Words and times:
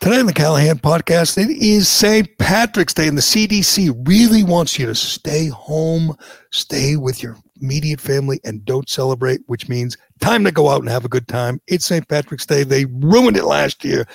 Today 0.00 0.18
on 0.18 0.24
the 0.24 0.32
Callahan 0.32 0.78
podcast, 0.78 1.36
it 1.36 1.50
is 1.50 1.86
St. 1.86 2.26
Patrick's 2.38 2.94
Day, 2.94 3.06
and 3.06 3.18
the 3.18 3.22
CDC 3.22 4.08
really 4.08 4.42
wants 4.42 4.78
you 4.78 4.86
to 4.86 4.94
stay 4.94 5.48
home, 5.48 6.16
stay 6.50 6.96
with 6.96 7.22
your 7.22 7.36
immediate 7.60 8.00
family, 8.00 8.40
and 8.42 8.64
don't 8.64 8.88
celebrate, 8.88 9.42
which 9.44 9.68
means 9.68 9.98
time 10.18 10.42
to 10.44 10.52
go 10.52 10.70
out 10.70 10.80
and 10.80 10.88
have 10.88 11.04
a 11.04 11.10
good 11.10 11.28
time. 11.28 11.60
It's 11.66 11.84
St. 11.84 12.08
Patrick's 12.08 12.46
Day. 12.46 12.62
They 12.62 12.86
ruined 12.86 13.36
it 13.36 13.44
last 13.44 13.84
year. 13.84 14.08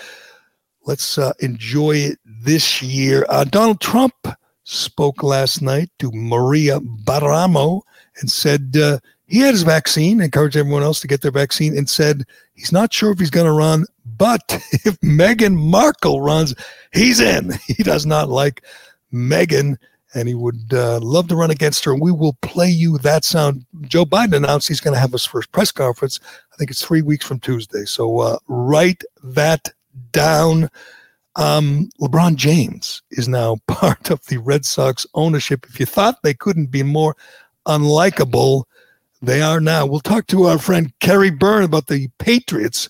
Let's 0.88 1.19
uh, 1.19 1.33
enjoy 1.39 1.97
it 1.97 2.19
this 2.25 2.81
year. 2.81 3.23
Uh, 3.30 3.44
Donald 3.44 3.80
Trump 3.80 4.16
spoke 4.63 5.22
last 5.22 5.61
night 5.61 5.91
to 6.00 6.11
Maria 6.11 6.80
Bartiromo 6.80 7.81
and 8.22 8.31
said 8.31 8.75
uh, 8.75 8.97
he 9.28 9.38
had 9.38 9.53
his 9.53 9.61
vaccine, 9.61 10.19
encouraged 10.19 10.58
everyone 10.58 10.81
else 10.81 11.00
to 11.02 11.08
get 11.08 11.22
their 11.22 11.30
vaccine, 11.30 11.78
and 11.78 11.88
said 11.88 12.23
he's 12.56 12.72
not 12.72 12.91
sure 12.91 13.11
if 13.11 13.19
he's 13.19 13.30
going 13.30 13.45
to 13.45 13.52
run 13.52 13.86
but 14.17 14.41
if 14.71 14.99
Meghan 15.02 15.55
Markle 15.55 16.21
runs, 16.21 16.53
he's 16.94 17.19
in. 17.19 17.53
He 17.67 17.83
does 17.83 18.05
not 18.05 18.30
like 18.30 18.63
Meghan 19.13 19.77
and 20.16 20.30
he 20.30 20.33
would 20.33 20.73
uh, 20.73 20.99
love 21.02 21.27
to 21.27 21.35
run 21.35 21.52
against 21.52 21.83
her. 21.83 21.91
And 21.91 22.02
we 22.02 22.11
will 22.11 22.38
play 22.41 22.69
you 22.69 22.97
that 22.99 23.25
sound. 23.25 23.66
Joe 23.81 24.06
Biden 24.06 24.34
announced 24.34 24.67
he's 24.67 24.79
going 24.79 24.94
to 24.94 25.00
have 25.00 25.12
his 25.12 25.25
first 25.25 25.51
press 25.51 25.72
conference. 25.72 26.19
I 26.53 26.56
think 26.56 26.72
it's 26.72 26.84
three 26.84 27.01
weeks 27.01 27.25
from 27.25 27.40
Tuesday. 27.40 27.84
So 27.84 28.19
uh, 28.19 28.38
write 28.47 29.03
that 29.23 29.69
down. 30.12 30.69
Um, 31.35 31.90
LeBron 32.00 32.38
James 32.38 33.01
is 33.11 33.28
now 33.28 33.57
part 33.67 34.09
of 34.09 34.25
the 34.28 34.38
Red 34.38 34.66
Sox 34.66 35.06
ownership. 35.16 35.66
If 35.67 35.79
you 35.81 35.85
thought 35.85 36.23
they 36.23 36.34
couldn't 36.34 36.67
be 36.67 36.81
more 36.81 37.17
unlikable, 37.67 38.63
they 39.22 39.41
are 39.41 39.59
now. 39.59 39.85
We'll 39.85 40.00
talk 40.00 40.28
to 40.28 40.45
our 40.45 40.59
friend 40.59 40.94
Kerry 41.00 41.29
Byrne 41.29 41.63
about 41.63 41.88
the 41.88 42.07
Patriots 42.19 42.90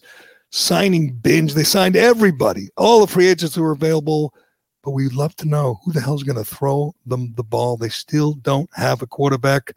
signing 0.56 1.12
binge. 1.12 1.54
They 1.54 1.66
signed 1.66 1.98
everybody, 1.98 2.70
all 2.78 3.02
the 3.02 3.12
free 3.12 3.28
agents 3.28 3.56
who 3.56 3.62
were 3.62 3.74
available. 3.74 4.34
But 4.84 4.92
we'd 4.92 5.14
love 5.14 5.36
to 5.38 5.48
know 5.48 5.80
who 5.84 5.92
the 5.92 6.00
hell's 6.00 6.24
going 6.24 6.38
to 6.38 6.46
throw 6.46 6.94
them 7.06 7.34
the 7.36 7.44
ball. 7.44 7.76
They 7.76 7.90
still 7.90 8.34
don't 8.36 8.70
have 8.74 9.02
a 9.02 9.08
quarterback. 9.08 9.74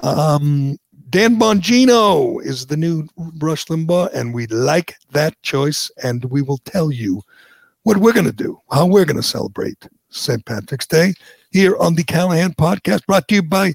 Um, 0.00 0.76
Dan 1.08 1.38
Bongino 1.38 2.44
is 2.44 2.66
the 2.66 2.76
new 2.76 3.08
Rush 3.38 3.66
Limbaugh, 3.66 4.12
and 4.12 4.34
we 4.34 4.46
like 4.48 4.96
that 5.12 5.40
choice. 5.42 5.90
And 6.02 6.24
we 6.26 6.42
will 6.42 6.58
tell 6.58 6.90
you 6.90 7.22
what 7.84 7.98
we're 7.98 8.12
going 8.12 8.26
to 8.26 8.32
do, 8.32 8.60
how 8.70 8.86
we're 8.86 9.04
going 9.04 9.16
to 9.16 9.22
celebrate 9.22 9.88
St. 10.10 10.44
Patrick's 10.44 10.86
Day 10.86 11.14
here 11.52 11.76
on 11.76 11.94
the 11.94 12.04
Callahan 12.04 12.52
Podcast, 12.52 13.06
brought 13.06 13.28
to 13.28 13.36
you 13.36 13.42
by 13.42 13.74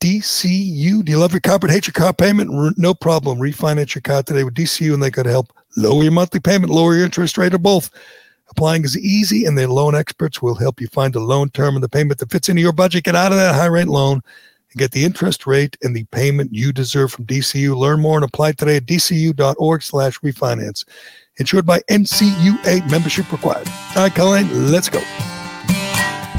DCU. 0.00 1.04
Do 1.04 1.12
you 1.12 1.18
love 1.18 1.32
your 1.32 1.40
car 1.40 1.58
but 1.58 1.70
hate 1.70 1.86
your 1.86 1.92
car 1.92 2.12
payment? 2.12 2.78
No 2.78 2.94
problem. 2.94 3.38
Refinance 3.38 3.94
your 3.94 4.02
car 4.02 4.22
today 4.22 4.44
with 4.44 4.54
DCU 4.54 4.94
and 4.94 5.02
they 5.02 5.10
could 5.10 5.26
help 5.26 5.52
lower 5.76 6.02
your 6.02 6.12
monthly 6.12 6.40
payment, 6.40 6.72
lower 6.72 6.94
your 6.94 7.04
interest 7.04 7.36
rate, 7.38 7.54
or 7.54 7.58
both. 7.58 7.90
Applying 8.50 8.84
is 8.84 8.96
easy 8.96 9.44
and 9.44 9.58
their 9.58 9.68
loan 9.68 9.94
experts 9.94 10.40
will 10.40 10.54
help 10.54 10.80
you 10.80 10.86
find 10.88 11.14
a 11.14 11.20
loan 11.20 11.50
term 11.50 11.74
and 11.74 11.84
the 11.84 11.88
payment 11.88 12.18
that 12.20 12.30
fits 12.30 12.48
into 12.48 12.62
your 12.62 12.72
budget. 12.72 13.04
Get 13.04 13.14
out 13.14 13.32
of 13.32 13.38
that 13.38 13.54
high 13.54 13.66
rate 13.66 13.88
loan 13.88 14.20
and 14.72 14.78
get 14.78 14.92
the 14.92 15.04
interest 15.04 15.46
rate 15.46 15.76
and 15.82 15.94
the 15.94 16.04
payment 16.04 16.54
you 16.54 16.72
deserve 16.72 17.12
from 17.12 17.26
DCU. 17.26 17.76
Learn 17.76 18.00
more 18.00 18.16
and 18.16 18.24
apply 18.24 18.52
today 18.52 18.76
at 18.76 18.86
dcu.org 18.86 19.82
slash 19.82 20.18
refinance. 20.20 20.84
Insured 21.36 21.66
by 21.66 21.80
NCUA 21.90 22.90
membership 22.90 23.30
required. 23.30 23.68
All 23.94 24.04
right, 24.04 24.14
Colleen, 24.14 24.72
let's 24.72 24.88
go. 24.88 25.00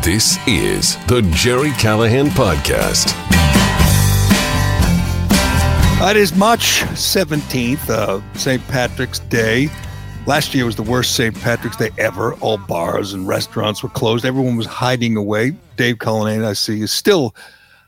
This 0.02 0.40
is 0.48 0.96
the 1.08 1.22
Gerry 1.34 1.72
Callahan 1.72 2.28
Podcast. 2.28 3.14
It 6.02 6.16
is 6.16 6.34
March 6.34 6.80
17th, 6.96 7.90
uh, 7.90 8.22
St. 8.34 8.66
Patrick's 8.70 9.20
Day. 9.20 9.70
Last 10.26 10.56
year 10.56 10.66
was 10.66 10.78
the 10.78 10.82
worst 10.82 11.14
St. 11.14 11.36
Patrick's 11.36 11.76
Day 11.76 11.92
ever. 11.98 12.36
All 12.36 12.58
bars 12.58 13.12
and 13.12 13.28
restaurants 13.28 13.84
were 13.84 13.90
closed. 13.90 14.24
Everyone 14.24 14.56
was 14.56 14.66
hiding 14.66 15.18
away. 15.18 15.52
Dave 15.76 16.00
Cullinane, 16.00 16.46
I 16.46 16.54
see, 16.54 16.82
is 16.82 16.92
still 16.92 17.36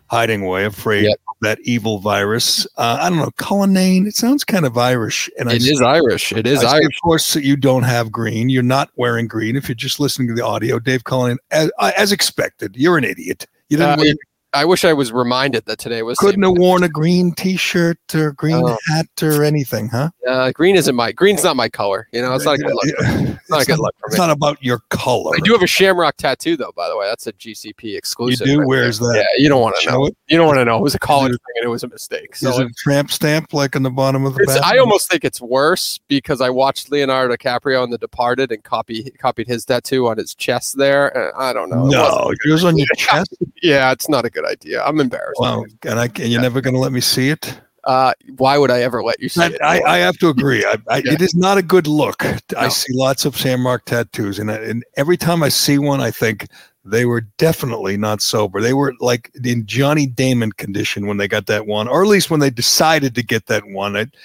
hiding 0.07 0.43
away, 0.43 0.65
afraid 0.65 1.05
yep. 1.05 1.19
of 1.29 1.35
that 1.41 1.59
evil 1.61 1.99
virus. 1.99 2.67
Uh, 2.75 2.97
I 2.99 3.09
don't 3.09 3.17
know, 3.17 3.31
Cullinane, 3.37 4.05
it 4.05 4.15
sounds 4.15 4.43
kind 4.43 4.65
of 4.65 4.77
Irish. 4.77 5.29
And 5.39 5.49
it 5.49 5.53
I 5.53 5.71
is 5.71 5.81
Irish. 5.81 6.33
It 6.33 6.45
is 6.45 6.65
I 6.65 6.75
Irish. 6.75 6.97
of 6.97 7.01
course, 7.01 7.35
you 7.37 7.55
don't 7.55 7.83
have 7.83 8.11
green. 8.11 8.49
You're 8.49 8.61
not 8.61 8.91
wearing 8.97 9.25
green. 9.25 9.55
If 9.55 9.69
you're 9.69 9.75
just 9.75 10.01
listening 10.01 10.27
to 10.27 10.33
the 10.33 10.45
audio, 10.45 10.79
Dave 10.79 11.05
Cullinane, 11.05 11.39
as, 11.49 11.71
as 11.79 12.11
expected, 12.11 12.75
you're 12.75 12.97
an 12.97 13.05
idiot. 13.05 13.47
You 13.69 13.77
didn't 13.77 13.99
uh, 13.99 14.03
wear 14.03 14.15
I 14.53 14.65
wish 14.65 14.83
I 14.83 14.91
was 14.91 15.13
reminded 15.13 15.65
that 15.65 15.79
today 15.79 16.03
was. 16.03 16.17
Couldn't 16.17 16.43
have 16.43 16.57
worn 16.57 16.83
a 16.83 16.89
green 16.89 17.31
T-shirt 17.33 17.97
or 18.13 18.33
green 18.33 18.55
oh. 18.55 18.77
hat 18.87 19.07
or 19.21 19.43
anything, 19.43 19.87
huh? 19.87 20.09
Uh, 20.27 20.51
green 20.51 20.75
isn't 20.75 20.93
my 20.93 21.11
green's 21.13 21.43
not 21.43 21.55
my 21.55 21.69
color. 21.69 22.09
You 22.11 22.21
know, 22.21 22.33
it's 22.35 22.43
not 22.43 22.55
a 22.55 22.57
good 22.57 22.73
look. 22.73 22.85
It's 22.85 23.49
not 23.49 23.63
a 23.63 23.65
good 23.65 23.79
look 23.79 23.95
for 23.99 24.09
me. 24.09 24.13
It's 24.13 24.17
not 24.17 24.29
about 24.29 24.61
your 24.61 24.79
color. 24.89 25.35
I 25.35 25.39
do 25.39 25.53
have 25.53 25.61
a 25.61 25.67
shamrock 25.67 26.17
tattoo 26.17 26.57
though, 26.57 26.73
by 26.75 26.89
the 26.89 26.97
way. 26.97 27.07
That's 27.07 27.27
a 27.27 27.33
GCP 27.33 27.95
exclusive. 27.97 28.45
You 28.45 28.53
do? 28.55 28.59
Right 28.59 28.67
Where's 28.67 28.99
that? 28.99 29.13
Yeah, 29.15 29.41
you 29.41 29.47
don't 29.47 29.61
want 29.61 29.77
to 29.81 29.89
know. 29.89 30.07
It? 30.07 30.17
You 30.27 30.37
don't 30.37 30.47
want 30.47 30.59
to 30.59 30.65
know. 30.65 30.77
It 30.77 30.83
was 30.83 30.95
a 30.95 30.99
college 30.99 31.31
thing 31.31 31.55
and 31.55 31.65
it 31.65 31.69
was 31.69 31.83
a 31.83 31.87
mistake. 31.87 32.35
So 32.35 32.49
is 32.49 32.59
it 32.59 32.67
a 32.67 32.73
tramp 32.73 33.09
stamp 33.11 33.53
like 33.53 33.77
on 33.77 33.83
the 33.83 33.89
bottom 33.89 34.25
of 34.25 34.35
the? 34.35 34.61
I 34.63 34.77
almost 34.79 35.09
think 35.09 35.23
it's 35.23 35.39
worse 35.39 35.99
because 36.09 36.41
I 36.41 36.49
watched 36.49 36.91
Leonardo 36.91 37.35
DiCaprio 37.35 37.83
in 37.85 37.89
The 37.89 37.97
Departed 37.97 38.51
and 38.51 38.61
copy 38.63 39.09
copied 39.11 39.47
his 39.47 39.63
tattoo 39.63 40.07
on 40.07 40.17
his 40.17 40.35
chest 40.35 40.77
there. 40.77 41.37
I 41.39 41.53
don't 41.53 41.69
know. 41.69 41.87
No, 41.87 42.33
yours 42.43 42.65
on 42.65 42.77
your 42.77 42.87
chest. 42.97 43.33
yeah, 43.61 43.91
it's 43.91 44.09
not 44.09 44.25
a 44.25 44.29
good 44.29 44.40
idea. 44.45 44.83
I'm 44.83 44.99
embarrassed. 44.99 45.39
Wow, 45.39 45.65
and 45.85 45.99
I 45.99 46.05
and 46.05 46.29
you're 46.29 46.41
never 46.41 46.61
going 46.61 46.73
to 46.73 46.79
let 46.79 46.91
me 46.91 47.01
see 47.01 47.29
it. 47.29 47.59
Uh, 47.83 48.13
why 48.37 48.57
would 48.57 48.69
I 48.69 48.81
ever 48.81 49.03
let 49.03 49.19
you 49.19 49.27
see 49.27 49.41
I, 49.41 49.47
it? 49.47 49.61
I, 49.61 49.81
I, 49.81 49.97
have 49.97 50.15
to 50.19 50.29
agree. 50.29 50.63
I, 50.63 50.77
I, 50.87 50.97
yeah. 50.97 51.13
It 51.13 51.21
is 51.21 51.33
not 51.33 51.57
a 51.57 51.63
good 51.63 51.87
look. 51.87 52.23
No. 52.23 52.37
I 52.55 52.67
see 52.67 52.93
lots 52.93 53.25
of 53.25 53.35
shamrock 53.35 53.85
tattoos, 53.85 54.37
and, 54.37 54.51
and 54.51 54.83
every 54.97 55.17
time 55.17 55.41
I 55.41 55.49
see 55.49 55.79
one, 55.79 55.99
I 55.99 56.11
think 56.11 56.47
they 56.85 57.05
were 57.05 57.21
definitely 57.37 57.97
not 57.97 58.21
sober. 58.21 58.61
They 58.61 58.73
were 58.73 58.93
like 58.99 59.31
in 59.43 59.65
Johnny 59.65 60.05
Damon 60.05 60.51
condition 60.51 61.07
when 61.07 61.17
they 61.17 61.27
got 61.27 61.47
that 61.47 61.65
one, 61.65 61.87
or 61.87 62.03
at 62.03 62.07
least 62.07 62.29
when 62.29 62.39
they 62.39 62.49
decided 62.49 63.15
to 63.15 63.23
get 63.23 63.47
that 63.47 63.65
one. 63.67 63.95
It, 63.95 64.15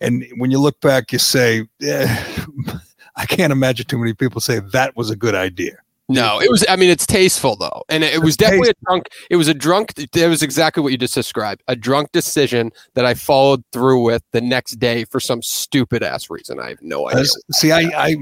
and 0.00 0.24
when 0.36 0.50
you 0.50 0.58
look 0.58 0.80
back, 0.80 1.12
you 1.12 1.18
say, 1.18 1.66
eh, 1.82 2.44
I 3.16 3.26
can't 3.26 3.52
imagine 3.52 3.86
too 3.86 3.98
many 3.98 4.14
people 4.14 4.40
say 4.40 4.58
that 4.58 4.96
was 4.96 5.10
a 5.10 5.16
good 5.16 5.34
idea. 5.34 5.76
No, 6.12 6.40
it 6.40 6.50
was. 6.50 6.64
I 6.68 6.76
mean, 6.76 6.90
it's 6.90 7.06
tasteful 7.06 7.56
though, 7.56 7.82
and 7.88 8.04
it, 8.04 8.14
it 8.14 8.18
was 8.18 8.36
definitely 8.36 8.70
a 8.70 8.84
drunk. 8.84 9.08
It 9.30 9.36
was 9.36 9.48
a 9.48 9.54
drunk. 9.54 9.92
It 9.96 10.28
was 10.28 10.42
exactly 10.42 10.82
what 10.82 10.92
you 10.92 10.98
just 10.98 11.14
described. 11.14 11.62
A 11.68 11.76
drunk 11.76 12.12
decision 12.12 12.70
that 12.94 13.04
I 13.04 13.14
followed 13.14 13.64
through 13.72 14.02
with 14.02 14.22
the 14.32 14.40
next 14.40 14.72
day 14.72 15.04
for 15.04 15.20
some 15.20 15.42
stupid 15.42 16.02
ass 16.02 16.30
reason. 16.30 16.60
I 16.60 16.70
have 16.70 16.82
no 16.82 17.08
idea. 17.08 17.22
As- 17.22 17.36
see, 17.52 17.72
I, 17.72 17.90
I 17.96 18.16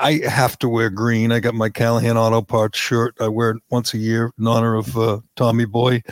I 0.00 0.20
have 0.28 0.58
to 0.60 0.68
wear 0.68 0.90
green. 0.90 1.32
I 1.32 1.40
got 1.40 1.54
my 1.54 1.68
Callahan 1.68 2.16
Auto 2.16 2.42
Parts 2.42 2.78
shirt. 2.78 3.14
I 3.20 3.28
wear 3.28 3.50
it 3.50 3.62
once 3.70 3.94
a 3.94 3.98
year 3.98 4.32
in 4.38 4.46
honor 4.46 4.76
of 4.76 4.96
uh, 4.96 5.20
Tommy 5.36 5.64
Boy. 5.64 6.02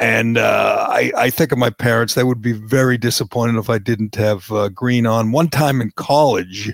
And 0.00 0.38
uh, 0.38 0.86
I, 0.88 1.10
I 1.16 1.30
think 1.30 1.50
of 1.50 1.58
my 1.58 1.70
parents. 1.70 2.14
They 2.14 2.22
would 2.22 2.40
be 2.40 2.52
very 2.52 2.96
disappointed 2.96 3.58
if 3.58 3.68
I 3.68 3.78
didn't 3.78 4.14
have 4.14 4.50
uh, 4.52 4.68
green 4.68 5.06
on. 5.06 5.32
One 5.32 5.48
time 5.48 5.80
in 5.80 5.90
college, 5.96 6.72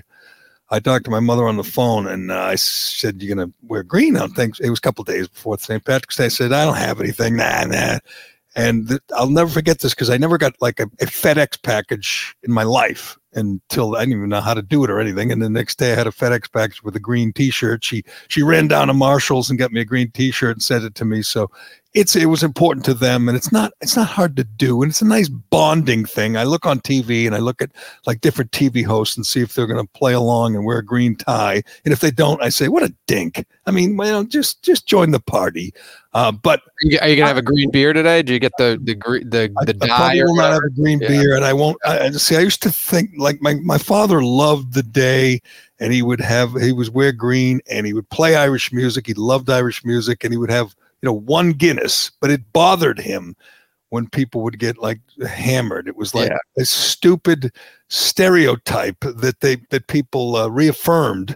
I 0.75 0.79
talked 0.79 1.05
to 1.05 1.11
my 1.11 1.21
mother 1.21 1.47
on 1.47 1.55
the 1.55 1.63
phone, 1.63 2.05
and 2.05 2.31
uh, 2.31 2.37
I 2.37 2.55
said, 2.55 3.21
"You're 3.21 3.33
gonna 3.33 3.51
wear 3.61 3.81
green 3.81 4.17
on 4.17 4.33
things." 4.33 4.59
It 4.59 4.69
was 4.69 4.79
a 4.79 4.81
couple 4.81 5.05
days 5.05 5.29
before 5.29 5.57
St. 5.57 5.83
Patrick's 5.85 6.17
Day. 6.17 6.25
I 6.25 6.27
said, 6.27 6.51
"I 6.51 6.65
don't 6.65 6.75
have 6.75 6.99
anything." 6.99 7.37
Nah, 7.37 7.63
nah. 7.63 7.99
And 8.57 8.89
th- 8.89 9.01
I'll 9.15 9.29
never 9.29 9.49
forget 9.49 9.79
this 9.79 9.93
because 9.93 10.09
I 10.09 10.17
never 10.17 10.37
got 10.37 10.53
like 10.59 10.81
a, 10.81 10.89
a 10.99 11.05
FedEx 11.05 11.61
package 11.61 12.35
in 12.43 12.51
my 12.51 12.63
life 12.63 13.17
until 13.35 13.95
I 13.95 13.99
didn't 14.01 14.17
even 14.17 14.29
know 14.29 14.41
how 14.41 14.53
to 14.53 14.61
do 14.61 14.83
it 14.83 14.89
or 14.89 14.99
anything. 14.99 15.31
And 15.31 15.41
the 15.41 15.49
next 15.49 15.77
day, 15.77 15.91
I 15.91 15.95
had 15.95 16.07
a 16.07 16.11
FedEx 16.11 16.51
package 16.51 16.81
with 16.83 16.95
a 16.95 16.99
green 16.99 17.33
T-shirt. 17.33 17.83
She 17.83 18.03
she 18.29 18.41
ran 18.41 18.67
down 18.67 18.87
to 18.87 18.93
Marshalls 18.93 19.49
and 19.49 19.59
got 19.59 19.71
me 19.71 19.81
a 19.81 19.85
green 19.85 20.09
T-shirt 20.11 20.55
and 20.55 20.63
sent 20.63 20.83
it 20.83 20.95
to 20.95 21.05
me. 21.05 21.21
So 21.21 21.51
it's 21.93 22.13
it 22.15 22.25
was 22.25 22.43
important 22.43 22.83
to 22.85 22.93
them, 22.93 23.29
and 23.29 23.37
it's 23.37 23.51
not 23.53 23.71
it's 23.79 23.95
not 23.95 24.07
hard 24.07 24.35
to 24.35 24.43
do, 24.43 24.81
and 24.81 24.89
it's 24.91 25.01
a 25.01 25.05
nice 25.07 25.29
bonding 25.29 26.03
thing. 26.03 26.35
I 26.35 26.43
look 26.43 26.65
on 26.65 26.81
TV 26.81 27.25
and 27.25 27.33
I 27.33 27.39
look 27.39 27.61
at 27.61 27.71
like 28.05 28.19
different 28.19 28.51
TV 28.51 28.83
hosts 28.83 29.15
and 29.15 29.25
see 29.25 29.41
if 29.41 29.53
they're 29.53 29.65
going 29.65 29.83
to 29.83 29.91
play 29.93 30.11
along 30.13 30.55
and 30.55 30.65
wear 30.65 30.79
a 30.79 30.85
green 30.85 31.15
tie, 31.15 31.63
and 31.85 31.93
if 31.93 32.01
they 32.01 32.11
don't, 32.11 32.41
I 32.43 32.49
say, 32.49 32.67
"What 32.67 32.83
a 32.83 32.93
dink!" 33.07 33.45
I 33.65 33.71
mean, 33.71 33.95
well, 33.95 34.25
just 34.25 34.61
just 34.61 34.85
join 34.87 35.11
the 35.11 35.21
party. 35.21 35.73
Uh, 36.13 36.31
but 36.31 36.61
Are 37.01 37.07
you, 37.09 37.15
gonna 37.17 37.27
have 37.27 37.37
a 37.37 37.41
green 37.41 37.69
beer 37.71 37.91
today? 37.93 38.21
Do 38.23 38.33
you 38.33 38.39
get 38.39 38.53
the 38.57 38.77
the 38.83 38.93
the 39.25 39.51
I, 39.57 39.65
the 39.65 39.77
I 39.81 39.87
dye 39.87 39.87
probably 39.87 40.19
or 40.21 40.25
will 40.27 40.35
not 40.35 40.53
have 40.53 40.63
a 40.63 40.69
green 40.69 40.99
Yeah. 40.99 41.07
beer, 41.07 41.35
and 41.35 41.45
I 41.45 41.53
won't. 41.53 41.77
I, 41.85 41.99
I- 41.99 42.11
see, 42.11 42.35
I 42.35 42.41
used 42.41 42.61
to 42.63 42.71
think 42.71 43.11
like 43.25 43.41
my 43.41 43.55
my 43.55 43.77
father 43.77 44.23
loved 44.23 44.73
the 44.73 44.83
day, 44.83 45.41
and 45.79 45.91
he 45.91 46.01
would 46.01 46.21
have 46.21 46.53
he 46.61 46.71
was 46.71 46.89
wear 46.89 47.11
green, 47.11 47.59
and 47.69 47.85
he 47.85 47.93
would 47.93 48.09
play 48.09 48.35
Irish 48.35 48.71
music. 48.71 49.07
He 49.07 49.13
loved 49.13 49.49
Irish 49.49 49.83
music, 49.83 50.23
and 50.23 50.31
he 50.31 50.37
would 50.37 50.51
have 50.51 50.75
you 51.01 51.07
know 51.07 51.13
one 51.13 51.51
Guinness, 51.51 52.11
but 52.21 52.31
it 52.31 52.41
bothered 52.53 52.99
him 52.99 53.35
when 53.89 54.07
people 54.07 54.41
would 54.41 54.59
get 54.59 54.77
like 54.77 54.99
hammered. 55.27 55.87
It 55.87 55.97
was 55.97 56.13
like 56.15 56.29
Yeah. 56.29 56.37
a 56.61 56.65
stupid 56.65 57.51
stereotype 57.89 58.99
that 59.01 59.41
they 59.41 59.57
that 59.69 59.87
people 59.87 60.35
uh, 60.35 60.47
reaffirmed 60.47 61.35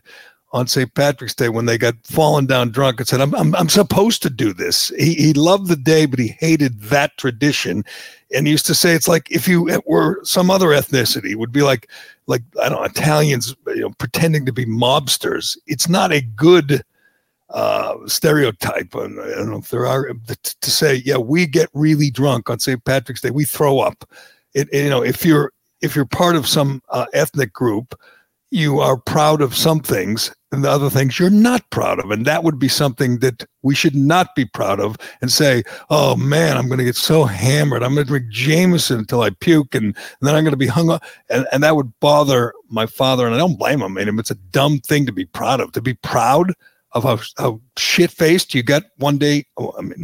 on 0.52 0.68
St. 0.68 0.94
Patrick's 0.96 1.36
Day 1.36 1.50
when 1.50 1.66
they 1.66 1.78
got 1.78 1.96
fallen 2.04 2.46
down 2.48 2.72
drunk 2.72 3.00
and 3.00 3.08
said, 3.08 3.22
I'm, 3.22 3.36
I'm, 3.36 3.54
I'm 3.56 3.70
supposed 3.70 4.24
to 4.24 4.32
do 4.32 4.52
this. 4.52 4.90
He, 4.98 5.14
he 5.14 5.34
loved 5.34 5.68
the 5.68 5.76
day, 5.76 6.08
but 6.08 6.18
he 6.18 6.30
hated 6.40 6.82
that 6.84 7.16
tradition. 7.18 7.86
And 8.34 8.48
used 8.48 8.68
to 8.68 8.76
say, 8.76 8.94
it's 8.94 9.08
like 9.08 9.30
if 9.32 9.48
you 9.48 9.82
were 9.86 10.24
some 10.24 10.52
other 10.52 10.68
ethnicity, 10.68 11.32
it 11.32 11.40
would 11.40 11.52
be 11.52 11.64
like, 11.64 11.90
like, 12.28 12.44
I 12.62 12.70
don't 12.70 12.80
know, 12.80 12.86
Italians, 12.86 13.56
you 13.68 13.82
know, 13.82 13.90
pretending 13.98 14.46
to 14.46 14.54
be 14.54 14.66
mobsters. 14.66 15.58
It's 15.66 15.90
not 15.90 16.12
a 16.12 16.22
good 16.22 16.84
uh, 17.50 17.96
stereotype. 18.06 18.96
I 18.96 19.00
don't 19.00 19.50
know 19.50 19.58
if 19.58 19.70
there 19.70 19.88
are 19.88 20.14
to, 20.14 20.60
to 20.60 20.72
say, 20.72 21.02
yeah, 21.06 21.18
we 21.18 21.48
get 21.48 21.70
really 21.74 22.12
drunk 22.12 22.50
on 22.50 22.60
St. 22.60 22.84
Patrick's 22.86 23.22
Day. 23.22 23.32
We 23.32 23.46
throw 23.46 23.80
up. 23.80 24.08
It, 24.54 24.72
you 24.72 24.90
know, 24.90 25.04
if 25.04 25.26
you're, 25.26 25.52
if 25.82 25.96
you're 25.96 26.06
part 26.06 26.36
of 26.36 26.48
some 26.48 26.84
uh, 26.90 27.08
ethnic 27.14 27.52
group, 27.52 28.00
you 28.52 28.80
are 28.80 28.98
proud 28.98 29.42
of 29.42 29.56
some 29.56 29.80
things 29.80 30.32
and 30.52 30.64
the 30.64 30.70
other 30.70 30.90
things 30.90 31.20
you're 31.20 31.30
not 31.30 31.70
proud 31.70 32.00
of. 32.00 32.10
And 32.12 32.26
that 32.26 32.44
would 32.44 32.58
be 32.58 32.68
something 32.68 33.20
that 33.20 33.46
we 33.62 33.76
should 33.76 33.96
not 33.96 34.36
be 34.36 34.46
proud 34.46 34.80
of 34.80 34.98
and 35.22 35.32
say, 35.32 35.64
oh 35.90 36.16
man, 36.16 36.58
I'm 36.58 36.68
going 36.68 36.80
to 36.80 36.86
get 36.86 36.96
so 36.96 37.26
hammered. 37.26 37.84
I'm 37.84 37.94
going 37.94 38.06
to 38.06 38.10
drink 38.10 38.30
Jameson 38.30 39.00
until 39.00 39.22
I 39.22 39.30
puke 39.30 39.76
and, 39.76 39.86
and 39.86 39.96
then 40.22 40.36
I'm 40.36 40.44
going 40.44 40.54
to 40.54 40.58
be 40.58 40.68
hung 40.68 40.90
up. 40.90 41.04
And, 41.30 41.48
and 41.52 41.64
that 41.64 41.76
would 41.76 41.98
bother 42.00 42.54
my 42.70 42.88
father. 42.88 43.26
And 43.26 43.36
I 43.36 43.38
don't 43.38 43.60
blame 43.60 43.82
him. 43.82 43.94
Mean, 43.94 44.20
it's 44.20 44.32
a 44.32 44.36
dumb 44.36 44.80
thing 44.80 45.06
to 45.06 45.12
be 45.12 45.26
proud 45.26 45.62
of. 45.62 45.72
To 45.74 45.82
be 45.82 45.94
proud 45.94 46.54
of 46.94 47.04
how, 47.04 47.20
how 47.38 47.62
shit 47.78 48.10
faced 48.10 48.56
you 48.56 48.64
got 48.64 48.84
one 48.98 49.18
day. 49.18 49.46
Oh, 49.58 49.74
I 49.78 49.82
mean, 49.82 50.04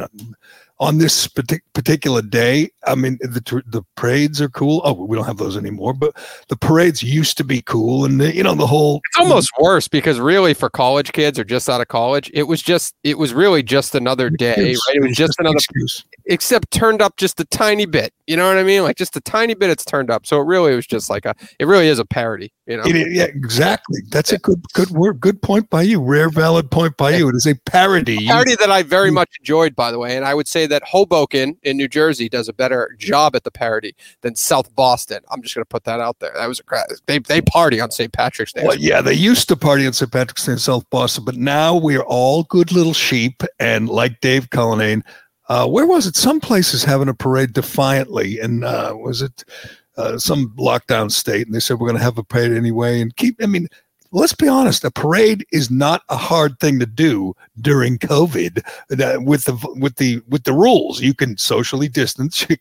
on 0.79 0.97
this 0.97 1.27
partic- 1.27 1.61
particular 1.73 2.21
day, 2.21 2.69
I 2.87 2.95
mean, 2.95 3.17
the 3.21 3.63
the 3.65 3.83
parades 3.95 4.41
are 4.41 4.49
cool. 4.49 4.81
Oh, 4.83 4.93
we 4.93 5.15
don't 5.15 5.25
have 5.25 5.37
those 5.37 5.57
anymore, 5.57 5.93
but 5.93 6.15
the 6.49 6.55
parades 6.55 7.01
used 7.01 7.37
to 7.37 7.43
be 7.43 7.61
cool, 7.61 8.05
and 8.05 8.19
the, 8.19 8.35
you 8.35 8.43
know 8.43 8.55
the 8.55 8.67
whole. 8.67 9.01
It's 9.05 9.19
almost 9.19 9.51
worse 9.59 9.87
because 9.87 10.19
really 10.19 10.53
for 10.53 10.69
college 10.69 11.11
kids 11.13 11.39
or 11.39 11.43
just 11.43 11.69
out 11.69 11.81
of 11.81 11.87
college, 11.87 12.29
it 12.33 12.43
was 12.43 12.61
just 12.61 12.93
it 13.03 13.17
was 13.17 13.33
really 13.33 13.63
just 13.63 13.95
another 13.95 14.29
day, 14.29 14.75
right? 14.87 14.95
It 14.95 15.01
was 15.01 15.15
just 15.15 15.39
an 15.39 15.45
another 15.45 15.57
excuse. 15.57 16.03
except 16.25 16.71
turned 16.71 17.01
up 17.01 17.17
just 17.17 17.39
a 17.39 17.45
tiny 17.45 17.85
bit. 17.85 18.13
You 18.27 18.35
know 18.35 18.47
what 18.47 18.57
I 18.57 18.63
mean? 18.63 18.83
Like 18.83 18.97
just 18.97 19.15
a 19.15 19.21
tiny 19.21 19.53
bit 19.53 19.69
it's 19.69 19.85
turned 19.85 20.09
up. 20.09 20.25
So 20.25 20.41
it 20.41 20.45
really 20.45 20.75
was 20.75 20.87
just 20.87 21.09
like 21.09 21.25
a 21.25 21.35
it 21.59 21.65
really 21.65 21.87
is 21.87 21.99
a 21.99 22.05
parody, 22.05 22.51
you 22.65 22.77
know. 22.77 22.83
It 22.85 23.11
yeah, 23.11 23.25
exactly. 23.25 23.99
That's 24.09 24.31
a 24.31 24.39
good 24.39 24.63
good 24.73 24.89
word. 24.89 25.19
Good 25.19 25.41
point 25.41 25.69
by 25.69 25.83
you. 25.83 26.01
Rare, 26.01 26.29
valid 26.29 26.71
point 26.71 26.97
by 26.97 27.15
you. 27.15 27.29
It 27.29 27.35
is 27.35 27.45
a 27.45 27.55
parody. 27.65 28.15
You- 28.15 28.29
parody 28.29 28.55
that 28.55 28.71
I 28.71 28.83
very 28.83 29.11
much 29.11 29.29
enjoyed, 29.39 29.75
by 29.75 29.91
the 29.91 29.99
way, 29.99 30.15
and 30.15 30.25
I 30.25 30.33
would 30.33 30.47
say 30.47 30.65
that 30.67 30.83
Hoboken 30.83 31.57
in 31.63 31.77
New 31.77 31.87
Jersey 31.87 32.29
does 32.29 32.47
a 32.47 32.53
better 32.53 32.74
job 32.97 33.35
at 33.35 33.43
the 33.43 33.51
parody 33.51 33.95
than 34.21 34.35
South 34.35 34.73
Boston. 34.75 35.19
I'm 35.31 35.41
just 35.41 35.55
going 35.55 35.63
to 35.63 35.69
put 35.69 35.83
that 35.85 35.99
out 35.99 36.19
there. 36.19 36.31
That 36.35 36.47
was 36.47 36.59
a 36.59 36.63
cra- 36.63 36.85
they 37.05 37.19
they 37.19 37.41
party 37.41 37.79
on 37.79 37.91
St. 37.91 38.11
Patrick's 38.11 38.53
Day. 38.53 38.63
Well, 38.65 38.77
yeah, 38.77 39.01
they 39.01 39.13
used 39.13 39.47
to 39.49 39.55
party 39.55 39.85
on 39.87 39.93
St. 39.93 40.11
Patrick's 40.11 40.45
Day 40.45 40.53
in 40.53 40.57
South 40.57 40.89
Boston, 40.89 41.25
but 41.25 41.35
now 41.35 41.75
we 41.75 41.97
are 41.97 42.05
all 42.05 42.43
good 42.43 42.71
little 42.71 42.93
sheep. 42.93 43.43
And 43.59 43.89
like 43.89 44.21
Dave 44.21 44.49
Cullinane, 44.49 45.03
uh, 45.47 45.67
where 45.67 45.85
was 45.85 46.07
it? 46.07 46.15
Some 46.15 46.39
places 46.39 46.83
having 46.83 47.09
a 47.09 47.13
parade 47.13 47.53
defiantly, 47.53 48.39
and 48.39 48.63
uh, 48.63 48.95
was 48.97 49.21
it 49.21 49.43
uh, 49.97 50.17
some 50.17 50.53
lockdown 50.57 51.11
state? 51.11 51.45
And 51.45 51.55
they 51.55 51.59
said 51.59 51.79
we're 51.79 51.87
going 51.87 51.99
to 51.99 52.03
have 52.03 52.17
a 52.17 52.23
parade 52.23 52.51
anyway, 52.51 53.01
and 53.01 53.15
keep. 53.15 53.35
I 53.41 53.45
mean, 53.45 53.67
let's 54.15 54.33
be 54.33 54.47
honest. 54.47 54.83
A 54.83 54.91
parade 54.91 55.45
is 55.51 55.69
not 55.69 56.03
a 56.09 56.17
hard 56.17 56.59
thing 56.59 56.79
to 56.79 56.85
do 56.85 57.35
during 57.59 57.97
COVID 57.99 58.63
with 59.25 59.43
the 59.43 59.75
with 59.77 59.95
the 59.97 60.21
with 60.27 60.43
the 60.43 60.53
rules. 60.53 61.01
You 61.01 61.13
can 61.13 61.37
socially 61.37 61.87
distance. 61.87 62.45
Can, 62.45 62.57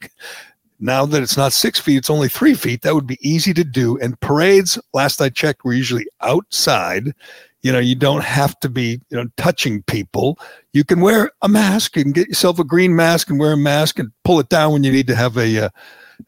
now 0.80 1.06
that 1.06 1.22
it's 1.22 1.36
not 1.36 1.52
six 1.52 1.78
feet, 1.78 1.96
it's 1.96 2.10
only 2.10 2.28
three 2.28 2.54
feet. 2.54 2.82
That 2.82 2.94
would 2.94 3.06
be 3.06 3.18
easy 3.26 3.54
to 3.54 3.64
do. 3.64 3.96
And 4.00 4.18
parades, 4.20 4.78
last 4.92 5.22
I 5.22 5.28
checked, 5.28 5.64
were 5.64 5.72
usually 5.72 6.06
outside. 6.20 7.14
You 7.62 7.72
know, 7.72 7.78
you 7.78 7.94
don't 7.94 8.24
have 8.24 8.58
to 8.60 8.68
be, 8.68 9.00
you 9.08 9.16
know, 9.16 9.26
touching 9.36 9.82
people. 9.84 10.38
You 10.72 10.84
can 10.84 11.00
wear 11.00 11.30
a 11.40 11.48
mask. 11.48 11.96
You 11.96 12.02
can 12.02 12.12
get 12.12 12.28
yourself 12.28 12.58
a 12.58 12.64
green 12.64 12.94
mask 12.94 13.30
and 13.30 13.38
wear 13.38 13.52
a 13.52 13.56
mask 13.56 13.98
and 13.98 14.10
pull 14.24 14.40
it 14.40 14.50
down 14.50 14.72
when 14.72 14.84
you 14.84 14.92
need 14.92 15.06
to 15.06 15.16
have 15.16 15.38
a 15.38 15.66
uh, 15.66 15.68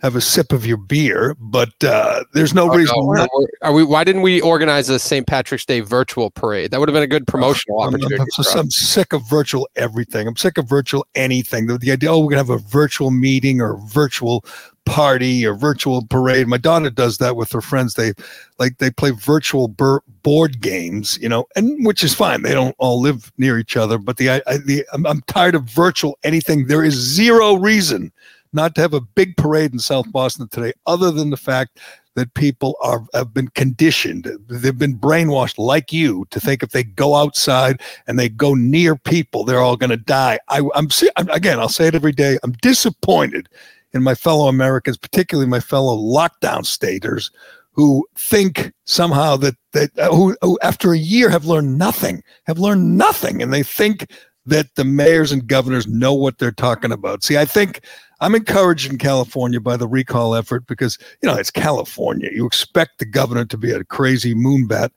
have 0.01 0.17
a 0.17 0.21
sip 0.21 0.53
of 0.53 0.67
your 0.67 0.77
beer. 0.77 1.37
But 1.39 1.73
uh, 1.85 2.25
there's 2.35 2.55
no 2.55 2.71
Oh, 2.71 2.75
reason 2.77 2.95
no, 2.97 3.13
not. 3.13 3.29
we're- 3.35 3.73
we? 3.75 3.85
Why 3.85 4.05
didn't 4.05 4.23
we 4.23 4.41
organize 4.41 4.89
a 4.89 4.99
St. 4.99 5.27
Patrick's 5.27 5.65
Day 5.65 5.81
virtual 5.81 6.31
parade? 6.31 6.71
That 6.71 6.81
would 6.81 6.89
have 6.89 6.95
been 6.95 7.03
a 7.03 7.07
good 7.09 7.27
promotional 7.27 7.83
I'm, 7.83 7.95
I'm- 7.95 8.21
I'm 8.21 8.27
so- 8.31 8.59
I'm 8.59 8.71
sick 8.71 9.13
of 9.13 9.29
virtual 9.29 9.69
everything. 9.77 10.27
I'm 10.27 10.37
sick 10.37 10.59
of 10.59 10.69
virtual 10.69 11.07
anything. 11.15 11.67
The, 11.67 11.79
the 11.79 11.93
idea, 11.93 12.11
oh, 12.13 12.19
we're 12.21 12.31
gonna 12.31 12.39
have 12.41 12.51
a 12.51 12.59
virtual 12.59 13.11
meeting 13.11 13.61
or 13.61 13.77
virtual 13.87 14.45
party 14.85 15.45
or 15.45 15.53
virtual 15.55 16.07
parade. 16.07 16.47
My 16.47 16.59
daughter 16.59 16.91
does 16.91 17.19
that 17.19 17.35
with 17.35 17.51
her 17.51 17.61
friends. 17.61 17.95
They 17.95 18.13
like 18.61 18.79
they 18.79 18.91
play 18.91 19.11
virtual 19.11 19.67
bur- 19.67 20.03
board 20.23 20.61
games, 20.61 21.19
you 21.21 21.29
know, 21.29 21.47
and 21.57 21.85
which 21.85 22.05
is 22.05 22.15
fine. 22.15 22.43
They 22.43 22.55
don't 22.55 22.75
all 22.79 23.01
live 23.01 23.33
near 23.37 23.59
each 23.59 23.77
other, 23.77 23.99
but 23.99 24.17
the 24.17 24.31
I, 24.31 24.43
I 24.47 24.57
the 24.59 24.85
I'm, 24.93 25.05
I'm 25.07 25.23
tired 25.23 25.57
of 25.57 25.65
virtual 25.65 26.19
anything. 26.23 26.67
There 26.69 26.85
is 26.85 26.95
zero 26.95 27.55
reason 27.55 28.13
not 28.57 28.75
to 28.75 28.81
have 28.81 28.95
a 28.95 29.01
big 29.01 29.37
parade 29.37 29.73
in 29.73 29.79
South 29.79 30.11
Boston 30.11 30.49
today, 30.49 30.73
other 30.87 31.13
than 31.13 31.31
the 31.31 31.37
fact 31.37 31.79
that 32.17 32.35
people 32.35 32.77
are 32.83 33.05
have 33.15 33.33
been 33.33 33.49
conditioned. 33.49 34.29
They've 34.49 34.77
been 34.77 34.99
brainwashed, 34.99 35.59
like 35.59 35.93
you, 35.93 36.27
to 36.31 36.41
think 36.41 36.63
if 36.63 36.71
they 36.71 36.83
go 36.83 37.15
outside 37.15 37.81
and 38.07 38.19
they 38.19 38.29
go 38.29 38.55
near 38.55 38.97
people, 38.97 39.45
they're 39.45 39.61
all 39.61 39.77
going 39.77 39.91
to 39.91 39.97
die. 39.97 40.41
I, 40.49 40.63
I'm 40.75 40.89
again, 41.29 41.61
I'll 41.61 41.69
say 41.69 41.87
it 41.87 41.95
every 41.95 42.13
day. 42.13 42.39
I'm 42.43 42.53
disappointed 42.63 43.49
in 43.93 44.03
my 44.03 44.15
fellow 44.15 44.49
Americans, 44.49 44.97
particularly 44.97 45.49
my 45.49 45.61
fellow 45.61 45.97
lockdown 45.97 46.67
staters, 46.67 47.31
who 47.73 48.07
think 48.17 48.73
somehow 48.87 49.37
that 49.37 49.55
that 49.73 49.97
uh, 49.99 50.09
who, 50.09 50.37
who 50.41 50.59
after 50.63 50.93
a 50.93 50.99
year 50.99 51.29
have 51.29 51.45
learned 51.45 51.79
nothing, 51.79 52.23
have 52.47 52.59
learned 52.59 52.97
nothing, 52.97 53.43
and 53.43 53.53
they 53.53 53.63
think 53.63 54.11
that 54.47 54.75
the 54.77 54.85
mayors 54.85 55.33
and 55.33 55.47
governors 55.47 55.87
know 55.87 56.15
what 56.15 56.39
they're 56.39 56.53
talking 56.53 56.93
about. 56.93 57.23
See, 57.25 57.37
I 57.37 57.45
think 57.45 57.81
I'm 58.21 58.35
encouraged 58.35 58.91
in 58.91 58.99
California 58.99 59.61
by 59.61 59.77
the 59.77 59.89
recall 59.89 60.35
effort 60.35 60.67
because 60.67 60.99
you 61.23 61.29
know 61.29 61.37
it's 61.37 61.51
California. 61.51 62.31
You 62.33 62.47
expect 62.47 62.99
the 62.99 63.07
governor 63.07 63.45
to 63.45 63.57
be 63.57 63.71
a 63.71 63.85
crazy 63.85 64.35
moonbat. 64.35 64.91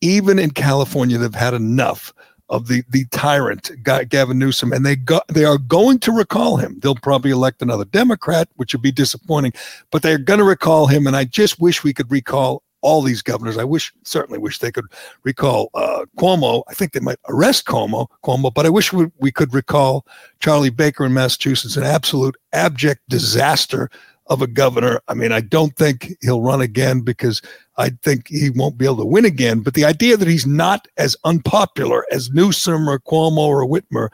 Even 0.00 0.38
in 0.38 0.50
California, 0.50 1.18
they've 1.18 1.34
had 1.34 1.54
enough 1.54 2.12
of 2.48 2.68
the 2.68 2.82
the 2.90 3.06
tyrant 3.06 3.70
Gavin 3.82 4.38
Newsom, 4.38 4.72
and 4.72 4.84
they 4.84 4.96
they 5.28 5.44
are 5.44 5.58
going 5.58 5.98
to 6.00 6.12
recall 6.12 6.56
him. 6.56 6.78
They'll 6.80 6.94
probably 6.94 7.30
elect 7.30 7.62
another 7.62 7.84
Democrat, 7.84 8.48
which 8.56 8.74
would 8.74 8.82
be 8.82 8.92
disappointing, 8.92 9.52
but 9.90 10.02
they're 10.02 10.18
going 10.18 10.38
to 10.38 10.44
recall 10.44 10.86
him. 10.86 11.06
And 11.06 11.16
I 11.16 11.24
just 11.24 11.60
wish 11.60 11.84
we 11.84 11.94
could 11.94 12.10
recall 12.10 12.62
all 12.82 13.00
these 13.02 13.22
governors. 13.22 13.56
I 13.56 13.64
wish, 13.64 13.92
certainly 14.04 14.38
wish 14.38 14.58
they 14.58 14.72
could 14.72 14.86
recall 15.22 15.70
uh, 15.74 16.04
Cuomo. 16.18 16.62
I 16.68 16.74
think 16.74 16.92
they 16.92 17.00
might 17.00 17.18
arrest 17.28 17.64
Cuomo, 17.64 18.08
Cuomo, 18.24 18.52
but 18.52 18.66
I 18.66 18.70
wish 18.70 18.92
we, 18.92 19.06
we 19.18 19.32
could 19.32 19.54
recall 19.54 20.06
Charlie 20.40 20.70
Baker 20.70 21.04
in 21.04 21.14
Massachusetts, 21.14 21.76
an 21.76 21.84
absolute 21.84 22.36
abject 22.52 23.00
disaster 23.08 23.88
of 24.26 24.42
a 24.42 24.46
governor. 24.46 25.00
I 25.08 25.14
mean, 25.14 25.32
I 25.32 25.40
don't 25.40 25.76
think 25.76 26.14
he'll 26.20 26.42
run 26.42 26.60
again 26.60 27.00
because 27.00 27.42
I 27.76 27.90
think 28.02 28.28
he 28.28 28.50
won't 28.50 28.78
be 28.78 28.84
able 28.84 28.98
to 28.98 29.04
win 29.04 29.24
again. 29.24 29.60
But 29.60 29.74
the 29.74 29.84
idea 29.84 30.16
that 30.16 30.28
he's 30.28 30.46
not 30.46 30.86
as 30.96 31.16
unpopular 31.24 32.04
as 32.12 32.30
Newsom 32.30 32.88
or 32.88 32.98
Cuomo 33.00 33.38
or 33.38 33.66
Whitmer 33.66 34.08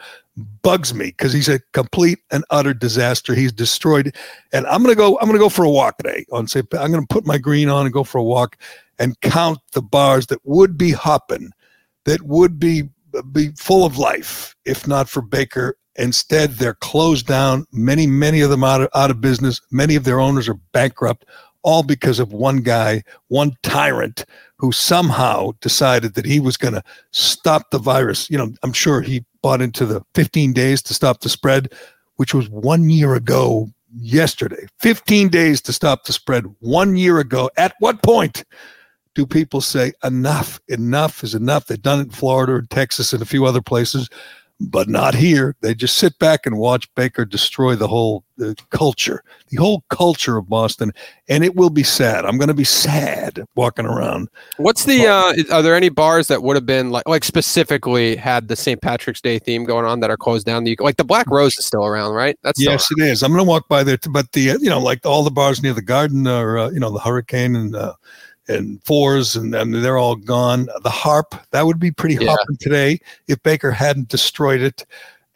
bugs 0.63 0.95
me 0.95 1.07
because 1.07 1.33
he's 1.33 1.49
a 1.49 1.61
complete 1.73 2.21
and 2.31 2.45
utter 2.51 2.73
disaster. 2.73 3.35
He's 3.35 3.53
destroyed. 3.53 4.15
And 4.53 4.67
I'm 4.67 4.83
gonna 4.83 4.95
go. 4.95 5.19
I'm 5.21 5.27
gonna 5.27 5.39
go 5.39 5.49
for 5.49 5.65
a 5.65 5.71
walk 5.71 5.99
today. 5.99 6.25
On 6.33 6.47
say, 6.47 6.63
I'm 6.79 6.91
gonna 6.91 7.07
put 7.09 7.27
my 7.27 7.39
green 7.39 7.69
on 7.69 7.87
and 7.87 7.93
go 7.93 8.05
for 8.05 8.19
a 8.19 8.23
walk 8.23 8.57
and 8.99 9.21
count 9.21 9.59
the 9.73 9.83
bars 9.83 10.27
that 10.27 10.41
would 10.45 10.77
be 10.77 10.91
hopping, 10.93 11.51
that 12.05 12.23
would 12.23 12.59
be 12.59 12.89
be 13.33 13.49
full 13.57 13.85
of 13.85 13.99
life 13.99 14.55
if 14.65 14.87
not 14.87 15.09
for 15.09 15.23
Baker. 15.23 15.77
Instead, 15.99 16.53
they're 16.53 16.75
closed 16.75 17.27
down. 17.27 17.67
Many, 17.73 18.07
many 18.07 18.41
of 18.41 18.51
them 18.51 18.63
out 18.63 18.81
of, 18.81 18.89
out 18.95 19.11
of 19.11 19.21
business. 19.21 19.61
Many 19.71 19.97
of 19.97 20.05
their 20.05 20.21
owners 20.21 20.49
are 20.49 20.59
bankrupt, 20.73 21.25
all 21.63 21.83
because 21.83 22.21
of 22.21 22.33
one 22.33 22.59
guy, 22.59 23.03
one 23.27 23.57
tyrant 23.63 24.25
who 24.57 24.71
somehow 24.71 25.51
decided 25.61 26.15
that 26.15 26.25
he 26.25 26.39
was 26.39 26.57
going 26.57 26.75
to 26.75 26.83
stop 27.11 27.71
the 27.71 27.79
virus. 27.79 28.31
You 28.31 28.39
know, 28.39 28.53
I'm 28.63 28.73
sure 28.73 29.01
he 29.01 29.25
bought 29.43 29.61
into 29.61 29.85
the 29.85 30.03
15 30.15 30.53
days 30.53 30.83
to 30.83 30.95
stop 30.95 31.21
the 31.21 31.29
spread, 31.29 31.73
which 32.17 32.33
was 32.33 32.49
one 32.49 32.91
year 32.91 33.15
ago 33.15 33.69
yesterday. 33.97 34.67
15 34.79 35.29
days 35.29 35.61
to 35.63 35.73
stop 35.73 36.05
the 36.05 36.13
spread 36.13 36.45
one 36.61 36.97
year 36.97 37.19
ago. 37.19 37.51
At 37.57 37.75
what 37.81 38.03
point 38.03 38.45
do 39.15 39.27
people 39.27 39.61
say 39.61 39.93
enough? 40.05 40.61
Enough 40.69 41.25
is 41.25 41.35
enough. 41.35 41.67
They've 41.67 41.83
done 41.83 42.01
it 42.01 42.05
in 42.05 42.11
Florida 42.11 42.55
and 42.55 42.71
Texas 42.71 43.13
and 43.13 43.21
a 43.21 43.27
few 43.27 43.47
other 43.47 43.63
places 43.63 44.09
but 44.61 44.89
not 44.89 45.15
here. 45.15 45.55
They 45.61 45.75
just 45.75 45.97
sit 45.97 46.19
back 46.19 46.45
and 46.45 46.59
watch 46.59 46.93
Baker 46.95 47.25
destroy 47.25 47.77
the 47.77 47.87
whole 47.87 48.25
uh, 48.43 48.55
culture, 48.71 49.23
the 49.49 49.57
whole 49.57 49.85
culture 49.89 50.37
of 50.37 50.49
Boston, 50.49 50.93
and 51.29 51.45
it 51.45 51.55
will 51.55 51.71
be 51.71 51.85
sad. 51.85 52.25
I'm 52.25 52.39
going 52.39 52.49
to 52.49 52.55
be 52.55 52.65
sad 52.65 53.45
walking 53.55 53.87
around. 53.87 54.29
What's 54.57 54.85
the? 54.85 55.07
Uh, 55.07 55.55
are 55.55 55.63
there 55.63 55.77
any 55.77 55.89
bars 55.89 56.29
that 56.29 56.43
would 56.43 56.57
have 56.57 56.67
been 56.67 56.91
like, 56.91 57.07
like 57.09 57.25
specifically 57.25 58.17
had 58.17 58.49
the 58.49 58.57
St. 58.57 58.81
Patrick's 58.81 59.21
Day 59.21 59.39
theme 59.39 59.65
going 59.65 59.85
on 59.85 60.01
that 60.01 60.11
are 60.11 60.17
closed 60.17 60.47
down? 60.47 60.67
Like 60.81 60.97
the 60.97 61.05
Black 61.05 61.29
Rose 61.29 61.57
is 61.59 61.67
still 61.67 61.87
around, 61.87 62.15
right? 62.15 62.37
That's 62.43 62.61
yes, 62.61 62.89
it 62.91 63.03
is. 63.03 63.23
I'm 63.23 63.31
going 63.33 63.45
to 63.45 63.49
walk 63.49 63.69
by 63.69 63.85
there, 63.85 63.99
but 64.11 64.33
the 64.33 64.57
you 64.61 64.71
know 64.71 64.81
like 64.81 65.07
all 65.07 65.23
the 65.23 65.31
bars 65.31 65.63
near 65.63 65.73
the 65.73 65.83
Garden 65.83 66.27
or 66.27 66.59
uh, 66.59 66.71
you 66.71 66.81
know 66.81 66.91
the 66.91 67.01
Hurricane 67.01 67.55
and. 67.55 67.77
And 68.49 68.83
fours, 68.85 69.37
and, 69.37 69.55
and 69.55 69.75
they're 69.75 69.99
all 69.99 70.17
gone. 70.17 70.69
The 70.83 70.91
harp 70.91 71.35
that 71.51 71.67
would 71.67 71.79
be 71.79 71.91
pretty 71.91 72.17
yeah. 72.17 72.31
hopping 72.31 72.57
today 72.57 72.99
if 73.27 73.43
Baker 73.43 73.71
hadn't 73.71 74.09
destroyed 74.09 74.63
it. 74.63 74.87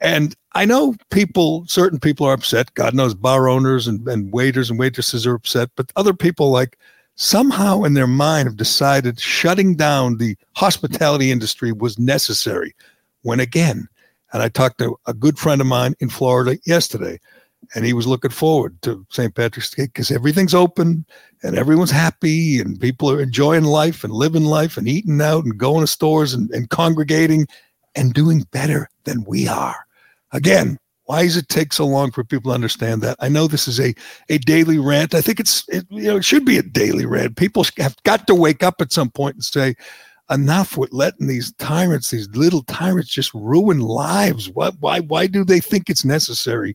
And 0.01 0.35
I 0.55 0.65
know 0.65 0.97
people, 1.11 1.65
certain 1.67 2.01
people 2.01 2.27
are 2.27 2.33
upset. 2.33 2.75
God 2.75 2.95
knows 2.95 3.15
bar 3.15 3.49
owners 3.49 3.87
and, 3.87 4.07
and 4.09 4.33
waiters 4.33 4.71
and 4.71 4.79
waitresses 4.79 5.27
are 5.27 5.35
upset, 5.35 5.71
but 5.77 5.93
other 5.95 6.13
people 6.13 6.51
like 6.51 6.79
somehow 7.15 7.85
in 7.85 7.95
their 7.95 8.07
mind 8.07 8.49
have 8.49 8.57
decided 8.57 9.21
shutting 9.21 9.77
down 9.77 10.17
the 10.17 10.37
hospitality 10.57 11.31
industry 11.31 11.71
was 11.73 11.99
necessary. 11.99 12.75
When 13.23 13.41
again, 13.41 13.89
and 14.33 14.43
I 14.43 14.49
talked 14.49 14.79
to 14.79 14.99
a 15.07 15.15
good 15.15 15.39
friend 15.39 15.61
of 15.61 15.67
mine 15.67 15.95
in 16.01 16.09
Florida 16.09 16.59
yesterday 16.65 17.21
and 17.75 17.85
he 17.85 17.93
was 17.93 18.07
looking 18.07 18.31
forward 18.31 18.81
to 18.83 19.07
St. 19.11 19.35
Patrick's 19.35 19.71
Day 19.71 19.85
because 19.85 20.11
everything's 20.11 20.55
open 20.55 21.07
and 21.43 21.57
everyone's 21.57 21.91
happy 21.91 22.61
and 22.61 22.81
people 22.81 23.11
are 23.11 23.21
enjoying 23.21 23.65
life 23.65 24.05
and 24.05 24.13
living 24.13 24.45
life 24.45 24.77
and 24.77 24.89
eating 24.89 25.21
out 25.21 25.45
and 25.45 25.59
going 25.59 25.81
to 25.81 25.87
stores 25.87 26.35
and, 26.35 26.51
and 26.51 26.71
congregating 26.71 27.47
and 27.95 28.15
doing 28.15 28.47
better 28.53 28.89
than 29.05 29.25
we 29.25 29.49
are. 29.49 29.77
Again, 30.33 30.79
why 31.05 31.23
does 31.23 31.37
it 31.37 31.49
take 31.49 31.73
so 31.73 31.87
long 31.87 32.11
for 32.11 32.25
people 32.25 32.51
to 32.51 32.55
understand 32.55 33.03
that? 33.03 33.17
I 33.21 33.29
know 33.29 33.47
this 33.47 33.67
is 33.69 33.81
a, 33.81 33.95
a 34.29 34.39
daily 34.39 34.79
rant. 34.79 35.15
I 35.15 35.21
think 35.21 35.41
it's 35.41 35.69
it, 35.69 35.85
you 35.91 36.05
know 36.05 36.17
it 36.17 36.25
should 36.25 36.45
be 36.45 36.59
a 36.59 36.63
daily 36.63 37.07
rant. 37.07 37.37
People 37.37 37.65
have 37.79 37.97
got 38.05 38.27
to 38.29 38.35
wake 38.35 38.63
up 38.63 38.81
at 38.81 38.93
some 38.93 39.11
point 39.11 39.35
and 39.35 39.45
say, 39.45 39.75
enough 40.31 40.77
with 40.77 40.93
letting 40.93 41.27
these 41.27 41.53
tyrants, 41.55 42.11
these 42.11 42.29
little 42.29 42.63
tyrants, 42.63 43.11
just 43.11 43.35
ruin 43.35 43.81
lives. 43.81 44.49
What? 44.49 44.77
Why? 44.81 45.01
Why 45.01 45.27
do 45.27 45.45
they 45.45 45.61
think 45.61 45.91
it's 45.91 46.05
necessary? 46.05 46.75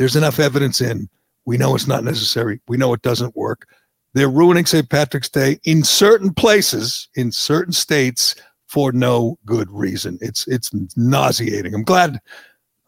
There's 0.00 0.16
enough 0.16 0.38
evidence 0.38 0.80
in. 0.80 1.10
We 1.44 1.58
know 1.58 1.74
it's 1.74 1.86
not 1.86 2.04
necessary. 2.04 2.58
We 2.68 2.78
know 2.78 2.94
it 2.94 3.02
doesn't 3.02 3.36
work. 3.36 3.68
They're 4.14 4.30
ruining 4.30 4.64
St. 4.64 4.88
Patrick's 4.88 5.28
Day 5.28 5.58
in 5.64 5.84
certain 5.84 6.32
places, 6.32 7.10
in 7.16 7.30
certain 7.30 7.74
states, 7.74 8.34
for 8.66 8.92
no 8.92 9.38
good 9.44 9.70
reason. 9.70 10.16
It's 10.22 10.48
it's 10.48 10.70
nauseating. 10.96 11.74
I'm 11.74 11.82
glad. 11.82 12.18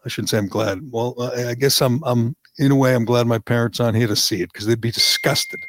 I 0.03 0.09
shouldn't 0.09 0.29
say 0.29 0.39
I'm 0.39 0.47
glad. 0.47 0.79
Well, 0.89 1.13
I 1.37 1.53
guess 1.53 1.83
I'm 1.83 2.01
I'm 2.03 2.35
in 2.57 2.71
a 2.71 2.75
way 2.75 2.95
I'm 2.95 3.05
glad 3.05 3.27
my 3.27 3.37
parents 3.37 3.79
aren't 3.79 3.97
here 3.97 4.07
to 4.07 4.15
see 4.15 4.41
it 4.41 4.51
because 4.51 4.65
they'd 4.65 4.81
be 4.81 4.89
disgusted 4.89 5.67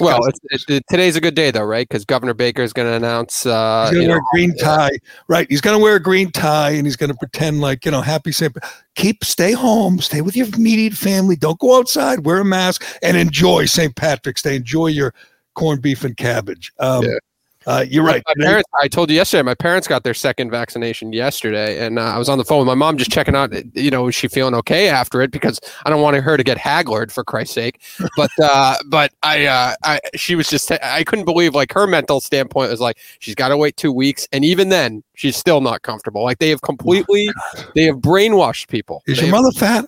well, 0.00 0.20
it's, 0.26 0.64
it, 0.68 0.84
today's 0.88 1.16
a 1.16 1.20
good 1.20 1.34
day 1.34 1.50
though, 1.50 1.64
right? 1.64 1.88
Because 1.88 2.04
Governor 2.04 2.34
Baker 2.34 2.62
is 2.62 2.72
going 2.72 2.88
to 2.88 2.94
announce. 2.94 3.46
Uh, 3.46 3.88
he's 3.90 3.94
going 3.94 4.04
to 4.04 4.08
wear 4.08 4.18
know, 4.18 4.24
a 4.24 4.34
green 4.34 4.56
tie, 4.56 4.90
yeah. 4.92 4.98
right? 5.28 5.46
He's 5.48 5.60
going 5.60 5.76
to 5.76 5.82
wear 5.82 5.96
a 5.96 6.00
green 6.00 6.30
tie, 6.30 6.70
and 6.70 6.86
he's 6.86 6.96
going 6.96 7.10
to 7.10 7.16
pretend 7.16 7.60
like 7.60 7.84
you 7.84 7.90
know, 7.90 8.00
happy 8.00 8.32
St. 8.32 8.56
Keep, 8.94 9.24
stay 9.24 9.52
home, 9.52 10.00
stay 10.00 10.20
with 10.20 10.36
your 10.36 10.46
immediate 10.54 10.94
family. 10.94 11.36
Don't 11.36 11.58
go 11.58 11.78
outside. 11.78 12.24
Wear 12.24 12.38
a 12.38 12.44
mask 12.44 12.84
and 13.02 13.16
enjoy 13.16 13.66
St. 13.66 13.94
Patrick's 13.96 14.42
Day. 14.42 14.56
Enjoy 14.56 14.86
your 14.86 15.14
corned 15.54 15.82
beef 15.82 16.04
and 16.04 16.16
cabbage. 16.16 16.72
Um, 16.78 17.04
yeah. 17.04 17.18
Uh, 17.66 17.84
you're 17.88 18.04
right. 18.04 18.22
My 18.26 18.34
parents, 18.44 18.68
I 18.80 18.88
told 18.88 19.10
you 19.10 19.16
yesterday. 19.16 19.42
My 19.42 19.54
parents 19.54 19.88
got 19.88 20.04
their 20.04 20.14
second 20.14 20.50
vaccination 20.50 21.12
yesterday, 21.12 21.84
and 21.84 21.98
uh, 21.98 22.02
I 22.02 22.18
was 22.18 22.28
on 22.28 22.38
the 22.38 22.44
phone 22.44 22.58
with 22.58 22.66
my 22.66 22.74
mom, 22.74 22.98
just 22.98 23.10
checking 23.10 23.34
out. 23.34 23.52
You 23.74 23.90
know, 23.90 24.08
is 24.08 24.14
she 24.14 24.28
feeling 24.28 24.54
okay 24.54 24.88
after 24.88 25.22
it? 25.22 25.30
Because 25.30 25.58
I 25.84 25.90
don't 25.90 26.02
want 26.02 26.16
her 26.16 26.36
to 26.36 26.44
get 26.44 26.58
haggard 26.58 27.10
for 27.10 27.24
Christ's 27.24 27.54
sake. 27.54 27.80
But 28.16 28.30
uh, 28.42 28.76
but 28.86 29.12
I, 29.22 29.46
uh, 29.46 29.74
I 29.82 30.00
she 30.14 30.34
was 30.34 30.48
just 30.48 30.70
I 30.70 31.04
couldn't 31.04 31.24
believe 31.24 31.54
like 31.54 31.72
her 31.72 31.86
mental 31.86 32.20
standpoint 32.20 32.70
was 32.70 32.80
like 32.80 32.98
she's 33.18 33.34
got 33.34 33.48
to 33.48 33.56
wait 33.56 33.76
two 33.76 33.92
weeks, 33.92 34.28
and 34.32 34.44
even 34.44 34.68
then 34.68 35.02
she's 35.14 35.36
still 35.36 35.60
not 35.60 35.82
comfortable. 35.82 36.22
Like 36.22 36.38
they 36.38 36.50
have 36.50 36.62
completely 36.62 37.28
oh 37.28 37.70
they 37.74 37.84
have 37.84 37.96
brainwashed 37.96 38.68
people. 38.68 39.02
Is 39.06 39.18
they 39.18 39.26
your 39.26 39.32
mother 39.32 39.52
fat? 39.52 39.86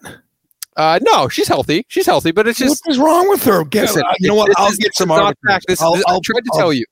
Uh, 0.77 0.99
no, 1.03 1.27
she's 1.29 1.49
healthy. 1.49 1.87
She's 1.89 2.05
healthy, 2.05 2.33
but 2.33 2.47
it's 2.47 2.59
just 2.59 2.83
what 2.85 2.93
is 2.93 2.99
wrong 2.99 3.29
with 3.31 3.43
her? 3.45 3.65
Get, 3.65 3.83
Listen, 3.83 4.03
you 4.21 4.29
know 4.29 4.35
what? 4.35 4.53
I'll 4.59 4.71
get 4.73 4.95
some 4.95 5.11
articles. 5.11 5.63
This, 5.67 5.81
I'll, 5.81 5.95
I'll, 6.07 6.17
I 6.17 6.21
tried 6.23 6.41
to 6.41 6.51
I'll, 6.53 6.59
tell 6.59 6.73
you. 6.73 6.85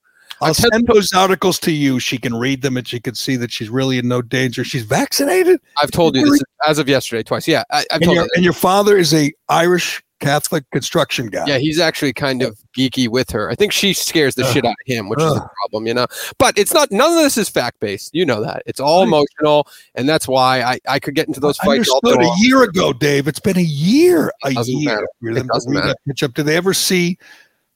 I'll 0.44 0.54
send 0.54 0.86
those 0.86 1.12
articles 1.12 1.58
to 1.60 1.72
you. 1.72 1.98
She 2.00 2.18
can 2.18 2.34
read 2.34 2.62
them 2.62 2.76
and 2.76 2.86
she 2.86 3.00
can 3.00 3.14
see 3.14 3.36
that 3.36 3.50
she's 3.50 3.70
really 3.70 3.98
in 3.98 4.08
no 4.08 4.22
danger. 4.22 4.64
She's 4.64 4.84
vaccinated. 4.84 5.60
I've 5.82 5.90
told 5.90 6.16
you 6.16 6.30
this 6.30 6.42
as 6.66 6.78
of 6.78 6.88
yesterday 6.88 7.22
twice. 7.22 7.48
Yeah, 7.48 7.64
I, 7.70 7.78
have 7.78 7.86
and, 7.92 8.02
told 8.04 8.16
your, 8.16 8.28
and 8.34 8.44
your 8.44 8.52
father 8.52 8.96
is 8.96 9.14
a 9.14 9.32
Irish 9.48 10.02
Catholic 10.20 10.64
construction 10.70 11.26
guy. 11.26 11.44
Yeah, 11.46 11.58
he's 11.58 11.78
actually 11.78 12.12
kind 12.12 12.42
of 12.42 12.56
geeky 12.76 13.08
with 13.08 13.30
her. 13.30 13.50
I 13.50 13.54
think 13.54 13.72
she 13.72 13.92
scares 13.92 14.34
the 14.34 14.44
uh, 14.44 14.52
shit 14.52 14.64
out 14.64 14.70
of 14.70 14.86
him, 14.86 15.08
which 15.08 15.20
uh, 15.20 15.26
is 15.26 15.36
a 15.36 15.50
problem, 15.60 15.86
you 15.86 15.92
know. 15.92 16.06
But 16.38 16.56
it's 16.56 16.72
not. 16.72 16.90
None 16.90 17.12
of 17.12 17.18
this 17.18 17.36
is 17.36 17.48
fact 17.48 17.80
based. 17.80 18.14
You 18.14 18.24
know 18.24 18.42
that. 18.42 18.62
It's 18.64 18.80
all 18.80 19.02
emotional, 19.02 19.68
and 19.94 20.08
that's 20.08 20.26
why 20.26 20.62
I, 20.62 20.78
I 20.88 20.98
could 20.98 21.14
get 21.14 21.26
into 21.28 21.40
those 21.40 21.58
fights. 21.58 21.90
I 21.90 21.96
understood 21.96 22.22
a 22.22 22.30
year 22.38 22.62
ago, 22.62 22.92
Dave. 22.92 23.28
It's 23.28 23.40
been 23.40 23.58
a 23.58 23.62
year. 23.62 24.32
A 24.44 24.52
year. 24.64 25.06
Matter. 25.20 25.38
It 25.40 25.46
doesn't 25.48 25.72
matter. 25.72 25.94
Pitch 26.06 26.22
up. 26.22 26.34
Do 26.34 26.42
they 26.42 26.56
ever 26.56 26.72
see? 26.72 27.18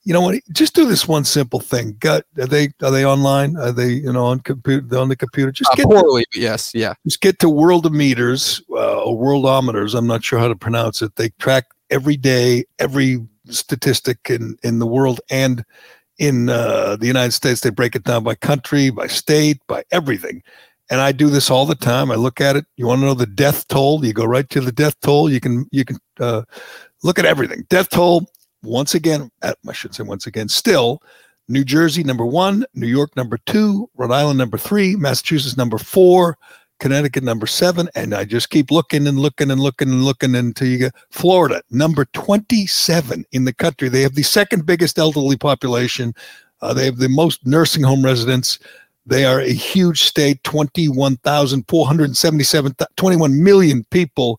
You 0.09 0.15
know 0.15 0.23
what? 0.23 0.41
Just 0.53 0.75
do 0.75 0.87
this 0.87 1.07
one 1.07 1.25
simple 1.25 1.61
thing. 1.61 1.95
Got 2.01 2.23
are 2.39 2.47
they 2.47 2.71
are 2.83 2.91
they 2.91 3.05
online? 3.05 3.59
Are 3.59 3.73
they 3.73 3.91
you 3.91 4.11
know 4.11 4.25
on 4.25 4.41
computer 4.41 4.97
on 4.97 5.11
the 5.11 5.17
computer? 5.17 5.53
Just 5.53 5.71
uh, 5.73 5.75
get 5.75 5.85
poorly, 5.85 6.25
to, 6.33 6.41
yes, 6.41 6.73
yeah. 6.75 6.95
Just 7.05 7.21
get 7.21 7.39
to 7.41 7.47
Worldometers 7.49 8.63
uh, 8.71 9.03
or 9.03 9.19
Worldometers. 9.19 9.95
I'm 9.95 10.07
not 10.07 10.25
sure 10.25 10.39
how 10.39 10.49
to 10.49 10.57
pronounce 10.57 11.03
it. 11.03 11.15
They 11.17 11.29
track 11.39 11.67
every 11.91 12.17
day, 12.17 12.65
every 12.79 13.19
statistic 13.51 14.31
in 14.31 14.57
in 14.63 14.79
the 14.79 14.87
world 14.87 15.21
and 15.29 15.63
in 16.17 16.49
uh, 16.49 16.97
the 16.97 17.07
United 17.07 17.33
States. 17.33 17.61
They 17.61 17.69
break 17.69 17.95
it 17.95 18.05
down 18.05 18.25
by 18.25 18.35
country, 18.35 18.89
by 18.89 19.09
state, 19.09 19.61
by 19.67 19.85
everything. 19.91 20.43
And 20.89 21.03
I 21.03 21.13
do 21.13 21.29
this 21.29 21.51
all 21.51 21.67
the 21.67 21.75
time. 21.75 22.11
I 22.11 22.15
look 22.15 22.41
at 22.41 22.57
it. 22.57 22.65
You 22.77 22.87
want 22.87 23.03
to 23.03 23.05
know 23.05 23.13
the 23.13 23.27
death 23.27 23.69
toll? 23.69 24.03
You 24.03 24.15
go 24.15 24.25
right 24.25 24.49
to 24.49 24.63
the 24.63 24.73
death 24.73 24.99
toll. 25.03 25.31
You 25.31 25.39
can 25.39 25.67
you 25.71 25.85
can 25.85 25.99
uh, 26.19 26.45
look 27.03 27.19
at 27.19 27.27
everything. 27.27 27.67
Death 27.69 27.91
toll 27.91 28.27
once 28.63 28.95
again, 28.95 29.31
I 29.43 29.55
should 29.73 29.95
say 29.95 30.03
once 30.03 30.27
again, 30.27 30.49
still 30.49 31.03
New 31.49 31.65
Jersey 31.65 32.05
number 32.05 32.27
one, 32.27 32.65
New 32.75 32.87
York 32.87 33.17
number 33.17 33.39
two, 33.47 33.89
Rhode 33.97 34.13
Island 34.13 34.39
number 34.39 34.59
three, 34.59 34.97
Massachusetts 34.97 35.57
number 35.57 35.79
four, 35.79 36.37
Connecticut 36.79 37.25
number 37.25 37.47
seven, 37.47 37.89
and 37.95 38.15
I 38.15 38.25
just 38.25 38.51
keep 38.51 38.71
looking 38.71 39.07
and 39.07 39.19
looking 39.19 39.51
and 39.51 39.61
looking 39.61 39.89
and 39.89 40.05
looking 40.05 40.35
until 40.35 40.69
you 40.69 40.79
get 40.79 40.95
Florida 41.11 41.63
number 41.71 42.05
27 42.13 43.25
in 43.33 43.45
the 43.45 43.55
country. 43.55 43.89
They 43.89 44.03
have 44.03 44.15
the 44.15 44.23
second 44.23 44.67
biggest 44.67 44.99
elderly 44.99 45.37
population. 45.37 46.15
Uh, 46.61 46.75
they 46.75 46.85
have 46.85 46.99
the 46.99 47.09
most 47.09 47.47
nursing 47.47 47.83
home 47.83 48.05
residents. 48.05 48.59
They 49.07 49.25
are 49.25 49.41
a 49.41 49.53
huge 49.53 50.03
state, 50.03 50.45
21,477, 50.45 52.77
21 52.97 53.43
million 53.43 53.85
people, 53.91 54.39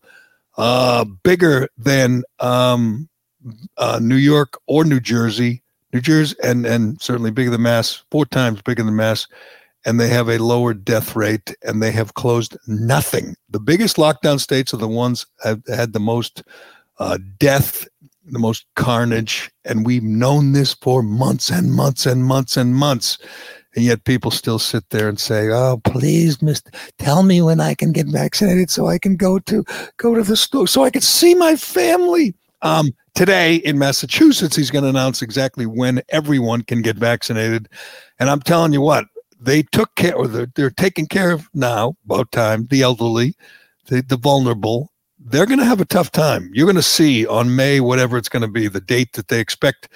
uh, 0.56 1.04
bigger 1.24 1.68
than 1.76 2.22
um, 2.38 3.08
uh, 3.78 3.98
New 4.02 4.16
York 4.16 4.58
or 4.66 4.84
New 4.84 5.00
Jersey, 5.00 5.62
New 5.92 6.00
Jersey, 6.00 6.36
and 6.42 6.66
and 6.66 7.00
certainly 7.00 7.30
bigger 7.30 7.50
than 7.50 7.62
Mass, 7.62 8.04
four 8.10 8.26
times 8.26 8.62
bigger 8.62 8.82
than 8.82 8.96
Mass, 8.96 9.26
and 9.84 9.98
they 9.98 10.08
have 10.08 10.28
a 10.28 10.38
lower 10.38 10.74
death 10.74 11.16
rate, 11.16 11.54
and 11.62 11.82
they 11.82 11.90
have 11.92 12.14
closed 12.14 12.56
nothing. 12.66 13.34
The 13.48 13.60
biggest 13.60 13.96
lockdown 13.96 14.38
states 14.40 14.74
are 14.74 14.78
the 14.78 14.88
ones 14.88 15.26
have 15.42 15.62
had 15.68 15.92
the 15.92 16.00
most 16.00 16.42
uh, 16.98 17.18
death, 17.38 17.88
the 18.26 18.38
most 18.38 18.66
carnage, 18.76 19.50
and 19.64 19.86
we've 19.86 20.02
known 20.02 20.52
this 20.52 20.74
for 20.74 21.02
months 21.02 21.50
and 21.50 21.72
months 21.72 22.06
and 22.06 22.24
months 22.24 22.56
and 22.56 22.74
months. 22.74 23.18
And 23.76 23.84
yet 23.84 24.02
people 24.02 24.32
still 24.32 24.58
sit 24.58 24.90
there 24.90 25.08
and 25.08 25.18
say, 25.18 25.48
"Oh, 25.48 25.80
please, 25.84 26.42
Mister, 26.42 26.70
tell 26.98 27.22
me 27.22 27.40
when 27.40 27.60
I 27.60 27.74
can 27.74 27.92
get 27.92 28.08
vaccinated 28.08 28.68
so 28.68 28.88
I 28.88 28.98
can 28.98 29.16
go 29.16 29.38
to 29.38 29.64
go 29.96 30.14
to 30.14 30.24
the 30.24 30.36
store 30.36 30.66
so 30.66 30.84
I 30.84 30.90
can 30.90 31.02
see 31.02 31.34
my 31.34 31.56
family." 31.56 32.34
Um, 32.62 32.92
today 33.14 33.56
in 33.56 33.78
Massachusetts, 33.78 34.56
he's 34.56 34.70
going 34.70 34.84
to 34.84 34.90
announce 34.90 35.22
exactly 35.22 35.66
when 35.66 36.02
everyone 36.08 36.62
can 36.62 36.82
get 36.82 36.96
vaccinated. 36.96 37.68
And 38.18 38.30
I'm 38.30 38.40
telling 38.40 38.72
you 38.72 38.80
what, 38.80 39.06
they 39.40 39.62
took 39.62 39.94
care, 39.96 40.14
or 40.14 40.28
they're, 40.28 40.50
they're 40.54 40.70
taking 40.70 41.06
care 41.06 41.30
of 41.30 41.48
now, 41.54 41.96
about 42.04 42.30
time, 42.32 42.66
the 42.66 42.82
elderly, 42.82 43.34
the, 43.86 44.02
the 44.02 44.16
vulnerable. 44.16 44.92
They're 45.18 45.46
going 45.46 45.58
to 45.58 45.64
have 45.64 45.80
a 45.80 45.86
tough 45.86 46.12
time. 46.12 46.50
You're 46.52 46.66
going 46.66 46.76
to 46.76 46.82
see 46.82 47.26
on 47.26 47.56
May, 47.56 47.80
whatever 47.80 48.16
it's 48.16 48.28
going 48.28 48.42
to 48.42 48.48
be, 48.48 48.68
the 48.68 48.80
date 48.80 49.14
that 49.14 49.28
they 49.28 49.40
expect 49.40 49.88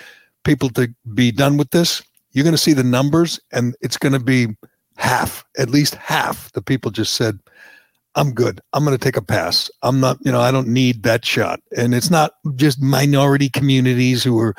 people 0.45 0.71
to 0.71 0.89
be 1.15 1.31
done 1.31 1.57
with 1.57 1.71
this. 1.71 2.03
You're 2.33 2.45
going 2.45 2.55
to 2.55 2.59
see 2.59 2.73
the 2.73 2.85
numbers, 2.85 3.41
and 3.53 3.77
it's 3.81 3.97
going 3.97 4.13
to 4.13 4.21
be 4.21 4.49
half, 4.97 5.45
at 5.59 5.71
least 5.71 5.95
half 5.95 6.53
the 6.53 6.63
people 6.63 6.91
just 6.91 7.15
said, 7.15 7.39
I'm 8.17 8.33
good. 8.33 8.61
I'm 8.73 8.85
going 8.85 8.97
to 8.97 9.03
take 9.03 9.17
a 9.17 9.23
pass. 9.23 9.71
I'm 9.83 9.99
not, 9.99 10.19
you 10.25 10.31
know, 10.31 10.41
I 10.41 10.53
don't 10.53 10.69
need 10.69 11.03
that 11.03 11.25
shot. 11.25 11.61
And 11.77 11.95
it's 11.95 12.11
not 12.11 12.35
just 12.55 12.81
minority 12.81 13.49
communities 13.49 14.23
who 14.23 14.39
are 14.39 14.55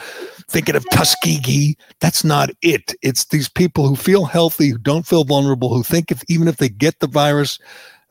thinking 0.49 0.75
of 0.75 0.85
Tuskegee. 0.91 1.77
That's 2.01 2.23
not 2.23 2.49
it. 2.61 2.93
It's 3.01 3.25
these 3.25 3.47
people 3.47 3.87
who 3.87 3.95
feel 3.95 4.25
healthy, 4.25 4.69
who 4.69 4.77
don't 4.77 5.07
feel 5.07 5.23
vulnerable, 5.23 5.73
who 5.73 5.83
think 5.83 6.11
if 6.11 6.21
even 6.27 6.47
if 6.47 6.57
they 6.57 6.69
get 6.69 6.99
the 6.99 7.07
virus, 7.07 7.57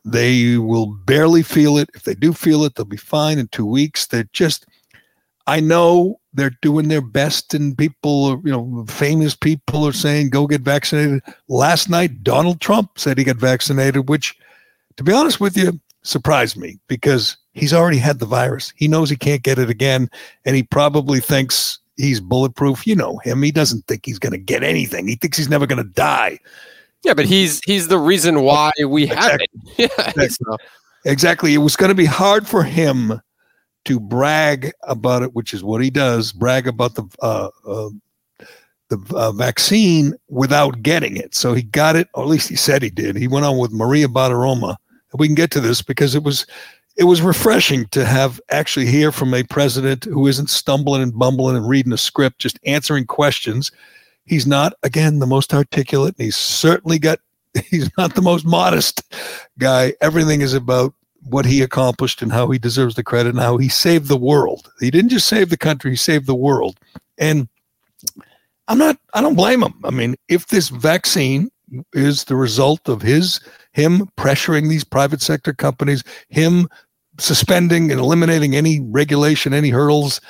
they 0.04 0.56
will 0.56 0.86
barely 0.86 1.42
feel 1.42 1.76
it. 1.76 1.90
If 1.94 2.04
they 2.04 2.14
do 2.14 2.32
feel 2.32 2.64
it, 2.64 2.74
they'll 2.74 2.84
be 2.86 2.96
fine 2.96 3.38
in 3.38 3.48
two 3.48 3.66
weeks. 3.66 4.06
They're 4.06 4.28
just, 4.32 4.66
I 5.46 5.60
know 5.60 6.20
they're 6.32 6.56
doing 6.62 6.88
their 6.88 7.02
best, 7.02 7.54
and 7.54 7.76
people, 7.76 8.40
you 8.44 8.50
know, 8.50 8.84
famous 8.88 9.34
people 9.34 9.86
are 9.86 9.92
saying, 9.92 10.30
go 10.30 10.46
get 10.46 10.62
vaccinated. 10.62 11.22
Last 11.48 11.88
night, 11.88 12.22
Donald 12.22 12.60
Trump 12.60 12.98
said 12.98 13.18
he 13.18 13.24
got 13.24 13.36
vaccinated, 13.36 14.08
which 14.08 14.36
to 14.96 15.04
be 15.04 15.12
honest 15.12 15.40
with 15.40 15.56
you, 15.56 15.80
surprised 16.02 16.56
me 16.56 16.78
because 16.86 17.36
he's 17.52 17.72
already 17.72 17.98
had 17.98 18.18
the 18.18 18.26
virus. 18.26 18.72
He 18.76 18.88
knows 18.88 19.10
he 19.10 19.16
can't 19.16 19.42
get 19.42 19.58
it 19.58 19.70
again, 19.70 20.08
and 20.44 20.54
he 20.54 20.62
probably 20.62 21.20
thinks 21.20 21.78
he's 21.96 22.20
bulletproof. 22.20 22.86
You 22.86 22.96
know 22.96 23.18
him; 23.18 23.42
he 23.42 23.50
doesn't 23.50 23.86
think 23.86 24.06
he's 24.06 24.18
going 24.18 24.32
to 24.32 24.38
get 24.38 24.62
anything. 24.62 25.08
He 25.08 25.16
thinks 25.16 25.36
he's 25.36 25.48
never 25.48 25.66
going 25.66 25.82
to 25.82 25.90
die. 25.90 26.38
Yeah, 27.02 27.14
but 27.14 27.26
he's 27.26 27.60
he's 27.64 27.88
the 27.88 27.98
reason 27.98 28.42
why 28.42 28.70
we 28.86 29.04
exactly. 29.04 29.30
have 29.30 29.40
it. 29.40 29.50
Yeah, 29.78 30.22
exactly. 30.22 30.56
exactly. 31.04 31.54
It 31.54 31.58
was 31.58 31.76
going 31.76 31.90
to 31.90 31.94
be 31.94 32.06
hard 32.06 32.46
for 32.46 32.62
him 32.62 33.20
to 33.84 34.00
brag 34.00 34.72
about 34.84 35.22
it, 35.22 35.34
which 35.34 35.52
is 35.52 35.62
what 35.62 35.82
he 35.82 35.90
does. 35.90 36.32
Brag 36.32 36.66
about 36.66 36.94
the 36.94 37.04
uh, 37.20 37.48
uh, 37.66 37.90
the 38.88 38.98
uh, 39.14 39.32
vaccine 39.32 40.14
without 40.28 40.82
getting 40.82 41.16
it. 41.16 41.34
So 41.34 41.54
he 41.54 41.62
got 41.62 41.96
it, 41.96 42.08
or 42.14 42.22
at 42.22 42.28
least 42.28 42.48
he 42.48 42.56
said 42.56 42.82
he 42.82 42.90
did. 42.90 43.16
He 43.16 43.28
went 43.28 43.44
on 43.46 43.58
with 43.58 43.72
Maria 43.72 44.08
Bartiromo 44.08 44.76
we 45.18 45.28
can 45.28 45.34
get 45.34 45.50
to 45.52 45.60
this 45.60 45.82
because 45.82 46.14
it 46.14 46.22
was 46.22 46.46
it 46.96 47.04
was 47.04 47.22
refreshing 47.22 47.86
to 47.86 48.04
have 48.04 48.40
actually 48.50 48.86
hear 48.86 49.10
from 49.10 49.34
a 49.34 49.42
president 49.42 50.04
who 50.04 50.26
isn't 50.26 50.48
stumbling 50.48 51.02
and 51.02 51.18
bumbling 51.18 51.56
and 51.56 51.68
reading 51.68 51.92
a 51.92 51.98
script, 51.98 52.38
just 52.38 52.58
answering 52.64 53.04
questions. 53.04 53.72
He's 54.26 54.46
not, 54.46 54.74
again, 54.84 55.18
the 55.18 55.26
most 55.26 55.52
articulate. 55.52 56.14
and 56.16 56.24
He's 56.24 56.36
certainly 56.36 57.00
got, 57.00 57.18
he's 57.68 57.90
not 57.98 58.14
the 58.14 58.22
most 58.22 58.46
modest 58.46 59.02
guy. 59.58 59.94
Everything 60.00 60.40
is 60.40 60.54
about 60.54 60.94
what 61.28 61.46
he 61.46 61.62
accomplished 61.62 62.22
and 62.22 62.30
how 62.30 62.48
he 62.50 62.58
deserves 62.58 62.94
the 62.94 63.02
credit 63.02 63.30
and 63.30 63.40
how 63.40 63.56
he 63.56 63.68
saved 63.68 64.08
the 64.08 64.16
world. 64.16 64.70
He 64.78 64.90
didn't 64.90 65.10
just 65.10 65.26
save 65.26 65.48
the 65.48 65.56
country, 65.56 65.90
he 65.90 65.96
saved 65.96 66.26
the 66.26 66.34
world. 66.34 66.78
And 67.18 67.48
I'm 68.68 68.78
not, 68.78 68.98
I 69.14 69.20
don't 69.20 69.34
blame 69.34 69.62
him. 69.62 69.74
I 69.84 69.90
mean, 69.90 70.14
if 70.28 70.46
this 70.46 70.68
vaccine 70.68 71.50
is 71.92 72.24
the 72.24 72.36
result 72.36 72.88
of 72.88 73.02
his 73.02 73.40
him 73.74 74.08
pressuring 74.16 74.68
these 74.68 74.84
private 74.84 75.20
sector 75.20 75.52
companies, 75.52 76.02
him 76.28 76.68
suspending 77.18 77.90
and 77.90 78.00
eliminating 78.00 78.56
any 78.56 78.80
regulation, 78.80 79.52
any 79.52 79.68
hurdles 79.68 80.20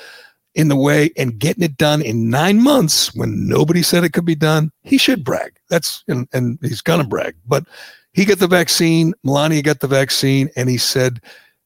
in 0.55 0.67
the 0.67 0.75
way, 0.75 1.11
and 1.17 1.39
getting 1.39 1.63
it 1.63 1.77
done 1.77 2.01
in 2.01 2.29
nine 2.29 2.61
months 2.61 3.13
when 3.15 3.47
nobody 3.47 3.81
said 3.81 4.03
it 4.03 4.13
could 4.13 4.25
be 4.25 4.35
done. 4.35 4.71
He 4.83 4.97
should 4.97 5.23
brag. 5.23 5.57
That's 5.69 6.03
and, 6.07 6.27
and 6.33 6.59
he's 6.61 6.81
gonna 6.81 7.05
brag. 7.05 7.35
But 7.45 7.65
he 8.13 8.25
got 8.25 8.39
the 8.39 8.47
vaccine. 8.47 9.13
Melania 9.23 9.61
got 9.61 9.79
the 9.79 9.87
vaccine, 9.87 10.49
and 10.55 10.69
he 10.69 10.77
said 10.77 11.21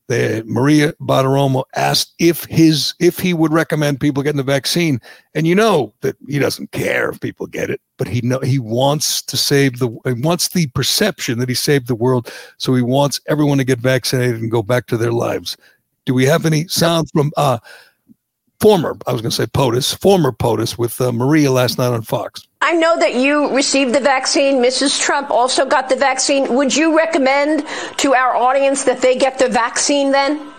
the 0.10 0.44
Maria 0.48 0.94
Bartiromo 0.94 1.64
asked 1.76 2.16
if 2.18 2.44
his 2.46 2.96
if 3.00 3.20
he 3.20 3.32
would 3.32 3.54
recommend 3.54 4.00
people 4.00 4.24
getting 4.24 4.38
the 4.38 4.44
vaccine, 4.44 5.00
and 5.36 5.46
you 5.46 5.54
know 5.54 5.94
that 6.02 6.18
he 6.28 6.40
doesn't 6.40 6.72
care 6.72 7.12
if 7.12 7.22
people 7.22 7.46
get 7.46 7.70
it, 7.70 7.80
but 7.98 8.08
he 8.08 8.20
know 8.22 8.40
he 8.40 8.58
wants 8.58 9.22
to 9.22 9.38
save 9.38 9.78
the 9.78 9.88
he 10.06 10.14
wants 10.14 10.48
the 10.50 10.66
perception 10.68 11.38
that 11.38 11.48
he 11.48 11.54
saved 11.54 11.88
the 11.88 11.96
world, 11.96 12.34
so 12.58 12.74
he 12.74 12.82
wants 12.82 13.22
everyone 13.28 13.60
to 13.60 13.64
get 13.64 13.78
vaccinated 13.78 14.42
and 14.42 14.50
go 14.50 14.64
back 14.64 14.88
to 14.88 14.98
their 14.98 15.14
lives. 15.14 15.56
Do 16.06 16.16
we 16.16 16.26
have 16.26 16.44
any 16.44 16.68
sound 16.68 17.08
from 17.12 17.32
uh 17.38 17.60
former 18.60 18.98
I 19.06 19.14
was 19.14 19.22
going 19.22 19.30
to 19.30 19.38
say 19.38 19.46
POTUS, 19.46 19.96
former 19.96 20.32
POTUS 20.32 20.76
with 20.76 21.00
uh, 21.00 21.12
Maria 21.12 21.52
last 21.52 21.78
night 21.78 21.94
on 21.94 22.02
Fox? 22.02 22.49
I 22.62 22.74
know 22.74 23.00
that 23.00 23.16
you 23.16 23.56
received 23.56 23.96
the 23.96 24.02
vaccine. 24.02 24.62
Mrs. 24.62 25.00
Trump 25.00 25.32
also 25.32 25.66
got 25.66 25.88
the 25.88 25.96
vaccine. 25.96 26.54
Would 26.56 26.76
you 26.76 26.98
recommend 26.98 27.66
to 28.00 28.14
our 28.14 28.36
audience 28.36 28.84
that 28.84 29.00
they 29.00 29.16
get 29.16 29.40
the 29.40 29.48
vaccine 29.48 30.12
then? 30.12 30.52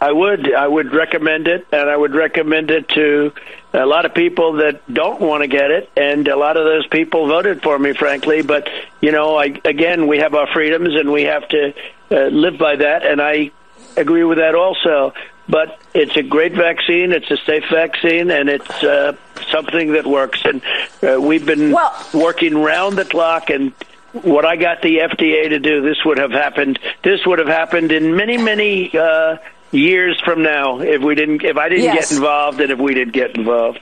I 0.00 0.12
would. 0.12 0.54
I 0.54 0.66
would 0.66 0.94
recommend 0.94 1.46
it, 1.46 1.66
and 1.72 1.90
I 1.90 1.96
would 1.96 2.14
recommend 2.14 2.70
it 2.70 2.88
to 2.90 3.34
a 3.74 3.84
lot 3.84 4.06
of 4.06 4.14
people 4.14 4.54
that 4.54 4.80
don't 4.92 5.20
want 5.20 5.42
to 5.42 5.46
get 5.46 5.70
it, 5.70 5.90
and 5.94 6.26
a 6.26 6.36
lot 6.36 6.56
of 6.56 6.64
those 6.64 6.86
people 6.86 7.26
voted 7.26 7.62
for 7.62 7.78
me, 7.78 7.92
frankly. 7.92 8.40
But 8.40 8.70
you 9.02 9.12
know, 9.12 9.36
I, 9.36 9.60
again, 9.66 10.06
we 10.06 10.18
have 10.18 10.34
our 10.34 10.46
freedoms, 10.46 10.94
and 10.94 11.12
we 11.12 11.24
have 11.24 11.46
to 11.48 11.74
uh, 12.10 12.14
live 12.28 12.56
by 12.56 12.76
that, 12.76 13.04
and 13.04 13.20
I 13.20 13.50
agree 13.96 14.24
with 14.24 14.38
that 14.38 14.54
also 14.54 15.12
but 15.48 15.78
it's 15.94 16.16
a 16.16 16.22
great 16.22 16.52
vaccine. 16.52 17.12
It's 17.12 17.30
a 17.30 17.38
safe 17.38 17.64
vaccine, 17.70 18.30
and 18.30 18.48
it's 18.48 18.70
uh, 18.82 19.16
something 19.50 19.92
that 19.92 20.06
works. 20.06 20.42
And 20.44 20.62
uh, 21.02 21.20
we've 21.20 21.44
been 21.44 21.72
well, 21.72 22.06
working 22.12 22.56
round 22.58 22.98
the 22.98 23.04
clock. 23.04 23.50
And 23.50 23.72
what 24.12 24.44
I 24.44 24.56
got 24.56 24.82
the 24.82 24.98
FDA 24.98 25.48
to 25.48 25.58
do, 25.58 25.82
this 25.82 26.04
would 26.04 26.18
have 26.18 26.32
happened. 26.32 26.78
This 27.02 27.24
would 27.26 27.38
have 27.38 27.48
happened 27.48 27.92
in 27.92 28.14
many, 28.14 28.36
many 28.36 28.96
uh, 28.96 29.38
years 29.70 30.20
from 30.20 30.42
now 30.42 30.80
if 30.80 31.00
we 31.02 31.14
didn't, 31.14 31.42
if 31.42 31.56
I 31.56 31.68
didn't 31.68 31.84
yes. 31.84 32.10
get 32.10 32.16
involved, 32.16 32.60
and 32.60 32.70
if 32.70 32.78
we 32.78 32.94
didn't 32.94 33.14
get 33.14 33.36
involved. 33.36 33.80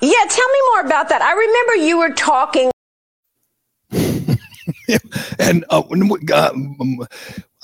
Yeah, 0.00 0.24
tell 0.28 0.48
me 0.48 0.58
more 0.72 0.80
about 0.86 1.08
that. 1.10 1.22
I 1.22 1.32
remember 1.32 1.76
you 1.86 1.98
were 1.98 2.12
talking. 2.12 2.70
and 5.38 5.64
uh, 5.70 5.82
uh 6.32 6.52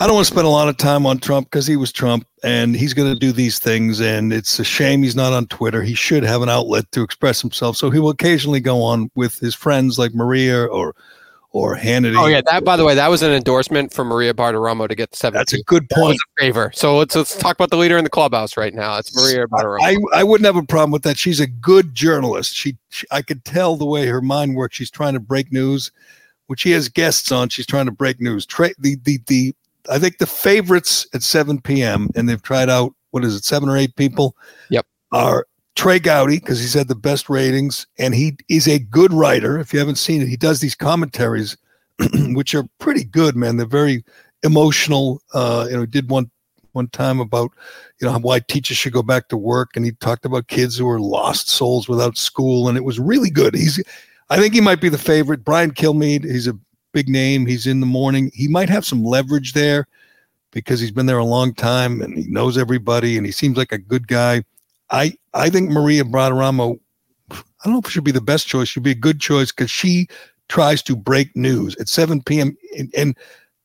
I 0.00 0.06
don't 0.06 0.14
want 0.14 0.26
to 0.26 0.32
spend 0.32 0.46
a 0.46 0.50
lot 0.50 0.66
of 0.66 0.78
time 0.78 1.04
on 1.04 1.18
Trump 1.18 1.50
because 1.50 1.66
he 1.66 1.76
was 1.76 1.92
Trump 1.92 2.26
and 2.42 2.74
he's 2.74 2.94
going 2.94 3.12
to 3.12 3.18
do 3.18 3.32
these 3.32 3.58
things. 3.58 4.00
And 4.00 4.32
it's 4.32 4.58
a 4.58 4.64
shame 4.64 5.02
he's 5.02 5.14
not 5.14 5.34
on 5.34 5.46
Twitter. 5.48 5.82
He 5.82 5.94
should 5.94 6.22
have 6.22 6.40
an 6.40 6.48
outlet 6.48 6.90
to 6.92 7.02
express 7.02 7.42
himself. 7.42 7.76
So 7.76 7.90
he 7.90 7.98
will 7.98 8.08
occasionally 8.08 8.60
go 8.60 8.82
on 8.82 9.10
with 9.14 9.38
his 9.38 9.54
friends 9.54 9.98
like 9.98 10.14
Maria 10.14 10.64
or 10.64 10.94
or 11.52 11.76
Hannity. 11.76 12.16
Oh 12.16 12.28
yeah, 12.28 12.40
that 12.46 12.64
by 12.64 12.76
the 12.76 12.84
way, 12.84 12.94
that 12.94 13.08
was 13.08 13.22
an 13.22 13.32
endorsement 13.32 13.92
for 13.92 14.04
Maria 14.04 14.32
Bartiromo 14.32 14.88
to 14.88 14.94
get 14.94 15.10
the 15.10 15.16
seven. 15.16 15.36
That's 15.36 15.52
a 15.52 15.62
good 15.64 15.86
point. 15.90 16.16
A 16.38 16.40
favor. 16.40 16.70
So 16.74 16.96
let's 16.96 17.14
let's 17.14 17.36
talk 17.36 17.56
about 17.56 17.70
the 17.70 17.76
leader 17.76 17.98
in 17.98 18.04
the 18.04 18.10
clubhouse 18.10 18.56
right 18.56 18.72
now. 18.72 18.96
It's 18.96 19.14
Maria 19.14 19.46
Bartiromo. 19.48 19.80
I, 19.82 19.96
I 20.14 20.24
wouldn't 20.24 20.46
have 20.46 20.56
a 20.56 20.62
problem 20.62 20.92
with 20.92 21.02
that. 21.02 21.18
She's 21.18 21.40
a 21.40 21.46
good 21.46 21.94
journalist. 21.94 22.54
She, 22.54 22.78
she 22.88 23.06
I 23.10 23.20
could 23.20 23.44
tell 23.44 23.76
the 23.76 23.84
way 23.84 24.06
her 24.06 24.22
mind 24.22 24.54
works. 24.54 24.76
She's 24.76 24.90
trying 24.90 25.14
to 25.14 25.20
break 25.20 25.52
news. 25.52 25.90
When 26.46 26.56
she 26.56 26.70
has 26.70 26.88
guests 26.88 27.30
on, 27.32 27.48
she's 27.48 27.66
trying 27.66 27.86
to 27.86 27.92
break 27.92 28.18
news. 28.20 28.46
Tra- 28.46 28.70
the 28.78 28.96
the 29.02 29.18
the 29.26 29.54
I 29.88 29.98
think 29.98 30.18
the 30.18 30.26
favorites 30.26 31.06
at 31.14 31.22
7 31.22 31.60
p.m. 31.60 32.10
and 32.14 32.28
they've 32.28 32.42
tried 32.42 32.68
out 32.68 32.94
what 33.10 33.24
is 33.24 33.34
it, 33.34 33.44
seven 33.44 33.68
or 33.68 33.76
eight 33.76 33.96
people? 33.96 34.36
Yep. 34.70 34.86
Are 35.12 35.46
Trey 35.74 35.98
Gowdy 35.98 36.38
because 36.38 36.60
he's 36.60 36.74
had 36.74 36.88
the 36.88 36.94
best 36.94 37.28
ratings 37.28 37.86
and 37.98 38.14
he 38.14 38.36
is 38.48 38.68
a 38.68 38.78
good 38.78 39.12
writer. 39.12 39.58
If 39.58 39.72
you 39.72 39.78
haven't 39.78 39.96
seen 39.96 40.22
it, 40.22 40.28
he 40.28 40.36
does 40.36 40.60
these 40.60 40.74
commentaries, 40.74 41.56
which 42.34 42.54
are 42.54 42.64
pretty 42.78 43.04
good, 43.04 43.36
man. 43.36 43.56
They're 43.56 43.66
very 43.66 44.04
emotional. 44.42 45.22
Uh, 45.32 45.66
you 45.68 45.76
know, 45.76 45.80
he 45.80 45.86
did 45.86 46.10
one 46.10 46.30
one 46.72 46.88
time 46.88 47.18
about 47.18 47.50
you 48.00 48.06
know 48.06 48.16
why 48.18 48.38
teachers 48.40 48.76
should 48.76 48.92
go 48.92 49.02
back 49.02 49.28
to 49.28 49.36
work, 49.36 49.70
and 49.74 49.84
he 49.84 49.92
talked 49.92 50.24
about 50.24 50.48
kids 50.48 50.76
who 50.76 50.88
are 50.88 51.00
lost 51.00 51.48
souls 51.48 51.88
without 51.88 52.16
school, 52.16 52.68
and 52.68 52.76
it 52.78 52.84
was 52.84 53.00
really 53.00 53.30
good. 53.30 53.54
He's, 53.54 53.82
I 54.28 54.36
think 54.36 54.54
he 54.54 54.60
might 54.60 54.80
be 54.80 54.88
the 54.88 54.98
favorite. 54.98 55.44
Brian 55.44 55.72
Kilmeade, 55.72 56.24
he's 56.24 56.46
a 56.46 56.56
big 56.92 57.08
name. 57.08 57.46
He's 57.46 57.66
in 57.66 57.80
the 57.80 57.86
morning. 57.86 58.30
He 58.34 58.48
might 58.48 58.68
have 58.68 58.84
some 58.84 59.04
leverage 59.04 59.52
there 59.52 59.86
because 60.52 60.80
he's 60.80 60.90
been 60.90 61.06
there 61.06 61.18
a 61.18 61.24
long 61.24 61.54
time 61.54 62.00
and 62.00 62.16
he 62.16 62.24
knows 62.28 62.58
everybody 62.58 63.16
and 63.16 63.24
he 63.24 63.32
seems 63.32 63.56
like 63.56 63.72
a 63.72 63.78
good 63.78 64.08
guy. 64.08 64.44
I 64.90 65.14
I 65.34 65.50
think 65.50 65.70
Maria 65.70 66.04
Bartiromo, 66.04 66.78
I 67.30 67.36
don't 67.64 67.74
know 67.74 67.80
if 67.84 67.90
she'd 67.90 68.04
be 68.04 68.10
the 68.10 68.20
best 68.20 68.48
choice. 68.48 68.68
She'd 68.68 68.82
be 68.82 68.90
a 68.90 68.96
good 68.96 69.20
choice 69.20 69.52
because 69.52 69.70
she 69.70 70.08
tries 70.48 70.82
to 70.82 70.96
break 70.96 71.34
news 71.36 71.76
at 71.76 71.88
7 71.88 72.22
p.m. 72.22 72.56
And, 72.76 72.92
and 72.96 73.16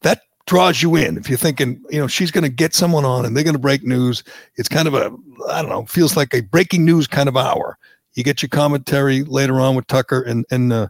that 0.02 0.22
draws 0.46 0.84
you 0.84 0.96
in. 0.96 1.18
If 1.18 1.28
you're 1.28 1.38
thinking, 1.38 1.84
you 1.90 2.00
know, 2.00 2.08
she's 2.08 2.32
going 2.32 2.44
to 2.44 2.50
get 2.50 2.76
someone 2.76 3.06
on 3.06 3.26
and 3.26 3.36
they're 3.36 3.44
going 3.44 3.56
to 3.56 3.60
break 3.60 3.84
news, 3.84 4.24
it's 4.56 4.70
kind 4.70 4.88
of 4.88 4.94
a, 4.94 5.12
I 5.50 5.62
don't 5.62 5.70
know, 5.70 5.86
feels 5.86 6.16
like 6.16 6.34
a 6.34 6.42
breaking 6.42 6.86
news 6.86 7.08
kind 7.08 7.28
of 7.28 7.36
hour. 7.36 7.78
You 8.14 8.24
get 8.24 8.42
your 8.42 8.50
commentary 8.50 9.24
later 9.24 9.60
on 9.60 9.76
with 9.76 9.88
Tucker 9.88 10.22
and 10.22 10.46
and 10.50 10.72
uh, 10.72 10.88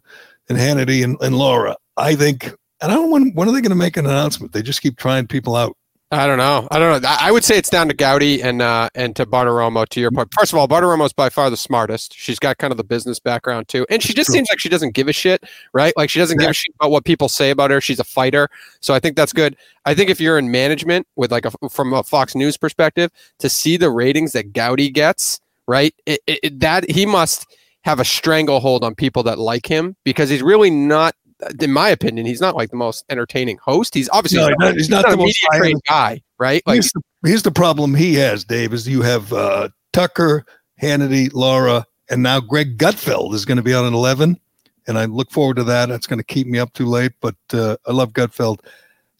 and 0.48 0.58
Hannity 0.58 1.04
and, 1.04 1.18
and 1.22 1.36
Laura. 1.36 1.76
I 1.98 2.16
think, 2.16 2.46
and 2.82 2.92
I 2.92 2.96
don't 2.96 3.06
know 3.06 3.12
when 3.12 3.34
when 3.34 3.48
are 3.50 3.52
they 3.52 3.62
going 3.62 3.70
to 3.70 3.76
make 3.76 3.98
an 3.98 4.06
announcement? 4.06 4.54
They 4.54 4.62
just 4.62 4.82
keep 4.82 4.98
trying 4.98 5.28
people 5.28 5.56
out. 5.56 5.76
I 6.12 6.28
don't 6.28 6.38
know. 6.38 6.68
I 6.70 6.78
don't 6.78 7.02
know. 7.02 7.10
I 7.20 7.32
would 7.32 7.44
say 7.44 7.58
it's 7.58 7.70
down 7.70 7.88
to 7.88 7.94
Gowdy 7.94 8.42
and 8.42 8.62
uh, 8.62 8.90
and 8.94 9.16
to 9.16 9.26
Bartiromo. 9.26 9.88
To 9.90 10.00
your 10.00 10.12
point, 10.12 10.30
first 10.38 10.54
of 10.54 10.60
all, 10.60 10.68
Bartiromo 10.68 11.04
is 11.06 11.14
by 11.14 11.30
far 11.30 11.50
the 11.50 11.58
smartest. 11.58 12.14
She's 12.16 12.38
got 12.38 12.60
kind 12.60 12.72
of 12.72 12.78
the 12.78 12.84
business 12.84 13.20
background 13.20 13.68
too, 13.68 13.88
and 13.90 14.04
she 14.04 14.14
just 14.14 14.32
seems 14.32 14.48
like 14.50 14.60
she 14.60 14.70
doesn't 14.70 14.94
give 14.94 15.08
a 15.08 15.14
shit, 15.14 15.44
right? 15.74 15.94
Like 15.98 16.12
she 16.12 16.20
doesn't 16.20 16.38
give 16.38 16.50
a 16.50 16.54
shit 16.54 16.76
about 16.80 16.92
what 16.92 17.06
people 17.06 17.28
say 17.28 17.50
about 17.50 17.72
her. 17.72 17.82
She's 17.82 18.00
a 18.00 18.04
fighter, 18.04 18.50
so 18.82 18.94
I 18.94 19.00
think 19.00 19.16
that's 19.16 19.34
good. 19.34 19.58
I 19.86 19.96
think 19.96 20.12
if 20.12 20.22
you're 20.22 20.38
in 20.38 20.52
management 20.52 21.08
with 21.16 21.32
like 21.32 21.46
a 21.46 21.70
from 21.70 21.92
a 21.92 22.04
Fox 22.04 22.36
News 22.36 22.56
perspective, 22.56 23.10
to 23.40 23.50
see 23.50 23.76
the 23.76 23.90
ratings 23.90 24.34
that 24.34 24.54
Gowdy 24.54 24.92
gets, 24.92 25.42
right? 25.68 25.96
It, 26.06 26.22
it, 26.28 26.60
that 26.60 26.90
he 26.90 27.08
must 27.08 27.48
have 27.82 28.00
a 28.00 28.06
stranglehold 28.06 28.84
on 28.84 28.94
people 28.94 29.24
that 29.24 29.40
like 29.40 29.66
him 29.66 29.96
because 30.04 30.30
he's 30.30 30.44
really 30.44 30.70
not 30.70 31.16
in 31.62 31.72
my 31.72 31.90
opinion, 31.90 32.26
he's 32.26 32.42
not 32.42 32.56
like 32.56 32.70
the 32.70 32.78
most 32.78 33.06
entertaining 33.10 33.58
host. 33.58 33.94
He's 33.94 34.10
obviously 34.10 34.40
no, 34.40 34.48
he's 34.48 34.58
not, 34.58 34.74
he's 34.76 34.90
not, 34.90 34.98
he's 34.98 35.06
not 35.06 35.12
the 35.12 35.18
most 35.18 35.48
trained 35.54 35.82
guy, 35.88 36.22
right? 36.40 36.62
Like 36.66 36.76
here's 36.76 36.92
the, 36.92 37.02
here's 37.26 37.44
the, 37.44 37.52
problem 37.52 37.94
he 37.96 38.16
has, 38.16 38.44
Dave, 38.44 38.74
is 38.74 38.88
you 38.88 39.02
have 39.02 39.32
uh, 39.34 39.70
Tucker, 39.94 40.46
Hannity, 40.82 41.34
Laura, 41.34 41.86
and 42.10 42.24
now 42.24 42.40
Greg 42.40 42.78
Gutfeld 42.78 43.34
is 43.34 43.46
going 43.46 43.58
to 43.58 43.64
be 43.64 43.74
on 43.74 43.86
at 43.86 43.94
eleven, 43.94 44.40
and 44.88 44.98
I 44.98 45.06
look 45.06 45.32
forward 45.32 45.58
to 45.58 45.64
that. 45.66 45.90
That's 45.90 46.08
going 46.08 46.20
to 46.20 46.24
keep 46.24 46.48
me 46.48 46.60
up 46.60 46.74
too 46.74 46.86
late, 46.86 47.14
but 47.22 47.36
uh, 47.54 47.78
I 47.88 47.92
love 47.92 48.14
Gutfeld. 48.14 48.60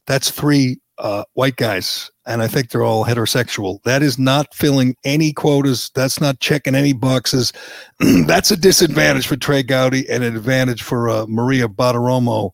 That's 0.06 0.30
three 0.30 0.80
uh, 0.98 1.24
white 1.34 1.56
guys, 1.56 2.12
and 2.26 2.42
I 2.42 2.48
think 2.48 2.70
they're 2.70 2.84
all 2.84 3.06
heterosexual. 3.06 3.82
That 3.84 4.02
is 4.02 4.18
not 4.18 4.54
filling 4.54 4.96
any 5.04 5.34
quotas. 5.34 5.92
That's 5.94 6.22
not 6.22 6.40
checking 6.40 6.76
any 6.76 6.94
boxes. 6.94 7.52
That's 8.00 8.52
a 8.52 8.58
disadvantage 8.58 9.28
for 9.28 9.36
Trey 9.36 9.64
Gowdy 9.64 10.10
and 10.10 10.24
an 10.24 10.36
advantage 10.36 10.84
for 10.84 11.10
uh, 11.10 11.26
Maria 11.28 11.68
Bartiromo, 11.68 12.52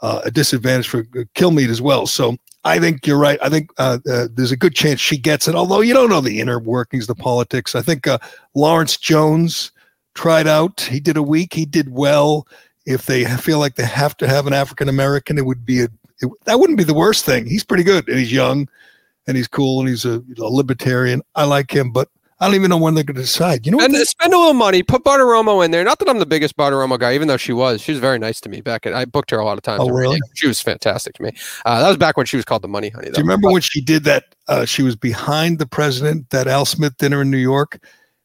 uh, 0.00 0.22
a 0.24 0.30
disadvantage 0.30 0.88
for 0.88 1.00
uh, 1.00 1.24
Kilmeade 1.34 1.70
as 1.70 1.82
well. 1.82 2.06
So 2.06 2.36
I 2.64 2.78
think 2.78 3.06
you're 3.06 3.18
right. 3.18 3.38
I 3.42 3.48
think 3.48 3.70
uh, 3.78 3.98
uh, 4.08 4.28
there's 4.32 4.52
a 4.52 4.56
good 4.56 4.74
chance 4.74 5.00
she 5.00 5.18
gets 5.18 5.48
it, 5.48 5.54
although 5.54 5.80
you 5.80 5.94
don't 5.94 6.10
know 6.10 6.20
the 6.20 6.40
inner 6.40 6.58
workings, 6.60 7.08
the 7.08 7.14
politics. 7.14 7.74
I 7.74 7.82
think 7.82 8.06
Lawrence 8.54 8.96
Jones 8.96 9.72
tried 10.14 10.46
out. 10.46 10.82
He 10.82 11.00
did 11.00 11.16
a 11.16 11.22
week. 11.22 11.54
He 11.54 11.64
did 11.64 11.92
well. 11.92 12.46
If 12.84 13.06
they 13.06 13.24
feel 13.24 13.60
like 13.60 13.76
they 13.76 13.86
have 13.86 14.16
to 14.16 14.28
have 14.28 14.46
an 14.46 14.52
African 14.52 14.88
American, 14.88 15.38
it 15.38 15.46
would 15.46 15.64
be 15.64 15.82
a 15.82 15.88
it, 16.22 16.28
that 16.44 16.58
wouldn't 16.58 16.78
be 16.78 16.84
the 16.84 16.94
worst 16.94 17.24
thing. 17.24 17.46
He's 17.46 17.64
pretty 17.64 17.84
good 17.84 18.08
and 18.08 18.18
he's 18.18 18.32
young 18.32 18.68
and 19.26 19.36
he's 19.36 19.48
cool 19.48 19.80
and 19.80 19.88
he's 19.88 20.04
a, 20.04 20.22
a 20.38 20.44
libertarian. 20.44 21.22
I 21.34 21.44
like 21.44 21.70
him, 21.70 21.92
but 21.92 22.08
I 22.42 22.46
don't 22.46 22.56
even 22.56 22.70
know 22.70 22.76
when 22.76 22.94
they're 22.94 23.04
going 23.04 23.14
to 23.14 23.22
decide. 23.22 23.64
You 23.66 23.70
know, 23.70 23.78
and 23.78 23.94
spend 23.94 24.34
a 24.34 24.36
little 24.36 24.52
money, 24.52 24.82
put 24.82 25.04
Bartiromo 25.04 25.64
in 25.64 25.70
there. 25.70 25.84
Not 25.84 26.00
that 26.00 26.08
I'm 26.08 26.18
the 26.18 26.26
biggest 26.26 26.56
Bartiromo 26.56 26.98
guy, 26.98 27.14
even 27.14 27.28
though 27.28 27.36
she 27.36 27.52
was. 27.52 27.80
She 27.80 27.92
was 27.92 28.00
very 28.00 28.18
nice 28.18 28.40
to 28.40 28.48
me 28.48 28.60
back. 28.60 28.84
At, 28.84 28.94
I 28.94 29.04
booked 29.04 29.30
her 29.30 29.38
a 29.38 29.44
lot 29.44 29.58
of 29.58 29.62
times. 29.62 29.80
Oh, 29.80 29.90
really? 29.90 30.18
She 30.34 30.48
was 30.48 30.60
fantastic 30.60 31.14
to 31.14 31.22
me. 31.22 31.30
Uh, 31.64 31.80
that 31.80 31.86
was 31.86 31.98
back 31.98 32.16
when 32.16 32.26
she 32.26 32.34
was 32.34 32.44
called 32.44 32.62
the 32.62 32.68
Money 32.68 32.88
Honey. 32.88 33.06
Though. 33.06 33.12
Do 33.12 33.20
you 33.20 33.24
remember 33.24 33.46
but, 33.46 33.52
when 33.52 33.62
she 33.62 33.80
did 33.80 34.02
that? 34.04 34.34
Uh, 34.48 34.64
she 34.64 34.82
was 34.82 34.96
behind 34.96 35.60
the 35.60 35.66
president 35.66 36.30
that 36.30 36.48
Al 36.48 36.64
Smith 36.64 36.96
dinner 36.96 37.22
in 37.22 37.30
New 37.30 37.36
York, 37.36 37.78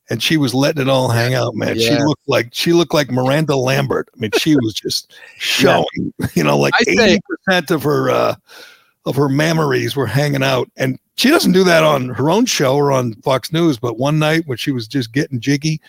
and 0.10 0.22
she 0.22 0.38
was 0.38 0.54
letting 0.54 0.82
it 0.82 0.90
all 0.90 1.10
hang 1.10 1.34
out, 1.34 1.56
man. 1.56 1.76
Yeah. 1.78 1.90
She 1.90 2.04
looked 2.04 2.28
like 2.28 2.50
she 2.52 2.74
looked 2.74 2.94
like 2.94 3.12
Miranda 3.12 3.56
Lambert. 3.56 4.10
I 4.16 4.20
mean, 4.20 4.32
she 4.38 4.56
was 4.56 4.74
just 4.74 5.14
showing, 5.38 5.86
yeah. 6.18 6.28
you 6.34 6.44
know, 6.44 6.58
like 6.58 6.74
eighty 6.88 7.20
percent 7.28 7.72
of 7.72 7.84
her 7.84 8.10
uh, 8.10 8.36
of 9.06 9.16
her 9.16 9.28
mammaries 9.28 9.96
were 9.96 10.08
hanging 10.08 10.44
out, 10.44 10.70
and 10.78 11.00
she 11.16 11.30
doesn't 11.30 11.52
do 11.52 11.64
that 11.64 11.84
on 11.84 12.10
her 12.10 12.30
own 12.30 12.46
show 12.46 12.76
or 12.76 12.92
on 12.92 13.14
Fox 13.16 13.52
News. 13.52 13.78
But 13.78 13.98
one 13.98 14.20
night 14.20 14.44
when 14.46 14.58
she 14.58 14.72
was 14.72 14.88
just 14.88 15.12
getting 15.12 15.40
jiggy, 15.40 15.82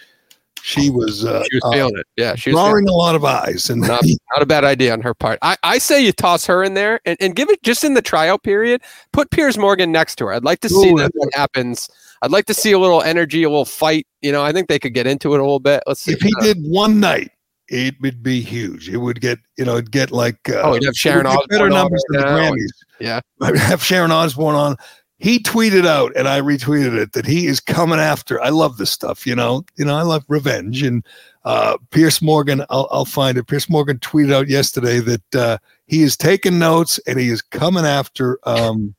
she 0.62 0.90
was 0.90 1.24
uh, 1.24 1.44
she 1.50 1.60
was 1.62 1.74
feeling 1.74 1.96
uh, 1.96 2.00
it. 2.00 2.06
Yeah, 2.16 2.34
she 2.34 2.50
was 2.50 2.56
drawing 2.56 2.88
a 2.88 2.92
lot 2.92 3.14
of 3.14 3.24
eyes, 3.24 3.70
and 3.70 3.80
not, 3.80 4.02
not, 4.34 4.42
a 4.42 4.46
bad 4.46 4.64
idea 4.64 4.92
on 4.92 5.00
her 5.02 5.14
part. 5.14 5.38
I, 5.42 5.56
I 5.62 5.78
say 5.78 6.04
you 6.04 6.12
toss 6.12 6.44
her 6.46 6.64
in 6.64 6.74
there 6.74 7.00
and, 7.04 7.16
and 7.20 7.36
give 7.36 7.50
it 7.50 7.62
just 7.62 7.84
in 7.84 7.94
the 7.94 8.02
tryout 8.02 8.42
period. 8.42 8.82
Put 9.12 9.30
Piers 9.30 9.56
Morgan 9.56 9.92
next 9.92 10.16
to 10.16 10.26
her. 10.26 10.32
I'd 10.32 10.44
like 10.44 10.60
to 10.60 10.68
see 10.68 10.90
Ooh, 10.90 10.98
that 10.98 11.12
what 11.14 11.28
happens 11.34 11.88
I'd 12.22 12.30
like 12.30 12.46
to 12.46 12.54
see 12.54 12.72
a 12.72 12.78
little 12.78 13.02
energy, 13.02 13.42
a 13.42 13.48
little 13.48 13.64
fight. 13.64 14.06
You 14.22 14.32
know, 14.32 14.42
I 14.42 14.52
think 14.52 14.68
they 14.68 14.78
could 14.78 14.94
get 14.94 15.06
into 15.06 15.34
it 15.34 15.40
a 15.40 15.42
little 15.42 15.60
bit. 15.60 15.82
Let's 15.86 16.00
see. 16.00 16.12
If 16.12 16.20
he 16.20 16.32
did 16.40 16.58
one 16.60 17.00
night, 17.00 17.30
it 17.68 17.94
would 18.00 18.22
be 18.22 18.40
huge. 18.40 18.88
It 18.88 18.98
would 18.98 19.20
get, 19.20 19.38
you 19.56 19.64
know, 19.64 19.74
it'd 19.74 19.90
get 19.90 20.10
like 20.10 20.48
uh, 20.48 20.62
oh, 20.62 20.74
you'd 20.74 20.84
have 20.84 20.96
Sharon 20.96 21.26
Osbourne 21.26 21.46
better 21.50 21.68
numbers 21.68 22.02
than 22.08 22.20
the 22.20 22.26
Grammys. 22.26 22.70
Yeah, 23.00 23.20
I'd 23.42 23.56
have 23.56 23.84
Sharon 23.84 24.10
Osbourne 24.10 24.54
on. 24.54 24.76
He 25.20 25.40
tweeted 25.40 25.84
out, 25.84 26.12
and 26.14 26.28
I 26.28 26.40
retweeted 26.40 26.96
it 26.96 27.12
that 27.12 27.26
he 27.26 27.48
is 27.48 27.58
coming 27.58 27.98
after. 27.98 28.40
I 28.40 28.50
love 28.50 28.76
this 28.76 28.92
stuff, 28.92 29.26
you 29.26 29.34
know. 29.34 29.64
You 29.76 29.84
know, 29.84 29.96
I 29.96 30.02
love 30.02 30.24
revenge. 30.28 30.82
And 30.84 31.04
uh, 31.44 31.76
Piers 31.90 32.22
Morgan, 32.22 32.64
I'll, 32.70 32.86
I'll 32.92 33.04
find 33.04 33.36
it. 33.36 33.48
Piers 33.48 33.68
Morgan 33.68 33.98
tweeted 33.98 34.32
out 34.32 34.48
yesterday 34.48 35.00
that 35.00 35.34
uh, 35.34 35.58
he 35.86 36.02
is 36.02 36.16
taking 36.16 36.60
notes 36.60 37.00
and 37.04 37.18
he 37.18 37.30
is 37.30 37.42
coming 37.42 37.84
after. 37.84 38.38
Um, 38.44 38.94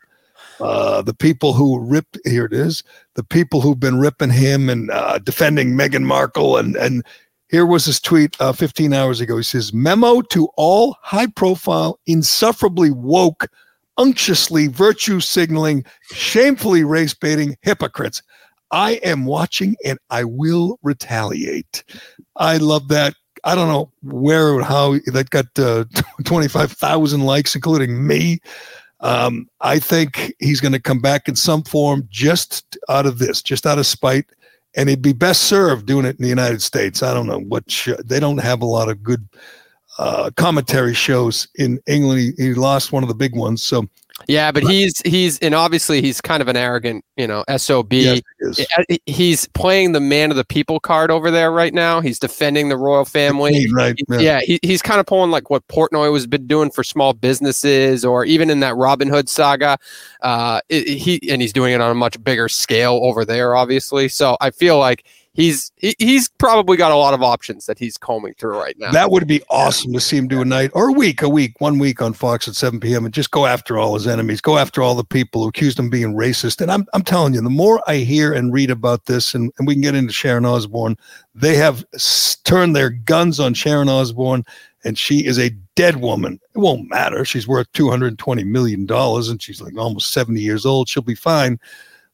uh, 0.60 1.02
the 1.02 1.14
people 1.14 1.54
who 1.54 1.80
ripped 1.80 2.20
here 2.26 2.46
it 2.46 2.54
is 2.54 2.84
the 3.16 3.24
people 3.24 3.62
who've 3.62 3.80
been 3.80 4.00
ripping 4.00 4.30
him 4.30 4.70
and 4.70 4.92
uh, 4.92 5.18
defending 5.20 5.72
Meghan 5.72 6.04
Markle 6.04 6.58
and 6.58 6.76
and 6.76 7.04
here 7.50 7.66
was 7.66 7.86
his 7.86 8.00
tweet 8.00 8.40
uh, 8.40 8.54
15 8.54 8.94
hours 8.94 9.20
ago. 9.20 9.36
He 9.38 9.44
says, 9.44 9.74
"Memo 9.74 10.22
to 10.22 10.50
all 10.56 10.96
high-profile, 11.02 12.00
insufferably 12.06 12.92
woke, 12.92 13.48
unctuously 13.98 14.68
virtue 14.68 15.20
signaling, 15.20 15.84
shamefully 16.12 16.84
race 16.84 17.16
baiting 17.16 17.58
hypocrites. 17.64 18.22
I 18.72 18.94
am 19.04 19.26
watching 19.26 19.76
and 19.84 19.98
I 20.12 20.26
will 20.26 20.80
retaliate." 20.84 21.84
I 22.36 22.58
love 22.58 22.88
that. 22.90 23.16
I 23.44 23.56
don't 23.56 23.68
know 23.68 23.92
where 24.04 24.50
or 24.50 24.62
how 24.62 24.98
that 25.08 25.30
got 25.32 25.48
uh, 25.58 25.86
25,000 26.26 27.22
likes, 27.22 27.56
including 27.56 28.06
me. 28.06 28.40
Um, 29.02 29.50
I 29.62 29.80
think 29.80 30.34
he's 30.40 30.60
going 30.60 30.74
to 30.74 30.80
come 30.80 31.00
back 31.00 31.28
in 31.28 31.36
some 31.36 31.64
form 31.64 32.08
just 32.10 32.78
out 32.90 33.06
of 33.06 33.20
this, 33.20 33.42
just 33.42 33.66
out 33.66 33.80
of 33.80 33.86
spite. 33.86 34.26
And 34.76 34.90
he'd 34.90 35.02
be 35.02 35.14
best 35.14 35.44
served 35.44 35.86
doing 35.86 36.06
it 36.06 36.18
in 36.18 36.24
the 36.24 36.30
United 36.30 36.62
States. 36.62 37.02
I 37.02 37.14
don't 37.14 37.28
know 37.28 37.40
what 37.40 37.64
they 38.06 38.20
don't 38.20 38.38
have 38.40 38.62
a 38.62 38.66
lot 38.66 38.90
of 38.90 39.02
good 39.02 39.28
uh, 39.98 40.32
commentary 40.38 40.94
shows 40.94 41.48
in 41.56 41.80
England. 41.88 42.20
He, 42.38 42.44
he, 42.44 42.54
lost 42.54 42.92
one 42.92 43.04
of 43.04 43.10
the 43.10 43.16
big 43.16 43.36
ones, 43.36 43.64
so 43.64 43.88
yeah, 44.28 44.52
but 44.52 44.64
he's 44.64 45.02
he's 45.06 45.40
and 45.40 45.56
obviously 45.56 46.02
he's 46.02 46.22
kind 46.22 46.42
of 46.42 46.48
an 46.48 46.56
arrogant, 46.56 47.04
you 47.18 47.28
know, 47.28 47.44
sob. 47.58 47.92
Yes, 47.92 48.22
he 48.88 49.02
he's 49.06 49.48
playing 49.50 49.94
the 49.94 50.00
man 50.00 50.32
of 50.32 50.38
the 50.38 50.46
people 50.46 50.80
card 50.80 51.12
over 51.12 51.32
there 51.32 51.52
right 51.52 51.74
now. 51.74 52.02
He's 52.02 52.20
defending 52.20 52.70
the 52.70 52.78
royal 52.78 53.06
family. 53.06 53.68
Right. 53.72 54.00
Yeah, 54.10 54.20
yeah 54.20 54.40
he, 54.42 54.60
he's 54.62 54.82
kind 54.82 55.00
of 55.00 55.06
pulling 55.06 55.32
like 55.32 55.50
what 55.50 55.68
Portnoy 55.68 56.12
was 56.12 56.28
been 56.28 56.48
doing 56.48 56.70
for 56.72 56.84
small 56.84 57.14
businesses, 57.14 58.06
or 58.06 58.26
even 58.26 58.50
in 58.50 58.60
that 58.60 58.76
Robin 58.76 59.08
Hood 59.08 59.30
saga. 59.30 59.78
Uh, 60.22 60.62
it, 60.70 60.88
he 60.88 61.20
and 61.30 61.42
he's 61.42 61.54
doing 61.54 61.74
it 61.74 61.82
on 61.82 61.92
a 61.92 61.96
much 61.96 62.22
bigger 62.24 62.50
scale 62.50 63.00
over 63.04 63.26
there, 63.26 63.56
obviously. 63.56 64.08
So 64.08 64.38
I 64.42 64.52
feel 64.52 64.78
like 64.78 65.06
he's 65.34 65.72
he, 65.78 65.96
he's 66.00 66.30
probably 66.30 66.78
got 66.78 66.92
a 66.92 66.96
lot 66.96 67.14
of 67.14 67.22
options 67.22 67.66
that 67.66 67.80
he's 67.80 67.98
combing 67.98 68.34
through 68.36 68.58
right 68.58 68.76
now. 68.78 68.92
That 68.92 69.12
would 69.12 69.28
be 69.28 69.42
awesome 69.50 69.94
to 69.94 70.00
see 70.00 70.18
him 70.18 70.28
do 70.28 70.42
a 70.42 70.46
night 70.46 70.72
or 70.74 70.90
a 70.90 70.92
week, 70.92 71.22
a 71.22 71.30
week, 71.30 71.60
one 71.62 71.80
week 71.80 72.02
on 72.02 72.14
Fox 72.14 72.48
at 72.48 72.56
7 72.56 72.80
p.m. 72.80 73.06
and 73.06 73.14
just 73.14 73.32
go 73.32 73.46
after 73.46 73.78
all 73.78 73.94
his 73.94 74.08
enemies, 74.08 74.42
go 74.42 74.58
after 74.58 74.82
all 74.82 74.96
the 74.96 75.04
people 75.04 75.44
who 75.44 75.50
accused 75.50 75.80
him 75.80 75.86
of 75.86 75.92
being 75.92 76.14
racist. 76.14 76.62
And 76.62 76.72
I'm 76.72 76.86
I'm 76.94 77.04
telling 77.04 77.34
you, 77.34 77.42
the 77.42 77.50
more 77.50 77.82
I 77.88 77.98
hear 77.98 78.34
and 78.34 78.54
read 78.54 78.72
about 78.72 79.06
this, 79.06 79.34
and, 79.34 79.52
and 79.58 79.68
we 79.68 79.76
can 79.76 79.82
get 79.82 79.96
into 79.96 80.14
Sharon 80.14 80.46
Osbourne, 80.46 80.98
they 81.34 81.56
have 81.56 81.86
turned 82.44 82.76
their 82.76 82.90
guns 82.90 83.40
on 83.40 83.54
Sharon 83.54 83.90
Osbourne, 83.90 84.46
and 84.84 84.98
she 84.98 85.26
is 85.26 85.38
a 85.38 85.50
dead 85.76 85.98
woman. 85.98 86.40
It 86.56 86.60
won't 86.60 86.90
matter. 86.90 87.24
She's 87.24 87.48
worth 87.48 87.72
$220 87.74 88.46
million 88.46 88.88
and 88.90 89.42
she's 89.42 89.62
like 89.62 89.78
almost 89.78 90.12
70 90.12 90.42
years 90.42 90.66
old. 90.66 90.90
She'll 90.90 91.04
be 91.04 91.16
fine 91.16 91.60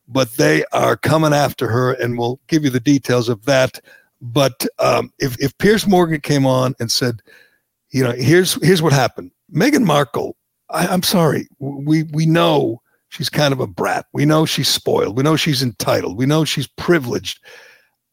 but 0.08 0.34
they 0.34 0.64
are 0.72 0.98
coming 0.98 1.34
after 1.34 1.68
her, 1.68 1.94
and 1.94 2.18
we'll 2.18 2.40
give 2.48 2.64
you 2.64 2.70
the 2.70 2.80
details 2.80 3.30
of 3.30 3.46
that. 3.46 3.80
But 4.22 4.66
um, 4.80 5.12
if 5.20 5.40
if 5.42 5.58
Piers 5.58 5.88
Morgan 5.88 6.22
came 6.22 6.46
on 6.46 6.76
and 6.80 6.92
said, 6.92 7.22
you 7.92 8.04
know, 8.04 8.12
here's 8.12 8.54
here's 8.64 8.82
what 8.82 8.94
happened, 8.94 9.32
Meghan 9.54 9.84
Markle, 9.84 10.36
I, 10.70 10.88
I'm 10.88 11.04
sorry, 11.04 11.48
we 11.60 12.04
we 12.04 12.26
know 12.26 12.82
she's 13.10 13.30
kind 13.30 13.54
of 13.54 13.60
a 13.60 13.68
brat. 13.68 14.06
We 14.14 14.26
know 14.26 14.46
she's 14.46 14.70
spoiled. 14.70 15.18
We 15.18 15.24
know 15.24 15.36
she's 15.36 15.64
entitled. 15.64 16.18
We 16.18 16.26
know 16.26 16.46
she's 16.46 16.68
privileged. 16.68 17.40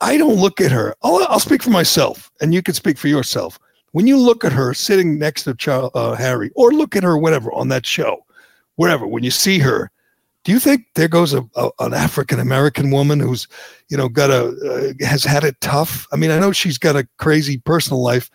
I 0.00 0.16
don't 0.16 0.40
look 0.40 0.60
at 0.60 0.72
her. 0.72 0.96
I'll, 1.02 1.24
I'll 1.28 1.38
speak 1.38 1.62
for 1.62 1.70
myself, 1.70 2.30
and 2.40 2.52
you 2.52 2.62
can 2.62 2.74
speak 2.74 2.98
for 2.98 3.08
yourself. 3.08 3.58
When 3.92 4.06
you 4.06 4.18
look 4.18 4.44
at 4.44 4.52
her 4.52 4.74
sitting 4.74 5.18
next 5.18 5.44
to 5.44 5.54
Charles, 5.54 5.92
uh, 5.94 6.14
Harry, 6.14 6.50
or 6.56 6.72
look 6.72 6.96
at 6.96 7.04
her, 7.04 7.16
whatever, 7.16 7.52
on 7.52 7.68
that 7.68 7.86
show, 7.86 8.24
wherever, 8.76 9.06
when 9.06 9.22
you 9.22 9.30
see 9.30 9.58
her, 9.60 9.91
do 10.44 10.52
you 10.52 10.58
think 10.58 10.86
there 10.94 11.08
goes 11.08 11.32
a, 11.32 11.44
a 11.54 11.70
an 11.80 11.94
African 11.94 12.40
American 12.40 12.90
woman 12.90 13.20
who's, 13.20 13.46
you 13.88 13.96
know, 13.96 14.08
got 14.08 14.30
a 14.30 14.94
uh, 15.00 15.06
has 15.06 15.24
had 15.24 15.44
it 15.44 15.60
tough? 15.60 16.06
I 16.12 16.16
mean, 16.16 16.30
I 16.30 16.38
know 16.38 16.52
she's 16.52 16.78
got 16.78 16.96
a 16.96 17.06
crazy 17.18 17.58
personal 17.58 18.02
life, 18.02 18.30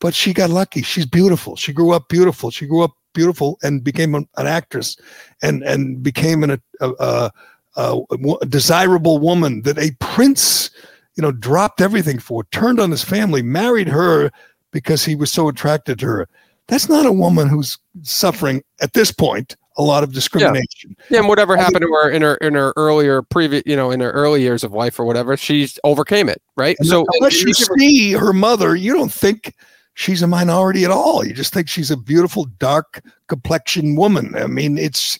but 0.00 0.14
she 0.14 0.32
got 0.32 0.50
lucky. 0.50 0.82
She's 0.82 1.06
beautiful. 1.06 1.56
She 1.56 1.72
grew 1.72 1.92
up 1.92 2.08
beautiful. 2.08 2.50
She 2.50 2.66
grew 2.66 2.82
up 2.82 2.92
beautiful 3.14 3.58
and 3.62 3.84
became 3.84 4.14
an, 4.14 4.28
an 4.36 4.46
actress, 4.46 4.96
and 5.40 5.62
and 5.62 6.02
became 6.02 6.42
an, 6.42 6.60
a, 6.80 6.90
a, 6.98 7.32
a 7.76 8.46
desirable 8.46 9.18
woman 9.18 9.62
that 9.62 9.78
a 9.78 9.92
prince, 10.00 10.70
you 11.16 11.22
know, 11.22 11.32
dropped 11.32 11.80
everything 11.80 12.18
for, 12.18 12.44
turned 12.44 12.80
on 12.80 12.90
his 12.90 13.04
family, 13.04 13.42
married 13.42 13.88
her 13.88 14.32
because 14.72 15.04
he 15.04 15.14
was 15.14 15.30
so 15.30 15.48
attracted 15.48 16.00
to 16.00 16.06
her. 16.06 16.28
That's 16.66 16.88
not 16.88 17.06
a 17.06 17.12
woman 17.12 17.48
who's 17.48 17.78
suffering 18.02 18.64
at 18.80 18.94
this 18.94 19.12
point 19.12 19.56
a 19.76 19.82
lot 19.82 20.02
of 20.02 20.12
discrimination. 20.12 20.96
Yeah, 20.98 21.04
yeah 21.10 21.18
and 21.20 21.28
whatever 21.28 21.56
happened 21.56 21.82
to 21.82 21.88
her 21.88 22.10
in 22.10 22.22
her 22.22 22.36
in 22.36 22.54
her 22.54 22.72
earlier 22.76 23.22
previous, 23.22 23.62
you 23.66 23.76
know, 23.76 23.90
in 23.90 24.00
her 24.00 24.10
early 24.10 24.42
years 24.42 24.64
of 24.64 24.72
life 24.72 24.98
or 24.98 25.04
whatever, 25.04 25.36
she's 25.36 25.78
overcame 25.84 26.28
it, 26.28 26.42
right? 26.56 26.76
So 26.82 27.04
unless 27.14 27.42
you 27.42 27.52
see 27.52 28.12
her 28.12 28.32
mother, 28.32 28.74
you 28.76 28.92
don't 28.92 29.12
think 29.12 29.54
she's 29.94 30.22
a 30.22 30.26
minority 30.26 30.84
at 30.84 30.90
all. 30.90 31.24
You 31.24 31.34
just 31.34 31.52
think 31.52 31.68
she's 31.68 31.90
a 31.90 31.96
beautiful, 31.96 32.44
dark 32.58 33.02
complexion 33.28 33.96
woman. 33.96 34.34
I 34.36 34.46
mean, 34.46 34.78
it's 34.78 35.18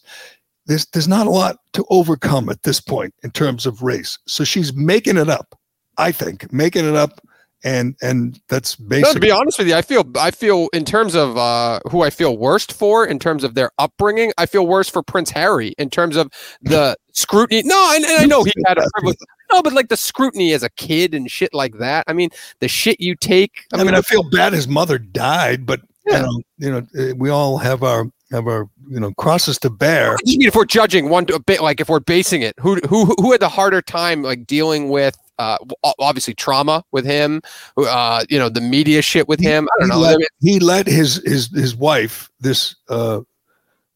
there's 0.66 0.86
there's 0.86 1.08
not 1.08 1.26
a 1.26 1.30
lot 1.30 1.58
to 1.72 1.84
overcome 1.90 2.48
at 2.48 2.62
this 2.62 2.80
point 2.80 3.14
in 3.22 3.30
terms 3.30 3.66
of 3.66 3.82
race. 3.82 4.18
So 4.26 4.44
she's 4.44 4.74
making 4.74 5.16
it 5.16 5.28
up. 5.28 5.58
I 5.98 6.12
think 6.12 6.52
making 6.52 6.86
it 6.86 6.94
up 6.94 7.25
and 7.66 7.96
and 8.00 8.40
that's 8.48 8.76
basically. 8.76 9.08
No, 9.08 9.14
to 9.14 9.20
be 9.20 9.30
honest 9.32 9.58
with 9.58 9.66
you, 9.66 9.74
I 9.74 9.82
feel 9.82 10.08
I 10.16 10.30
feel 10.30 10.68
in 10.72 10.84
terms 10.84 11.16
of 11.16 11.36
uh, 11.36 11.80
who 11.90 12.02
I 12.02 12.10
feel 12.10 12.36
worst 12.38 12.72
for 12.72 13.04
in 13.04 13.18
terms 13.18 13.42
of 13.42 13.54
their 13.54 13.72
upbringing. 13.78 14.32
I 14.38 14.46
feel 14.46 14.66
worse 14.66 14.88
for 14.88 15.02
Prince 15.02 15.30
Harry 15.30 15.74
in 15.76 15.90
terms 15.90 16.14
of 16.16 16.30
the 16.62 16.96
scrutiny. 17.12 17.62
No, 17.64 17.92
and, 17.94 18.04
and 18.04 18.22
I 18.22 18.24
know 18.24 18.44
he 18.44 18.52
had 18.66 18.78
a 18.78 18.86
privilege. 18.94 19.18
No, 19.52 19.62
but 19.62 19.72
like 19.72 19.88
the 19.88 19.96
scrutiny 19.96 20.52
as 20.52 20.62
a 20.62 20.70
kid 20.70 21.12
and 21.12 21.28
shit 21.28 21.52
like 21.52 21.78
that. 21.78 22.04
I 22.06 22.12
mean, 22.12 22.30
the 22.60 22.68
shit 22.68 23.00
you 23.00 23.16
take. 23.16 23.64
I, 23.74 23.80
I 23.80 23.84
mean, 23.84 23.96
I 23.96 24.00
feel 24.00 24.22
bad 24.30 24.52
his 24.52 24.68
mother 24.68 24.98
died, 24.98 25.66
but 25.66 25.80
yeah. 26.06 26.18
you 26.18 26.22
know, 26.22 26.42
you 26.58 26.70
know, 26.70 26.86
eh, 26.96 27.12
we 27.16 27.30
all 27.30 27.58
have 27.58 27.82
our 27.82 28.06
have 28.30 28.46
our 28.46 28.68
you 28.88 29.00
know 29.00 29.12
crosses 29.14 29.58
to 29.58 29.70
bear. 29.70 30.16
Mean, 30.24 30.42
if 30.42 30.54
we're 30.54 30.66
judging 30.66 31.08
one 31.08 31.26
a 31.34 31.40
bit, 31.40 31.62
like 31.62 31.80
if 31.80 31.88
we're 31.88 31.98
basing 31.98 32.42
it, 32.42 32.54
who 32.60 32.76
who 32.88 33.06
who 33.18 33.32
had 33.32 33.40
the 33.40 33.48
harder 33.48 33.82
time 33.82 34.22
like 34.22 34.46
dealing 34.46 34.88
with 34.88 35.18
uh, 35.38 35.58
obviously 35.98 36.34
trauma 36.34 36.84
with 36.92 37.04
him, 37.04 37.42
uh, 37.76 38.24
you 38.28 38.38
know, 38.38 38.48
the 38.48 38.60
media 38.60 39.02
shit 39.02 39.28
with 39.28 39.40
him. 39.40 39.68
I 39.76 39.80
don't 39.80 39.90
he 39.90 39.94
know. 39.94 40.00
Let, 40.00 40.18
he 40.40 40.60
let 40.60 40.86
his 40.86 41.22
his 41.24 41.48
his 41.48 41.74
wife 41.74 42.30
this. 42.40 42.76
Uh, 42.88 43.20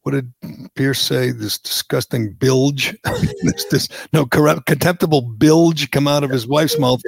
what 0.03 0.13
did 0.13 0.33
Piers 0.73 0.99
say? 0.99 1.29
This 1.29 1.59
disgusting 1.59 2.33
bilge, 2.33 2.97
this, 3.43 3.65
this 3.65 3.87
no 4.13 4.25
corrupt, 4.25 4.65
contemptible 4.65 5.21
bilge 5.21 5.91
come 5.91 6.07
out 6.07 6.23
of 6.23 6.31
his 6.31 6.47
wife's 6.47 6.79
mouth 6.79 7.01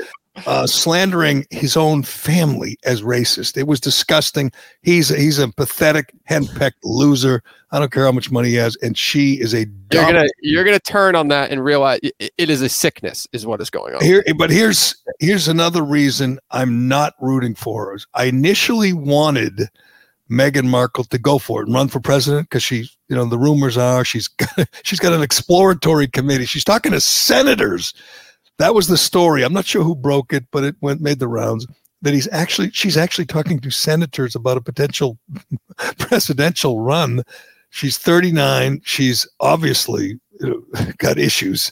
uh, 0.45 0.65
slandering 0.65 1.45
his 1.51 1.77
own 1.77 2.03
family 2.03 2.77
as 2.85 3.01
racist. 3.01 3.57
It 3.57 3.67
was 3.67 3.79
disgusting. 3.79 4.51
He's 4.81 5.11
a, 5.11 5.17
he's 5.17 5.39
a 5.39 5.47
pathetic, 5.47 6.13
henpecked 6.29 6.83
loser. 6.83 7.43
I 7.71 7.79
don't 7.79 7.91
care 7.91 8.05
how 8.05 8.11
much 8.11 8.31
money 8.31 8.49
he 8.49 8.55
has, 8.55 8.75
and 8.77 8.97
she 8.97 9.39
is 9.39 9.53
a. 9.53 9.65
You're 9.91 10.05
gonna 10.05 10.27
you're 10.41 10.63
gonna 10.63 10.79
turn 10.79 11.15
on 11.15 11.27
that 11.29 11.51
and 11.51 11.63
realize 11.63 11.99
it, 12.03 12.31
it 12.37 12.49
is 12.49 12.61
a 12.61 12.69
sickness, 12.69 13.27
is 13.31 13.45
what 13.45 13.61
is 13.61 13.69
going 13.69 13.95
on. 13.95 14.03
Here, 14.03 14.23
but 14.37 14.49
here's 14.49 14.95
here's 15.19 15.47
another 15.47 15.83
reason 15.83 16.39
I'm 16.51 16.87
not 16.87 17.13
rooting 17.19 17.55
for 17.55 17.85
her. 17.85 17.99
I 18.13 18.25
initially 18.25 18.93
wanted 18.93 19.69
Meghan 20.29 20.65
Markle 20.65 21.03
to 21.05 21.17
go 21.17 21.37
for 21.37 21.61
it 21.61 21.67
and 21.67 21.75
run 21.75 21.87
for 21.87 21.99
president 21.99 22.49
because 22.49 22.63
she, 22.63 22.89
you 23.07 23.15
know, 23.15 23.25
the 23.25 23.37
rumors 23.37 23.77
are 23.77 24.03
she's 24.03 24.27
got, 24.27 24.67
she's 24.83 24.99
got 24.99 25.13
an 25.13 25.21
exploratory 25.21 26.07
committee. 26.07 26.45
She's 26.45 26.63
talking 26.63 26.91
to 26.91 27.01
senators 27.01 27.93
that 28.59 28.75
was 28.75 28.87
the 28.87 28.97
story. 28.97 29.43
I'm 29.43 29.53
not 29.53 29.65
sure 29.65 29.83
who 29.83 29.95
broke 29.95 30.33
it, 30.33 30.45
but 30.51 30.63
it 30.63 30.75
went 30.81 31.01
made 31.01 31.19
the 31.19 31.27
rounds 31.27 31.67
that 32.03 32.13
he's 32.13 32.27
actually 32.31 32.69
she's 32.71 32.97
actually 32.97 33.25
talking 33.25 33.59
to 33.59 33.71
senators 33.71 34.35
about 34.35 34.57
a 34.57 34.61
potential 34.61 35.17
presidential 35.97 36.81
run. 36.81 37.23
She's 37.69 37.97
39. 37.97 38.81
She's 38.83 39.27
obviously 39.39 40.19
got 40.97 41.17
issues. 41.17 41.71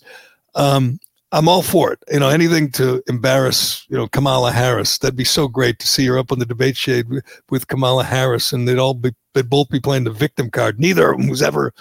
Um, 0.56 1.00
I'm 1.34 1.48
all 1.48 1.62
for 1.62 1.94
it. 1.94 2.00
You 2.12 2.20
know, 2.20 2.30
anything 2.30 2.72
to 2.72 3.02
embarrass, 3.08 3.86
you 3.88 3.98
know, 3.98 4.08
Kamala 4.08 4.52
Harris. 4.52 4.98
That'd 4.98 5.16
be 5.16 5.24
so 5.24 5.48
great 5.48 5.80
to 5.80 5.88
see 5.88 6.06
her 6.08 6.18
up 6.18 6.32
on 6.32 6.40
the 6.40 6.46
debate 6.46 6.76
shade 6.76 7.08
with, 7.08 7.24
with 7.50 7.68
Kamala 7.68 8.04
Harris, 8.04 8.52
and 8.52 8.68
they'd 8.68 8.80
all 8.80 8.94
be 8.94 9.12
they'd 9.34 9.50
both 9.50 9.70
be 9.70 9.80
playing 9.80 10.06
the 10.06 10.12
victim 10.12 10.50
card. 10.50 10.80
Neither 10.80 11.12
of 11.12 11.20
them 11.20 11.30
was 11.30 11.42
ever 11.42 11.74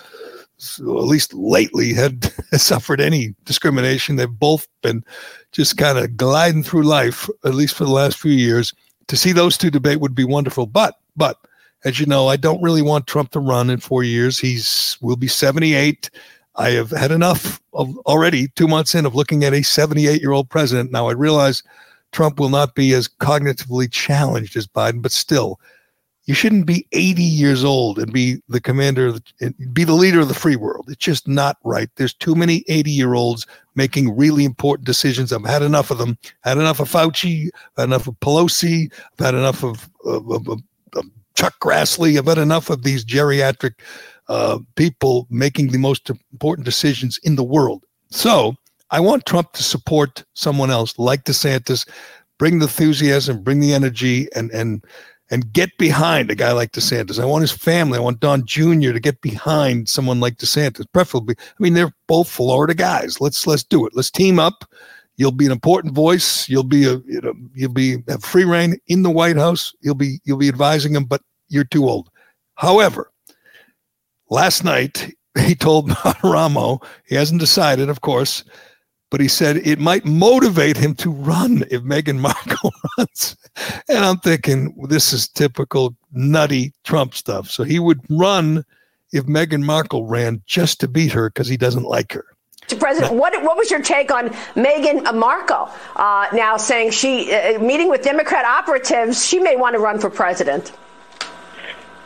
at 0.79 0.87
least 0.87 1.35
lately, 1.35 1.93
had 1.93 2.25
suffered 2.53 3.01
any 3.01 3.35
discrimination. 3.45 4.17
They've 4.17 4.29
both 4.29 4.69
been 4.83 5.05
just 5.53 5.77
kind 5.77 5.99
of 5.99 6.17
gliding 6.17 6.63
through 6.63 6.85
life, 6.85 7.29
at 7.45 7.55
least 7.55 7.75
for 7.75 7.85
the 7.85 7.91
last 7.91 8.19
few 8.19 8.33
years. 8.33 8.75
To 9.09 9.17
see 9.17 9.33
those 9.33 9.59
two 9.59 9.71
debate 9.71 10.01
would 10.01 10.15
be 10.15 10.25
wonderful. 10.25 10.67
But, 10.67 10.97
but 11.17 11.39
as 11.85 11.99
you 11.99 12.07
know, 12.07 12.29
I 12.29 12.37
don't 12.37 12.63
really 12.63 12.83
want 12.83 13.07
Trump 13.07 13.31
to 13.33 13.41
run 13.41 13.71
in 13.71 13.81
four 13.81 14.05
years. 14.05 14.39
He's 14.39 14.97
will 15.01 15.17
be 15.17 15.29
78. 15.29 16.11
I 16.57 16.71
have 16.71 16.91
had 16.91 17.11
enough 17.11 17.61
of 17.73 17.97
already 17.99 18.49
two 18.49 18.69
months 18.69 18.95
in 18.95 19.07
of 19.07 19.15
looking 19.15 19.45
at 19.45 19.55
a 19.55 19.63
78 19.63 20.21
year 20.21 20.33
old 20.33 20.51
president. 20.51 20.93
Now 20.93 21.09
I 21.09 21.13
realize 21.13 21.63
Trump 22.13 22.39
will 22.39 22.49
not 22.49 22.75
be 22.75 22.93
as 22.93 23.09
cognitively 23.09 23.91
challenged 23.91 24.57
as 24.57 24.67
Biden, 24.67 25.01
but 25.01 25.13
still, 25.13 25.61
you 26.31 26.35
shouldn't 26.35 26.65
be 26.65 26.87
80 26.93 27.25
years 27.25 27.65
old 27.65 27.99
and 27.99 28.13
be 28.13 28.41
the 28.49 28.61
commander 28.61 29.11
the, 29.11 29.53
be 29.73 29.83
the 29.83 29.95
leader 29.95 30.21
of 30.21 30.29
the 30.29 30.35
free 30.35 30.55
world. 30.55 30.85
It's 30.87 31.05
just 31.05 31.27
not 31.27 31.57
right. 31.65 31.91
There's 31.97 32.15
too 32.15 32.37
many 32.37 32.63
80 32.69 32.89
year 32.89 33.15
olds 33.15 33.49
making 33.75 34.17
really 34.17 34.45
important 34.45 34.87
decisions. 34.87 35.33
I've 35.33 35.45
had 35.45 35.63
enough 35.63 35.91
of 35.91 35.99
them. 35.99 36.17
Had 36.43 36.57
enough 36.57 36.79
of 36.79 36.89
fauci. 36.89 37.49
Had 37.77 37.83
enough 37.83 38.07
of 38.07 38.15
pelosi. 38.21 38.93
I've 39.19 39.27
had 39.27 39.35
enough 39.35 39.65
of, 39.65 39.91
of, 40.05 40.31
of, 40.31 40.63
of 40.93 41.05
chuck 41.35 41.55
grassley. 41.61 42.17
I've 42.17 42.27
had 42.27 42.39
enough 42.39 42.71
of 42.71 42.85
these 42.85 43.05
geriatric 43.05 43.73
uh, 44.29 44.61
people 44.77 45.27
making 45.31 45.73
the 45.73 45.79
most 45.79 46.09
important 46.11 46.65
decisions 46.65 47.19
in 47.25 47.35
the 47.35 47.43
world. 47.43 47.83
So 48.11 48.55
i 48.93 49.01
want 49.01 49.27
trump 49.27 49.53
to 49.55 49.65
support 49.65 50.25
someone 50.35 50.71
else 50.71 50.97
like 50.97 51.25
desantis. 51.25 51.89
Bring 52.39 52.61
the 52.61 52.67
enthusiasm 52.67 53.43
bring 53.43 53.59
the 53.59 53.75
energy 53.75 54.29
and 54.37 54.53
and 54.53 54.85
and 55.31 55.53
get 55.53 55.77
behind 55.79 56.31
a 56.31 56.35
guy 56.35 56.53
like 56.53 56.73
DeSantis. 56.73 57.21
I 57.21 57.25
want 57.25 57.43
his 57.43 57.53
family. 57.53 57.99
I 57.99 58.03
want 58.03 58.21
Don 58.21 58.45
Jr. 58.45 58.93
to 58.93 59.01
get 59.01 59.21
behind 59.21 59.89
someone 59.89 60.21
like 60.21 60.37
DeSantis, 60.37 60.87
preferably. 60.93 61.37
I 61.39 61.63
mean, 61.63 61.75
they're 61.75 61.95
both 62.09 62.29
Florida 62.29 62.75
guys. 62.75 63.21
Let's 63.21 63.47
let's 63.47 63.65
do 63.65 63.87
it. 63.87 63.93
Let's 63.95 64.11
team 64.11 64.39
up. 64.39 64.65
You'll 65.17 65.33
be 65.33 65.47
an 65.47 65.53
important 65.53 65.95
voice. 65.95 66.49
You'll 66.49 66.65
be 66.65 66.85
a 66.85 66.95
you 67.07 67.21
know 67.23 67.35
you'll 67.55 67.73
be 67.73 67.99
have 68.09 68.25
free 68.25 68.45
reign 68.45 68.79
in 68.89 69.03
the 69.03 69.11
White 69.11 69.37
House. 69.37 69.73
You'll 69.81 69.95
be 69.95 70.21
you'll 70.25 70.39
be 70.39 70.49
advising 70.49 70.95
him, 70.95 71.05
but 71.05 71.23
you're 71.49 71.65
too 71.65 71.89
old. 71.89 72.11
However, 72.55 73.13
last 74.31 74.65
night 74.65 75.15
he 75.39 75.55
told 75.55 75.95
Ramo 76.25 76.81
he 77.07 77.15
hasn't 77.15 77.41
decided, 77.41 77.89
of 77.89 78.01
course, 78.01 78.45
but 79.11 79.21
he 79.21 79.29
said 79.29 79.57
it 79.59 79.79
might 79.79 80.05
motivate 80.05 80.77
him 80.77 80.95
to 80.95 81.11
run 81.11 81.65
if 81.71 81.83
Meghan 81.83 82.19
Markle 82.19 82.73
runs. 82.99 83.37
And 83.89 84.05
I'm 84.05 84.19
thinking, 84.19 84.73
well, 84.77 84.87
this 84.87 85.13
is 85.13 85.29
typical 85.29 85.95
nutty 86.13 86.73
Trump 86.85 87.15
stuff. 87.15 87.51
So 87.51 87.65
he 87.65 87.79
would 87.79 88.01
run 88.09 88.65
if 89.13 89.25
Meghan 89.25 89.63
Markle 89.63 90.07
ran 90.07 90.43
just 90.47 90.81
to 90.81 90.89
beat 90.89 91.13
her 91.13 91.29
because 91.29 91.49
he 91.49 91.57
doesn't 91.57 91.85
like 91.85 92.13
her. 92.13 92.25
President, 92.79 93.15
what, 93.15 93.43
what 93.43 93.57
was 93.57 93.69
your 93.69 93.83
take 93.83 94.13
on 94.13 94.29
Meghan 94.55 95.13
Markle 95.17 95.69
uh, 95.97 96.29
now 96.33 96.57
saying 96.57 96.93
she, 96.93 97.35
uh, 97.35 97.59
meeting 97.59 97.91
with 97.91 98.03
Democrat 98.03 98.45
operatives, 98.45 99.27
she 99.27 99.41
may 99.41 99.57
want 99.57 99.75
to 99.75 99.81
run 99.81 99.99
for 99.99 100.09
president? 100.09 100.73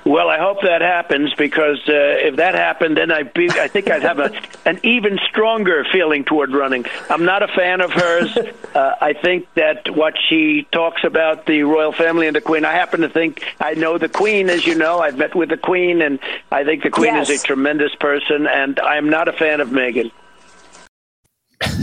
Well, 0.05 0.29
I 0.29 0.38
hope 0.38 0.61
that 0.62 0.83
happens 0.83 1.33
because 1.33 1.79
uh, 1.88 1.93
if 1.93 2.37
that 2.37 2.55
happened, 2.55 2.99
then 2.99 3.11
I'd 3.11 3.33
be, 3.33 3.49
I 3.49 3.69
think 3.69 3.90
I'd 3.90 4.03
have 4.03 4.19
a, 4.19 4.33
an 4.67 4.79
even 4.83 5.19
stronger 5.31 5.85
feeling 5.90 6.25
toward 6.25 6.53
running. 6.53 6.85
I'm 7.09 7.25
not 7.25 7.43
a 7.43 7.49
fan 7.49 7.81
of 7.81 7.93
hers. 7.93 8.37
Uh, 8.75 8.97
I 9.01 9.12
think 9.12 9.47
that 9.55 9.95
what 9.95 10.14
she 10.29 10.67
talks 10.73 11.05
about 11.05 11.47
the 11.47 11.62
royal 11.62 11.93
family 11.93 12.27
and 12.27 12.35
the 12.35 12.40
Queen, 12.40 12.64
I 12.64 12.73
happen 12.73 13.03
to 13.03 13.09
think 13.09 13.45
I 13.61 13.75
know 13.75 13.99
the 13.99 14.09
Queen, 14.09 14.51
as 14.51 14.67
you 14.67 14.75
know. 14.75 14.99
I've 14.99 15.17
met 15.17 15.33
with 15.37 15.49
the 15.49 15.57
Queen, 15.57 16.03
and 16.03 16.19
I 16.51 16.64
think 16.64 16.83
the 16.83 16.90
Queen 16.90 17.14
yes. 17.14 17.31
is 17.31 17.40
a 17.45 17.47
tremendous 17.47 17.95
person, 17.95 18.49
and 18.49 18.81
I'm 18.81 19.11
not 19.11 19.29
a 19.29 19.33
fan 19.33 19.61
of 19.61 19.69
Meghan 19.69 20.11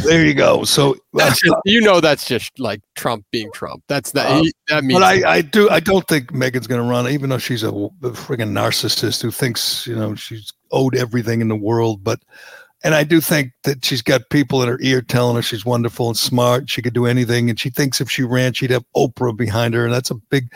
there 0.05 0.25
you 0.25 0.33
go. 0.33 0.63
So 0.63 0.95
just, 1.17 1.43
you 1.65 1.81
know 1.81 1.99
that's 1.99 2.25
just 2.25 2.59
like 2.59 2.81
Trump 2.95 3.25
being 3.31 3.51
Trump. 3.53 3.83
That's 3.87 4.11
that. 4.11 4.27
Uh, 4.27 4.43
that 4.69 4.83
means. 4.83 4.99
But 4.99 5.03
I, 5.03 5.31
I 5.37 5.41
do. 5.41 5.69
I 5.69 5.79
don't 5.79 6.07
think 6.07 6.31
Meghan's 6.31 6.67
going 6.67 6.81
to 6.81 6.87
run, 6.87 7.07
even 7.09 7.29
though 7.29 7.37
she's 7.37 7.63
a, 7.63 7.69
a 7.69 8.11
friggin' 8.11 8.51
narcissist 8.51 9.21
who 9.21 9.31
thinks 9.31 9.87
you 9.87 9.95
know 9.95 10.15
she's 10.15 10.51
owed 10.71 10.95
everything 10.95 11.41
in 11.41 11.47
the 11.47 11.55
world. 11.55 12.03
But 12.03 12.19
and 12.83 12.95
I 12.95 13.03
do 13.03 13.21
think 13.21 13.51
that 13.63 13.85
she's 13.85 14.01
got 14.01 14.29
people 14.29 14.61
in 14.63 14.69
her 14.69 14.79
ear 14.81 15.01
telling 15.01 15.35
her 15.35 15.41
she's 15.41 15.65
wonderful 15.65 16.07
and 16.07 16.17
smart. 16.17 16.69
She 16.69 16.81
could 16.81 16.93
do 16.93 17.05
anything, 17.05 17.49
and 17.49 17.59
she 17.59 17.69
thinks 17.69 18.01
if 18.01 18.09
she 18.09 18.23
ran, 18.23 18.53
she'd 18.53 18.71
have 18.71 18.85
Oprah 18.95 19.35
behind 19.35 19.73
her, 19.73 19.85
and 19.85 19.93
that's 19.93 20.11
a 20.11 20.15
big, 20.15 20.51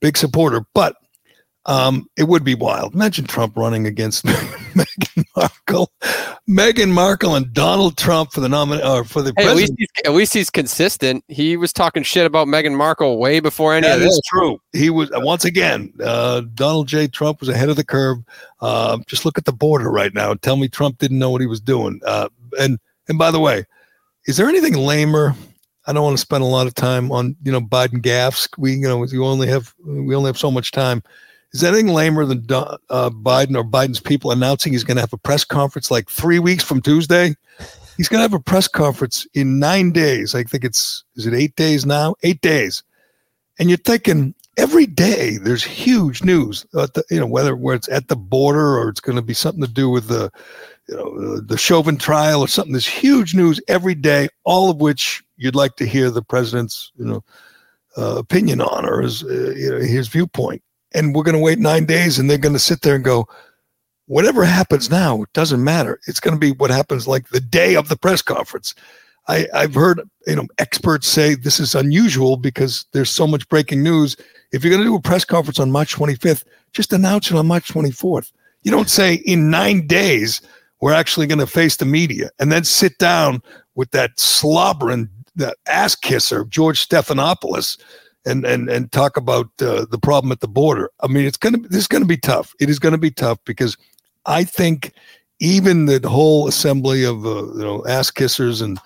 big 0.00 0.16
supporter. 0.16 0.64
But 0.74 0.96
um, 1.66 2.08
it 2.16 2.24
would 2.24 2.44
be 2.44 2.54
wild. 2.54 2.94
Imagine 2.94 3.24
Trump 3.24 3.56
running 3.56 3.86
against 3.86 4.24
Meghan 4.26 5.24
Markle. 5.36 5.92
Meghan 6.48 6.90
Markle 6.90 7.36
and 7.36 7.52
Donald 7.52 7.96
Trump 7.96 8.32
for 8.32 8.40
the 8.40 8.48
nominee 8.48 8.82
or 8.82 9.04
for 9.04 9.22
the 9.22 9.32
Hey, 9.36 9.46
at 9.48 9.54
least, 9.56 9.72
at 10.04 10.12
least 10.12 10.34
he's 10.34 10.50
consistent. 10.50 11.24
He 11.28 11.56
was 11.56 11.72
talking 11.72 12.02
shit 12.02 12.26
about 12.26 12.48
Meghan 12.48 12.76
Markle 12.76 13.18
way 13.18 13.38
before 13.38 13.74
any 13.74 13.86
That 13.86 13.96
of 13.96 14.00
this. 14.00 14.12
is 14.12 14.22
true. 14.26 14.60
He 14.72 14.90
was 14.90 15.10
once 15.14 15.44
again. 15.44 15.92
Uh, 16.02 16.42
Donald 16.54 16.88
J. 16.88 17.06
Trump 17.06 17.40
was 17.40 17.48
ahead 17.48 17.68
of 17.68 17.76
the 17.76 17.84
curve. 17.84 18.18
Uh, 18.60 18.98
just 19.06 19.24
look 19.24 19.38
at 19.38 19.44
the 19.44 19.52
border 19.52 19.90
right 19.90 20.12
now. 20.14 20.34
Tell 20.34 20.56
me 20.56 20.68
Trump 20.68 20.98
didn't 20.98 21.18
know 21.18 21.30
what 21.30 21.40
he 21.40 21.46
was 21.46 21.60
doing. 21.60 22.00
Uh, 22.04 22.28
and 22.58 22.78
and 23.08 23.18
by 23.18 23.30
the 23.30 23.40
way, 23.40 23.64
is 24.26 24.36
there 24.36 24.48
anything 24.48 24.74
lamer? 24.74 25.34
I 25.86 25.92
don't 25.92 26.04
want 26.04 26.16
to 26.16 26.20
spend 26.20 26.42
a 26.44 26.46
lot 26.46 26.66
of 26.66 26.74
time 26.74 27.10
on 27.12 27.36
you 27.44 27.52
know 27.52 27.60
Biden 27.60 28.02
gaffes. 28.02 28.48
We 28.58 28.74
you 28.74 28.82
know 28.88 28.98
we 28.98 29.18
only 29.18 29.48
have 29.48 29.74
we 29.84 30.14
only 30.14 30.28
have 30.28 30.38
so 30.38 30.50
much 30.50 30.72
time. 30.72 31.02
Is 31.54 31.62
anything 31.62 31.88
lamer 31.88 32.24
than 32.24 32.46
uh, 32.50 33.10
Biden 33.10 33.56
or 33.56 33.64
Biden's 33.64 34.00
people 34.00 34.30
announcing 34.30 34.72
he's 34.72 34.84
going 34.84 34.96
to 34.96 35.02
have 35.02 35.12
a 35.12 35.18
press 35.18 35.44
conference 35.44 35.90
like 35.90 36.08
three 36.08 36.38
weeks 36.38 36.64
from 36.64 36.80
Tuesday? 36.80 37.34
He's 37.98 38.08
going 38.08 38.18
to 38.18 38.22
have 38.22 38.32
a 38.32 38.40
press 38.40 38.68
conference 38.68 39.26
in 39.34 39.58
nine 39.58 39.92
days. 39.92 40.34
I 40.34 40.44
think 40.44 40.64
it's 40.64 41.04
is 41.14 41.26
it 41.26 41.34
eight 41.34 41.54
days 41.56 41.84
now? 41.84 42.14
Eight 42.22 42.40
days 42.40 42.82
and 43.58 43.68
you're 43.68 43.78
thinking 43.78 44.34
every 44.56 44.86
day 44.86 45.38
there's 45.38 45.64
huge 45.64 46.22
news 46.22 46.66
at 46.78 46.94
the, 46.94 47.04
you 47.10 47.18
know 47.18 47.26
whether 47.26 47.56
where 47.56 47.74
it's 47.74 47.88
at 47.88 48.08
the 48.08 48.16
border 48.16 48.76
or 48.78 48.88
it's 48.88 49.00
going 49.00 49.16
to 49.16 49.22
be 49.22 49.34
something 49.34 49.62
to 49.62 49.70
do 49.70 49.88
with 49.88 50.08
the 50.08 50.30
you 50.88 50.96
know 50.96 51.40
the 51.40 51.56
chauvin 51.56 51.96
trial 51.96 52.40
or 52.40 52.48
something 52.48 52.72
there's 52.72 52.86
huge 52.86 53.34
news 53.34 53.60
every 53.68 53.94
day 53.94 54.28
all 54.44 54.70
of 54.70 54.80
which 54.80 55.22
you'd 55.36 55.54
like 55.54 55.76
to 55.76 55.86
hear 55.86 56.10
the 56.10 56.22
president's 56.22 56.92
you 56.96 57.04
know 57.04 57.24
uh, 57.96 58.16
opinion 58.16 58.60
on 58.60 58.84
or 58.84 59.02
his 59.02 59.22
uh, 59.24 59.52
you 59.56 59.70
know 59.70 59.78
his 59.78 60.08
viewpoint 60.08 60.62
and 60.94 61.14
we're 61.14 61.22
going 61.22 61.36
to 61.36 61.42
wait 61.42 61.58
nine 61.58 61.84
days 61.84 62.18
and 62.18 62.28
they're 62.28 62.38
going 62.38 62.52
to 62.52 62.58
sit 62.58 62.82
there 62.82 62.94
and 62.94 63.04
go 63.04 63.26
whatever 64.06 64.44
happens 64.44 64.90
now 64.90 65.22
it 65.22 65.32
doesn't 65.32 65.62
matter 65.62 66.00
it's 66.06 66.20
going 66.20 66.34
to 66.34 66.40
be 66.40 66.52
what 66.52 66.70
happens 66.70 67.06
like 67.06 67.28
the 67.28 67.40
day 67.40 67.74
of 67.76 67.88
the 67.88 67.96
press 67.96 68.20
conference 68.20 68.74
I, 69.28 69.46
I've 69.54 69.74
heard 69.74 70.00
you 70.26 70.36
know 70.36 70.46
experts 70.58 71.06
say 71.06 71.34
this 71.34 71.60
is 71.60 71.74
unusual 71.74 72.36
because 72.36 72.86
there's 72.92 73.10
so 73.10 73.26
much 73.26 73.48
breaking 73.48 73.82
news. 73.82 74.16
If 74.52 74.64
you're 74.64 74.70
going 74.70 74.82
to 74.82 74.88
do 74.88 74.96
a 74.96 75.00
press 75.00 75.24
conference 75.24 75.60
on 75.60 75.70
March 75.70 75.94
25th, 75.94 76.44
just 76.72 76.92
announce 76.92 77.30
it 77.30 77.36
on 77.36 77.46
March 77.46 77.68
24th. 77.68 78.32
You 78.62 78.70
don't 78.70 78.90
say 78.90 79.14
in 79.14 79.50
nine 79.50 79.86
days 79.86 80.40
we're 80.80 80.92
actually 80.92 81.26
going 81.26 81.38
to 81.38 81.46
face 81.46 81.76
the 81.76 81.84
media 81.84 82.30
and 82.38 82.50
then 82.50 82.64
sit 82.64 82.98
down 82.98 83.42
with 83.74 83.90
that 83.92 84.18
slobbering 84.18 85.08
that 85.36 85.56
ass 85.66 85.94
kisser 85.94 86.44
George 86.44 86.86
Stephanopoulos 86.86 87.80
and 88.24 88.44
and 88.44 88.68
and 88.68 88.92
talk 88.92 89.16
about 89.16 89.48
uh, 89.60 89.86
the 89.90 89.98
problem 89.98 90.32
at 90.32 90.40
the 90.40 90.48
border. 90.48 90.90
I 91.00 91.08
mean, 91.08 91.26
it's 91.26 91.36
gonna 91.36 91.58
this 91.58 91.82
is 91.82 91.88
to 91.88 92.04
be 92.04 92.16
tough. 92.16 92.54
It 92.60 92.70
is 92.70 92.78
to 92.78 92.98
be 92.98 93.10
tough 93.10 93.38
because 93.44 93.76
I 94.26 94.44
think 94.44 94.92
even 95.40 95.86
the 95.86 96.00
whole 96.08 96.46
assembly 96.48 97.04
of 97.04 97.26
uh, 97.26 97.52
you 97.54 97.62
know 97.62 97.84
ass 97.86 98.10
kissers 98.10 98.62
and 98.62 98.78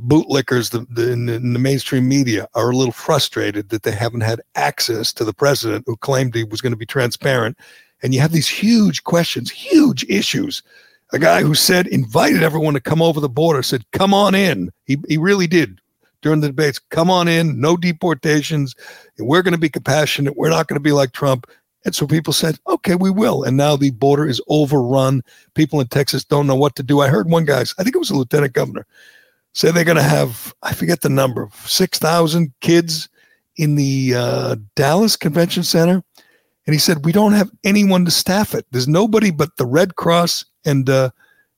bootlickers 0.00 0.70
the, 0.70 0.86
the, 0.90 1.12
in, 1.12 1.26
the, 1.26 1.34
in 1.34 1.52
the 1.52 1.58
mainstream 1.58 2.08
media 2.08 2.48
are 2.54 2.70
a 2.70 2.76
little 2.76 2.92
frustrated 2.92 3.68
that 3.68 3.84
they 3.84 3.92
haven't 3.92 4.22
had 4.22 4.40
access 4.56 5.12
to 5.12 5.24
the 5.24 5.32
president 5.32 5.84
who 5.86 5.96
claimed 5.96 6.34
he 6.34 6.44
was 6.44 6.60
going 6.60 6.72
to 6.72 6.76
be 6.76 6.86
transparent. 6.86 7.56
And 8.02 8.12
you 8.12 8.20
have 8.20 8.32
these 8.32 8.48
huge 8.48 9.04
questions, 9.04 9.50
huge 9.50 10.04
issues. 10.08 10.62
A 11.12 11.18
guy 11.18 11.42
who 11.42 11.54
said, 11.54 11.86
invited 11.86 12.42
everyone 12.42 12.74
to 12.74 12.80
come 12.80 13.00
over 13.00 13.20
the 13.20 13.28
border, 13.28 13.62
said, 13.62 13.88
come 13.92 14.12
on 14.12 14.34
in. 14.34 14.70
He, 14.84 14.96
he 15.06 15.16
really 15.16 15.46
did 15.46 15.80
during 16.24 16.40
the 16.40 16.48
debates, 16.48 16.80
come 16.90 17.10
on 17.10 17.28
in, 17.28 17.60
no 17.60 17.76
deportations. 17.76 18.74
We're 19.18 19.42
going 19.42 19.52
to 19.52 19.60
be 19.60 19.68
compassionate. 19.68 20.36
We're 20.36 20.50
not 20.50 20.66
going 20.66 20.78
to 20.78 20.80
be 20.80 20.92
like 20.92 21.12
Trump. 21.12 21.46
And 21.84 21.94
so 21.94 22.06
people 22.06 22.32
said, 22.32 22.58
okay, 22.66 22.94
we 22.94 23.10
will. 23.10 23.44
And 23.44 23.56
now 23.56 23.76
the 23.76 23.90
border 23.90 24.26
is 24.26 24.40
overrun. 24.48 25.22
People 25.54 25.80
in 25.80 25.86
Texas 25.86 26.24
don't 26.24 26.46
know 26.46 26.56
what 26.56 26.76
to 26.76 26.82
do. 26.82 27.00
I 27.00 27.08
heard 27.08 27.28
one 27.28 27.44
guy, 27.44 27.60
I 27.60 27.82
think 27.84 27.94
it 27.94 27.98
was 27.98 28.10
a 28.10 28.16
lieutenant 28.16 28.54
governor, 28.54 28.86
say 29.54 29.70
they're 29.70 29.84
going 29.84 29.96
to 29.96 30.02
have 30.02 30.52
i 30.62 30.74
forget 30.74 31.00
the 31.00 31.08
number 31.08 31.48
6000 31.64 32.52
kids 32.60 33.08
in 33.56 33.76
the 33.76 34.14
uh, 34.14 34.56
dallas 34.74 35.16
convention 35.16 35.62
center 35.62 36.02
and 36.66 36.74
he 36.74 36.78
said 36.78 37.04
we 37.04 37.12
don't 37.12 37.32
have 37.32 37.50
anyone 37.62 38.04
to 38.04 38.10
staff 38.10 38.54
it 38.54 38.66
there's 38.72 38.88
nobody 38.88 39.30
but 39.30 39.56
the 39.56 39.66
red 39.66 39.96
cross 39.96 40.44
and 40.64 40.90
uh, 40.90 41.08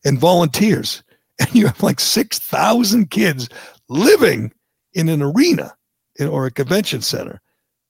and 0.05 0.19
volunteers 0.19 1.03
and 1.41 1.55
you 1.55 1.67
have 1.67 1.83
like 1.83 2.01
6000 2.01 3.11
kids 3.11 3.49
living 3.89 4.53
in 4.97 5.09
an 5.09 5.23
arena 5.23 5.77
in, 6.19 6.27
or 6.27 6.47
a 6.47 6.51
convention 6.51 7.01
center 7.01 7.41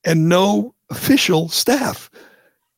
and 0.04 0.28
no 0.28 0.74
official 0.90 1.48
staff 1.48 2.10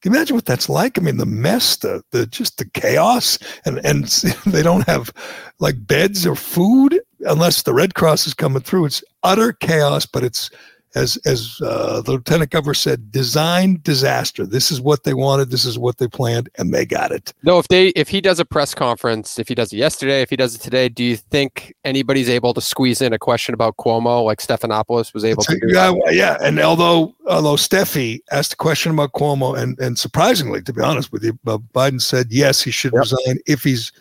can 0.00 0.12
you 0.12 0.16
imagine 0.16 0.36
what 0.36 0.46
that's 0.46 0.68
like? 0.68 0.96
I 0.96 1.02
mean, 1.02 1.16
the 1.16 1.26
mess, 1.26 1.76
the 1.76 2.04
the 2.12 2.24
just 2.26 2.58
the 2.58 2.66
chaos, 2.70 3.36
and 3.64 3.84
and 3.84 4.04
they 4.46 4.62
don't 4.62 4.86
have 4.86 5.12
like 5.58 5.86
beds 5.86 6.24
or 6.24 6.36
food 6.36 7.00
unless 7.26 7.62
the 7.62 7.74
Red 7.74 7.94
Cross 7.94 8.26
is 8.26 8.34
coming 8.34 8.62
through. 8.62 8.84
It's 8.84 9.02
utter 9.24 9.52
chaos, 9.52 10.06
but 10.06 10.22
it's 10.22 10.50
as 10.94 11.16
as 11.26 11.58
uh, 11.62 12.00
the 12.00 12.12
lieutenant 12.12 12.50
governor 12.50 12.74
said, 12.74 13.12
design 13.12 13.78
disaster. 13.82 14.46
This 14.46 14.70
is 14.70 14.80
what 14.80 15.04
they 15.04 15.14
wanted. 15.14 15.50
This 15.50 15.64
is 15.64 15.78
what 15.78 15.98
they 15.98 16.08
planned, 16.08 16.48
and 16.56 16.72
they 16.72 16.86
got 16.86 17.12
it. 17.12 17.32
No, 17.42 17.58
if 17.58 17.68
they 17.68 17.88
if 17.88 18.08
he 18.08 18.20
does 18.20 18.40
a 18.40 18.44
press 18.44 18.74
conference, 18.74 19.38
if 19.38 19.48
he 19.48 19.54
does 19.54 19.72
it 19.72 19.76
yesterday, 19.76 20.22
if 20.22 20.30
he 20.30 20.36
does 20.36 20.54
it 20.54 20.60
today, 20.60 20.88
do 20.88 21.04
you 21.04 21.16
think 21.16 21.74
anybody's 21.84 22.28
able 22.28 22.54
to 22.54 22.60
squeeze 22.60 23.00
in 23.02 23.12
a 23.12 23.18
question 23.18 23.54
about 23.54 23.76
Cuomo 23.76 24.24
like 24.24 24.38
Stephanopoulos 24.38 25.12
was 25.12 25.24
able 25.24 25.42
So, 25.42 25.54
to 25.54 25.60
do? 25.60 25.74
yeah, 25.74 25.90
well, 25.90 26.12
yeah, 26.12 26.38
and 26.42 26.58
although 26.60 27.14
although 27.26 27.56
Steffi 27.56 28.20
asked 28.30 28.54
a 28.54 28.56
question 28.56 28.92
about 28.92 29.12
Cuomo, 29.12 29.56
and 29.58 29.78
and 29.78 29.98
surprisingly, 29.98 30.62
to 30.62 30.72
be 30.72 30.80
honest 30.80 31.12
with 31.12 31.22
you, 31.24 31.38
uh, 31.46 31.58
Biden 31.74 32.00
said 32.00 32.28
yes, 32.30 32.62
he 32.62 32.70
should 32.70 32.92
Yep. 32.94 33.00
resign 33.00 33.38
if 33.46 33.62
he's 33.62 33.92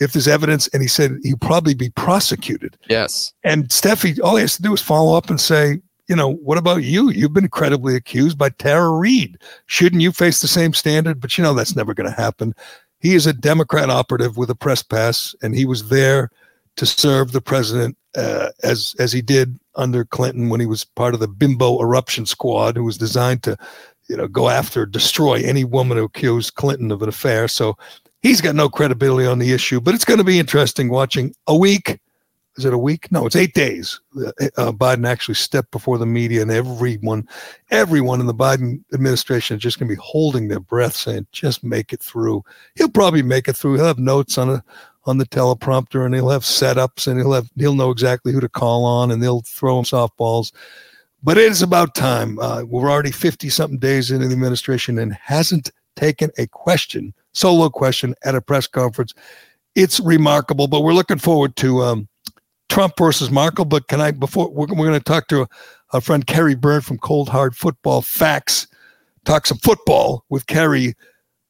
if 0.00 0.12
there's 0.14 0.26
evidence, 0.26 0.66
and 0.68 0.82
he 0.82 0.88
said 0.88 1.16
he'd 1.22 1.40
probably 1.40 1.74
be 1.74 1.90
prosecuted. 1.90 2.76
Yes. 2.88 3.32
And 3.44 3.68
Steffi, 3.68 4.18
all 4.20 4.34
he 4.34 4.40
has 4.40 4.56
to 4.56 4.62
do 4.62 4.72
is 4.74 4.80
follow 4.82 5.16
up 5.16 5.30
and 5.30 5.40
say, 5.40 5.80
you 6.08 6.16
know, 6.16 6.34
what 6.34 6.58
about 6.58 6.82
you? 6.82 7.10
You've 7.10 7.32
been 7.32 7.48
credibly 7.48 7.94
accused 7.94 8.36
by 8.36 8.50
Tara 8.50 8.90
Reade. 8.90 9.38
Shouldn't 9.66 10.02
you 10.02 10.12
face 10.12 10.40
the 10.40 10.48
same 10.48 10.74
standard? 10.74 11.20
But 11.20 11.38
you 11.38 11.44
know, 11.44 11.54
that's 11.54 11.76
never 11.76 11.94
going 11.94 12.10
to 12.10 12.16
happen. 12.16 12.54
He 13.00 13.14
is 13.14 13.26
a 13.26 13.32
Democrat 13.32 13.90
operative 13.90 14.36
with 14.36 14.50
a 14.50 14.54
press 14.54 14.82
pass, 14.82 15.34
and 15.42 15.54
he 15.54 15.64
was 15.64 15.88
there 15.88 16.30
to 16.76 16.86
serve 16.86 17.32
the 17.32 17.40
president 17.40 17.96
uh, 18.16 18.50
as 18.62 18.94
as 18.98 19.12
he 19.12 19.22
did 19.22 19.58
under 19.74 20.04
Clinton 20.04 20.48
when 20.48 20.60
he 20.60 20.66
was 20.66 20.84
part 20.84 21.14
of 21.14 21.20
the 21.20 21.28
bimbo 21.28 21.80
eruption 21.80 22.26
squad, 22.26 22.76
who 22.76 22.84
was 22.84 22.98
designed 22.98 23.42
to, 23.44 23.56
you 24.08 24.16
know, 24.16 24.28
go 24.28 24.48
after, 24.48 24.86
destroy 24.86 25.40
any 25.42 25.64
woman 25.64 25.96
who 25.96 26.04
accused 26.04 26.54
Clinton 26.54 26.90
of 26.92 27.02
an 27.02 27.08
affair. 27.08 27.48
So 27.48 27.76
he's 28.22 28.40
got 28.40 28.54
no 28.54 28.68
credibility 28.68 29.26
on 29.26 29.38
the 29.38 29.52
issue. 29.52 29.80
But 29.80 29.94
it's 29.94 30.04
going 30.04 30.18
to 30.18 30.24
be 30.24 30.38
interesting 30.38 30.88
watching 30.88 31.34
a 31.46 31.56
week 31.56 31.98
is 32.56 32.64
it 32.64 32.74
a 32.74 32.78
week? 32.78 33.10
No, 33.10 33.26
it's 33.26 33.36
eight 33.36 33.54
days. 33.54 34.00
Uh, 34.16 34.72
Biden 34.72 35.06
actually 35.06 35.34
stepped 35.34 35.70
before 35.70 35.96
the 35.96 36.06
media, 36.06 36.42
and 36.42 36.50
everyone, 36.50 37.26
everyone 37.70 38.20
in 38.20 38.26
the 38.26 38.34
Biden 38.34 38.82
administration 38.92 39.56
is 39.56 39.62
just 39.62 39.78
going 39.78 39.88
to 39.88 39.94
be 39.94 40.00
holding 40.02 40.48
their 40.48 40.60
breath, 40.60 40.94
saying, 40.94 41.26
"Just 41.32 41.64
make 41.64 41.92
it 41.92 42.02
through." 42.02 42.44
He'll 42.74 42.90
probably 42.90 43.22
make 43.22 43.48
it 43.48 43.56
through. 43.56 43.76
He'll 43.76 43.86
have 43.86 43.98
notes 43.98 44.36
on 44.36 44.50
a 44.50 44.64
on 45.04 45.18
the 45.18 45.26
teleprompter, 45.26 46.04
and 46.04 46.14
he'll 46.14 46.28
have 46.28 46.42
setups, 46.42 47.06
and 47.06 47.18
he'll 47.18 47.32
have 47.32 47.48
he'll 47.56 47.74
know 47.74 47.90
exactly 47.90 48.32
who 48.32 48.40
to 48.40 48.48
call 48.48 48.84
on, 48.84 49.10
and 49.10 49.22
they'll 49.22 49.42
throw 49.42 49.78
him 49.78 49.84
softballs. 49.84 50.52
But 51.22 51.38
it 51.38 51.50
is 51.50 51.62
about 51.62 51.94
time. 51.94 52.38
Uh, 52.38 52.64
we're 52.64 52.90
already 52.90 53.12
fifty 53.12 53.48
something 53.48 53.78
days 53.78 54.10
into 54.10 54.28
the 54.28 54.34
administration, 54.34 54.98
and 54.98 55.14
hasn't 55.14 55.70
taken 55.96 56.30
a 56.36 56.46
question, 56.48 57.14
solo 57.32 57.70
question, 57.70 58.14
at 58.24 58.34
a 58.34 58.42
press 58.42 58.66
conference. 58.66 59.14
It's 59.74 60.00
remarkable, 60.00 60.68
but 60.68 60.82
we're 60.82 60.92
looking 60.92 61.18
forward 61.18 61.56
to. 61.56 61.82
Um, 61.82 62.08
Trump 62.72 62.94
versus 62.96 63.30
Markle. 63.30 63.66
But 63.66 63.88
can 63.88 64.00
I, 64.00 64.12
before 64.12 64.48
we're, 64.48 64.66
we're 64.66 64.86
going 64.86 64.98
to 64.98 65.00
talk 65.00 65.28
to 65.28 65.46
our 65.92 66.00
friend 66.00 66.26
Kerry 66.26 66.54
Byrne 66.54 66.80
from 66.80 66.96
Cold 66.96 67.28
Hard 67.28 67.54
Football 67.54 68.00
Facts, 68.00 68.66
talk 69.26 69.46
some 69.46 69.58
football 69.58 70.24
with 70.30 70.46
Kerry. 70.46 70.94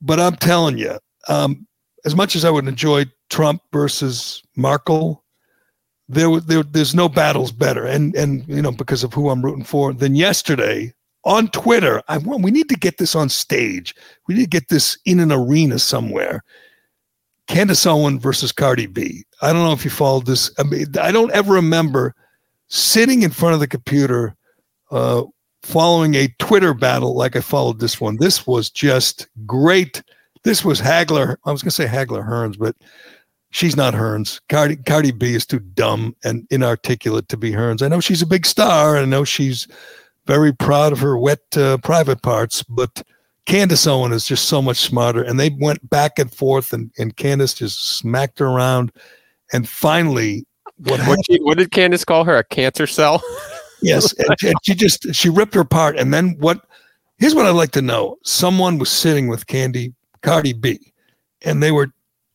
But 0.01 0.19
I'm 0.19 0.35
telling 0.35 0.79
you, 0.79 0.99
um, 1.29 1.65
as 2.05 2.17
much 2.17 2.35
as 2.35 2.45
I 2.45 2.51
would 2.51 2.67
enjoy 2.67 3.05
Trump 3.31 3.63
versus 3.73 4.43
Markle, 4.57 5.23
there, 6.09 6.41
there 6.41 6.65
there's 6.65 6.95
no 6.95 7.09
battles 7.09 7.53
better, 7.53 7.87
and 7.87 8.15
and 8.17 8.47
you 8.49 8.61
know 8.61 8.73
because 8.73 9.05
of 9.05 9.15
who 9.15 9.31
I'm 9.31 9.45
rooting 9.45 9.65
for 9.65 9.93
than 9.93 10.17
yesterday 10.17 10.93
on 11.25 11.49
Twitter. 11.49 12.03
I 12.09 12.19
want 12.19 12.43
we 12.43 12.51
need 12.51 12.69
to 12.69 12.77
get 12.77 12.99
this 12.99 13.15
on 13.15 13.29
stage. 13.29 13.95
We 14.27 14.35
need 14.35 14.51
to 14.51 14.59
get 14.59 14.69
this 14.69 14.99
in 15.07 15.21
an 15.21 15.31
arena 15.31 15.79
somewhere. 15.79 16.43
Candace 17.53 17.85
Owen 17.85 18.19
versus 18.19 18.51
Cardi 18.51 18.87
B. 18.87 19.25
I 19.43 19.53
don't 19.53 19.63
know 19.63 19.75
if 19.75 19.85
you 19.85 19.91
followed 19.91 20.25
this. 20.25 20.51
I 20.59 20.63
mean, 20.63 20.87
I 20.99 21.13
don't 21.13 21.31
ever 21.33 21.53
remember 21.53 22.15
sitting 22.69 23.23
in 23.23 23.31
front 23.31 23.53
of 23.53 23.61
the 23.61 23.69
computer 23.69 24.35
uh, 24.91 25.25
following 25.63 26.15
a 26.15 26.29
Twitter 26.39 26.73
battle 26.73 27.15
like 27.15 27.37
I 27.37 27.43
followed 27.43 27.79
this 27.79 28.01
one. 28.01 28.17
This 28.17 28.47
was 28.47 28.71
just 28.71 29.29
great. 29.45 30.03
This 30.45 30.65
was 30.65 30.81
Hagler. 30.81 31.37
I 31.45 31.53
was 31.53 31.63
going 31.63 31.69
to 31.69 31.77
say 31.77 31.85
Hagler 31.85 32.27
Hearns, 32.27 32.59
but 32.59 32.75
she's 33.51 33.77
not 33.77 33.93
Hearns. 33.93 34.41
Cardi, 34.49 34.77
Cardi 34.77 35.11
B 35.11 35.35
is 35.35 35.45
too 35.45 35.61
dumb 35.61 36.17
and 36.25 36.47
inarticulate 36.51 37.29
to 37.29 37.37
be 37.37 37.51
Hearns. 37.51 37.83
I 37.83 37.89
know 37.89 38.01
she's 38.01 38.23
a 38.23 38.27
big 38.27 38.47
star. 38.47 38.97
I 38.97 39.05
know 39.05 39.25
she's 39.25 39.69
very 40.25 40.55
proud 40.55 40.95
of 40.95 41.01
her 41.01 41.19
wet 41.19 41.41
uh, 41.55 41.77
private 41.79 42.23
parts, 42.23 42.63
but 42.63 43.03
Candace 43.47 43.87
Owen 43.87 44.13
is 44.13 44.25
just 44.25 44.47
so 44.47 44.63
much 44.63 44.79
smarter. 44.79 45.23
And 45.23 45.39
they 45.39 45.51
went 45.51 45.89
back 45.91 46.19
and 46.19 46.33
forth, 46.33 46.73
and, 46.73 46.91
and 46.99 47.17
Candace 47.17 47.55
just 47.55 47.97
smacked 47.99 48.39
her 48.39 48.47
around. 48.47 48.93
And 49.53 49.69
finally, 49.69 50.47
what, 50.77 51.01
what, 51.07 51.19
she, 51.27 51.39
what 51.39 51.59
did 51.59 51.71
Candace 51.71 52.05
call 52.05 52.25
her? 52.25 52.39
A 52.39 52.45
cancer 52.45 52.87
cell? 52.87 53.23
yes. 53.83 54.13
And 54.19 54.41
she, 54.41 54.47
and 54.49 54.57
she 54.63 54.75
just, 54.75 55.15
she 55.15 55.29
ripped 55.29 55.55
her 55.55 55.61
apart. 55.61 55.97
And 55.99 56.13
then 56.15 56.37
what, 56.39 56.65
here's 57.19 57.35
what 57.35 57.47
I'd 57.47 57.51
like 57.51 57.73
to 57.73 57.83
know. 57.83 58.19
Someone 58.25 58.79
was 58.79 58.91
sitting 58.91 59.29
with 59.29 59.47
Candy, 59.47 59.93
Cardi 60.23 60.53
B, 60.53 60.93
and 61.43 61.63
they 61.63 61.73
were 61.73 61.93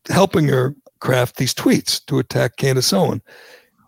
helping 0.09 0.47
her 0.47 0.75
craft 0.99 1.37
these 1.37 1.53
tweets 1.53 2.05
to 2.07 2.19
attack 2.19 2.57
Candace 2.57 2.93
Owen. 2.93 3.21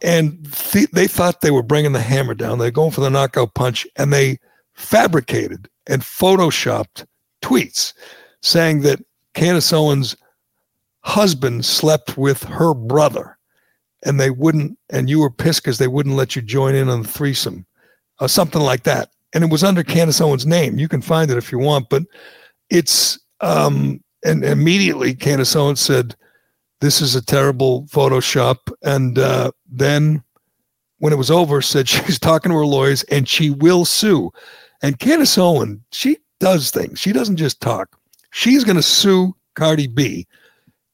And 0.01 0.51
th- 0.53 0.91
they 0.91 1.07
thought 1.07 1.41
they 1.41 1.51
were 1.51 1.63
bringing 1.63 1.91
the 1.91 2.01
hammer 2.01 2.34
down. 2.34 2.59
They're 2.59 2.72
going 2.72 2.91
for 2.91 3.01
the 3.01 3.09
knockout 3.09 3.53
punch, 3.53 3.86
and 3.97 4.13
they 4.13 4.39
fabricated 4.80 5.69
and 5.88 6.01
photoshopped 6.01 7.05
tweets 7.41 7.93
saying 8.41 8.82
that 8.82 9.03
Candace 9.34 9.73
Owens' 9.73 10.15
husband 11.01 11.65
slept 11.65 12.17
with 12.17 12.43
her 12.43 12.73
brother, 12.73 13.38
and 14.03 14.19
they 14.19 14.30
wouldn't, 14.30 14.77
and 14.89 15.09
you 15.09 15.19
were 15.19 15.30
pissed 15.30 15.63
because 15.63 15.77
they 15.77 15.88
wouldn't 15.88 16.15
let 16.15 16.36
you 16.36 16.41
join 16.41 16.75
in 16.75 16.89
on 16.89 17.03
the 17.03 17.07
threesome, 17.07 17.65
or 18.19 18.27
something 18.27 18.61
like 18.61 18.84
that. 18.84 19.09
And 19.34 19.43
it 19.43 19.51
was 19.51 19.63
under 19.63 19.84
Candace 19.84 20.21
Owens' 20.21 20.45
name. 20.45 20.80
You 20.80 20.88
can 20.88 21.01
find 21.01 21.30
it 21.30 21.38
if 21.38 21.51
you 21.51 21.59
want, 21.59 21.89
but 21.89 22.03
it's 22.69 23.19
um, 23.41 24.03
and 24.23 24.43
immediately 24.43 25.13
Candace 25.13 25.55
Owens 25.55 25.82
said, 25.82 26.15
"This 26.82 27.01
is 27.01 27.15
a 27.15 27.25
terrible 27.25 27.84
Photoshop," 27.84 28.57
and 28.82 29.19
uh, 29.19 29.51
then 29.69 30.23
when 30.99 31.13
it 31.13 31.17
was 31.17 31.32
over, 31.32 31.61
said 31.61 31.88
she's 31.89 32.19
talking 32.19 32.51
to 32.51 32.57
her 32.57 32.65
lawyers 32.65 33.03
and 33.03 33.27
she 33.27 33.49
will 33.49 33.86
sue. 33.86 34.32
And 34.82 34.99
Candace 34.99 35.38
Owen, 35.38 35.84
she 35.91 36.17
does 36.39 36.71
things. 36.71 36.99
She 36.99 37.11
doesn't 37.11 37.38
just 37.38 37.61
talk. 37.61 37.97
She's 38.32 38.63
going 38.63 38.75
to 38.75 38.84
sue 38.84 39.36
Cardi 39.55 39.88
B. 39.88 40.25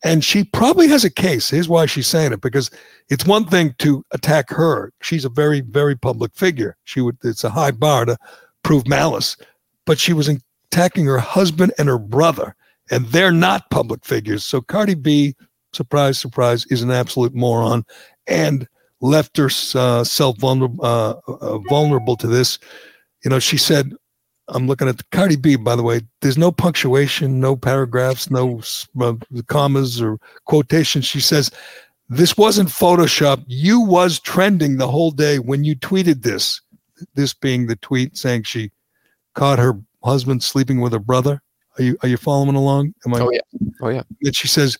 And 0.04 0.24
she 0.24 0.44
probably 0.44 0.88
has 0.88 1.04
a 1.04 1.10
case. 1.10 1.50
Here's 1.50 1.68
why 1.68 1.88
she's 1.88 2.08
saying 2.08 2.32
it 2.32 2.42
because 2.42 2.70
it's 3.10 3.26
one 3.26 3.46
thing 3.46 3.74
to 3.80 4.04
attack 4.12 4.50
her. 4.52 4.94
She's 5.02 5.26
a 5.26 5.30
very, 5.30 5.62
very 5.62 5.96
public 5.96 6.34
figure. 6.36 6.78
She 6.84 7.02
would, 7.02 7.18
it's 7.24 7.44
a 7.44 7.50
high 7.50 7.72
bar 7.72 8.06
to 8.06 8.18
prove 8.62 8.88
malice. 8.88 9.36
But 9.86 10.00
she 10.00 10.14
was 10.14 10.30
attacking 10.72 11.06
her 11.06 11.18
husband 11.18 11.74
and 11.78 11.88
her 11.88 11.98
brother, 11.98 12.56
and 12.92 13.06
they're 13.08 13.32
not 13.32 13.70
public 13.72 14.06
figures. 14.06 14.46
So 14.46 14.62
Cardi 14.62 14.94
B, 14.94 15.36
surprise, 15.74 16.20
surprise, 16.20 16.66
is 16.68 16.82
an 16.82 16.92
absolute 16.92 17.34
moron 17.34 17.84
and 18.28 18.68
left 19.02 19.38
herself 19.38 20.38
uh, 20.38 20.40
vulnerable, 20.40 20.86
uh, 20.86 21.16
uh, 21.28 21.58
vulnerable 21.70 22.16
to 22.18 22.28
this. 22.28 22.60
You 23.26 23.32
know, 23.32 23.40
she 23.40 23.58
said, 23.58 23.92
I'm 24.50 24.68
looking 24.68 24.88
at 24.88 25.00
the 25.00 25.04
Cardi 25.12 25.36
B, 25.36 25.56
by 25.56 25.76
the 25.76 25.82
way. 25.82 26.02
There's 26.22 26.38
no 26.38 26.52
punctuation, 26.52 27.40
no 27.40 27.56
paragraphs, 27.56 28.30
no 28.30 28.62
uh, 29.02 29.16
commas 29.48 30.00
or 30.00 30.20
quotations. 30.46 31.06
She 31.06 31.20
says, 31.20 31.50
This 32.08 32.38
wasn't 32.38 32.70
Photoshop. 32.70 33.44
You 33.48 33.82
was 33.82 34.20
trending 34.20 34.78
the 34.78 34.88
whole 34.88 35.10
day 35.10 35.40
when 35.40 35.64
you 35.64 35.76
tweeted 35.76 36.22
this. 36.22 36.62
This 37.16 37.34
being 37.34 37.66
the 37.66 37.76
tweet 37.78 38.16
saying 38.16 38.44
she 38.44 38.72
caught 39.34 39.58
her 39.58 39.74
husband 40.04 40.44
sleeping 40.44 40.80
with 40.80 40.94
her 40.94 41.00
brother. 41.00 41.42
Are 41.78 41.84
you 41.84 41.98
are 42.04 42.08
you 42.08 42.18
following 42.18 42.56
along? 42.56 42.94
Am 43.06 43.16
I? 43.16 43.20
Oh 43.22 43.32
yeah. 43.32 43.40
Oh 43.82 43.90
yeah. 43.90 44.04
And 44.22 44.36
she 44.36 44.48
says, 44.48 44.78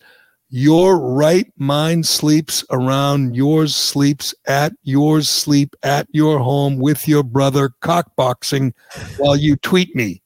your 0.48 0.98
right 0.98 1.52
mind 1.56 2.06
sleeps 2.06 2.64
around 2.70 3.34
yours 3.34 3.74
sleeps 3.74 4.34
at 4.46 4.72
yours 4.82 5.28
sleep 5.28 5.74
at 5.82 6.06
your 6.12 6.38
home 6.38 6.78
with 6.78 7.08
your 7.08 7.22
brother 7.22 7.70
cockboxing 7.82 8.72
while 9.18 9.36
you 9.36 9.56
tweet 9.56 9.94
me. 9.96 10.22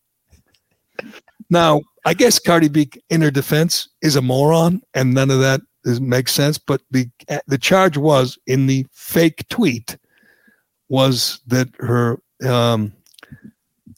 Now, 1.48 1.80
I 2.04 2.14
guess 2.14 2.38
Cardi 2.38 2.68
B, 2.68 2.90
in 3.08 3.20
her 3.22 3.30
defense, 3.30 3.88
is 4.02 4.16
a 4.16 4.22
moron, 4.22 4.82
and 4.94 5.12
none 5.14 5.30
of 5.30 5.40
that 5.40 5.60
is, 5.84 6.00
makes 6.00 6.32
sense. 6.32 6.58
But 6.58 6.82
the 6.90 7.08
the 7.46 7.58
charge 7.58 7.96
was 7.96 8.38
in 8.46 8.66
the 8.66 8.86
fake 8.92 9.48
tweet 9.48 9.96
was 10.88 11.40
that 11.46 11.68
her 11.78 12.20
um, 12.46 12.92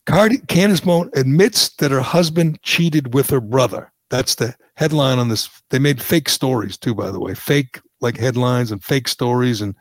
Cardi 0.07 0.39
Candace 0.39 0.81
Bone 0.81 1.11
admits 1.14 1.70
that 1.77 1.91
her 1.91 2.01
husband 2.01 2.61
cheated 2.62 3.14
with 3.14 3.31
her 3.31 3.41
brother. 3.41 3.93
That's 4.09 4.35
the 4.35 4.55
headline 4.77 5.18
on 5.18 5.29
this. 5.29 5.49
They 5.70 5.79
made 5.79 6.03
fake 6.03 6.29
stories 6.29 6.77
too, 6.77 6.95
by 6.95 7.11
the 7.11 7.20
way, 7.20 7.35
fake 7.35 7.81
like 8.01 8.16
headlines 8.16 8.73
and 8.73 8.83
fake 8.83 9.09
stories, 9.09 9.61
and 9.61 9.75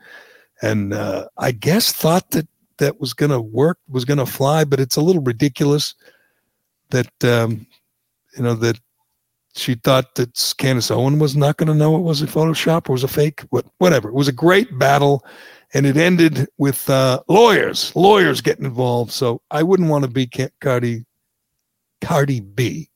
and 0.62 0.94
uh, 0.94 1.28
I 1.38 1.52
guess 1.52 1.92
thought 1.92 2.30
that 2.30 2.48
that 2.78 3.00
was 3.00 3.12
going 3.12 3.30
to 3.30 3.40
work, 3.40 3.78
was 3.88 4.04
going 4.04 4.18
to 4.18 4.26
fly, 4.26 4.64
but 4.64 4.80
it's 4.80 4.96
a 4.96 5.00
little 5.00 5.22
ridiculous 5.22 5.94
that 6.90 7.24
um, 7.24 7.66
you 8.36 8.42
know 8.42 8.54
that 8.54 8.78
she 9.54 9.74
thought 9.74 10.14
that 10.14 10.54
Candace 10.56 10.90
Owen 10.90 11.18
was 11.18 11.36
not 11.36 11.58
going 11.58 11.68
to 11.68 11.74
know 11.74 11.96
it 11.96 12.00
was 12.00 12.22
a 12.22 12.26
Photoshop 12.26 12.88
or 12.88 12.92
was 12.92 13.04
a 13.04 13.08
fake. 13.08 13.42
What, 13.50 13.66
whatever. 13.78 14.08
It 14.08 14.14
was 14.14 14.28
a 14.28 14.32
great 14.32 14.78
battle, 14.78 15.24
and 15.74 15.84
it 15.84 15.96
ended 15.96 16.48
with 16.56 16.88
uh, 16.88 17.22
lawyers, 17.28 17.94
lawyers 17.94 18.40
getting 18.40 18.64
involved. 18.64 19.10
So 19.10 19.42
I 19.50 19.62
wouldn't 19.62 19.90
want 19.90 20.04
to 20.04 20.10
be 20.10 20.26
Cardi, 20.60 21.04
Cardi 22.00 22.40
B 22.40 22.88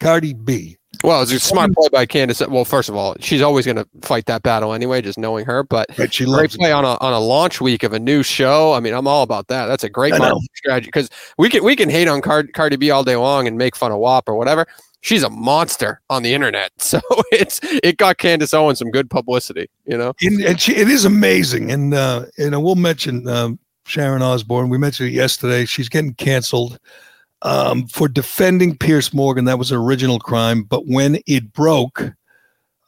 Cardi 0.00 0.32
B. 0.32 0.78
Well, 1.02 1.22
it's 1.22 1.32
a 1.32 1.40
smart 1.40 1.72
play 1.72 1.88
by 1.90 2.04
Candace. 2.04 2.46
Well, 2.46 2.64
first 2.64 2.88
of 2.88 2.96
all, 2.96 3.16
she's 3.20 3.40
always 3.40 3.64
going 3.64 3.76
to 3.76 3.88
fight 4.02 4.26
that 4.26 4.42
battle 4.42 4.74
anyway, 4.74 5.00
just 5.00 5.18
knowing 5.18 5.46
her. 5.46 5.62
But 5.62 5.86
right, 5.96 6.12
she 6.12 6.24
great 6.26 6.50
play 6.50 6.72
on 6.72 6.84
a 6.84 6.98
on 7.00 7.12
a 7.12 7.20
launch 7.20 7.60
week 7.60 7.82
of 7.84 7.92
a 7.92 7.98
new 7.98 8.22
show. 8.22 8.72
I 8.74 8.80
mean, 8.80 8.92
I'm 8.92 9.06
all 9.06 9.22
about 9.22 9.48
that. 9.48 9.66
That's 9.66 9.84
a 9.84 9.88
great 9.88 10.14
strategy 10.54 10.86
because 10.86 11.08
we 11.38 11.48
can 11.48 11.64
we 11.64 11.74
can 11.74 11.88
hate 11.88 12.08
on 12.08 12.20
Card, 12.20 12.52
Cardi 12.52 12.76
B 12.76 12.90
all 12.90 13.04
day 13.04 13.16
long 13.16 13.46
and 13.46 13.56
make 13.56 13.76
fun 13.76 13.92
of 13.92 13.98
WAP 13.98 14.28
or 14.28 14.34
whatever. 14.34 14.66
She's 15.00 15.22
a 15.22 15.30
monster 15.30 16.02
on 16.10 16.22
the 16.22 16.34
internet, 16.34 16.72
so 16.78 17.00
it's 17.32 17.60
it 17.62 17.96
got 17.96 18.18
Candace 18.18 18.52
Owens 18.52 18.78
some 18.80 18.90
good 18.90 19.08
publicity. 19.08 19.70
You 19.86 19.96
know, 19.96 20.12
and, 20.20 20.40
and 20.42 20.60
she, 20.60 20.76
it 20.76 20.88
is 20.88 21.06
amazing. 21.06 21.70
And 21.70 21.94
uh, 21.94 22.26
you 22.36 22.50
know, 22.50 22.60
we'll 22.60 22.74
mention 22.74 23.26
um, 23.26 23.58
Sharon 23.86 24.22
Osbourne. 24.22 24.68
We 24.68 24.76
mentioned 24.76 25.08
it 25.08 25.12
yesterday. 25.12 25.64
She's 25.64 25.88
getting 25.88 26.14
canceled 26.14 26.78
um, 27.42 27.86
for 27.86 28.08
defending 28.08 28.76
Piers 28.76 29.14
Morgan. 29.14 29.44
That 29.44 29.58
was 29.58 29.72
an 29.72 29.78
original 29.78 30.18
crime. 30.18 30.62
But 30.62 30.86
when 30.86 31.20
it 31.26 31.52
broke, 31.52 32.12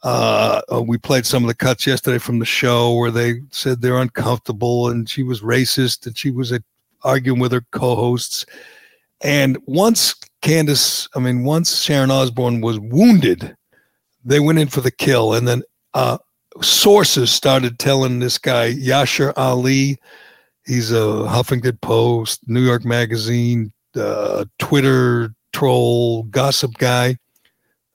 uh, 0.03 0.61
uh, 0.71 0.81
we 0.81 0.97
played 0.97 1.25
some 1.25 1.43
of 1.43 1.47
the 1.47 1.55
cuts 1.55 1.87
yesterday 1.87 2.17
from 2.17 2.39
the 2.39 2.45
show 2.45 2.93
where 2.93 3.11
they 3.11 3.41
said 3.51 3.81
they're 3.81 3.97
uncomfortable 3.97 4.89
and 4.89 5.09
she 5.09 5.23
was 5.23 5.41
racist 5.41 6.05
and 6.05 6.17
she 6.17 6.29
was 6.29 6.51
uh, 6.51 6.59
arguing 7.03 7.39
with 7.39 7.51
her 7.51 7.65
co-hosts. 7.71 8.45
And 9.21 9.57
once 9.65 10.15
Candace, 10.41 11.07
I 11.15 11.19
mean, 11.19 11.45
once 11.45 11.81
Sharon 11.81 12.11
Osbourne 12.11 12.59
was 12.59 12.79
wounded, 12.79 13.55
they 14.25 14.41
went 14.41 14.59
in 14.59 14.67
for 14.67 14.81
the 14.81 14.91
kill. 14.91 15.33
And 15.33 15.47
then 15.47 15.63
uh, 15.93 16.17
sources 16.61 17.31
started 17.31 17.79
telling 17.79 18.19
this 18.19 18.37
guy, 18.37 18.73
Yashar 18.73 19.31
Ali, 19.37 19.97
he's 20.65 20.91
a 20.91 21.25
Huffington 21.29 21.79
Post, 21.79 22.41
New 22.47 22.61
York 22.61 22.83
Magazine, 22.83 23.71
uh, 23.95 24.45
Twitter 24.59 25.33
troll 25.53 26.23
gossip 26.23 26.77
guy 26.77 27.17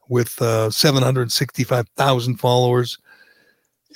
with 0.09 0.41
uh, 0.41 0.71
765,000 0.71 2.37
followers. 2.37 2.99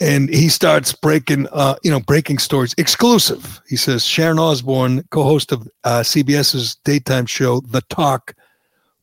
And 0.01 0.29
he 0.31 0.49
starts 0.49 0.93
breaking, 0.93 1.49
uh, 1.53 1.77
you 1.83 1.91
know, 1.91 2.01
breaking 2.01 2.39
stories 2.39 2.75
exclusive. 2.79 3.61
He 3.69 3.77
says 3.77 4.05
Sharon 4.05 4.39
Osbourne, 4.39 5.05
co-host 5.11 5.53
of 5.53 5.69
uh, 5.85 6.01
CBS's 6.01 6.77
daytime 6.85 7.27
show 7.27 7.61
The 7.61 7.83
Talk, 7.83 8.35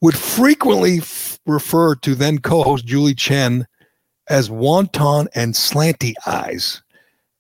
would 0.01 0.17
frequently 0.17 0.97
f- 0.99 1.39
refer 1.45 1.95
to 1.95 2.15
then 2.15 2.39
co-host 2.39 2.85
Julie 2.85 3.13
Chen 3.13 3.67
as 4.29 4.49
wanton 4.49 5.27
and 5.35 5.53
slanty 5.53 6.13
eyes. 6.25 6.81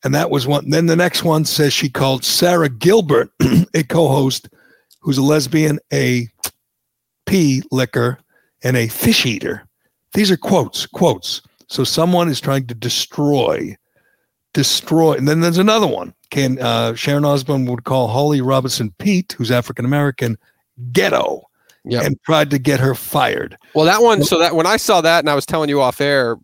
And 0.03 0.13
that 0.15 0.29
was 0.29 0.47
one. 0.47 0.69
Then 0.69 0.85
the 0.85 0.95
next 0.95 1.23
one 1.23 1.45
says 1.45 1.73
she 1.73 1.89
called 1.89 2.23
Sara 2.23 2.69
Gilbert, 2.69 3.31
a 3.73 3.83
co-host, 3.83 4.49
who's 4.99 5.17
a 5.17 5.23
lesbian, 5.23 5.79
a 5.93 6.27
pee 7.25 7.63
licker, 7.71 8.19
and 8.63 8.75
a 8.75 8.87
fish 8.87 9.25
eater. 9.25 9.65
These 10.13 10.31
are 10.31 10.37
quotes, 10.37 10.85
quotes. 10.85 11.41
So 11.67 11.83
someone 11.83 12.29
is 12.29 12.41
trying 12.41 12.65
to 12.67 12.75
destroy, 12.75 13.75
destroy. 14.53 15.13
And 15.13 15.27
then 15.27 15.41
there's 15.41 15.59
another 15.59 15.87
one. 15.87 16.13
Can 16.31 16.59
uh, 16.59 16.95
Sharon 16.95 17.25
Osbourne 17.25 17.65
would 17.65 17.83
call 17.83 18.07
Holly 18.07 18.41
Robinson 18.41 18.93
Peete, 18.99 19.35
who's 19.37 19.51
African 19.51 19.85
American, 19.85 20.37
ghetto. 20.91 21.43
Yep. 21.85 22.05
and 22.05 22.21
tried 22.23 22.51
to 22.51 22.59
get 22.59 22.81
her 22.81 22.93
fired. 22.93 23.57
Well, 23.73 23.85
that 23.85 24.03
one. 24.03 24.21
So 24.23 24.37
that 24.37 24.53
when 24.53 24.67
I 24.67 24.75
saw 24.75 24.99
that, 24.99 25.19
and 25.19 25.29
I 25.29 25.33
was 25.33 25.45
telling 25.45 25.69
you 25.69 25.79
off 25.81 26.01
air 26.01 26.35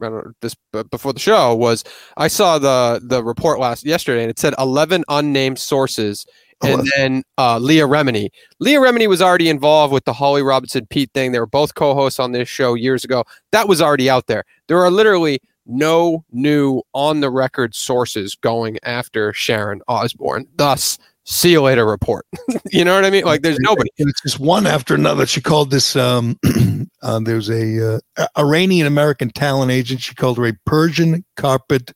this 0.41 0.56
before 0.89 1.12
the 1.12 1.20
show 1.20 1.53
was, 1.53 1.84
I 2.16 2.30
saw 2.30 2.58
the 2.58 3.01
the 3.03 3.22
report 3.22 3.60
last 3.60 3.86
yesterday, 3.86 4.22
and 4.22 4.32
it 4.32 4.39
said 4.39 4.56
eleven 4.58 5.03
unnamed 5.10 5.60
sources 5.60 6.26
and 6.64 6.89
then 6.95 7.24
uh, 7.38 7.58
Leah 7.58 7.88
Remini. 7.88 8.30
Leah 8.60 8.80
Remini 8.80 9.08
was 9.08 9.22
already 9.22 9.49
involved 9.49 9.93
with 9.93 10.06
the 10.06 10.14
Holly 10.14 10.41
Robinson 10.41 10.86
Peete 10.88 11.12
thing. 11.14 11.32
They 11.32 11.39
were 11.39 11.45
both 11.45 11.76
co-hosts 11.76 12.20
on 12.20 12.32
this 12.32 12.47
show 12.47 12.74
years 12.74 13.03
ago. 13.03 13.24
That 13.51 13.68
was 13.68 13.82
already 13.82 14.10
out 14.10 14.28
there. 14.28 14.43
There 14.68 14.80
are 14.80 14.91
literally 14.91 15.39
no 15.66 16.24
new 16.32 16.82
on 16.93 17.20
the 17.22 17.30
record 17.30 17.76
sources 17.76 18.36
going 18.36 18.78
after 18.84 19.34
Sharon 19.34 19.82
Osbourne. 19.88 20.47
Thus, 20.56 20.97
see 21.24 21.51
you 21.51 21.62
later 21.62 21.86
report. 21.86 22.26
you 22.72 22.86
know 22.86 22.95
what 22.95 23.06
I 23.06 23.10
mean? 23.10 23.26
Like 23.26 23.41
there's 23.41 23.60
nobody. 23.60 23.89
It's 23.97 24.22
just 24.22 24.39
one 24.39 24.68
after 24.68 24.95
another. 24.95 25.26
She 25.26 25.41
called 25.41 25.72
this. 25.72 25.95
Um, 25.95 26.39
uh, 27.01 27.20
there's 27.20 27.49
a 27.49 27.99
uh, 28.18 28.28
Iranian 28.38 28.88
American 28.88 29.30
talent 29.30 29.72
agent. 29.72 30.01
She 30.01 30.16
called 30.16 30.38
her 30.38 30.45
a 30.45 30.53
Persian 30.66 31.26
carpet 31.36 31.91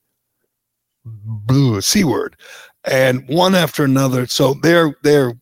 blue 1.05 1.80
c 1.82 2.03
word, 2.03 2.36
and 2.89 3.27
one 3.27 3.55
after 3.55 3.83
another. 3.83 4.27
So 4.27 4.55
they're 4.55 4.95
they're 5.03 5.33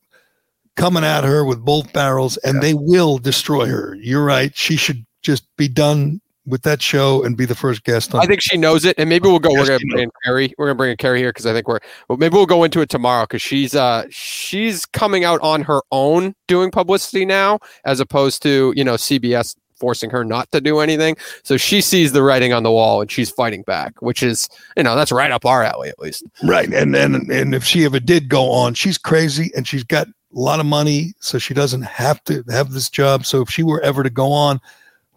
coming 0.75 1.03
at 1.03 1.23
her 1.23 1.43
with 1.43 1.63
both 1.63 1.91
barrels, 1.93 2.37
and 2.37 2.55
yeah. 2.55 2.61
they 2.61 2.73
will 2.73 3.17
destroy 3.17 3.67
her. 3.67 3.95
You're 3.95 4.23
right. 4.23 4.55
She 4.55 4.75
should 4.75 5.05
just 5.21 5.43
be 5.57 5.67
done 5.67 6.21
with 6.45 6.61
that 6.61 6.81
show 6.81 7.23
and 7.23 7.35
be 7.35 7.45
the 7.45 7.55
first 7.55 7.83
guest 7.83 8.15
on. 8.15 8.21
I 8.21 8.25
think 8.25 8.41
she 8.41 8.57
knows 8.57 8.85
it, 8.85 8.95
and 8.97 9.09
maybe 9.09 9.27
we'll 9.27 9.39
go. 9.39 9.51
We're 9.51 9.65
gonna 9.65 9.79
bring 9.79 10.03
in 10.03 10.11
Kerry. 10.23 10.53
We're 10.57 10.67
gonna 10.67 10.75
bring 10.75 10.91
in 10.91 10.97
Kerry 10.97 11.19
here 11.19 11.29
because 11.29 11.45
I 11.45 11.53
think 11.53 11.67
we're. 11.67 11.79
Well, 12.07 12.17
maybe 12.17 12.33
we'll 12.33 12.45
go 12.45 12.63
into 12.63 12.81
it 12.81 12.89
tomorrow 12.89 13.23
because 13.23 13.41
she's 13.41 13.75
uh 13.75 14.05
she's 14.09 14.85
coming 14.85 15.23
out 15.23 15.41
on 15.41 15.63
her 15.63 15.81
own 15.91 16.33
doing 16.47 16.71
publicity 16.71 17.25
now, 17.25 17.59
as 17.85 17.99
opposed 17.99 18.41
to 18.43 18.73
you 18.75 18.83
know 18.83 18.95
CBS 18.95 19.55
forcing 19.79 20.09
her 20.09 20.23
not 20.23 20.51
to 20.51 20.61
do 20.61 20.79
anything. 20.79 21.15
So 21.43 21.57
she 21.57 21.81
sees 21.81 22.11
the 22.11 22.23
writing 22.23 22.53
on 22.53 22.63
the 22.63 22.71
wall 22.71 23.01
and 23.01 23.11
she's 23.11 23.29
fighting 23.29 23.63
back, 23.63 24.01
which 24.01 24.23
is 24.23 24.49
you 24.75 24.83
know 24.83 24.95
that's 24.95 25.11
right 25.11 25.31
up 25.31 25.45
our 25.45 25.63
alley 25.63 25.89
at 25.89 25.99
least. 25.99 26.23
Right, 26.43 26.71
and 26.73 26.95
and 26.95 27.29
and 27.31 27.55
if 27.55 27.63
she 27.63 27.85
ever 27.85 27.99
did 27.99 28.29
go 28.29 28.51
on, 28.51 28.73
she's 28.73 28.97
crazy 28.97 29.51
and 29.55 29.67
she's 29.67 29.83
got 29.83 30.07
a 30.07 30.39
lot 30.39 30.59
of 30.59 30.65
money, 30.65 31.13
so 31.19 31.37
she 31.37 31.53
doesn't 31.53 31.83
have 31.83 32.23
to 32.25 32.43
have 32.49 32.71
this 32.71 32.89
job. 32.89 33.25
So 33.25 33.41
if 33.41 33.49
she 33.49 33.63
were 33.63 33.81
ever 33.81 34.03
to 34.03 34.09
go 34.09 34.31
on 34.31 34.59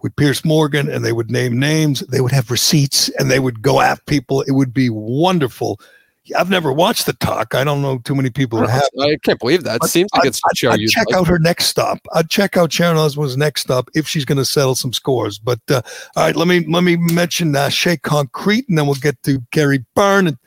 with 0.02 0.16
Piers 0.16 0.44
Morgan 0.44 0.88
and 0.88 1.04
they 1.04 1.12
would 1.12 1.30
name 1.30 1.58
names, 1.58 2.00
they 2.00 2.20
would 2.20 2.32
have 2.32 2.50
receipts 2.50 3.08
and 3.18 3.30
they 3.30 3.38
would 3.38 3.62
go 3.62 3.80
after 3.80 4.04
people. 4.04 4.42
It 4.42 4.52
would 4.52 4.72
be 4.72 4.88
wonderful. 4.88 5.80
I've 6.34 6.50
never 6.50 6.72
watched 6.72 7.06
the 7.06 7.12
talk. 7.14 7.54
I 7.54 7.64
don't 7.64 7.82
know 7.82 7.98
too 7.98 8.14
many 8.14 8.30
people 8.30 8.58
that 8.60 8.70
have. 8.70 8.88
I 9.00 9.16
can't 9.22 9.38
believe 9.38 9.64
that. 9.64 9.80
It 9.82 9.88
seems 9.88 10.10
like 10.14 10.26
it's 10.26 10.40
I'd, 10.48 10.56
show 10.56 10.70
I'd 10.70 10.80
you. 10.80 10.88
check 10.88 11.06
out 11.14 11.26
her 11.26 11.38
next 11.38 11.66
stop. 11.66 11.98
I'd 12.12 12.30
check 12.30 12.56
out 12.56 12.72
Sharon 12.72 12.96
Osbourne's 12.96 13.36
next 13.36 13.62
stop 13.62 13.88
if 13.94 14.06
she's 14.08 14.24
going 14.24 14.38
to 14.38 14.44
settle 14.44 14.74
some 14.74 14.92
scores. 14.92 15.38
But 15.38 15.60
uh, 15.68 15.82
all 16.16 16.24
right, 16.24 16.36
let 16.36 16.48
me 16.48 16.64
let 16.66 16.84
me 16.84 16.96
mention 16.96 17.54
uh, 17.54 17.68
Shea 17.68 17.96
Concrete, 17.96 18.68
and 18.68 18.76
then 18.76 18.86
we'll 18.86 18.94
get 18.96 19.22
to 19.24 19.42
Kerry 19.50 19.84
Byrne 19.94 20.26
and 20.26 20.38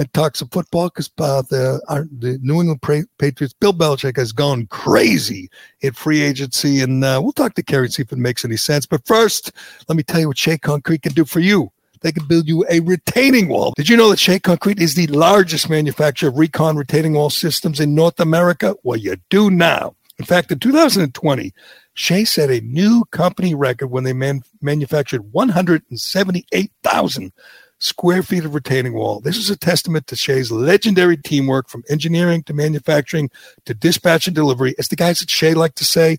and 0.00 0.10
talk 0.14 0.34
some 0.34 0.48
football 0.48 0.88
because 0.88 1.10
uh, 1.18 1.42
the 1.42 1.80
our, 1.88 2.08
the 2.10 2.38
New 2.40 2.58
England 2.58 2.80
Patriots, 3.18 3.54
Bill 3.60 3.74
Belichick 3.74 4.16
has 4.16 4.32
gone 4.32 4.66
crazy 4.68 5.50
in 5.82 5.92
free 5.92 6.22
agency, 6.22 6.80
and 6.80 7.04
uh, 7.04 7.20
we'll 7.22 7.32
talk 7.32 7.54
to 7.54 7.62
Kerry 7.62 7.90
see 7.90 8.02
if 8.02 8.10
it 8.10 8.16
makes 8.16 8.42
any 8.42 8.56
sense. 8.56 8.86
But 8.86 9.06
first, 9.06 9.52
let 9.88 9.96
me 9.96 10.02
tell 10.02 10.18
you 10.18 10.28
what 10.28 10.38
Shea 10.38 10.56
Concrete 10.56 11.02
can 11.02 11.12
do 11.12 11.26
for 11.26 11.40
you. 11.40 11.70
They 12.02 12.12
can 12.12 12.26
build 12.26 12.48
you 12.48 12.64
a 12.70 12.80
retaining 12.80 13.48
wall. 13.48 13.72
Did 13.76 13.88
you 13.88 13.96
know 13.96 14.10
that 14.10 14.18
Shea 14.18 14.38
Concrete 14.38 14.80
is 14.80 14.94
the 14.94 15.06
largest 15.08 15.68
manufacturer 15.68 16.30
of 16.30 16.38
recon 16.38 16.76
retaining 16.76 17.14
wall 17.14 17.30
systems 17.30 17.80
in 17.80 17.94
North 17.94 18.20
America? 18.20 18.74
Well, 18.82 18.98
you 18.98 19.16
do 19.28 19.50
now. 19.50 19.94
In 20.18 20.24
fact, 20.24 20.50
in 20.52 20.58
2020, 20.58 21.52
Shea 21.94 22.24
set 22.24 22.50
a 22.50 22.60
new 22.60 23.04
company 23.10 23.54
record 23.54 23.88
when 23.88 24.04
they 24.04 24.12
man- 24.12 24.42
manufactured 24.60 25.32
178,000 25.32 27.32
square 27.80 28.22
feet 28.22 28.44
of 28.44 28.54
retaining 28.54 28.92
wall. 28.92 29.20
This 29.20 29.36
is 29.36 29.50
a 29.50 29.56
testament 29.56 30.06
to 30.06 30.16
Shea's 30.16 30.52
legendary 30.52 31.16
teamwork 31.16 31.68
from 31.68 31.82
engineering 31.88 32.42
to 32.44 32.54
manufacturing 32.54 33.30
to 33.64 33.74
dispatch 33.74 34.26
and 34.26 34.36
delivery. 34.36 34.74
As 34.78 34.88
the 34.88 34.96
guys 34.96 35.22
at 35.22 35.30
Shea 35.30 35.54
like 35.54 35.74
to 35.76 35.84
say, 35.84 36.18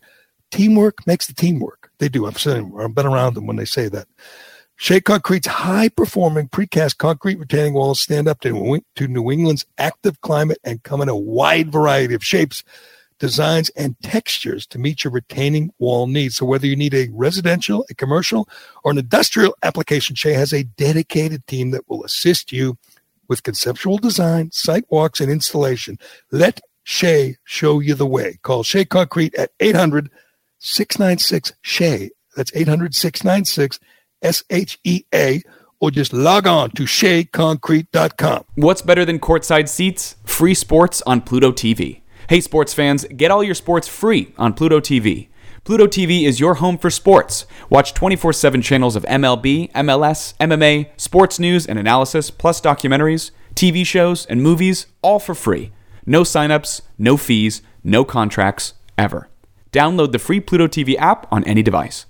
teamwork 0.49 1.05
makes 1.07 1.27
the 1.27 1.33
teamwork. 1.33 1.91
They 1.99 2.09
do. 2.09 2.25
I've 2.25 2.39
seen 2.39 2.73
I've 2.79 2.95
been 2.95 3.05
around 3.05 3.35
them 3.35 3.45
when 3.45 3.57
they 3.57 3.65
say 3.65 3.87
that. 3.89 4.07
Shea 4.81 4.99
Concrete's 4.99 5.45
high 5.45 5.89
performing 5.89 6.49
precast 6.49 6.97
concrete 6.97 7.37
retaining 7.37 7.73
walls 7.73 8.01
stand 8.01 8.27
up 8.27 8.39
to, 8.39 8.81
New 8.99 9.31
England's 9.31 9.63
active 9.77 10.19
climate 10.21 10.57
and 10.63 10.81
come 10.81 11.01
in 11.01 11.07
a 11.07 11.15
wide 11.15 11.71
variety 11.71 12.15
of 12.15 12.25
shapes 12.25 12.63
designs, 13.19 13.69
and 13.75 13.95
textures 14.01 14.65
to 14.65 14.79
meet 14.79 15.03
your 15.03 15.13
retaining 15.13 15.71
wall 15.77 16.07
needs. 16.07 16.37
So 16.37 16.47
whether 16.47 16.65
you 16.65 16.75
need 16.75 16.95
a 16.95 17.09
residential, 17.13 17.85
a 17.91 17.93
commercial, 17.93 18.49
or 18.83 18.91
an 18.91 18.97
industrial 18.97 19.55
application, 19.61 20.15
Shea 20.15 20.33
has 20.33 20.51
a 20.51 20.63
dedicated 20.63 21.45
team 21.45 21.69
that 21.69 21.87
will 21.87 22.03
assist 22.03 22.51
you 22.51 22.79
with 23.27 23.43
conceptual 23.43 23.99
design, 23.99 24.49
site 24.49 24.85
walks, 24.89 25.21
and 25.21 25.31
installation. 25.31 25.99
Let 26.31 26.59
Shea 26.81 27.35
show 27.43 27.81
you 27.81 27.93
the 27.93 28.07
way. 28.07 28.39
Call 28.41 28.63
Shea 28.63 28.85
Concrete 28.85 29.35
at 29.35 29.51
800 29.59 30.09
696 30.57 31.53
Shea. 31.61 32.09
That's 32.35 32.51
800 32.55 32.95
696 32.95 33.79
S 34.21 34.43
H 34.49 34.79
E 34.83 35.03
A 35.13 35.41
or 35.79 35.91
just 35.91 36.13
log 36.13 36.47
on 36.47 36.69
to 36.71 36.83
sheaconcrete.com. 36.83 38.43
What's 38.55 38.81
better 38.81 39.03
than 39.03 39.19
courtside 39.19 39.67
seats? 39.67 40.15
Free 40.25 40.53
sports 40.53 41.01
on 41.07 41.21
Pluto 41.21 41.51
TV. 41.51 42.01
Hey, 42.29 42.39
sports 42.39 42.73
fans, 42.73 43.05
get 43.17 43.31
all 43.31 43.43
your 43.43 43.55
sports 43.55 43.87
free 43.87 44.33
on 44.37 44.53
Pluto 44.53 44.79
TV. 44.79 45.27
Pluto 45.63 45.85
TV 45.85 46.23
is 46.25 46.39
your 46.39 46.55
home 46.55 46.77
for 46.77 46.89
sports. 46.89 47.45
Watch 47.69 47.93
24 47.93 48.33
7 48.33 48.61
channels 48.61 48.95
of 48.95 49.03
MLB, 49.03 49.71
MLS, 49.73 50.35
MMA, 50.37 50.89
sports 50.97 51.39
news 51.39 51.67
and 51.67 51.77
analysis, 51.77 52.31
plus 52.31 52.61
documentaries, 52.61 53.31
TV 53.55 53.85
shows, 53.85 54.25
and 54.27 54.41
movies, 54.41 54.87
all 55.01 55.19
for 55.19 55.35
free. 55.35 55.71
No 56.05 56.21
signups, 56.21 56.81
no 56.97 57.17
fees, 57.17 57.61
no 57.83 58.03
contracts, 58.03 58.73
ever. 58.97 59.29
Download 59.71 60.11
the 60.11 60.19
free 60.19 60.39
Pluto 60.39 60.67
TV 60.67 60.97
app 60.97 61.31
on 61.31 61.43
any 61.43 61.61
device. 61.61 62.05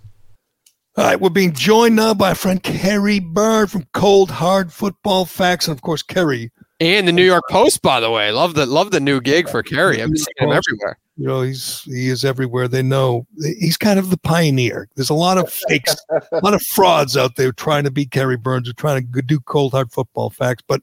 All 0.98 1.06
right, 1.06 1.20
we're 1.20 1.30
being 1.30 1.54
joined 1.54 1.96
now 1.96 2.14
by 2.14 2.32
a 2.32 2.36
friend 2.36 2.62
Kerry 2.62 3.20
Byrne 3.20 3.68
from 3.68 3.86
Cold 3.94 4.30
Hard 4.30 4.74
Football 4.74 5.24
Facts, 5.24 5.68
and 5.68 5.76
of 5.76 5.82
course, 5.82 6.04
Kerry 6.04 6.52
and 6.82 7.08
the 7.08 7.14
New 7.14 7.24
York 7.24 7.44
Post, 7.50 7.82
by 7.82 8.02
the 8.02 8.12
way, 8.12 8.30
love 8.32 8.56
the 8.56 8.66
love 8.66 8.92
the 8.92 9.00
new 9.00 9.22
gig 9.22 9.48
for 9.48 9.64
Kerry. 9.64 10.02
I'm 10.02 10.18
seeing 10.18 10.36
him 10.38 10.52
everywhere. 10.52 10.98
You 11.16 11.28
know, 11.28 11.44
he's 11.44 11.84
he 11.84 12.10
is 12.10 12.26
everywhere. 12.26 12.68
They 12.68 12.82
know 12.82 13.26
he's 13.40 13.78
kind 13.78 14.00
of 14.00 14.10
the 14.10 14.18
pioneer. 14.18 14.90
There's 14.96 15.10
a 15.10 15.14
lot 15.14 15.38
of 15.38 15.50
fakes, 15.70 15.96
a 16.10 16.40
lot 16.44 16.54
of 16.54 16.62
frauds 16.64 17.16
out 17.16 17.38
there 17.38 17.54
trying 17.54 17.86
to 17.86 17.92
beat 17.92 18.12
Kerry 18.12 18.36
Burns, 18.36 18.68
or 18.68 18.74
trying 18.74 19.10
to 19.14 19.22
do 19.22 19.40
cold 19.40 19.72
hard 19.72 19.94
football 19.94 20.30
facts. 20.30 20.64
But 20.68 20.82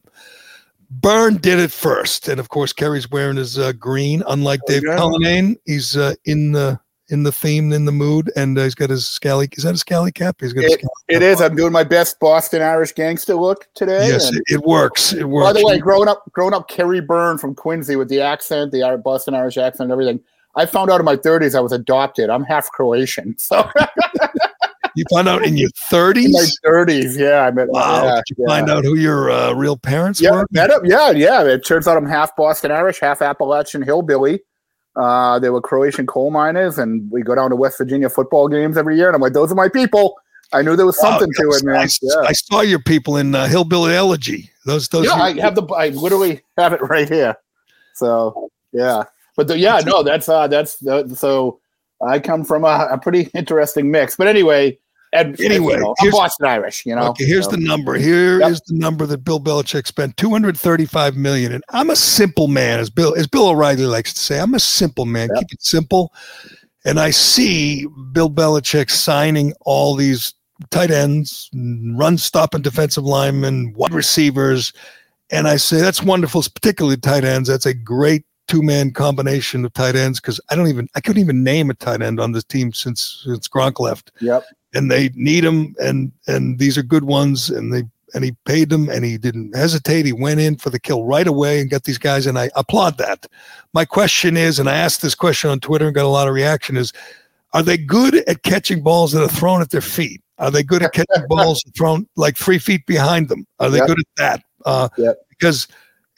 Byrne 0.91 1.37
did 1.37 1.59
it 1.59 1.71
first, 1.71 2.29
and 2.29 2.41
of 2.41 2.49
course, 2.49 2.73
Kerry's 2.73 3.11
wearing 3.11 3.37
his 3.37 3.59
uh, 3.59 3.73
green. 3.73 4.23
Unlike 4.27 4.61
Dave 4.67 4.85
okay. 4.85 4.97
Cullinane, 4.97 5.57
he's 5.67 5.99
uh, 5.99 6.15
in 6.25 6.53
the 6.53 6.81
in 7.11 7.23
the 7.23 7.33
theme, 7.33 7.73
in 7.73 7.85
the 7.85 7.93
mood, 7.93 8.31
and 8.37 8.59
uh, 8.59 8.65
he's 8.65 8.75
got 8.75 8.91
his 8.91 9.07
scally. 9.07 9.49
Is 9.53 9.65
that 9.65 9.75
a 9.75 9.79
scally 9.79 10.13
cap? 10.13 10.37
He's 10.41 10.53
got. 10.53 10.65
It, 10.65 10.83
it 11.09 11.23
is. 11.23 11.41
I'm 11.41 11.57
doing 11.57 11.73
my 11.73 11.85
best 11.85 12.21
Boston 12.21 12.63
Irish 12.63 12.93
gangster 12.93 13.35
look 13.35 13.69
today. 13.75 14.09
Yes, 14.09 14.33
it, 14.33 14.43
it, 14.47 14.63
works. 14.63 15.13
It 15.13 15.25
works. 15.25 15.47
By 15.47 15.61
the 15.61 15.67
way, 15.67 15.79
growing 15.79 16.09
up, 16.09 16.25
growing 16.33 16.55
up, 16.55 16.69
Kerry 16.69 17.01
Byrne 17.01 17.39
from 17.39 17.55
Quincy 17.55 17.97
with 17.97 18.09
the 18.09 18.21
accent, 18.21 18.73
the 18.73 19.01
Boston 19.03 19.35
Irish 19.35 19.57
accent, 19.57 19.87
and 19.87 19.93
everything. 19.93 20.21
I 20.59 20.67
found 20.67 20.91
out 20.91 20.99
in 20.99 21.05
my 21.05 21.17
30s 21.17 21.55
I 21.55 21.61
was 21.61 21.73
adopted. 21.73 22.31
I'm 22.31 22.43
half 22.43 22.71
Croatian, 22.73 23.39
so. 23.39 23.71
you 24.97 25.05
found 25.13 25.29
out 25.29 25.45
in 25.45 25.57
your 25.57 25.71
30s? 25.71 26.25
In 26.25 26.33
my 26.33 26.49
30s, 26.67 27.17
yeah. 27.17 27.43
I 27.43 27.51
met, 27.53 27.69
wow. 27.69 28.05
Yeah, 28.05 28.15
Did 28.17 28.25
you 28.31 28.37
yeah. 28.41 28.55
find 28.55 28.71
out 28.71 28.85
who 28.85 28.97
your 28.97 29.31
uh, 29.31 29.53
real 29.53 29.77
parents 29.77 30.21
yeah, 30.21 30.33
were? 30.33 30.49
Met 30.51 30.71
up, 30.71 30.83
yeah, 30.85 31.11
yeah. 31.13 31.45
It 31.45 31.65
turns 31.65 31.87
out 31.87 31.97
I'm 31.97 32.07
half 32.07 32.35
Boston 32.35 32.73
Irish, 32.73 32.99
half 32.99 33.23
Appalachian 33.23 33.83
hillbilly. 33.83 34.41
Uh, 34.99 35.39
they 35.39 35.49
were 35.49 35.61
Croatian 35.61 36.07
coal 36.07 36.31
miners, 36.31 36.77
and 36.77 37.09
we 37.11 37.23
go 37.23 37.35
down 37.35 37.51
to 37.51 37.57
West 37.57 37.79
Virginia 37.79 38.11
football 38.11 38.49
games 38.49 38.77
every 38.77 38.97
year. 38.97 39.07
And 39.07 39.15
I'm 39.15 39.23
like, 39.23 39.33
those 39.33 39.53
are 39.53 39.55
my 39.55 39.69
people. 39.69 40.17
I 40.53 40.63
knew 40.63 40.77
there 40.77 40.87
was 40.87 40.99
something 40.99 41.31
to 41.35 41.51
it, 41.51 41.65
man. 41.65 41.77
I, 41.77 41.89
yeah. 42.03 42.21
I, 42.27 42.33
saw 42.33 42.63
your 42.63 42.79
people 42.81 43.17
in 43.17 43.35
uh, 43.35 43.47
Hillbilly 43.47 43.95
Elegy. 43.95 44.51
Those, 44.65 44.89
those. 44.89 45.07
Yeah, 45.07 45.13
I 45.13 45.39
have 45.41 45.55
the. 45.55 45.63
I 45.67 45.91
literally 45.91 46.41
have 46.57 46.73
it 46.73 46.81
right 46.89 47.09
here. 47.09 47.37
So 47.95 48.51
yeah, 48.73 49.05
but 49.37 49.47
the, 49.47 49.59
yeah, 49.59 49.81
no, 49.85 50.03
that's 50.03 50.29
uh, 50.29 50.49
that's 50.49 50.85
uh, 50.87 51.09
so. 51.15 51.61
I 52.01 52.21
come 52.21 52.45
from 52.45 52.65
a, 52.65 52.87
a 52.93 52.99
pretty 52.99 53.29
interesting 53.35 53.91
mix, 53.91 54.15
but 54.15 54.29
anyway, 54.29 54.79
and 55.13 55.41
anyway, 55.41 55.75
you 55.75 55.81
know, 55.81 55.95
I'm 56.01 56.11
Boston 56.11 56.47
Irish, 56.47 56.85
you 56.85 56.95
know. 56.95 57.09
Okay, 57.09 57.25
here's 57.25 57.47
so. 57.47 57.53
the 57.53 57.57
number. 57.57 57.95
Here 57.95 58.41
yep. 58.41 58.51
is 58.51 58.61
the 58.63 58.75
number 58.75 59.07
that 59.07 59.19
Bill 59.19 59.41
Belichick 59.41 59.87
spent: 59.87 60.17
235 60.17 61.17
million. 61.17 61.53
And 61.53 61.65
I'm 61.71 61.91
a 61.91 61.97
simple 61.97 62.49
man, 62.49 62.79
as 62.79 62.91
Bill 62.91 63.15
as 63.15 63.27
Bill 63.27 63.49
O'Reilly 63.49 63.87
likes 63.87 64.13
to 64.13 64.21
say. 64.21 64.39
I'm 64.39 64.55
a 64.55 64.61
simple 64.61 65.07
man. 65.07 65.31
Yep. 65.33 65.39
Keep 65.41 65.53
it 65.53 65.63
simple. 65.63 66.13
And 66.85 67.01
I 67.01 67.11
see 67.11 67.87
Bill 68.13 68.31
Belichick 68.31 68.91
signing 68.91 69.53
all 69.63 69.95
these 69.95 70.35
tight 70.71 70.91
ends, 70.91 71.51
run 71.55 72.19
stop 72.19 72.55
and 72.55 72.63
defensive 72.63 73.05
linemen, 73.05 73.73
wide 73.75 73.93
receivers. 73.93 74.73
And 75.31 75.49
I 75.49 75.57
say 75.57 75.81
that's 75.81 76.03
wonderful, 76.03 76.43
particularly 76.43 76.97
tight 76.97 77.25
ends. 77.25 77.49
That's 77.49 77.67
a 77.67 77.75
great 77.75 78.25
two 78.47 78.63
man 78.63 78.93
combination 78.93 79.65
of 79.65 79.73
tight 79.75 79.95
ends 79.95 80.21
because 80.21 80.41
I 80.51 80.57
don't 80.57 80.69
even 80.69 80.89
I 80.95 81.01
couldn't 81.01 81.23
even 81.23 81.43
name 81.43 81.71
a 81.71 81.75
tight 81.75 82.03
end 82.03 82.21
on 82.21 82.33
this 82.33 82.45
team 82.45 82.73
since 82.75 83.23
since 83.25 83.49
Gronk 83.49 83.81
left. 83.81 84.13
Yep 84.21 84.45
and 84.75 84.91
they 84.91 85.11
need 85.15 85.45
him 85.45 85.75
and 85.81 86.13
and 86.27 86.59
these 86.59 86.77
are 86.77 86.83
good 86.83 87.05
ones 87.05 87.51
and 87.51 87.73
they 87.73 87.85
and 88.15 88.25
he 88.25 88.33
paid 88.47 88.71
them 88.71 88.89
and 88.89 89.05
he 89.05 89.19
didn't 89.19 89.55
hesitate. 89.55 90.07
He 90.07 90.15
went 90.15 90.41
in 90.41 90.57
for 90.57 90.71
the 90.71 90.81
kill 90.81 91.05
right 91.05 91.27
away 91.27 91.61
and 91.61 91.69
got 91.69 91.85
these 91.85 91.99
guys 91.99 92.27
and 92.27 92.39
i 92.39 92.51
applaud 92.57 92.99
that. 92.99 93.27
My 93.75 93.85
question 93.85 94.37
is 94.37 94.59
and 94.59 94.69
i 94.69 94.75
asked 94.75 95.03
this 95.03 95.15
question 95.15 95.51
on 95.51 95.61
twitter 95.61 95.87
and 95.87 95.95
got 95.95 96.05
a 96.05 96.09
lot 96.09 96.29
of 96.29 96.35
reaction 96.35 96.77
is 96.77 96.93
are 97.55 97.63
they 97.63 97.79
good 97.79 98.17
at 98.29 98.43
catching 98.43 98.83
balls 98.83 99.13
that 99.13 99.23
are 99.23 99.29
thrown 99.29 99.63
at 99.63 99.71
their 99.71 99.81
feet? 99.81 100.23
Are 100.39 100.51
they 100.51 100.63
good 100.63 100.83
at 100.83 100.93
catching 100.93 101.27
balls 101.29 101.63
thrown 101.77 102.07
like 102.17 102.37
three 102.37 102.59
feet 102.59 102.85
behind 102.87 103.29
them? 103.29 103.47
Are 103.59 103.71
they 103.71 103.79
yep. 103.79 103.87
good 103.87 103.99
at 103.99 104.07
that? 104.17 104.43
Uh, 104.67 104.89
yep. 104.99 105.17
because 105.31 105.67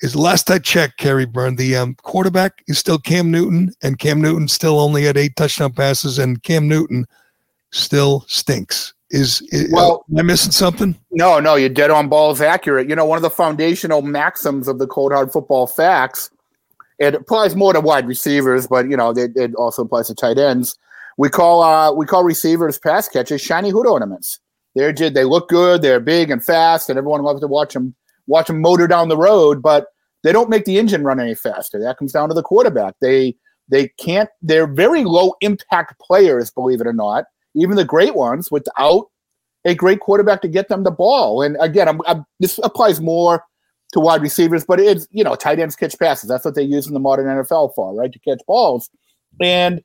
is 0.03 0.17
last 0.17 0.51
I 0.51 0.59
checked, 0.59 0.97
Kerry 0.97 1.27
Byrne, 1.27 1.57
the 1.57 1.77
um, 1.77 1.95
quarterback 2.03 2.63
is 2.67 2.79
still 2.79 2.99
Cam 2.99 3.31
Newton, 3.31 3.73
and 3.83 3.99
Cam 3.99 4.21
Newton 4.21 4.49
still 4.49 4.81
only 4.81 5.05
had 5.05 5.17
eight 5.17 5.37
touchdown 5.37 5.73
passes, 5.73 6.19
and 6.19 6.43
Cam 6.43 6.67
Newton 6.67 7.07
still 7.71 8.25
stinks. 8.29 8.95
Is, 9.11 9.43
is 9.51 9.73
Well- 9.73 10.05
am 10.11 10.19
I 10.19 10.23
missing 10.23 10.53
something? 10.53 10.97
No, 11.11 11.41
no, 11.41 11.57
you're 11.57 11.69
dead 11.69 11.91
on 11.91 12.09
balls 12.09 12.41
accurate. 12.41 12.89
You 12.89 12.95
know, 12.95 13.05
one 13.05 13.17
of 13.17 13.23
the 13.23 13.31
foundational 13.31 14.03
maxims 14.03 14.69
of 14.69 14.79
the 14.79 14.87
cold 14.87 15.13
hard 15.13 15.33
football 15.33 15.67
facts, 15.67 16.31
it 16.99 17.15
applies 17.15 17.57
more 17.57 17.73
to 17.73 17.81
wide 17.81 18.07
receivers, 18.07 18.67
but 18.67 18.89
you 18.89 18.97
know, 18.97 19.11
it, 19.11 19.33
it 19.35 19.55
also 19.57 19.83
applies 19.83 20.07
to 20.09 20.15
tight 20.15 20.39
ends. 20.39 20.77
We 21.19 21.29
call 21.29 21.63
uh 21.63 21.93
we 21.93 22.07
call 22.07 22.25
receivers 22.25 22.79
pass 22.79 23.09
catchers 23.09 23.41
shiny 23.41 23.71
hood 23.71 23.87
ornaments. 23.87 24.39
They're 24.75 24.93
just 24.93 25.15
they 25.15 25.25
look 25.25 25.49
good, 25.49 25.83
they're 25.83 26.01
big 26.01 26.31
and 26.31 26.43
fast, 26.43 26.89
and 26.89 26.99
everyone 26.99 27.23
loves 27.23 27.41
to 27.41 27.47
watch 27.47 27.75
them 27.75 27.95
watch 28.27 28.47
them 28.47 28.61
motor 28.61 28.87
down 28.87 29.09
the 29.09 29.17
road, 29.17 29.61
but 29.61 29.89
they 30.23 30.33
don't 30.33 30.51
make 30.51 30.67
the 30.67 30.79
engine 30.79 31.03
run 31.03 31.21
any 31.21 31.35
faster. 31.35 31.81
That 31.81 31.99
comes 31.99 32.13
down 32.13 32.29
to 32.29 32.35
the 32.35 32.43
quarterback. 32.43 32.95
They 33.01 33.35
they 33.69 33.89
can't 33.99 34.31
they're 34.41 34.67
very 34.67 35.05
low 35.05 35.35
impact 35.41 35.99
players, 35.99 36.51
believe 36.51 36.81
it 36.81 36.87
or 36.87 36.93
not, 36.93 37.25
even 37.55 37.77
the 37.77 37.85
great 37.85 38.15
ones 38.15 38.51
without 38.51 39.07
a 39.65 39.75
great 39.75 40.01
quarterback 40.01 40.43
to 40.43 40.49
get 40.49 40.69
them 40.69 40.85
the 40.85 40.91
ball. 40.91 41.43
And 41.43 41.57
again, 41.61 41.89
I'm, 41.89 42.01
I'm, 42.07 42.25
this 42.39 42.59
applies 42.63 43.01
more 43.01 43.45
to 43.93 44.01
wide 44.01 44.23
receivers, 44.23 44.65
but 44.65 44.81
it's 44.81 45.07
you 45.11 45.25
know 45.25 45.35
tight 45.35 45.59
ends 45.59 45.77
catch 45.77 45.99
passes. 45.99 46.29
That's 46.29 46.45
what 46.45 46.55
they 46.55 46.63
use 46.63 46.87
in 46.87 46.95
the 46.95 47.01
modern 47.01 47.27
NFL 47.27 47.75
for, 47.75 47.95
right? 47.95 48.13
To 48.13 48.19
catch 48.21 48.41
balls. 48.47 48.89
And 49.41 49.83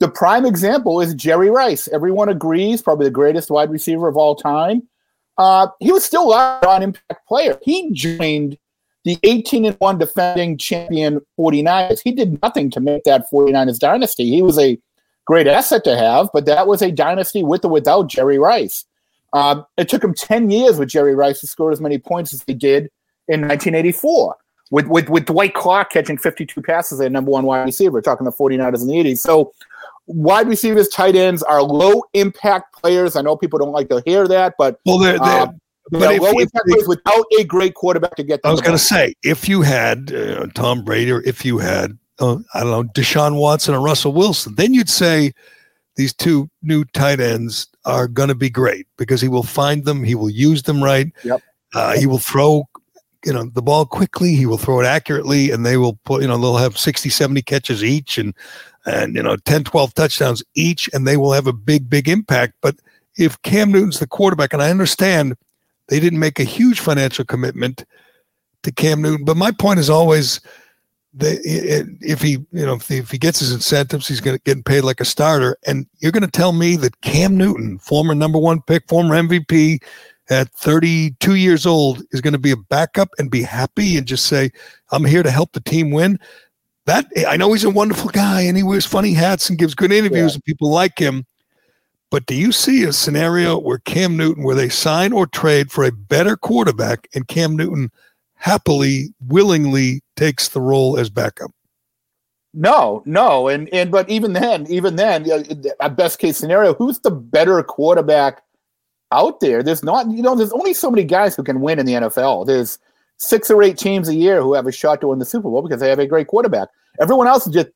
the 0.00 0.08
prime 0.08 0.46
example 0.46 1.00
is 1.00 1.14
Jerry 1.14 1.50
Rice. 1.50 1.88
Everyone 1.88 2.28
agrees, 2.28 2.82
probably 2.82 3.06
the 3.06 3.10
greatest 3.10 3.50
wide 3.50 3.70
receiver 3.70 4.08
of 4.08 4.16
all 4.16 4.36
time. 4.36 4.88
Uh, 5.38 5.68
he 5.80 5.92
was 5.92 6.04
still 6.04 6.32
a 6.32 6.60
non-impact 6.62 7.26
player. 7.26 7.58
He 7.62 7.92
joined 7.92 8.58
the 9.04 9.18
18 9.22 9.64
and 9.64 9.76
1 9.78 9.98
defending 9.98 10.58
champion 10.58 11.20
49ers. 11.38 12.00
He 12.02 12.12
did 12.12 12.40
nothing 12.42 12.70
to 12.72 12.80
make 12.80 13.04
that 13.04 13.26
49ers 13.32 13.78
dynasty. 13.78 14.28
He 14.28 14.42
was 14.42 14.58
a 14.58 14.78
great 15.28 15.46
asset 15.46 15.84
to 15.84 15.94
have, 15.94 16.30
but 16.32 16.46
that 16.46 16.66
was 16.66 16.80
a 16.80 16.90
dynasty 16.90 17.44
with 17.44 17.62
or 17.62 17.70
without 17.70 18.08
Jerry 18.08 18.38
Rice. 18.38 18.86
Um, 19.34 19.66
it 19.76 19.86
took 19.86 20.02
him 20.02 20.14
10 20.14 20.50
years 20.50 20.78
with 20.78 20.88
Jerry 20.88 21.14
Rice 21.14 21.40
to 21.40 21.46
score 21.46 21.70
as 21.70 21.82
many 21.82 21.98
points 21.98 22.32
as 22.32 22.42
he 22.46 22.54
did 22.54 22.84
in 23.28 23.42
1984, 23.42 24.36
with, 24.70 24.86
with, 24.86 25.10
with 25.10 25.26
Dwight 25.26 25.52
Clark 25.52 25.90
catching 25.90 26.16
52 26.16 26.62
passes 26.62 26.98
at 27.02 27.12
number 27.12 27.30
one 27.30 27.44
wide 27.44 27.66
receiver, 27.66 28.00
talking 28.00 28.24
the 28.24 28.32
49ers 28.32 28.80
in 28.80 28.88
the 28.88 28.94
80s. 28.94 29.18
So, 29.18 29.52
wide 30.06 30.48
receivers, 30.48 30.88
tight 30.88 31.14
ends 31.14 31.42
are 31.42 31.62
low 31.62 32.04
impact 32.14 32.74
players. 32.74 33.14
I 33.14 33.20
know 33.20 33.36
people 33.36 33.58
don't 33.58 33.72
like 33.72 33.90
to 33.90 34.02
hear 34.06 34.26
that, 34.28 34.54
but 34.56 34.80
Well, 34.86 34.96
they're, 34.96 35.18
they're 35.18 35.42
um, 35.42 35.60
but 35.90 36.14
if- 36.14 36.22
low 36.22 36.30
if 36.30 36.40
impact 36.40 36.68
players 36.68 36.88
without 36.88 37.26
a 37.38 37.44
great 37.44 37.74
quarterback 37.74 38.16
to 38.16 38.22
get 38.22 38.40
them. 38.40 38.48
I 38.48 38.52
was 38.52 38.62
going 38.62 38.78
to 38.78 38.82
say, 38.82 39.12
if 39.22 39.46
you 39.46 39.60
had 39.60 40.10
uh, 40.10 40.46
Tom 40.54 40.84
Brady 40.84 41.12
or 41.12 41.20
if 41.20 41.44
you 41.44 41.58
had, 41.58 41.98
uh, 42.20 42.38
I 42.54 42.60
don't 42.60 42.70
know, 42.70 42.84
Deshaun 42.84 43.38
Watson 43.38 43.74
or 43.74 43.80
Russell 43.80 44.12
Wilson, 44.12 44.54
then 44.56 44.74
you'd 44.74 44.88
say 44.88 45.32
these 45.96 46.14
two 46.14 46.48
new 46.62 46.84
tight 46.84 47.20
ends 47.20 47.66
are 47.84 48.08
going 48.08 48.28
to 48.28 48.34
be 48.34 48.50
great 48.50 48.86
because 48.96 49.20
he 49.20 49.28
will 49.28 49.42
find 49.42 49.84
them, 49.84 50.04
he 50.04 50.14
will 50.14 50.30
use 50.30 50.62
them 50.62 50.82
right. 50.82 51.12
Yep. 51.24 51.42
Uh, 51.74 51.96
he 51.96 52.06
will 52.06 52.18
throw, 52.18 52.64
you 53.24 53.32
know, 53.32 53.44
the 53.44 53.62
ball 53.62 53.84
quickly, 53.84 54.34
he 54.34 54.46
will 54.46 54.58
throw 54.58 54.80
it 54.80 54.86
accurately, 54.86 55.50
and 55.50 55.66
they 55.66 55.76
will 55.76 55.98
put, 56.04 56.22
you 56.22 56.28
know, 56.28 56.38
they'll 56.38 56.56
have 56.56 56.78
60, 56.78 57.08
70 57.08 57.42
catches 57.42 57.84
each 57.84 58.16
and, 58.16 58.34
and, 58.86 59.16
you 59.16 59.22
know, 59.22 59.36
10, 59.36 59.64
12 59.64 59.94
touchdowns 59.94 60.42
each, 60.54 60.88
and 60.92 61.06
they 61.06 61.16
will 61.16 61.32
have 61.32 61.46
a 61.46 61.52
big, 61.52 61.90
big 61.90 62.08
impact. 62.08 62.54
But 62.62 62.76
if 63.18 63.40
Cam 63.42 63.70
Newton's 63.70 63.98
the 63.98 64.06
quarterback, 64.06 64.52
and 64.52 64.62
I 64.62 64.70
understand 64.70 65.36
they 65.88 66.00
didn't 66.00 66.20
make 66.20 66.38
a 66.38 66.44
huge 66.44 66.80
financial 66.80 67.24
commitment 67.24 67.84
to 68.62 68.72
Cam 68.72 69.02
Newton. 69.02 69.24
But 69.24 69.36
my 69.36 69.50
point 69.50 69.80
is 69.80 69.90
always 69.90 70.40
that 71.18 71.40
if 72.00 72.22
he, 72.22 72.32
you 72.52 72.66
know, 72.66 72.74
if 72.74 72.88
he, 72.88 72.98
if 72.98 73.10
he 73.10 73.18
gets 73.18 73.40
his 73.40 73.52
incentives, 73.52 74.08
he's 74.08 74.20
going 74.20 74.36
to 74.36 74.42
get 74.42 74.64
paid 74.64 74.82
like 74.82 75.00
a 75.00 75.04
starter. 75.04 75.56
And 75.66 75.86
you're 75.98 76.12
going 76.12 76.24
to 76.24 76.30
tell 76.30 76.52
me 76.52 76.76
that 76.76 77.00
Cam 77.00 77.36
Newton, 77.36 77.78
former 77.78 78.14
number 78.14 78.38
one 78.38 78.62
pick, 78.62 78.88
former 78.88 79.14
MVP, 79.14 79.82
at 80.30 80.52
32 80.52 81.34
years 81.36 81.66
old, 81.66 82.02
is 82.10 82.20
going 82.20 82.34
to 82.34 82.38
be 82.38 82.50
a 82.50 82.56
backup 82.56 83.08
and 83.18 83.30
be 83.30 83.42
happy 83.42 83.96
and 83.96 84.06
just 84.06 84.26
say, 84.26 84.50
"I'm 84.90 85.04
here 85.04 85.22
to 85.22 85.30
help 85.30 85.52
the 85.52 85.60
team 85.60 85.90
win." 85.90 86.18
That 86.84 87.06
I 87.26 87.36
know 87.36 87.52
he's 87.52 87.64
a 87.64 87.70
wonderful 87.70 88.10
guy 88.10 88.42
and 88.42 88.56
he 88.56 88.62
wears 88.62 88.86
funny 88.86 89.12
hats 89.12 89.48
and 89.48 89.58
gives 89.58 89.74
good 89.74 89.92
interviews 89.92 90.34
and 90.34 90.44
people 90.44 90.70
like 90.70 90.98
him. 90.98 91.26
But 92.10 92.26
do 92.26 92.34
you 92.34 92.52
see 92.52 92.84
a 92.84 92.92
scenario 92.92 93.58
where 93.58 93.78
Cam 93.78 94.16
Newton, 94.16 94.44
where 94.44 94.54
they 94.54 94.70
sign 94.70 95.12
or 95.12 95.26
trade 95.26 95.70
for 95.70 95.84
a 95.84 95.92
better 95.92 96.36
quarterback, 96.36 97.08
and 97.14 97.28
Cam 97.28 97.56
Newton 97.56 97.90
happily, 98.38 99.12
willingly 99.26 100.02
takes 100.16 100.48
the 100.48 100.60
role 100.60 100.98
as 100.98 101.10
backup? 101.10 101.50
No, 102.54 103.02
no, 103.04 103.48
and 103.48 103.68
and 103.74 103.90
but 103.90 104.08
even 104.08 104.32
then, 104.32 104.66
even 104.68 104.96
then, 104.96 105.24
yeah, 105.26 105.42
a 105.80 105.90
best 105.90 106.18
case 106.18 106.36
scenario, 106.38 106.72
who's 106.74 106.98
the 107.00 107.10
better 107.10 107.62
quarterback 107.62 108.42
out 109.12 109.40
there? 109.40 109.62
There's 109.62 109.84
not, 109.84 110.10
you 110.10 110.22
know, 110.22 110.34
there's 110.34 110.52
only 110.52 110.72
so 110.72 110.90
many 110.90 111.04
guys 111.04 111.36
who 111.36 111.42
can 111.44 111.60
win 111.60 111.78
in 111.78 111.86
the 111.86 111.92
NFL. 111.94 112.46
There's 112.46 112.78
six 113.18 113.50
or 113.50 113.62
eight 113.62 113.76
teams 113.76 114.08
a 114.08 114.14
year 114.14 114.40
who 114.40 114.54
have 114.54 114.66
a 114.66 114.72
shot 114.72 115.00
to 115.02 115.08
win 115.08 115.18
the 115.18 115.24
Super 115.26 115.50
Bowl 115.50 115.60
because 115.62 115.80
they 115.80 115.90
have 115.90 115.98
a 115.98 116.06
great 116.06 116.26
quarterback. 116.26 116.68
Everyone 117.00 117.26
else 117.26 117.46
is 117.46 117.52
just 117.52 117.68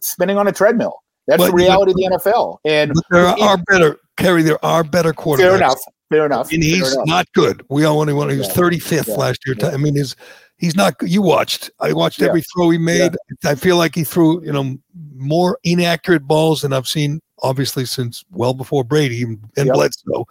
spinning 0.00 0.38
on 0.38 0.48
a 0.48 0.52
treadmill. 0.52 1.02
That's 1.26 1.42
But- 1.42 1.50
the 1.50 1.56
reality 1.56 1.92
of 1.92 1.96
the 1.96 2.06
NFL. 2.16 2.58
And 2.64 2.92
But 2.94 3.04
there 3.10 3.26
are 3.26 3.58
better, 3.68 3.98
Kerry. 4.16 4.42
There 4.42 4.62
are 4.64 4.84
better 4.84 5.12
quarterbacks. 5.12 5.38
fair 5.38 5.56
enough, 5.56 5.78
fair 6.10 6.26
enough. 6.26 6.52
And 6.52 6.62
he's 6.62 6.92
enough. 6.92 7.06
not 7.06 7.32
good. 7.34 7.64
We 7.70 7.84
all 7.84 8.00
only 8.00 8.12
want. 8.12 8.30
To. 8.30 8.34
He 8.34 8.38
was 8.40 8.48
35th 8.48 9.08
Yeah. 9.08 9.14
last 9.14 9.40
year. 9.46 9.56
Yeah. 9.58 9.68
I 9.70 9.76
mean, 9.76 9.96
he's 9.96 10.16
he's 10.58 10.76
not. 10.76 10.94
You 11.02 11.22
watched. 11.22 11.70
I 11.80 11.92
watched 11.92 12.20
Yeah. 12.20 12.28
every 12.28 12.42
throw 12.42 12.70
he 12.70 12.78
made. 12.78 13.16
I 13.44 13.54
feel 13.54 13.76
like 13.76 13.94
he 13.94 14.04
threw 14.04 14.44
you 14.44 14.52
know 14.52 14.76
more 15.16 15.58
inaccurate 15.64 16.26
balls 16.26 16.62
than 16.62 16.72
I've 16.72 16.88
seen. 16.88 17.20
Obviously, 17.42 17.84
since 17.84 18.24
well 18.30 18.54
before 18.54 18.84
Brady 18.84 19.22
and 19.22 19.38
Yep. 19.56 19.74
Bledsoe. 19.74 20.26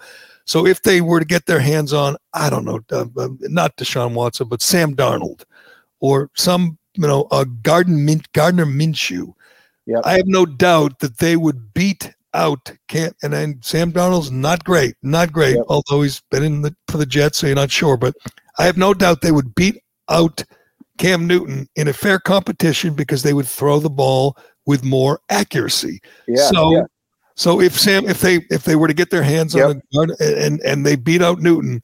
So 0.45 0.65
if 0.65 0.81
they 0.81 0.99
were 1.01 1.19
to 1.19 1.25
get 1.25 1.45
their 1.45 1.59
hands 1.59 1.93
on, 1.93 2.17
I 2.34 2.49
don't 2.49 2.65
know, 2.65 2.79
uh, 2.91 3.05
uh, 3.17 3.29
not 3.41 3.77
Deshaun 3.77 4.13
Watson, 4.13 4.47
but 4.49 4.61
Sam 4.61 4.93
Darnold, 4.95 5.43
or 5.99 6.29
some 6.36 6.77
you 6.95 7.07
know 7.07 7.27
a 7.31 7.45
Garden 7.45 8.03
Min- 8.05 8.23
Gardner 8.34 8.65
Minshew. 8.65 9.34
Yep. 9.86 10.01
I 10.05 10.13
have 10.17 10.27
no 10.27 10.45
doubt 10.45 10.99
that 10.99 11.17
they 11.17 11.36
would 11.36 11.73
beat 11.73 12.13
out 12.34 12.71
Cam 12.88 13.11
and 13.23 13.34
then 13.34 13.59
Sam 13.61 13.91
Darnold's 13.91 14.31
not 14.31 14.63
great, 14.63 14.95
not 15.03 15.31
great, 15.31 15.55
Yep. 15.55 15.65
although 15.69 16.01
he's 16.01 16.21
been 16.31 16.43
in 16.43 16.61
the 16.61 16.75
for 16.88 16.97
the 16.97 17.05
Jets, 17.05 17.38
so 17.38 17.47
you're 17.47 17.55
not 17.55 17.71
sure. 17.71 17.97
But 17.97 18.15
I 18.57 18.65
have 18.65 18.77
no 18.77 18.93
doubt 18.93 19.21
they 19.21 19.31
would 19.31 19.53
beat 19.55 19.81
out 20.09 20.43
Cam 20.97 21.25
Newton 21.27 21.67
in 21.75 21.88
a 21.88 21.93
fair 21.93 22.19
competition 22.19 22.93
because 22.93 23.23
they 23.23 23.34
would 23.34 23.47
throw 23.47 23.79
the 23.79 23.89
ball 23.89 24.38
with 24.65 24.84
more 24.84 25.19
accuracy. 25.29 25.99
yeah, 26.27 26.49
so 26.49 26.71
yeah. 26.75 26.84
so 27.36 27.59
if 27.61 27.79
Sam 27.79 28.05
if 28.07 28.21
they 28.21 28.45
if 28.49 28.63
they 28.63 28.75
were 28.75 28.88
to 28.88 28.93
get 28.93 29.09
their 29.09 29.23
hands 29.23 29.55
on 29.55 29.71
a 29.71 29.95
guard 29.95 30.11
and 30.19 30.59
and 30.61 30.86
they 30.86 30.95
beat 30.95 31.21
out 31.21 31.39
Newton, 31.39 31.81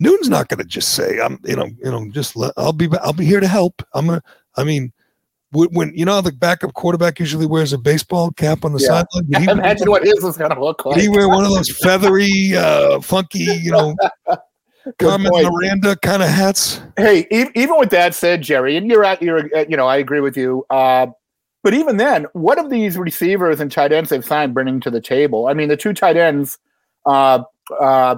Newton's 0.00 0.28
not 0.28 0.48
going 0.48 0.58
to 0.58 0.64
just 0.64 0.90
say 0.94 1.20
I'm 1.20 1.38
you 1.44 1.56
know 1.56 1.66
you 1.82 1.90
know 1.90 2.08
just 2.10 2.36
let, 2.36 2.52
I'll 2.56 2.72
be 2.72 2.88
I'll 3.02 3.12
be 3.12 3.24
here 3.24 3.40
to 3.40 3.48
help. 3.48 3.82
I'm 3.94 4.06
gonna 4.06 4.22
I 4.56 4.64
mean 4.64 4.92
when, 5.52 5.68
when 5.70 5.92
you 5.94 6.04
know 6.04 6.14
how 6.14 6.20
the 6.20 6.32
backup 6.32 6.74
quarterback 6.74 7.20
usually 7.20 7.46
wears 7.46 7.72
a 7.72 7.78
baseball 7.78 8.30
cap 8.32 8.64
on 8.64 8.72
the 8.72 8.80
Yeah. 8.80 9.04
sideline. 9.22 9.42
He, 9.42 9.50
Imagine 9.50 9.90
what 9.90 10.02
his 10.04 10.24
is 10.24 10.36
going 10.36 10.50
to 10.50 10.62
look 10.62 10.84
like. 10.84 11.00
he 11.00 11.08
wear 11.08 11.28
one 11.28 11.44
of 11.44 11.50
those 11.54 11.70
feathery, 11.70 12.56
uh, 12.56 13.00
funky, 13.00 13.38
you 13.40 13.70
know, 13.70 13.94
Carmen. 14.98 15.30
Miranda 15.32 15.96
kind 15.96 16.22
of 16.22 16.28
hats? 16.28 16.80
Hey, 16.96 17.26
e- 17.30 17.50
even 17.54 17.78
with 17.78 17.90
that 17.90 18.14
said, 18.14 18.42
Jerry, 18.42 18.76
and 18.76 18.90
you're 18.90 19.04
at, 19.04 19.22
you're, 19.22 19.48
uh, 19.56 19.64
you 19.68 19.76
know, 19.76 19.86
I 19.86 19.96
agree 19.96 20.20
with 20.20 20.36
you. 20.36 20.66
Uh, 20.70 21.06
but 21.62 21.74
even 21.74 21.96
then, 21.96 22.26
what 22.32 22.58
of 22.58 22.70
these 22.70 22.98
receivers 22.98 23.60
and 23.60 23.70
tight 23.70 23.92
ends 23.92 24.10
they've 24.10 24.24
signed 24.24 24.54
bringing 24.54 24.80
to 24.80 24.90
the 24.90 25.00
table? 25.00 25.46
I 25.46 25.54
mean, 25.54 25.68
the 25.68 25.76
two 25.76 25.92
tight 25.92 26.16
ends, 26.16 26.58
uh, 27.06 27.44
uh, 27.80 28.16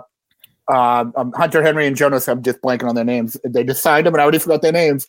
uh, 0.72 1.05
um, 1.14 1.32
Hunter 1.32 1.62
Henry 1.62 1.87
and 1.87 1.95
Jonas, 1.95 2.26
I'm 2.26 2.43
just 2.43 2.62
blanking 2.62 2.89
on 2.89 2.95
their 2.95 3.05
names. 3.05 3.37
They 3.45 3.64
just 3.64 3.82
signed 3.82 4.07
them, 4.07 4.14
and 4.14 4.20
I 4.20 4.24
already 4.24 4.39
forgot 4.39 4.62
their 4.62 4.72
names. 4.72 5.09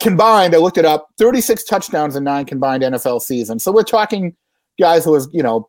Combined, 0.00 0.54
I 0.54 0.58
looked 0.58 0.78
it 0.78 0.84
up: 0.84 1.08
36 1.18 1.64
touchdowns 1.64 2.16
in 2.16 2.24
nine 2.24 2.44
combined 2.44 2.82
NFL 2.82 3.22
seasons. 3.22 3.62
So 3.62 3.72
we're 3.72 3.82
talking 3.82 4.36
guys 4.80 5.04
who 5.04 5.14
has, 5.14 5.28
you 5.32 5.42
know, 5.42 5.68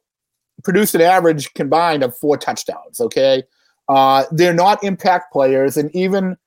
produced 0.63 0.95
an 0.95 1.01
average 1.01 1.53
combined 1.53 2.03
of 2.03 2.15
four 2.17 2.37
touchdowns. 2.37 2.99
Okay, 2.99 3.43
uh, 3.87 4.25
they're 4.31 4.53
not 4.53 4.83
impact 4.83 5.33
players, 5.33 5.77
and 5.77 5.93
even 5.95 6.37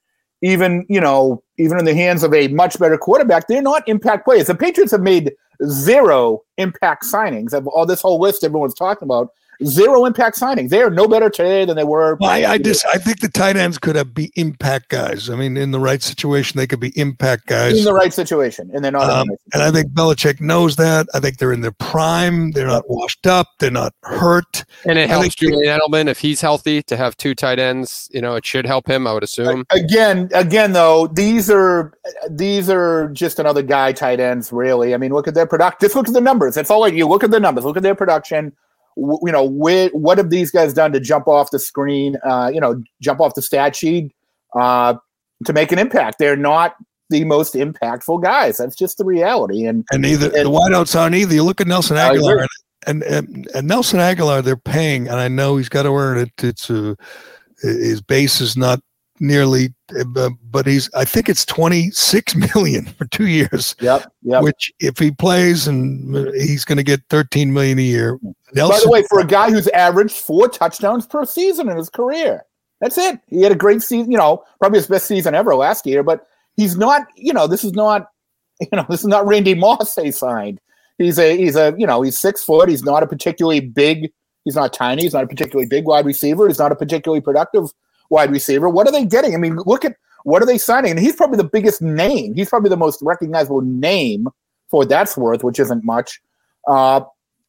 even 0.43 0.87
you 0.89 1.01
know 1.01 1.43
even 1.59 1.79
in 1.79 1.85
the 1.85 1.95
hands 1.95 2.23
of 2.23 2.33
a 2.35 2.49
much 2.49 2.79
better 2.79 2.99
quarterback, 2.99 3.49
they're 3.49 3.63
not 3.63 3.87
impact 3.89 4.25
players. 4.25 4.47
The 4.47 4.55
Patriots 4.55 4.93
have 4.93 5.03
made 5.03 5.33
zero 5.67 6.43
impact 6.59 7.05
signings 7.05 7.53
of 7.53 7.67
all 7.67 7.87
this 7.87 8.01
whole 8.01 8.21
list 8.21 8.45
everyone's 8.45 8.75
talking 8.75 9.07
about. 9.07 9.31
Zero 9.65 10.05
impact 10.05 10.37
signing. 10.37 10.69
They 10.69 10.83
are 10.83 10.91
no 10.91 11.07
better 11.09 11.31
today 11.31 11.65
than 11.65 11.77
they 11.77 11.85
were. 11.85 12.17
Well, 12.21 12.31
I, 12.31 12.53
I 12.53 12.59
just 12.59 12.85
I 12.87 12.99
think 12.99 13.21
the 13.21 13.29
tight 13.29 13.57
ends 13.57 13.79
could 13.79 13.97
have 13.97 14.15
be 14.15 14.33
impact 14.37 14.89
guys. 14.89 15.31
I 15.31 15.37
mean, 15.37 15.57
in 15.57 15.71
the 15.71 15.81
right 15.81 16.03
situation, 16.03 16.59
they 16.59 16.67
could 16.67 16.81
be 16.81 16.93
impact 16.99 17.47
guys 17.47 17.79
in 17.79 17.85
the 17.85 17.95
right 17.95 18.13
situation, 18.13 18.71
and 18.75 18.85
they're 18.85 18.93
not. 18.93 19.09
Um, 19.11 19.29
right 19.29 19.39
and 19.55 19.63
I 19.63 19.71
think 19.71 19.93
Belichick 19.93 20.41
knows 20.41 20.77
that. 20.77 21.07
I 21.15 21.21
think 21.21 21.39
they're 21.39 21.53
in 21.53 21.61
their 21.61 21.73
prime. 21.73 22.53
They're 22.53 22.67
not 22.67 22.89
washed 22.89 23.27
up. 23.27 23.49
They're 23.59 23.71
not 23.71 23.95
hurt. 24.03 24.65
And 24.87 24.99
it 24.99 25.05
I 25.05 25.07
helps 25.07 25.35
think- 25.35 25.53
Julian 25.53 25.79
Edelman 25.79 26.09
if 26.09 26.19
he's 26.19 26.41
healthy 26.41 26.83
to 26.85 26.97
have 26.97 27.17
two 27.17 27.35
tight 27.35 27.59
ends. 27.59 28.09
You 28.13 28.21
know, 28.21 28.35
it 28.35 28.45
should 28.47 28.67
help 28.67 28.89
him. 28.89 29.07
I 29.07 29.13
would 29.13 29.23
assume. 29.23 29.65
again, 29.71 30.29
again 30.35 30.73
though, 30.73 31.07
these 31.09 31.51
are 31.51 31.93
these 32.31 32.69
are 32.71 33.09
just 33.09 33.39
another 33.39 33.63
guy 33.63 33.93
tight 33.93 34.21
ends. 34.21 34.53
Really, 34.53 34.95
I 34.95 34.97
mean, 34.97 35.13
look 35.13 35.29
at 35.29 35.35
their 35.35 35.47
production. 35.47 35.79
Just 35.81 35.97
look 35.97 36.09
at 36.09 36.15
the 36.15 36.21
numbers. 36.21 36.55
That's 36.55 36.71
all 36.71 36.85
I 36.85 36.89
you 36.89 37.07
look 37.07 37.25
at 37.25 37.31
the 37.31 37.41
numbers. 37.41 37.65
Look 37.65 37.77
at 37.77 37.83
their 37.83 37.95
production. 37.95 38.53
W- 38.97 39.19
you 39.25 39.33
know, 39.33 39.45
where, 39.45 39.89
what 39.91 40.19
have 40.19 40.31
these 40.31 40.51
guys 40.51 40.73
done 40.75 40.93
to 40.93 41.01
jump 41.01 41.29
off 41.29 41.51
the 41.51 41.59
screen? 41.59 42.17
Uh, 42.25 42.51
you 42.53 42.61
know, 42.61 42.83
jump 43.01 43.21
off 43.21 43.35
the 43.35 43.43
stat 43.43 43.75
sheet 43.77 44.13
uh, 44.55 44.95
to 45.45 45.53
make 45.53 45.73
an 45.73 45.79
impact. 45.79 46.19
They're 46.19 46.37
not 46.37 46.77
the 47.11 47.25
most 47.25 47.55
impactful 47.55 48.23
guys. 48.23 48.57
That's 48.57 48.77
just 48.77 48.99
the 48.99 49.05
reality. 49.05 49.67
And 49.67 49.85
And 49.93 50.05
either 50.07 50.29
the 50.31 50.41
And- 50.41 50.49
wideouts 50.49 50.99
aren't 50.99 51.15
either. 51.15 51.35
You 51.35 51.43
look 51.43 51.61
at 51.61 51.67
Nelson 51.67 51.97
Agholor, 51.97 52.47
and, 52.87 53.03
and 53.03 53.49
and 53.55 53.69
Nelson 53.69 54.01
Agholor, 54.01 54.43
they're 54.43 54.57
paying, 54.57 55.09
and 55.09 55.17
I 55.21 55.29
know 55.29 55.57
he's 55.57 55.69
got 55.69 55.83
to 55.85 55.95
earn 55.95 56.19
it. 56.19 56.31
It's 56.43 56.71
uh, 56.71 56.95
his 57.63 58.01
base 58.01 58.41
is 58.41 58.57
not 58.57 58.81
nearly, 59.21 59.73
uh, 59.99 60.31
but 60.51 60.67
he's 60.67 60.93
I 60.95 61.05
think 61.05 61.29
it's 61.29 61.45
twenty 61.45 61.91
six 61.91 62.35
million 62.55 62.87
for 62.87 63.07
two 63.07 63.27
years. 63.27 63.77
yep, 63.81 64.13
yep. 64.23 64.43
Which, 64.43 64.73
if 64.81 64.99
he 64.99 65.11
plays, 65.11 65.67
and 65.67 66.17
uh, 66.17 66.33
he's 66.33 66.65
going 66.65 66.79
to 66.79 66.85
get 66.85 67.03
thirteen 67.09 67.53
million 67.53 67.79
a 67.79 67.83
year. 67.83 68.19
By 68.55 68.81
the 68.83 68.89
way, 68.91 69.03
for 69.09 69.21
a 69.21 69.27
guy 69.27 69.51
who's 69.51 69.69
averaged 69.69 70.15
four 70.17 70.49
touchdowns 70.49 71.07
per 71.07 71.25
season 71.25 71.69
in 71.69 71.77
his 71.77 71.89
career, 71.89 72.45
that's 72.83 72.99
it. 72.99 73.21
He 73.29 73.43
had 73.43 73.53
a 73.53 73.57
great 73.57 73.81
season, 73.81 74.11
you 74.11 74.19
know, 74.19 74.43
probably 74.59 74.81
his 74.81 74.89
best 74.89 75.07
season 75.07 75.37
ever 75.37 75.55
last 75.55 75.87
year, 75.87 76.03
but 76.03 76.27
he's 76.57 76.77
not, 76.77 77.07
you 77.17 77.33
know, 77.33 77.47
this 77.47 77.63
is 77.63 77.73
not, 77.73 78.09
you 78.61 78.69
know, 78.73 78.85
this 78.91 79.01
is 79.01 79.07
not 79.07 79.27
Randy 79.27 79.55
Moss 79.55 79.95
they 79.95 80.11
signed. 80.11 80.61
He's 80.99 81.19
a, 81.19 81.37
he's 81.37 81.57
a, 81.57 81.75
you 81.79 81.87
know, 81.87 82.03
he's 82.03 82.19
six 82.19 82.45
foot. 82.45 82.69
He's 82.69 82.83
not 82.83 83.05
a 83.05 83.07
particularly 83.07 83.61
big, 83.61 84.13
he's 84.45 84.57
not 84.57 84.73
tiny. 84.73 85.03
He's 85.03 85.15
not 85.15 85.25
a 85.25 85.29
particularly 85.29 85.69
big 85.69 85.85
wide 85.85 86.05
receiver. 86.05 86.49
He's 86.49 86.59
not 86.59 86.73
a 86.73 86.77
particularly 86.77 87.21
productive 87.21 87.71
wide 88.13 88.31
receiver. 88.31 88.69
What 88.69 88.87
are 88.87 88.93
they 88.93 89.05
getting? 89.05 89.35
I 89.35 89.39
mean, 89.39 89.57
look 89.67 89.85
at 89.85 89.97
what 90.25 90.41
are 90.41 90.47
they 90.47 90.59
signing? 90.59 90.93
And 90.93 91.01
he's 91.01 91.17
probably 91.17 91.39
the 91.39 91.45
biggest 91.57 91.83
name. 91.83 92.35
He's 92.35 92.49
probably 92.49 92.71
the 92.71 92.77
most 92.77 93.03
recognizable 93.03 93.63
name 93.63 94.29
for 94.71 94.85
that's 94.85 95.17
worth, 95.17 95.43
which 95.43 95.59
isn't 95.59 95.83
much. 95.85 96.21
Uh, 96.69 97.01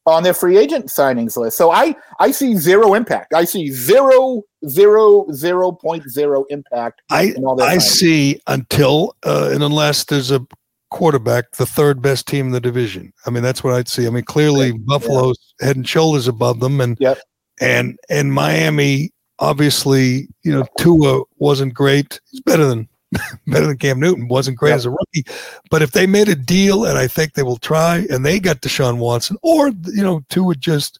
on 0.06 0.22
their 0.22 0.34
free 0.34 0.58
agent 0.58 0.86
signings 0.88 1.34
list. 1.36 1.56
So 1.56 1.70
I 1.70 1.96
I 2.20 2.30
see 2.30 2.56
zero 2.56 2.92
impact. 2.92 3.32
I 3.32 3.44
see 3.46 3.70
zero 3.70 4.42
zero 4.68 5.26
zero 5.32 5.72
point 5.72 6.10
zero 6.10 6.44
impact. 6.50 7.00
I 7.10 7.32
in 7.36 7.44
all 7.46 7.56
their 7.56 7.66
I 7.66 7.76
signings. 7.76 7.82
see 7.82 8.40
until 8.46 9.16
uh, 9.24 9.48
and 9.54 9.62
unless 9.62 10.04
there's 10.04 10.30
a 10.30 10.46
quarterback, 10.90 11.52
the 11.52 11.64
third 11.64 12.02
best 12.02 12.28
team 12.28 12.46
in 12.48 12.52
the 12.52 12.60
division. 12.60 13.14
I 13.24 13.30
mean, 13.30 13.42
that's 13.42 13.64
what 13.64 13.72
I'd 13.72 13.88
see. 13.88 14.06
I 14.06 14.10
mean, 14.10 14.24
clearly 14.24 14.72
Buffalo's 14.72 15.38
head 15.62 15.76
and 15.76 15.88
shoulders 15.88 16.28
above 16.28 16.60
them, 16.60 16.82
and 16.82 16.98
Yep. 17.00 17.18
and 17.62 17.98
and 18.10 18.30
Miami, 18.34 19.10
obviously, 19.38 20.28
you 20.42 20.52
know, 20.52 20.64
Tua 20.78 21.22
wasn't 21.38 21.74
great. 21.74 22.20
He's 22.30 22.40
better 22.40 22.64
than 22.66 22.88
better 23.46 23.66
than 23.66 23.78
Cam 23.78 24.00
Newton. 24.00 24.28
wasn't 24.28 24.56
great 24.58 24.70
Yep. 24.70 24.76
as 24.78 24.84
a 24.86 24.90
rookie, 24.90 25.24
but 25.70 25.82
if 25.82 25.92
they 25.92 26.06
made 26.06 26.28
a 26.28 26.34
deal, 26.34 26.84
and 26.84 26.98
I 26.98 27.06
think 27.06 27.34
they 27.34 27.42
will 27.44 27.58
try, 27.58 28.06
and 28.10 28.24
they 28.24 28.40
got 28.40 28.60
Deshaun 28.60 28.98
Watson, 28.98 29.36
or 29.42 29.68
you 29.68 30.02
know, 30.02 30.22
Tua 30.30 30.54
just 30.56 30.98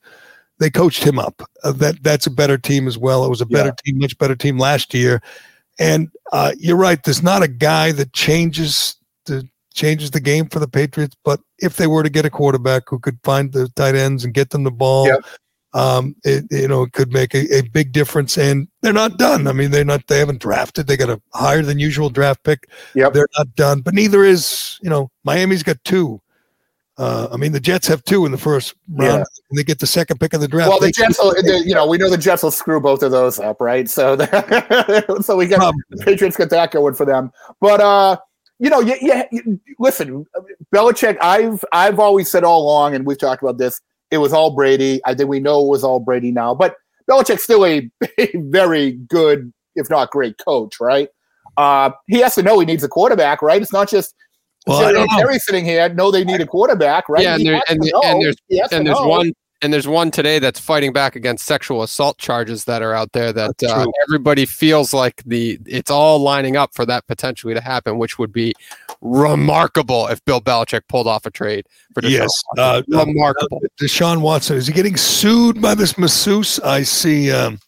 they 0.61 0.71
coached 0.71 1.03
him 1.03 1.19
up. 1.19 1.43
Uh, 1.65 1.73
that 1.73 2.03
that's 2.03 2.27
a 2.27 2.31
better 2.31 2.57
team 2.59 2.87
as 2.87 2.97
well. 2.97 3.25
It 3.25 3.31
was 3.31 3.41
a 3.41 3.47
better 3.47 3.75
team, 3.85 3.99
much 3.99 4.17
better 4.19 4.37
team 4.37 4.59
last 4.59 4.95
year. 4.95 5.21
And 5.81 6.09
uh, 6.33 6.53
you're 6.57 6.77
right. 6.77 7.03
There's 7.03 7.23
not 7.25 7.43
a 7.43 7.49
guy 7.49 7.91
that 7.93 8.13
changes 8.13 8.95
the 9.27 9.49
changes 9.75 10.13
the 10.13 10.21
game 10.21 10.49
for 10.49 10.61
the 10.61 10.69
Patriots. 10.69 11.17
But 11.25 11.41
if 11.59 11.77
they 11.77 11.89
were 11.89 12.05
to 12.05 12.09
get 12.09 12.25
a 12.25 12.31
quarterback 12.31 12.85
who 12.89 13.01
could 13.01 13.19
find 13.25 13.53
the 13.53 13.69
tight 13.71 13.97
ends 13.97 14.25
and 14.25 14.33
get 14.33 14.51
them 14.51 14.63
the 14.63 14.71
ball, 14.71 15.09
Yep. 15.09 15.25
Um, 15.75 16.15
it 16.25 16.45
you 16.51 16.69
know 16.69 16.85
it 16.85 16.93
could 16.93 17.13
make 17.13 17.35
a, 17.35 17.59
a 17.59 17.63
big 17.63 17.93
difference. 17.93 18.39
And 18.39 18.69
they're 18.81 18.93
not 18.93 19.19
done. 19.19 19.47
I 19.47 19.53
mean, 19.53 19.71
they're 19.71 19.85
not. 19.85 20.07
They 20.07 20.19
haven't 20.21 20.41
drafted. 20.41 20.87
They 20.87 20.97
got 20.97 21.11
a 21.11 21.21
higher 21.35 21.63
than 21.63 21.79
usual 21.79 22.09
draft 22.11 22.43
pick. 22.45 22.69
Yep. 22.95 23.13
They're 23.13 23.29
not 23.37 23.55
done. 23.57 23.81
But 23.81 23.95
neither 23.95 24.25
is 24.25 24.79
you 24.83 24.89
know 24.91 25.11
Miami's 25.25 25.63
got 25.63 25.83
two. 25.85 26.21
Uh, 26.97 27.27
I 27.33 27.37
mean, 27.37 27.51
the 27.51 27.59
Jets 27.59 27.89
have 27.89 28.05
two 28.05 28.25
in 28.25 28.31
the 28.31 28.39
first 28.39 28.73
round, 28.89 29.11
Yeah. 29.19 29.25
and 29.51 29.59
they 29.59 29.65
get 29.65 29.81
the 29.81 29.87
second 29.87 30.21
pick 30.21 30.33
of 30.33 30.41
the 30.41 30.47
draft. 30.47 30.69
Well, 30.69 30.79
the 30.79 30.87
They- 30.87 30.93
Jets, 30.93 31.19
will, 31.21 31.35
you 31.67 31.75
know, 31.75 31.89
we 31.89 31.99
know 31.99 32.09
the 32.09 32.17
Jets 32.17 32.45
will 32.45 32.53
screw 32.53 32.81
both 32.81 33.03
of 33.03 33.11
those 33.11 33.41
up, 33.41 33.61
right? 33.61 33.91
So, 33.91 34.17
so 35.21 35.37
we 35.37 35.49
got 35.49 35.57
Probably. 35.59 35.83
the 35.91 36.05
Patriots 36.05 36.37
got 36.37 36.51
that 36.51 36.71
going 36.71 36.95
for 36.95 37.05
them. 37.05 37.33
But 37.61 37.81
uh, 37.81 38.17
you 38.61 38.71
know, 38.71 38.79
yeah, 38.79 38.95
yeah. 39.01 39.43
Listen, 39.81 40.25
Belichick. 40.73 41.19
I've 41.21 41.65
I've 41.73 41.99
always 41.99 42.31
said 42.31 42.45
all 42.45 42.63
along, 42.63 42.95
and 42.95 43.05
we've 43.05 43.19
talked 43.19 43.43
about 43.43 43.59
this. 43.59 43.81
It 44.15 44.19
was 44.19 44.33
all 44.33 44.51
Brady. 44.55 45.01
I 45.05 45.15
think 45.15 45.29
we 45.29 45.41
know 45.41 45.65
it 45.65 45.69
was 45.69 45.85
all 45.85 46.01
Brady 46.01 46.31
now. 46.31 46.55
But 46.55 46.77
Belichick's 47.11 47.45
still 47.45 47.67
a, 47.67 47.91
a 48.19 48.31
very 48.37 48.93
good, 48.93 49.53
if 49.77 49.91
not 49.91 50.11
great, 50.11 50.37
coach, 50.45 50.77
right? 50.81 51.09
Uh, 51.57 51.91
he 52.07 52.19
has 52.21 52.35
to 52.37 52.43
know 52.43 52.59
he 52.59 52.67
needs 52.67 52.83
a 52.85 52.89
quarterback, 52.89 53.43
right? 53.43 53.61
It's 53.61 53.73
not 53.73 53.89
just 53.89 54.15
Well, 54.67 54.85
I 54.87 54.93
Jerry. 54.93 55.07
Terry 55.17 55.39
sitting 55.39 55.65
here. 55.65 55.89
No, 55.91 56.11
they 56.11 56.25
need 56.25 56.41
a 56.41 56.47
quarterback, 56.47 57.09
right? 57.09 57.23
Yeah, 57.23 57.35
and 57.37 57.47
there- 57.47 57.63
and 57.69 57.81
the- 57.83 58.01
and 58.05 58.23
there's- 58.23 58.37
He 58.49 58.59
has 58.59 58.71
to 58.71 58.77
and 58.77 58.87
there's 58.87 58.99
know. 58.99 59.09
one 59.09 59.33
and 59.63 59.73
there's 59.73 59.89
one 59.89 60.11
today 60.11 60.39
that's 60.39 60.61
fighting 60.61 60.93
back 60.93 61.17
against 61.17 61.47
sexual 61.47 61.83
assault 61.83 62.19
charges 62.19 62.65
that 62.65 62.83
are 62.83 62.93
out 62.93 63.13
there 63.13 63.33
that 63.33 63.63
uh, 63.63 63.87
everybody 64.07 64.45
feels 64.45 64.93
like 64.93 65.23
the 65.25 65.59
it's 65.67 65.91
all 65.91 66.19
lining 66.19 66.57
up 66.57 66.75
for 66.75 66.85
that 66.85 67.07
potentially 67.07 67.55
to 67.55 67.61
happen 67.61 67.99
which 67.99 68.19
would 68.19 68.33
be 68.33 68.53
remarkable 69.01 70.07
if 70.09 70.25
Bill 70.25 70.41
Belichick 70.41 70.83
pulled 70.89 71.07
off 71.07 71.27
a 71.27 71.31
trade 71.31 71.67
for 71.95 72.01
Deshaun 72.03 72.11
Yes, 72.11 72.43
uh, 72.59 72.83
Watson. 72.89 73.09
remarkable 73.15 73.63
Deshaun 73.81 74.21
Watson 74.21 74.57
is 74.57 74.67
he 74.67 74.73
getting 74.73 74.97
sued 74.97 75.61
by 75.63 75.75
this 75.75 75.97
masseuse? 75.99 76.59
I 76.61 76.83
see. 76.83 77.31
Um, 77.33 77.59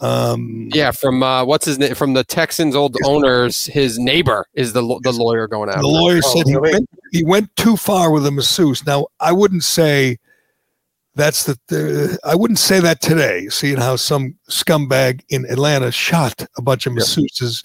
um, 0.00 0.68
yeah 0.74 0.90
from 0.90 1.22
uh, 1.22 1.44
what's 1.44 1.64
his 1.64 1.78
name 1.78 1.94
from 1.94 2.14
the 2.14 2.24
Texans 2.24 2.74
old 2.74 2.96
owners 3.04 3.64
his 3.66 3.98
neighbor 3.98 4.44
is 4.54 4.72
the 4.72 4.82
the 5.02 5.12
lawyer 5.12 5.46
going 5.46 5.70
out 5.70 5.78
the 5.80 5.86
lawyer 5.86 6.20
Oh, 6.24 6.36
said 6.36 6.46
he 6.48 6.56
went, 6.56 6.90
he 7.12 7.24
went 7.24 7.54
too 7.56 7.76
far 7.76 8.10
with 8.10 8.24
the 8.24 8.32
masseuse. 8.32 8.84
Now, 8.84 9.06
I 9.20 9.30
wouldn't 9.32 9.62
say 9.62 10.18
that's 11.14 11.44
the, 11.44 12.18
I 12.24 12.34
wouldn't 12.34 12.58
say 12.58 12.80
that 12.80 13.00
today. 13.00 13.48
Seeing 13.48 13.76
how 13.76 13.96
some 13.96 14.36
scumbag 14.50 15.22
in 15.28 15.46
Atlanta 15.46 15.92
shot 15.92 16.46
a 16.56 16.62
bunch 16.62 16.86
of 16.86 16.92
masseuses, 16.92 17.64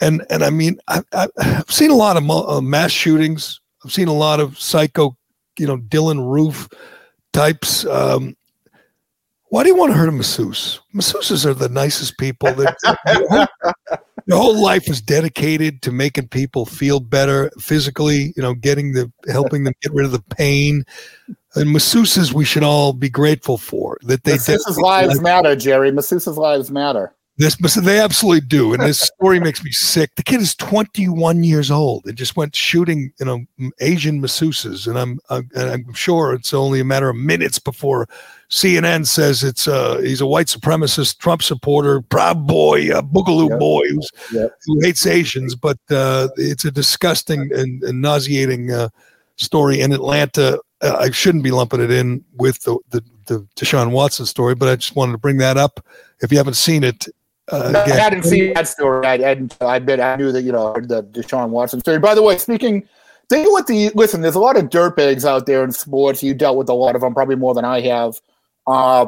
and 0.00 0.24
and 0.28 0.44
I 0.44 0.50
mean 0.50 0.78
I, 0.88 1.02
I've 1.12 1.70
seen 1.70 1.90
a 1.90 1.96
lot 1.96 2.16
of 2.16 2.30
uh, 2.30 2.60
mass 2.60 2.90
shootings. 2.90 3.60
I've 3.84 3.92
seen 3.92 4.08
a 4.08 4.12
lot 4.12 4.40
of 4.40 4.58
psycho, 4.58 5.16
you 5.58 5.66
know, 5.66 5.78
Dylann 5.78 6.30
Roof 6.30 6.68
types. 7.32 7.86
Um, 7.86 8.36
why 9.48 9.62
do 9.62 9.68
you 9.68 9.76
want 9.76 9.92
to 9.92 9.98
hurt 9.98 10.08
a 10.08 10.12
masseuse? 10.12 10.80
Masseuses 10.94 11.46
are 11.46 11.54
the 11.54 11.68
nicest 11.68 12.18
people. 12.18 12.52
Their, 12.52 12.76
whole, 12.84 13.46
their 14.26 14.36
whole 14.36 14.60
life 14.60 14.90
is 14.90 15.00
dedicated 15.00 15.82
to 15.82 15.92
making 15.92 16.28
people 16.28 16.66
feel 16.66 17.00
better 17.00 17.50
physically. 17.58 18.34
You 18.36 18.42
know, 18.42 18.54
getting 18.54 18.92
the 18.92 19.10
helping 19.28 19.64
them 19.64 19.74
get 19.80 19.94
rid 19.94 20.04
of 20.04 20.12
the 20.12 20.22
pain. 20.34 20.84
And 21.56 21.74
masseuses, 21.74 22.32
we 22.32 22.44
should 22.44 22.62
all 22.62 22.92
be 22.92 23.08
grateful 23.08 23.56
for 23.58 23.98
that. 24.02 24.24
They 24.24 24.32
did. 24.32 24.40
Masseuse's 24.40 24.78
lives 24.78 25.20
matter, 25.20 25.56
Jerry. 25.56 25.90
Masseuse's 25.90 26.36
lives 26.38 26.70
matter. 26.70 27.12
this, 27.38 27.56
they 27.74 27.98
absolutely 28.00 28.46
do, 28.46 28.72
and 28.72 28.82
this 28.82 29.00
story 29.00 29.38
makes 29.40 29.62
me 29.62 29.70
sick. 29.70 30.14
The 30.16 30.22
kid 30.22 30.40
is 30.40 30.54
21 30.54 31.44
years 31.44 31.70
old 31.70 32.06
and 32.06 32.16
just 32.16 32.34
went 32.36 32.54
shooting, 32.56 33.12
you 33.20 33.26
know, 33.26 33.44
Asian 33.80 34.22
masseuses, 34.22 34.86
and 34.86 34.98
I'm, 34.98 35.18
I'm, 35.28 35.50
and 35.54 35.70
I'm 35.70 35.92
sure 35.92 36.32
it's 36.32 36.54
only 36.54 36.80
a 36.80 36.84
matter 36.84 37.10
of 37.10 37.16
minutes 37.16 37.58
before 37.58 38.08
CNN 38.50 39.06
says 39.06 39.42
it's 39.44 39.66
uh, 39.68 39.98
he's 39.98 40.20
a 40.22 40.26
white 40.26 40.46
supremacist, 40.46 41.18
Trump 41.18 41.42
supporter, 41.42 42.00
proud 42.00 42.46
boy, 42.46 42.90
a 42.96 43.02
boogaloo 43.02 43.50
Yep. 43.50 43.58
boy 43.58 43.82
who's, 43.88 44.10
Yep. 44.32 44.58
who 44.64 44.80
hates 44.80 45.06
Asians. 45.06 45.54
But 45.54 45.78
uh, 45.90 46.28
it's 46.36 46.64
a 46.64 46.70
disgusting 46.70 47.50
and, 47.52 47.82
and 47.82 48.00
nauseating 48.00 48.72
uh, 48.72 48.88
story 49.36 49.80
in 49.80 49.92
Atlanta. 49.92 50.58
Uh, 50.82 50.96
I 51.00 51.10
shouldn't 51.10 51.44
be 51.44 51.50
lumping 51.50 51.80
it 51.80 51.90
in 51.90 52.24
with 52.36 52.62
the, 52.62 52.78
the 52.90 53.02
the 53.26 53.46
Deshaun 53.56 53.90
Watson 53.90 54.26
story, 54.26 54.54
but 54.54 54.68
I 54.68 54.76
just 54.76 54.94
wanted 54.94 55.12
to 55.12 55.18
bring 55.18 55.38
that 55.38 55.56
up. 55.56 55.84
If 56.20 56.30
you 56.30 56.38
haven't 56.38 56.54
seen 56.54 56.84
it, 56.84 57.06
uh, 57.50 57.70
No, 57.70 57.80
I 57.82 57.88
hadn't 57.90 58.24
seen 58.24 58.54
that 58.54 58.68
story. 58.68 59.06
I, 59.06 59.14
I, 59.14 59.18
hadn't- 59.18 59.56
I 59.60 59.78
bet 59.78 60.00
I 60.00 60.16
knew 60.16 60.32
that 60.32 60.42
you 60.42 60.52
know 60.52 60.74
the 60.74 61.02
Deshaun 61.04 61.50
Watson 61.50 61.80
story. 61.80 61.98
By 61.98 62.14
the 62.14 62.22
way, 62.22 62.38
speaking, 62.38 62.86
think 63.28 63.50
what 63.50 63.66
the 63.66 63.90
listen. 63.94 64.20
There's 64.20 64.34
a 64.34 64.40
lot 64.40 64.56
of 64.56 64.64
dirtbags 64.64 65.24
out 65.24 65.46
there 65.46 65.64
in 65.64 65.72
sports. 65.72 66.22
You 66.22 66.34
dealt 66.34 66.56
with 66.56 66.68
a 66.68 66.74
lot 66.74 66.94
of 66.94 67.00
them, 67.00 67.14
probably 67.14 67.36
more 67.36 67.54
than 67.54 67.64
I 67.64 67.80
have. 67.82 68.20
Uh, 68.66 69.06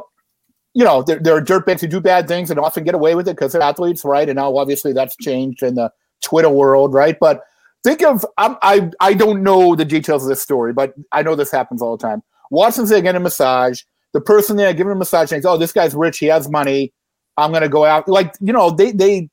you 0.75 0.85
know, 0.85 1.03
there, 1.03 1.19
there 1.19 1.35
are 1.37 1.43
dirtbags 1.43 1.81
who 1.81 1.89
do 1.89 2.01
bad 2.01 2.29
things 2.29 2.51
and 2.51 2.61
often 2.61 2.85
get 2.85 2.95
away 2.95 3.14
with 3.14 3.27
it 3.27 3.33
because 3.37 3.53
they're 3.53 3.62
athletes, 3.62 4.05
right? 4.05 4.29
And 4.29 4.37
now 4.37 4.57
obviously 4.57 4.93
that's 4.93 5.16
changed 5.16 5.62
in 5.62 5.75
the 5.75 5.91
Twitter 6.23 6.51
world, 6.51 6.95
right? 6.95 7.19
But 7.19 7.43
think 7.85 8.03
of 8.03 8.24
I'm, 8.37 8.57
I 8.62 8.91
I 9.01 9.14
don't 9.14 9.43
know 9.43 9.74
the 9.74 9.85
details 9.85 10.22
of 10.22 10.29
this 10.29 10.43
story, 10.43 10.72
but 10.72 10.95
I 11.12 11.22
know 11.22 11.35
this 11.35 11.51
happens 11.51 11.83
all 11.83 11.97
the 11.97 12.07
time. 12.07 12.22
Watson's 12.51 12.89
there 12.89 13.01
getting 13.01 13.20
a 13.20 13.24
massage. 13.24 13.83
the 14.12 14.20
person 14.20 14.57
there 14.57 14.72
giving 14.72 14.93
a 14.93 14.97
massage 14.97 15.29
thinks, 15.31 15.45
oh, 15.47 15.57
this 15.59 15.72
guy's 15.72 15.95
rich, 15.95 16.18
he 16.18 16.26
has 16.26 16.49
money. 16.49 16.93
I'm 17.37 17.53
gonna 17.53 17.68
go 17.68 17.85
out. 17.85 18.09
Like 18.09 18.35
you 18.41 18.53
know, 18.53 18.70
they 18.70 18.93
they 18.93 19.29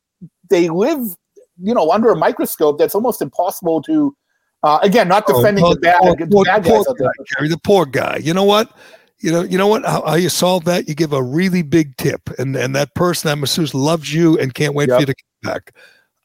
they 0.49 0.69
live 0.69 0.99
you 1.61 1.73
know 1.73 1.91
under 1.91 2.09
a 2.11 2.15
microscope 2.17 2.77
that's 2.77 2.95
almost 2.95 3.21
impossible 3.21 3.81
to. 3.83 4.15
Uh, 4.63 4.79
again, 4.81 5.07
not 5.07 5.23
Oh, 5.27 5.37
defending 5.37 5.61
well, 5.63 5.75
the 5.75 5.79
bad, 5.79 5.99
poor- 6.01 6.15
the 6.15 6.25
bad 6.43 6.63
poor 6.65 6.77
guys 6.79 6.87
out 6.87 6.95
there. 6.97 7.07
guy, 7.07 7.25
Gary, 7.37 7.49
the 7.49 7.57
poor 7.59 7.85
guy. 7.85 8.17
You 8.17 8.33
know 8.33 8.43
what? 8.45 8.75
You 9.19 9.31
know, 9.31 9.43
you 9.43 9.57
know 9.59 9.67
what? 9.67 9.85
How, 9.85 10.03
how 10.05 10.15
you 10.15 10.27
solve 10.29 10.65
that? 10.65 10.87
You 10.89 10.95
give 10.95 11.13
a 11.13 11.21
really 11.21 11.61
big 11.61 11.95
tip, 11.97 12.29
and 12.39 12.55
and 12.55 12.75
that 12.75 12.95
person, 12.95 13.29
that 13.29 13.35
masseuse, 13.37 13.73
loves 13.75 14.11
you 14.13 14.39
and 14.39 14.53
can't 14.55 14.73
wait 14.73 14.89
for 14.89 14.99
you 14.99 15.05
to 15.05 15.13
come 15.13 15.53
back. 15.53 15.75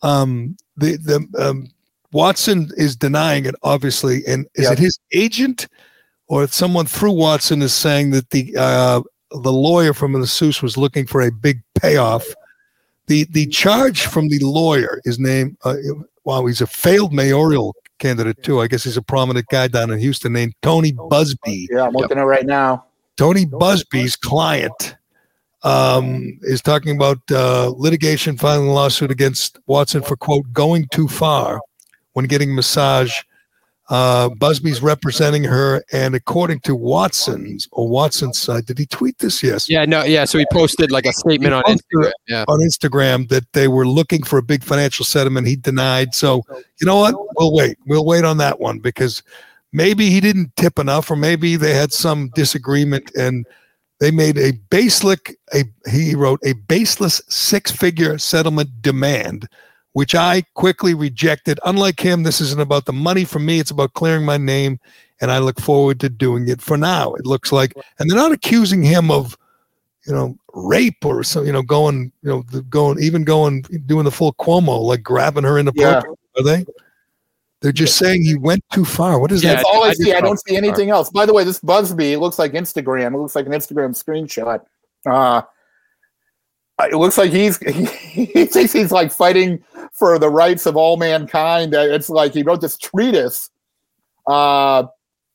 Um, 0.03 0.57
the 0.77 0.97
the 0.97 1.27
um, 1.39 1.68
Watson 2.13 2.71
is 2.77 2.97
denying 2.97 3.47
it, 3.47 3.55
obviously, 3.63 4.23
and 4.27 4.47
is 4.55 4.65
Yep. 4.65 4.73
it 4.73 4.79
his 4.79 4.99
agent 5.13 5.69
or 6.27 6.47
someone 6.49 6.87
through 6.87 7.13
Watson 7.13 7.63
is 7.63 7.73
saying 7.73 8.11
that 8.11 8.31
the 8.31 8.55
uh, 8.57 9.03
the 9.31 9.53
lawyer 9.53 9.95
from 9.95 10.13
the 10.13 10.21
masseuse 10.21 10.63
was 10.63 10.77
looking 10.77 11.07
for 11.07 11.21
a 11.21 11.31
big 11.31 11.63
payoff? 11.75 12.27
The 13.07 13.25
the 13.31 13.47
charge 13.47 14.03
from 14.03 14.29
the 14.29 14.39
lawyer 14.41 15.01
is 15.05 15.19
named. 15.19 15.57
Uh, 15.65 15.77
wow, 16.25 16.47
he's 16.47 16.61
a 16.61 16.67
failed 16.67 17.13
mayoral 17.13 17.75
candidate 17.99 18.43
too. 18.43 18.61
I 18.61 18.67
guess 18.67 18.85
he's 18.85 18.97
a 18.97 19.03
prominent 19.03 19.47
guy 19.49 19.69
down 19.69 19.91
in 19.91 19.99
Houston 19.99 20.33
named 20.33 20.55
Tony 20.63 20.93
Buzbee. 20.93 21.67
Yeah, 21.71 21.87
I'm 21.87 21.93
looking 21.93 22.19
at 22.19 22.23
it 22.23 22.27
right 22.27 22.47
now. 22.47 22.85
Tony 23.17 23.45
Buzbee's 23.45 24.17
client 24.17 24.97
um, 25.63 26.39
is 26.43 26.63
talking 26.63 26.97
about 26.97 27.19
uh, 27.31 27.73
litigation 27.77 28.37
filing 28.37 28.69
a 28.69 28.73
lawsuit 28.73 29.11
against 29.11 29.59
Watson 29.67 30.03
for 30.03 30.17
quote 30.17 30.51
going 30.53 30.87
too 30.91 31.07
far 31.07 31.61
when 32.13 32.27
getting 32.27 32.55
massage. 32.55 33.23
Uh, 33.89 34.29
Buzbee's 34.29 34.81
representing 34.81 35.43
her, 35.43 35.83
and 35.91 36.15
according 36.15 36.61
to 36.61 36.77
Watson's 36.77 37.69
or 37.73 37.89
Watson's 37.89 38.39
side, 38.39 38.67
did 38.67 38.79
he 38.79 38.87
tweet 38.87 39.19
this? 39.19 39.43
Yes. 39.43 39.69
Yeah, 39.69 39.85
no, 39.85 40.05
yeah. 40.05 40.25
So 40.27 40.39
he 40.39 40.47
posted 40.53 40.93
like 40.93 41.07
a 41.07 41.13
statement 41.13 41.55
on 41.55 41.65
Instagram. 41.65 42.13
Yeah. 42.29 42.45
on 42.47 42.61
Instagram 42.61 43.29
that 43.31 43.53
they 43.53 43.67
were 43.67 43.89
looking 43.89 44.23
for 44.23 44.39
a 44.39 44.45
big 44.45 44.63
financial 44.63 45.05
settlement. 45.05 45.49
He 45.49 45.57
denied. 45.57 46.15
So 46.15 46.45
you 46.81 46.87
know 46.87 46.99
what? 46.99 47.17
We'll 47.37 47.53
wait. 47.53 47.79
We'll 47.85 48.07
wait 48.07 48.25
on 48.25 48.37
that 48.37 48.61
one 48.61 48.79
because 48.79 49.25
maybe 49.73 50.09
he 50.09 50.21
didn't 50.21 50.55
tip 50.55 50.79
enough, 50.79 51.11
or 51.11 51.17
maybe 51.17 51.57
they 51.57 51.75
had 51.75 51.93
some 51.93 52.31
disagreement 52.37 53.11
and 53.17 53.45
they 54.01 54.11
made 54.11 54.39
a 54.39 54.53
baseless 54.71 55.21
a 55.55 55.65
he 55.91 56.15
wrote 56.15 56.41
a 56.45 56.55
baseless 56.55 57.21
six 57.29 57.71
figure 57.71 58.19
settlement 58.19 58.83
demand, 58.83 59.49
which 59.93 60.14
I 60.14 60.43
quickly 60.55 60.95
rejected. 60.95 61.59
Unlike 61.64 62.01
him, 62.01 62.22
this 62.22 62.41
isn't 62.41 62.61
about 62.61 62.84
the 62.86 62.93
money 62.93 63.24
for 63.24 63.38
me, 63.38 63.59
it's 63.59 63.70
about 63.70 63.95
clearing 63.95 64.24
my 64.24 64.36
name, 64.36 64.78
and 65.20 65.30
I 65.30 65.38
look 65.38 65.61
forward 65.61 66.01
to 66.01 66.09
doing 66.09 66.49
it 66.49 66.61
for 66.61 66.76
now. 66.76 67.14
It 67.14 67.26
looks 67.26 67.53
like 67.53 67.74
and 67.99 68.11
they're 68.11 68.18
not 68.18 68.32
accusing 68.32 68.82
him 68.82 69.11
of 69.11 69.36
you 70.07 70.14
know, 70.14 70.36
rape 70.55 71.05
or 71.05 71.22
so, 71.22 71.43
you 71.43 71.53
know, 71.53 71.62
going, 71.62 72.11
you 72.22 72.30
know, 72.30 72.43
the- 72.51 72.62
going, 72.62 73.01
even 73.03 73.24
going, 73.24 73.62
doing 73.86 74.05
the 74.05 74.11
full 74.11 74.32
Cuomo, 74.34 74.82
like 74.82 75.03
grabbing 75.03 75.45
her 75.45 75.59
in 75.59 75.66
the 75.66 75.72
Yeah. 75.74 76.03
Are 76.36 76.43
they? 76.43 76.64
They're 77.61 77.72
just 77.72 77.99
saying 77.99 78.24
he 78.24 78.34
went 78.34 78.64
too 78.72 78.86
far. 78.86 79.18
What 79.18 79.30
is 79.30 79.43
Yeah, 79.45 79.51
that? 79.51 79.57
That's 79.57 79.68
all 79.68 79.84
I, 79.84 79.88
I 79.88 79.93
see. 79.93 80.14
I 80.14 80.20
don't 80.20 80.41
see 80.49 80.57
anything 80.57 80.88
else. 80.88 81.11
By 81.11 81.26
the 81.26 81.34
way, 81.34 81.45
this 81.45 81.61
Buzbee, 81.61 82.12
it 82.12 82.18
looks 82.18 82.38
like 82.38 82.53
Instagram. 82.53 83.14
It 83.14 83.18
looks 83.18 83.34
like 83.34 83.45
an 83.45 83.53
Instagram 83.53 83.91
screenshot. 83.91 84.62
Uh, 85.05 85.43
it 86.91 86.97
looks 86.97 87.18
like 87.18 87.30
he's 87.30 87.59
he, 87.59 87.84
he 88.34 88.47
thinks 88.47 88.72
he's 88.72 88.91
like 88.91 89.12
fighting 89.12 89.62
for 89.93 90.18
the 90.18 90.28
rights 90.28 90.66
of 90.66 90.76
all 90.76 90.97
mankind. 90.97 91.74
It's 91.74 92.11
like 92.11 92.33
he 92.33 92.43
wrote 92.43 92.61
this 92.61 92.76
treatise 92.78 93.51
uh, 94.26 94.85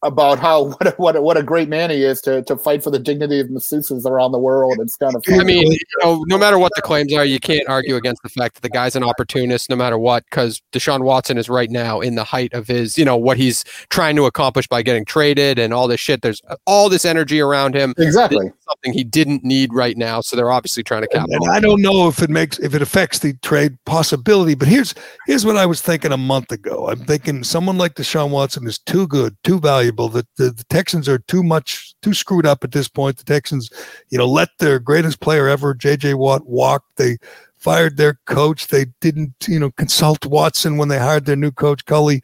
about 0.06 0.40
how 0.40 0.64
what 0.78 0.88
a, 0.88 0.92
what 0.92 1.16
a, 1.16 1.22
what 1.22 1.38
a 1.38 1.44
great 1.44 1.68
man 1.70 1.90
he 1.90 2.04
is 2.04 2.22
to 2.22 2.44
to 2.44 2.56
fight 2.56 2.84
for 2.84 2.92
the 2.92 3.00
dignity 3.00 3.40
of 3.40 3.48
masseuses 3.48 4.06
around 4.06 4.32
the 4.32 4.40
world. 4.40 4.78
It's 4.80 4.96
kind 4.96 5.16
of 5.16 5.24
I 5.30 5.44
mean, 5.44 5.72
you 5.72 5.78
know, 6.04 6.24
no 6.28 6.38
matter 6.38 6.58
what 6.60 6.72
the 6.76 6.82
claims 6.82 7.14
are, 7.14 7.26
you 7.26 7.40
can't 7.40 7.68
argue 7.68 7.96
against 7.96 8.22
the 8.24 8.30
fact 8.30 8.56
that 8.56 8.62
the 8.62 8.70
guy's 8.70 8.96
an 8.96 9.04
opportunist, 9.04 9.70
no 9.70 9.76
matter 9.76 9.98
what, 9.98 10.24
because 10.30 10.62
Deshaun 10.72 11.04
Watson 11.04 11.38
is 11.38 11.50
right 11.50 11.70
now 11.70 12.00
in 12.02 12.16
the 12.16 12.24
height 12.24 12.54
of 12.54 12.68
his, 12.68 12.98
you 12.98 13.06
know, 13.06 13.18
what 13.18 13.38
he's 13.38 13.64
trying 13.90 14.16
to 14.16 14.26
accomplish 14.26 14.68
by 14.68 14.82
getting 14.82 15.06
traded 15.06 15.60
and 15.60 15.74
all 15.74 15.88
this 15.88 16.00
shit. 16.00 16.22
There's 16.22 16.42
all 16.66 16.90
this 16.90 17.06
energy 17.06 17.40
around 17.42 17.76
him. 17.76 17.94
exactly. 17.98 18.52
Something 18.68 18.94
he 18.94 19.04
didn't 19.04 19.44
need 19.44 19.74
right 19.74 19.98
now, 19.98 20.22
so 20.22 20.36
they're 20.36 20.52
obviously 20.52 20.84
trying 20.84 21.02
to 21.04 21.10
And, 21.14 21.22
capitalize. 21.22 21.48
and 21.48 21.56
I 21.56 21.60
don't 21.60 21.82
know 21.82 22.08
if 22.08 22.22
it 22.22 22.30
makes 22.30 22.60
if 22.60 22.74
it 22.74 22.82
affects 22.82 23.20
the 23.20 23.34
trade 23.42 23.78
possibility, 23.86 24.56
but 24.56 24.68
here's 24.68 24.94
here's 25.28 25.46
what 25.46 25.58
I 25.58 25.66
was 25.66 25.82
thinking 25.82 26.12
a 26.12 26.18
month 26.18 26.52
ago. 26.52 26.90
I'm 26.90 27.00
thinking 27.06 27.44
someone 27.44 27.78
like 27.78 27.96
Deshaun 27.96 28.30
Watson 28.32 28.68
is 28.68 28.80
too 28.80 29.08
good, 29.08 29.36
too 29.44 29.60
valuable. 29.60 29.95
That 29.96 30.28
the, 30.36 30.52
the 30.52 30.64
Texans 30.70 31.10
are 31.10 31.20
too 31.20 31.44
much 31.44 31.96
too 32.02 32.14
screwed 32.14 32.46
up 32.46 32.64
at 32.64 32.72
this 32.72 32.88
point. 32.88 33.18
The 33.18 33.24
Texans, 33.24 33.70
you 34.10 34.18
know, 34.18 34.28
let 34.28 34.50
their 34.60 34.80
greatest 34.80 35.20
player 35.20 35.48
ever, 35.48 35.74
J.J. 35.74 36.14
Watt, 36.16 36.46
walk. 36.46 36.84
They 36.98 37.18
fired 37.58 37.98
their 37.98 38.20
coach. 38.26 38.68
They 38.68 38.86
didn't, 39.02 39.34
you 39.48 39.60
know, 39.60 39.72
consult 39.72 40.26
Watson 40.26 40.78
when 40.78 40.90
they 40.90 41.00
hired 41.00 41.26
their 41.26 41.36
new 41.36 41.52
coach, 41.52 41.86
Culley. 41.86 42.22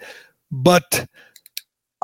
But 0.51 1.07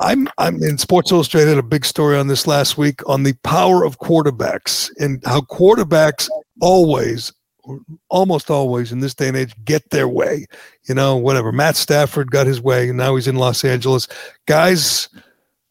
I'm 0.00 0.28
I'm 0.38 0.62
in 0.62 0.78
Sports 0.78 1.10
Illustrated 1.10 1.58
a 1.58 1.62
big 1.62 1.84
story 1.84 2.16
on 2.16 2.28
this 2.28 2.46
last 2.46 2.78
week 2.78 3.06
on 3.08 3.24
the 3.24 3.34
power 3.44 3.84
of 3.84 3.98
quarterbacks 3.98 4.90
and 4.98 5.22
how 5.24 5.40
quarterbacks 5.40 6.28
always 6.60 7.32
almost 8.08 8.50
always 8.50 8.92
in 8.92 9.00
this 9.00 9.14
day 9.14 9.28
and 9.28 9.36
age 9.36 9.54
get 9.64 9.90
their 9.90 10.08
way. 10.08 10.46
You 10.88 10.94
know, 10.94 11.16
whatever. 11.16 11.52
Matt 11.52 11.76
Stafford 11.76 12.30
got 12.30 12.46
his 12.46 12.60
way 12.60 12.88
and 12.88 12.98
now 12.98 13.16
he's 13.16 13.28
in 13.28 13.36
Los 13.36 13.64
Angeles. 13.64 14.08
Guys 14.46 15.08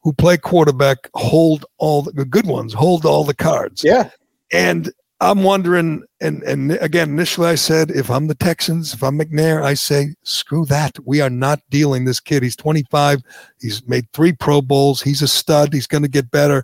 who 0.08 0.14
play 0.14 0.38
quarterback 0.38 1.10
hold 1.16 1.66
all 1.80 2.02
the, 2.02 2.12
the 2.14 2.24
good 2.24 2.46
ones, 2.46 2.72
hold 2.72 3.06
all 3.06 3.26
the 3.26 3.36
cards. 3.36 3.84
Yeah. 3.84 4.10
And 4.54 4.90
I'm 5.20 5.44
wondering, 5.44 6.02
and 6.22 6.44
and 6.44 6.72
again, 6.80 7.10
initially 7.10 7.50
I 7.50 7.56
said, 7.56 7.92
if 7.92 8.10
I'm 8.10 8.28
the 8.28 8.36
Texans, 8.36 8.94
if 8.94 9.04
I'm 9.04 9.20
McNair, 9.20 9.62
I 9.64 9.74
say, 9.74 10.16
screw 10.24 10.64
that. 10.68 10.98
We 11.06 11.20
are 11.20 11.30
not 11.30 11.60
dealing 11.70 12.06
this 12.06 12.22
kid. 12.22 12.42
He's 12.42 12.56
25. 12.56 13.22
He's 13.60 13.86
made 13.86 14.10
three 14.14 14.32
Pro 14.32 14.62
Bowls. 14.62 15.02
He's 15.02 15.22
a 15.22 15.28
stud. 15.28 15.74
He's 15.74 15.88
going 15.88 16.04
to 16.04 16.10
get 16.10 16.32
better. 16.32 16.64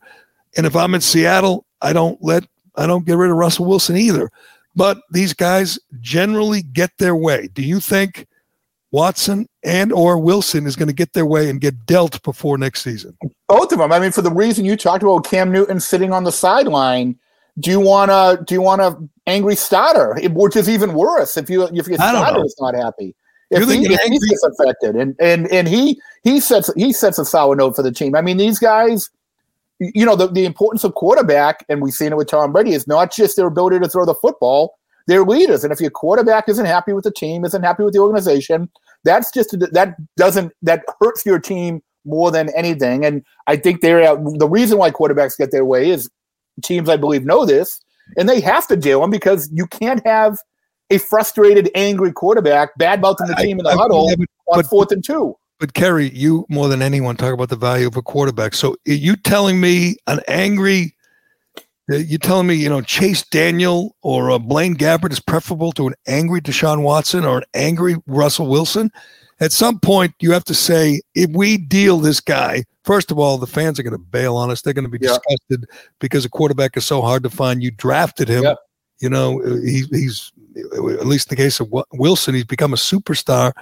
And 0.56 0.66
if 0.66 0.74
I'm 0.74 0.96
in 0.96 1.02
Seattle, 1.02 1.66
I 1.82 1.92
don't 1.92 2.24
let 2.24 2.46
I 2.78 2.88
don't 2.88 3.06
get 3.06 3.18
rid 3.18 3.30
of 3.30 3.36
Russell 3.36 3.66
Wilson 3.66 3.98
either. 3.98 4.32
But 4.74 5.00
these 5.12 5.34
guys 5.34 5.78
generally 6.00 6.62
get 6.62 6.92
their 6.98 7.18
way. 7.18 7.50
Do 7.54 7.62
you 7.62 7.82
think 7.82 8.26
Watson 8.94 9.48
and 9.64 9.92
or 9.92 10.20
Wilson 10.20 10.68
is 10.68 10.76
going 10.76 10.88
to 10.88 10.94
get 10.94 11.14
their 11.14 11.26
way 11.26 11.50
and 11.50 11.60
get 11.60 11.86
dealt 11.88 12.22
before 12.22 12.60
next 12.60 12.84
season? 12.84 13.18
Both 13.50 13.72
of 13.72 13.80
them. 13.80 13.92
I 13.92 14.00
mean, 14.00 14.12
for 14.12 14.22
the 14.22 14.32
reason 14.32 14.66
you 14.66 14.78
talked 14.78 15.02
about 15.02 15.26
Cam 15.26 15.52
Newton 15.52 15.80
sitting 15.80 16.14
on 16.14 16.24
the 16.24 16.32
sideline, 16.32 17.18
do 17.60 17.72
you 17.72 17.80
want 17.80 18.12
to 18.12 18.44
do 18.46 18.54
you 18.54 18.62
want 18.62 18.82
a 18.82 18.96
angry 19.26 19.56
starter, 19.56 20.18
which 20.30 20.56
is 20.56 20.70
even 20.70 20.94
worse 20.94 21.38
if 21.38 21.50
you 21.50 21.64
if 21.64 21.88
your 21.88 21.98
starter 21.98 22.46
is 22.46 22.56
not 22.60 22.76
happy. 22.76 23.16
If 23.50 23.68
he, 23.68 23.84
if 23.84 23.88
he 23.88 23.98
angry- 24.04 24.30
gets 24.30 24.44
affected, 24.44 24.96
and 24.96 25.16
and 25.20 25.52
and 25.52 25.68
he 25.68 26.00
he 26.24 26.40
sets 26.40 26.72
he 26.76 26.94
sets 26.94 27.18
a 27.18 27.26
sour 27.26 27.56
note 27.56 27.76
for 27.76 27.84
the 27.84 27.92
team. 27.92 28.16
I 28.16 28.22
mean, 28.22 28.38
these 28.38 28.60
guys, 28.60 29.10
you 29.80 30.06
know, 30.06 30.16
the, 30.16 30.28
the 30.28 30.46
importance 30.46 30.84
of 30.84 30.94
quarterback, 30.94 31.66
and 31.70 31.82
we've 31.82 31.94
seen 31.94 32.12
it 32.12 32.18
with 32.18 32.30
Tom 32.30 32.52
Brady, 32.52 32.74
is 32.74 32.88
not 32.88 33.14
just 33.14 33.36
their 33.36 33.48
ability 33.48 33.80
to 33.80 33.90
throw 33.90 34.06
the 34.06 34.16
football. 34.16 34.76
They're 35.08 35.24
leaders, 35.26 35.64
and 35.64 35.74
if 35.74 35.82
your 35.82 35.90
quarterback 35.92 36.48
isn't 36.48 36.66
happy 36.66 36.94
with 36.94 37.04
the 37.04 37.12
team, 37.12 37.44
isn't 37.46 37.64
happy 37.64 37.84
with 37.84 37.94
the 37.94 38.00
organization, 38.00 38.70
that's 39.04 39.32
just 39.32 39.52
that 39.60 39.96
doesn't 40.18 40.54
that 40.62 40.84
hurts 41.02 41.26
your 41.26 41.40
team 41.40 41.82
more 42.06 42.32
than 42.32 42.50
anything. 42.56 43.06
And 43.06 43.24
I 43.48 43.58
think 43.58 43.82
they're 43.82 44.16
the 44.16 44.48
reason 44.48 44.78
why 44.78 44.92
quarterbacks 44.92 45.38
get 45.38 45.52
their 45.52 45.66
way 45.66 45.90
is 45.90 46.10
teams 46.62 46.88
I 46.88 46.98
believe 46.98 47.26
know 47.26 47.46
this, 47.46 47.80
and 48.18 48.30
they 48.30 48.40
have 48.42 48.68
to 48.68 48.78
deal 48.78 49.02
them 49.02 49.10
because 49.10 49.50
you 49.52 49.68
can't 49.68 50.06
have 50.06 50.38
a 50.90 50.98
frustrated, 51.00 51.70
angry 51.76 52.12
quarterback 52.12 52.78
bad 52.78 53.02
mouthing 53.02 53.28
the 53.28 53.38
I- 53.38 53.44
team 53.44 53.60
in 53.60 53.64
the 53.64 53.72
I- 53.72 53.76
huddle 53.76 54.10
yeah, 54.10 54.16
but- 54.48 54.58
on 54.58 54.64
fourth 54.66 54.92
and 54.92 55.04
two. 55.04 55.36
But 55.60 55.74
Kerry, 55.74 56.10
you 56.14 56.46
more 56.50 56.68
than 56.68 56.82
anyone 56.82 57.16
talk 57.16 57.34
about 57.34 57.48
the 57.50 57.56
value 57.56 57.88
of 57.88 57.96
a 57.96 58.02
quarterback. 58.02 58.54
So 58.54 58.72
are 58.88 58.94
you 58.94 59.16
telling 59.16 59.62
me 59.62 59.96
an 60.08 60.20
angry, 60.28 60.94
uh, 61.92 61.96
you 61.98 62.18
telling 62.18 62.48
me 62.48 62.56
you 62.56 62.70
know 62.70 62.82
Chase 62.82 63.24
Daniel 63.24 63.96
or 64.02 64.32
uh, 64.32 64.40
Blaine 64.40 64.76
Gabbert 64.76 65.12
is 65.12 65.20
preferable 65.20 65.72
to 65.74 65.88
an 65.88 65.94
angry 66.08 66.42
Deshaun 66.42 66.82
Watson 66.82 67.26
or 67.26 67.40
an 67.40 67.44
angry 67.54 67.96
Russell 68.08 68.48
Wilson? 68.48 68.92
At 69.40 69.52
some 69.52 69.80
point, 69.80 70.14
you 70.20 70.32
have 70.32 70.46
to 70.46 70.54
say 70.54 71.02
if 71.16 71.30
we 71.32 71.58
deal 71.58 71.98
this 72.00 72.20
guy. 72.20 72.64
First 72.86 73.12
of 73.12 73.20
all, 73.20 73.38
the 73.38 73.48
fans 73.48 73.80
are 73.80 73.84
going 73.84 73.94
to 73.94 73.98
bail 73.98 74.36
on 74.36 74.52
us. 74.52 74.62
They're 74.62 74.74
going 74.74 74.90
to 74.90 74.90
be 74.90 75.00
Yeah. 75.02 75.18
disgusted 75.18 75.70
because 76.00 76.26
a 76.26 76.30
quarterback 76.30 76.76
is 76.78 76.86
so 76.86 77.02
hard 77.02 77.24
to 77.24 77.30
find. 77.30 77.64
You 77.64 77.72
drafted 77.72 78.28
him. 78.28 78.44
Yeah. 78.44 78.56
You 79.00 79.10
know, 79.10 79.42
uh, 79.42 79.56
he, 79.56 79.84
he's 79.90 80.32
at 80.56 81.08
least 81.08 81.32
in 81.32 81.36
the 81.36 81.44
case 81.44 81.60
of 81.60 81.74
Wilson, 81.94 82.36
he's 82.36 82.44
become 82.44 82.74
a 82.74 82.78
superstar 82.78 83.54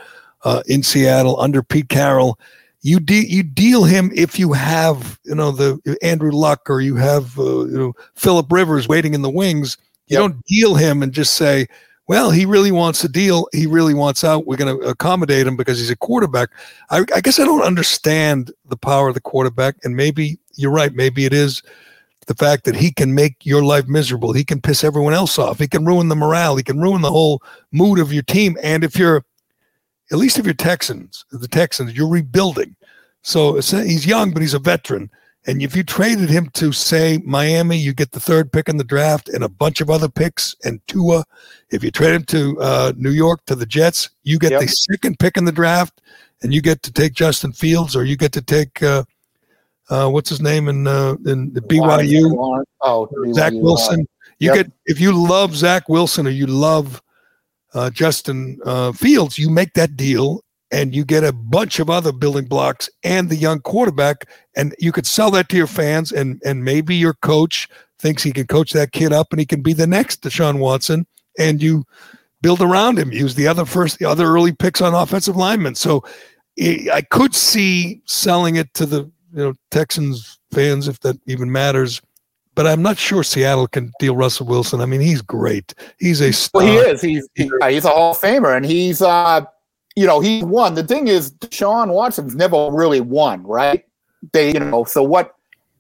uh, 0.44 0.62
in 0.68 0.84
Seattle 0.84 1.40
under 1.40 1.64
Pete 1.64 1.90
Carroll. 1.90 2.38
You 2.82 3.00
de- 3.00 3.28
you 3.30 3.44
deal 3.44 3.84
him 3.84 4.12
if 4.16 4.40
you 4.40 4.54
have 4.54 5.20
you 5.24 5.36
know 5.36 5.52
the 5.52 5.98
Andrew 6.02 6.32
Luck 6.32 6.70
or 6.70 6.82
you 6.82 6.96
have 6.96 7.38
uh, 7.38 7.66
you 7.66 7.78
know 7.78 7.94
Philip 8.16 8.52
Rivers 8.52 8.88
waiting 8.88 9.14
in 9.14 9.22
the 9.22 9.30
wings. 9.30 9.78
You 10.08 10.18
Yep. 10.18 10.20
don't 10.20 10.46
deal 10.46 10.76
him 10.76 11.04
and 11.04 11.14
just 11.14 11.36
say, 11.36 11.68
"Well, 12.08 12.32
he 12.32 12.46
really 12.46 12.72
wants 12.72 13.04
a 13.04 13.08
deal. 13.10 13.48
He 13.54 13.68
really 13.68 13.94
wants 13.94 14.24
out. 14.24 14.46
We're 14.48 14.58
going 14.58 14.78
to 14.78 14.88
accommodate 14.88 15.46
him 15.48 15.56
because 15.56 15.78
he's 15.80 15.92
a 15.92 15.96
quarterback." 15.96 16.50
I, 16.90 17.06
I 17.16 17.22
guess 17.22 17.40
I 17.40 17.46
don't 17.46 17.62
understand 17.62 18.52
the 18.68 18.78
power 18.78 19.08
of 19.10 19.14
the 19.14 19.22
quarterback, 19.22 19.76
and 19.84 19.96
maybe 19.96 20.40
you're 20.56 20.72
right. 20.72 20.94
Maybe 20.94 21.24
it 21.26 21.34
is 21.34 21.62
the 22.28 22.36
fact 22.36 22.66
that 22.66 22.76
he 22.76 22.92
can 22.92 23.14
make 23.16 23.46
your 23.46 23.64
life 23.64 23.88
miserable. 23.88 24.34
He 24.34 24.44
can 24.44 24.60
piss 24.60 24.84
everyone 24.84 25.14
else 25.14 25.38
off. 25.40 25.60
He 25.60 25.68
can 25.68 25.86
ruin 25.86 26.08
the 26.10 26.16
morale. 26.16 26.56
He 26.56 26.64
can 26.64 26.80
ruin 26.80 27.02
the 27.02 27.12
whole 27.12 27.42
mood 27.72 28.00
of 28.00 28.12
your 28.14 28.24
team. 28.24 28.58
And 28.62 28.84
if 28.84 28.96
you're, 28.96 29.24
at 30.12 30.18
least 30.18 30.38
if 30.38 30.46
you're 30.46 30.54
Texans, 30.54 31.26
the 31.32 31.48
Texans, 31.48 31.96
you're 31.96 32.08
rebuilding. 32.08 32.76
So 33.22 33.56
he's 33.56 34.06
young, 34.06 34.32
but 34.32 34.42
he's 34.42 34.54
a 34.54 34.60
veteran. 34.60 35.10
And 35.48 35.62
if 35.62 35.76
you 35.76 35.84
traded 35.84 36.30
him 36.30 36.50
to 36.52 36.72
say 36.72 37.20
Miami, 37.26 37.78
you 37.78 37.94
get 37.94 38.12
the 38.12 38.20
third 38.20 38.52
pick 38.52 38.70
in 38.70 38.78
the 38.78 38.84
draft 38.84 39.28
and 39.30 39.44
a 39.44 39.50
bunch 39.50 39.82
of 39.82 39.90
other 39.90 40.08
picks 40.08 40.56
and 40.64 40.86
Tua. 40.88 41.24
If 41.72 41.84
you 41.84 41.90
trade 41.90 42.14
him 42.14 42.24
to 42.26 42.60
uh, 42.62 42.94
New 42.96 43.10
York 43.10 43.46
to 43.46 43.56
the 43.56 43.66
Jets, 43.66 44.12
you 44.24 44.38
get 44.38 44.52
yep. 44.52 44.62
the 44.62 44.68
second 44.68 45.18
pick 45.18 45.38
in 45.38 45.46
the 45.46 45.52
draft, 45.52 46.02
and 46.44 46.54
you 46.54 46.62
get 46.62 46.84
to 46.84 46.92
take 46.92 47.14
Justin 47.14 47.54
Fields, 47.54 47.96
or 47.96 48.04
you 48.04 48.18
get 48.18 48.32
to 48.34 48.42
take 48.42 48.84
uh, 48.84 49.04
uh, 49.90 50.10
what's 50.10 50.30
his 50.30 50.42
name 50.42 50.68
in 50.68 50.86
uh, 50.86 51.16
in 51.26 51.54
the 51.54 51.62
BYU? 51.62 52.64
Oh, 52.82 53.10
Zach 53.34 53.54
Wilson. 53.56 54.08
You 54.40 54.54
yep. 54.54 54.56
get 54.56 54.72
if 54.86 55.00
you 55.00 55.12
love 55.12 55.56
Zach 55.56 55.90
Wilson 55.90 56.28
or 56.28 56.32
you 56.32 56.48
love 56.48 57.02
uh, 57.74 57.90
Justin 57.90 58.60
uh, 58.66 58.92
Fields, 58.92 59.38
you 59.38 59.50
make 59.50 59.74
that 59.74 59.96
deal 59.96 60.44
and 60.72 60.96
you 60.96 61.04
get 61.04 61.24
a 61.24 61.34
bunch 61.34 61.80
of 61.80 61.90
other 61.90 62.12
building 62.12 62.46
blocks 62.46 62.90
and 63.04 63.30
the 63.30 63.36
young 63.36 63.60
quarterback 63.60 64.26
and 64.56 64.74
you 64.80 64.92
could 64.92 65.06
sell 65.06 65.30
that 65.32 65.50
to 65.50 65.58
your 65.58 65.68
fans 65.68 66.12
and 66.12 66.42
and 66.46 66.64
maybe 66.64 66.96
your 66.96 67.14
coach 67.16 67.68
thinks 68.00 68.24
he 68.24 68.32
can 68.32 68.48
coach 68.48 68.72
that 68.72 68.92
kid 68.92 69.14
up 69.14 69.28
and 69.32 69.40
he 69.40 69.46
can 69.46 69.62
be 69.62 69.74
the 69.74 69.88
next 69.88 70.24
Deshaun 70.24 70.60
Watson 70.60 71.06
and 71.38 71.62
you 71.62 71.84
build 72.42 72.62
around 72.62 72.98
him 72.98 73.12
use 73.12 73.36
the 73.36 73.48
other 73.48 73.66
first 73.66 74.00
the 74.00 74.06
other 74.06 74.26
early 74.26 74.54
picks 74.54 74.82
on 74.82 74.94
offensive 74.94 75.36
linemen. 75.36 75.76
So 75.76 76.04
I 76.60 77.06
could 77.10 77.36
see 77.36 78.02
selling 78.06 78.56
it 78.56 78.74
to 78.76 78.86
the 78.86 79.12
you 79.34 79.44
know 79.44 79.54
Texans 79.70 80.40
fans 80.52 80.88
if 80.88 81.00
that 81.02 81.18
even 81.28 81.52
matters 81.52 82.02
but 82.56 82.68
I'm 82.68 82.82
not 82.82 82.98
sure 82.98 83.24
Seattle 83.24 83.68
can 83.68 83.92
deal 84.00 84.16
Russell 84.16 84.46
Wilson. 84.46 84.82
I 84.82 84.86
mean, 84.86 85.02
he's 85.02 85.22
great. 85.22 85.74
He's 86.00 86.22
a 86.22 86.32
star. 86.32 86.64
Well, 86.64 86.72
he 86.72 86.92
is. 86.92 87.02
He's 87.02 87.30
he's 87.36 87.86
a 87.86 87.90
Hall 87.90 88.12
of 88.12 88.20
Famer, 88.20 88.56
and 88.56 88.66
he's 88.66 89.02
uh 89.02 89.46
you 89.96 90.08
know, 90.08 90.20
he 90.20 90.44
won. 90.44 90.76
The 90.76 90.84
thing 90.84 91.08
is, 91.08 91.34
Sean 91.52 91.92
Watson's 91.92 92.36
never 92.36 92.70
really 92.72 93.02
won, 93.02 93.44
right? 93.44 93.84
They, 94.32 94.54
you 94.54 94.60
know, 94.60 94.84
so 94.84 95.04
what 95.04 95.36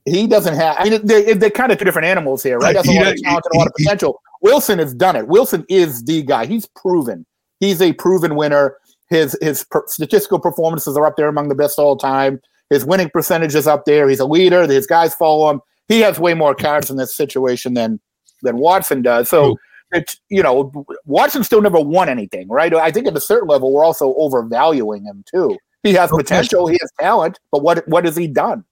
he 0.05 0.27
doesn't 0.27 0.55
have. 0.55 0.75
I 0.79 0.89
mean, 0.89 1.05
they, 1.05 1.33
they're 1.33 1.49
kind 1.49 1.71
of 1.71 1.77
two 1.77 1.85
different 1.85 2.07
animals 2.07 2.43
here, 2.43 2.57
right? 2.57 2.73
That's 2.73 2.87
a 2.87 2.91
lot 2.91 3.07
of 3.07 3.21
talent 3.21 3.45
and 3.45 3.55
a 3.55 3.57
lot 3.57 3.67
of 3.67 3.73
potential. 3.75 4.21
Wilson 4.41 4.79
has 4.79 4.93
done 4.93 5.15
it. 5.15 5.27
Wilson 5.27 5.65
is 5.69 6.03
the 6.03 6.23
guy. 6.23 6.45
He's 6.45 6.65
proven. 6.65 7.25
He's 7.59 7.81
a 7.81 7.93
proven 7.93 8.35
winner. 8.35 8.77
His 9.09 9.37
his 9.41 9.63
per- 9.63 9.85
statistical 9.87 10.39
performances 10.39 10.97
are 10.97 11.05
up 11.05 11.17
there 11.17 11.27
among 11.27 11.49
the 11.49 11.55
best 11.55 11.77
all 11.77 11.95
time. 11.95 12.41
His 12.69 12.85
winning 12.85 13.09
percentage 13.09 13.53
is 13.53 13.67
up 13.67 13.85
there. 13.85 14.09
He's 14.09 14.19
a 14.19 14.25
leader. 14.25 14.65
His 14.65 14.87
guys 14.87 15.13
follow 15.13 15.51
him. 15.51 15.61
He 15.91 15.99
has 16.01 16.19
way 16.19 16.33
more 16.33 16.55
cards 16.55 16.89
in 16.89 16.97
this 16.97 17.15
situation 17.15 17.73
than 17.73 17.99
than 18.43 18.57
Watson 18.57 19.01
does. 19.01 19.29
So 19.29 19.57
it's 19.91 20.19
you 20.29 20.41
know 20.41 20.71
Watson 21.05 21.43
still 21.43 21.61
never 21.61 21.81
won 21.81 22.07
anything, 22.07 22.47
right? 22.47 22.73
I 22.73 22.91
think 22.91 23.07
at 23.07 23.17
a 23.17 23.21
certain 23.21 23.49
level 23.49 23.73
we're 23.73 23.83
also 23.83 24.13
overvaluing 24.15 25.03
him 25.03 25.23
too. 25.29 25.57
He 25.83 25.93
has 25.93 26.09
potential, 26.11 26.67
he 26.67 26.77
has 26.79 26.91
talent, 26.99 27.39
but 27.51 27.61
what 27.61 27.85
what 27.89 28.05
has 28.05 28.15
he 28.15 28.27
done? 28.27 28.63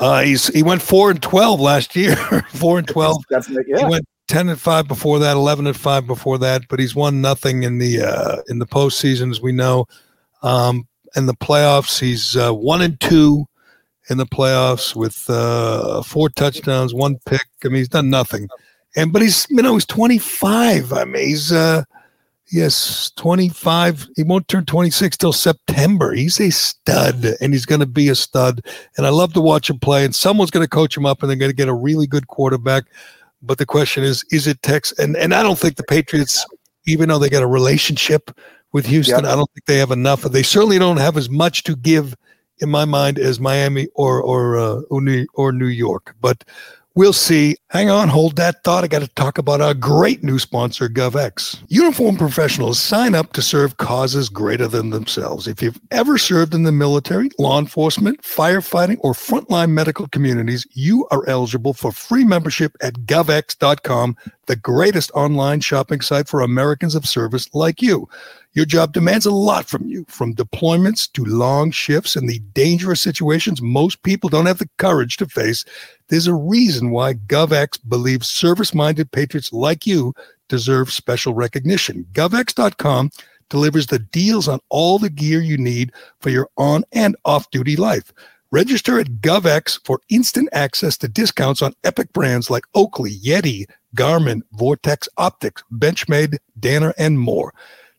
Uh, 0.00 0.22
he's 0.22 0.46
he 0.48 0.62
went 0.62 0.80
four 0.80 1.10
and 1.10 1.20
twelve 1.20 1.60
last 1.60 1.94
year, 1.94 2.16
four 2.48 2.78
and 2.78 2.88
twelve. 2.88 3.22
yeah. 3.30 3.40
He 3.66 3.84
went 3.84 4.06
ten 4.28 4.48
and 4.48 4.58
five 4.58 4.88
before 4.88 5.18
that, 5.18 5.36
eleven 5.36 5.66
and 5.66 5.76
five 5.76 6.06
before 6.06 6.38
that, 6.38 6.62
but 6.70 6.78
he's 6.78 6.94
won 6.94 7.20
nothing 7.20 7.64
in 7.64 7.76
the 7.76 8.02
uh, 8.02 8.36
in 8.48 8.58
the 8.58 8.66
postseason, 8.66 9.30
as 9.30 9.42
we 9.42 9.52
know. 9.52 9.86
Um, 10.42 10.86
in 11.14 11.26
the 11.26 11.34
playoffs, 11.34 12.00
he's 12.00 12.36
uh, 12.36 12.52
one 12.52 12.80
and 12.80 12.98
two 13.00 13.46
in 14.10 14.18
the 14.18 14.26
playoffs 14.26 14.96
with 14.96 15.28
uh, 15.28 16.02
four 16.02 16.28
touchdowns, 16.30 16.94
one 16.94 17.18
pick. 17.26 17.46
I 17.64 17.68
mean, 17.68 17.76
he's 17.76 17.88
done 17.88 18.10
nothing. 18.10 18.48
And 18.96 19.12
but 19.12 19.22
he's 19.22 19.46
you 19.50 19.62
know 19.62 19.74
he's 19.74 19.86
25 19.86 20.92
i 20.92 21.04
mean 21.04 21.28
he's 21.28 21.52
uh 21.52 21.82
yes 22.50 23.12
25 23.16 24.08
he 24.16 24.22
won't 24.22 24.48
turn 24.48 24.64
26 24.64 25.16
till 25.16 25.32
september. 25.32 26.14
He's 26.14 26.40
a 26.40 26.50
stud 26.50 27.26
and 27.40 27.52
he's 27.52 27.66
going 27.66 27.80
to 27.80 27.86
be 27.86 28.08
a 28.08 28.14
stud. 28.14 28.62
And 28.96 29.06
i 29.06 29.10
love 29.10 29.34
to 29.34 29.40
watch 29.40 29.68
him 29.68 29.78
play 29.78 30.04
and 30.04 30.14
someone's 30.14 30.50
going 30.50 30.64
to 30.64 30.70
coach 30.70 30.96
him 30.96 31.06
up 31.06 31.22
and 31.22 31.30
they're 31.30 31.36
going 31.36 31.50
to 31.50 31.56
get 31.56 31.68
a 31.68 31.74
really 31.74 32.06
good 32.06 32.28
quarterback. 32.28 32.84
But 33.42 33.58
the 33.58 33.66
question 33.66 34.04
is 34.04 34.24
is 34.32 34.46
it 34.46 34.62
tex 34.62 34.92
and 34.98 35.16
and 35.16 35.34
i 35.34 35.42
don't 35.42 35.58
think 35.58 35.76
the 35.76 35.84
patriots 35.84 36.44
even 36.86 37.08
though 37.08 37.18
they 37.18 37.28
got 37.28 37.42
a 37.42 37.46
relationship 37.46 38.30
with 38.72 38.86
houston 38.86 39.24
yep. 39.24 39.32
i 39.32 39.36
don't 39.36 39.50
think 39.52 39.66
they 39.66 39.78
have 39.78 39.92
enough. 39.92 40.22
They 40.22 40.42
certainly 40.42 40.78
don't 40.78 40.96
have 40.96 41.16
as 41.16 41.28
much 41.28 41.62
to 41.64 41.76
give 41.76 42.16
in 42.60 42.70
my 42.70 42.84
mind 42.84 43.18
as 43.18 43.40
miami 43.40 43.88
or 43.94 44.22
or 44.22 44.58
uh, 44.58 44.80
or 45.34 45.52
new 45.52 45.66
york 45.66 46.14
but 46.20 46.44
We'll 46.98 47.12
see. 47.12 47.54
Hang 47.70 47.90
on, 47.90 48.08
hold 48.08 48.34
that 48.34 48.64
thought. 48.64 48.82
I 48.82 48.88
got 48.88 49.02
to 49.02 49.08
talk 49.14 49.38
about 49.38 49.60
our 49.60 49.72
great 49.72 50.24
new 50.24 50.40
sponsor, 50.40 50.88
GovX. 50.88 51.62
Uniform 51.68 52.16
professionals 52.16 52.80
sign 52.80 53.14
up 53.14 53.34
to 53.34 53.40
serve 53.40 53.76
causes 53.76 54.28
greater 54.28 54.66
than 54.66 54.90
themselves. 54.90 55.46
If 55.46 55.62
you've 55.62 55.80
ever 55.92 56.18
served 56.18 56.54
in 56.54 56.64
the 56.64 56.72
military, 56.72 57.30
law 57.38 57.60
enforcement, 57.60 58.22
firefighting, 58.22 58.96
or 58.98 59.12
frontline 59.12 59.70
medical 59.70 60.08
communities, 60.08 60.66
you 60.72 61.06
are 61.12 61.24
eligible 61.28 61.72
for 61.72 61.92
free 61.92 62.24
membership 62.24 62.76
at 62.80 62.94
govx.com, 63.06 64.16
the 64.48 64.56
greatest 64.56 65.12
online 65.14 65.60
shopping 65.60 66.00
site 66.00 66.26
for 66.26 66.40
Americans 66.40 66.94
of 66.94 67.06
service 67.06 67.48
like 67.54 67.80
you. 67.80 68.08
Your 68.54 68.64
job 68.64 68.92
demands 68.92 69.26
a 69.26 69.30
lot 69.30 69.66
from 69.66 69.86
you, 69.86 70.04
from 70.08 70.34
deployments 70.34 71.10
to 71.12 71.24
long 71.24 71.70
shifts 71.70 72.16
and 72.16 72.28
the 72.28 72.40
dangerous 72.54 73.00
situations 73.00 73.62
most 73.62 74.02
people 74.02 74.28
don't 74.28 74.46
have 74.46 74.58
the 74.58 74.68
courage 74.78 75.18
to 75.18 75.26
face. 75.26 75.64
There's 76.08 76.26
a 76.26 76.34
reason 76.34 76.90
why 76.90 77.14
GovX 77.14 77.78
believes 77.88 78.26
service 78.26 78.74
minded 78.74 79.12
patriots 79.12 79.52
like 79.52 79.86
you 79.86 80.14
deserve 80.48 80.90
special 80.90 81.34
recognition. 81.34 82.06
GovX.com 82.12 83.10
delivers 83.50 83.86
the 83.86 83.98
deals 83.98 84.48
on 84.48 84.60
all 84.70 84.98
the 84.98 85.10
gear 85.10 85.40
you 85.40 85.58
need 85.58 85.92
for 86.20 86.30
your 86.30 86.48
on 86.56 86.84
and 86.92 87.16
off 87.24 87.50
duty 87.50 87.76
life. 87.76 88.12
Register 88.50 88.98
at 88.98 89.20
GovX 89.20 89.78
for 89.84 90.00
instant 90.08 90.48
access 90.52 90.96
to 90.98 91.08
discounts 91.08 91.60
on 91.60 91.74
epic 91.84 92.12
brands 92.14 92.48
like 92.48 92.64
Oakley, 92.74 93.18
Yeti, 93.18 93.66
Garmin, 93.94 94.40
Vortex 94.52 95.06
Optics, 95.18 95.62
Benchmade, 95.70 96.38
Danner, 96.58 96.94
and 96.96 97.20
more. 97.20 97.52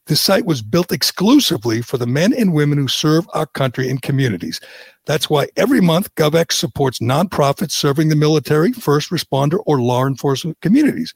This 0.07 0.21
site 0.21 0.47
was 0.47 0.63
built 0.63 0.91
exclusively 0.91 1.83
for 1.83 1.99
the 1.99 2.07
men 2.07 2.33
and 2.33 2.51
women 2.51 2.79
who 2.79 2.87
serve 2.87 3.27
our 3.35 3.45
country 3.45 3.91
and 3.91 4.01
communities. 4.01 4.59
That's 5.05 5.29
why 5.29 5.49
every 5.55 5.81
month 5.81 6.15
GovX 6.15 6.53
supports 6.53 6.97
nonprofits 6.97 7.73
serving 7.73 8.09
the 8.09 8.15
military, 8.15 8.71
first 8.73 9.11
responder, 9.11 9.61
or 9.67 9.79
law 9.79 10.07
enforcement 10.07 10.59
communities. 10.61 11.13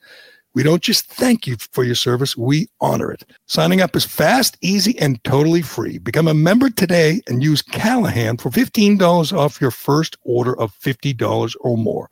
We 0.54 0.64
don't 0.64 0.84
just 0.84 1.08
thank 1.08 1.48
you 1.48 1.58
for 1.72 1.84
your 1.84 1.96
service, 1.96 2.38
we 2.38 2.68
honor 2.80 3.12
it. 3.12 3.24
Signing 3.48 3.82
up 3.82 3.96
is 3.96 4.06
fast, 4.06 4.58
easy, 4.62 4.98
and 5.00 5.24
totally 5.24 5.62
free. 5.62 5.98
Become 5.98 6.28
a 6.28 6.34
member 6.34 6.70
today 6.70 7.22
and 7.28 7.44
use 7.44 7.62
Callahan 7.62 8.38
for 8.38 8.50
$15 8.50 9.36
off 9.36 9.60
your 9.60 9.72
first 9.72 10.16
order 10.24 10.58
of 10.60 10.74
$50 10.80 11.56
or 11.62 11.78
more 11.78 12.10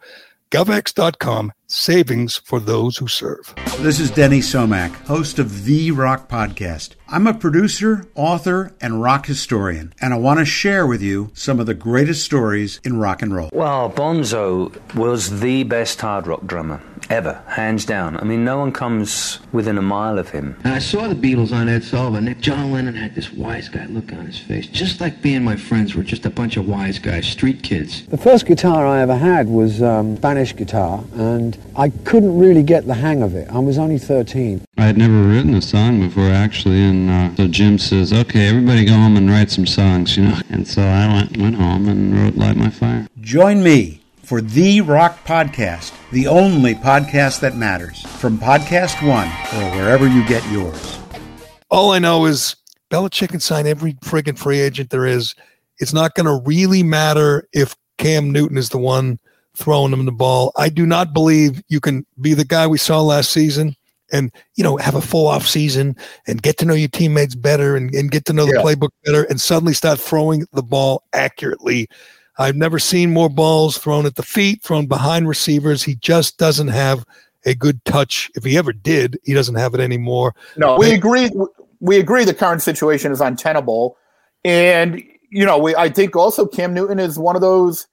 govx.com 0.51 1.51
savings 1.71 2.37
for 2.37 2.59
those 2.59 2.97
who 2.97 3.07
serve. 3.07 3.53
This 3.79 3.99
is 3.99 4.11
Denny 4.11 4.39
Somach, 4.39 4.93
host 5.05 5.39
of 5.39 5.63
The 5.63 5.91
Rock 5.91 6.29
Podcast. 6.29 6.95
I'm 7.07 7.27
a 7.27 7.33
producer, 7.33 8.05
author, 8.15 8.73
and 8.81 9.01
rock 9.01 9.25
historian, 9.25 9.93
and 10.01 10.13
I 10.13 10.17
want 10.17 10.39
to 10.39 10.45
share 10.45 10.85
with 10.85 11.01
you 11.01 11.31
some 11.33 11.59
of 11.59 11.65
the 11.65 11.73
greatest 11.73 12.23
stories 12.23 12.79
in 12.83 12.99
rock 12.99 13.21
and 13.21 13.33
roll. 13.33 13.49
Well, 13.53 13.89
Bonzo 13.89 14.73
was 14.95 15.39
the 15.39 15.63
best 15.63 15.99
hard 16.01 16.27
rock 16.27 16.45
drummer 16.45 16.81
ever, 17.09 17.43
hands 17.47 17.85
down. 17.85 18.17
I 18.17 18.23
mean, 18.23 18.45
no 18.45 18.57
one 18.57 18.71
comes 18.71 19.39
within 19.51 19.77
a 19.77 19.81
mile 19.81 20.17
of 20.17 20.29
him. 20.29 20.55
And 20.63 20.73
I 20.73 20.79
saw 20.79 21.07
the 21.07 21.15
Beatles 21.15 21.51
on 21.51 21.67
Ed 21.67 21.83
Sullivan. 21.83 22.33
John 22.41 22.71
Lennon 22.71 22.95
had 22.95 23.15
this 23.15 23.33
wise 23.33 23.67
guy 23.67 23.85
look 23.87 24.13
on 24.13 24.25
his 24.25 24.39
face, 24.39 24.67
just 24.67 25.01
like 25.01 25.21
being 25.21 25.43
my 25.43 25.57
friends 25.57 25.93
were 25.93 26.03
just 26.03 26.25
a 26.25 26.29
bunch 26.29 26.55
of 26.55 26.67
wise 26.67 26.99
guys, 26.99 27.27
street 27.27 27.63
kids. 27.63 28.05
The 28.07 28.17
first 28.17 28.45
guitar 28.45 28.85
I 28.85 29.01
ever 29.01 29.17
had 29.17 29.49
was 29.49 29.81
um, 29.81 30.15
Spanish 30.17 30.55
guitar, 30.55 31.03
and 31.13 31.57
I 31.75 31.89
couldn't 31.89 32.37
really 32.37 32.63
get 32.63 32.85
the 32.85 32.93
hang 32.93 33.21
of 33.21 33.33
it. 33.35 33.49
I 33.49 33.59
was 33.59 33.77
only 33.77 33.97
13. 33.97 34.61
I 34.77 34.83
had 34.83 34.97
never 34.97 35.23
written 35.23 35.53
a 35.53 35.61
song 35.61 36.01
before, 36.01 36.29
actually, 36.29 36.81
and 36.81 37.09
uh, 37.09 37.35
so 37.35 37.47
Jim 37.47 37.77
says, 37.77 38.11
"Okay, 38.11 38.47
everybody 38.47 38.83
go 38.83 38.93
home 38.93 39.15
and 39.15 39.29
write 39.29 39.51
some 39.51 39.65
songs," 39.65 40.17
you 40.17 40.23
know. 40.23 40.37
And 40.49 40.67
so 40.67 40.81
I 40.81 41.07
went 41.13 41.37
went 41.37 41.55
home 41.55 41.87
and 41.87 42.13
wrote 42.13 42.35
"Light 42.35 42.57
My 42.57 42.69
Fire." 42.69 43.07
Join 43.21 43.63
me 43.63 44.01
for 44.23 44.41
the 44.41 44.81
Rock 44.81 45.25
Podcast, 45.25 45.93
the 46.11 46.27
only 46.27 46.75
podcast 46.75 47.39
that 47.41 47.55
matters, 47.55 48.01
from 48.17 48.37
Podcast 48.37 49.05
One 49.07 49.27
or 49.27 49.75
wherever 49.75 50.07
you 50.07 50.27
get 50.27 50.43
yours. 50.51 50.99
All 51.69 51.91
I 51.91 51.99
know 51.99 52.25
is 52.25 52.55
Belichick 52.89 53.29
can 53.29 53.39
sign 53.39 53.65
every 53.65 53.93
friggin' 53.95 54.37
free 54.37 54.59
agent 54.59 54.89
there 54.89 55.05
is. 55.05 55.35
It's 55.79 55.93
not 55.93 56.15
going 56.15 56.25
to 56.25 56.45
really 56.45 56.83
matter 56.83 57.47
if 57.53 57.75
Cam 57.97 58.31
Newton 58.31 58.57
is 58.57 58.69
the 58.69 58.77
one 58.77 59.19
throwing 59.55 59.91
them 59.91 60.05
the 60.05 60.11
ball. 60.11 60.51
I 60.55 60.69
do 60.69 60.85
not 60.85 61.13
believe 61.13 61.61
you 61.67 61.79
can 61.79 62.05
be 62.19 62.33
the 62.33 62.45
guy 62.45 62.67
we 62.67 62.77
saw 62.77 63.01
last 63.01 63.31
season 63.31 63.75
and 64.11 64.31
you 64.55 64.63
know 64.63 64.77
have 64.77 64.95
a 64.95 65.01
full 65.01 65.27
off 65.27 65.47
season 65.47 65.95
and 66.27 66.41
get 66.41 66.57
to 66.57 66.65
know 66.65 66.73
your 66.73 66.89
teammates 66.89 67.35
better 67.35 67.75
and, 67.75 67.93
and 67.95 68.11
get 68.11 68.25
to 68.25 68.33
know 68.33 68.45
the 68.45 68.53
yeah. 68.55 68.61
playbook 68.61 68.89
better 69.05 69.23
and 69.23 69.39
suddenly 69.39 69.73
start 69.73 69.99
throwing 69.99 70.45
the 70.53 70.63
ball 70.63 71.03
accurately. 71.13 71.87
I've 72.37 72.55
never 72.55 72.79
seen 72.79 73.13
more 73.13 73.29
balls 73.29 73.77
thrown 73.77 74.05
at 74.05 74.15
the 74.15 74.23
feet, 74.23 74.63
thrown 74.63 74.87
behind 74.87 75.27
receivers. 75.27 75.83
He 75.83 75.95
just 75.95 76.37
doesn't 76.37 76.69
have 76.69 77.05
a 77.45 77.53
good 77.53 77.83
touch. 77.85 78.31
If 78.35 78.43
he 78.43 78.57
ever 78.57 78.73
did, 78.73 79.19
he 79.23 79.33
doesn't 79.33 79.55
have 79.55 79.73
it 79.73 79.79
anymore. 79.79 80.33
No, 80.57 80.77
we 80.77 80.91
agree. 80.91 81.29
We 81.79 81.99
agree 81.99 82.25
the 82.25 82.33
current 82.33 82.61
situation 82.61 83.11
is 83.11 83.21
untenable, 83.21 83.97
and 84.43 85.03
you 85.29 85.45
know, 85.45 85.57
we 85.57 85.75
I 85.75 85.89
think 85.89 86.15
also 86.15 86.45
Cam 86.45 86.73
Newton 86.73 86.99
is 86.99 87.17
one 87.17 87.35
of 87.35 87.41
those. 87.41 87.87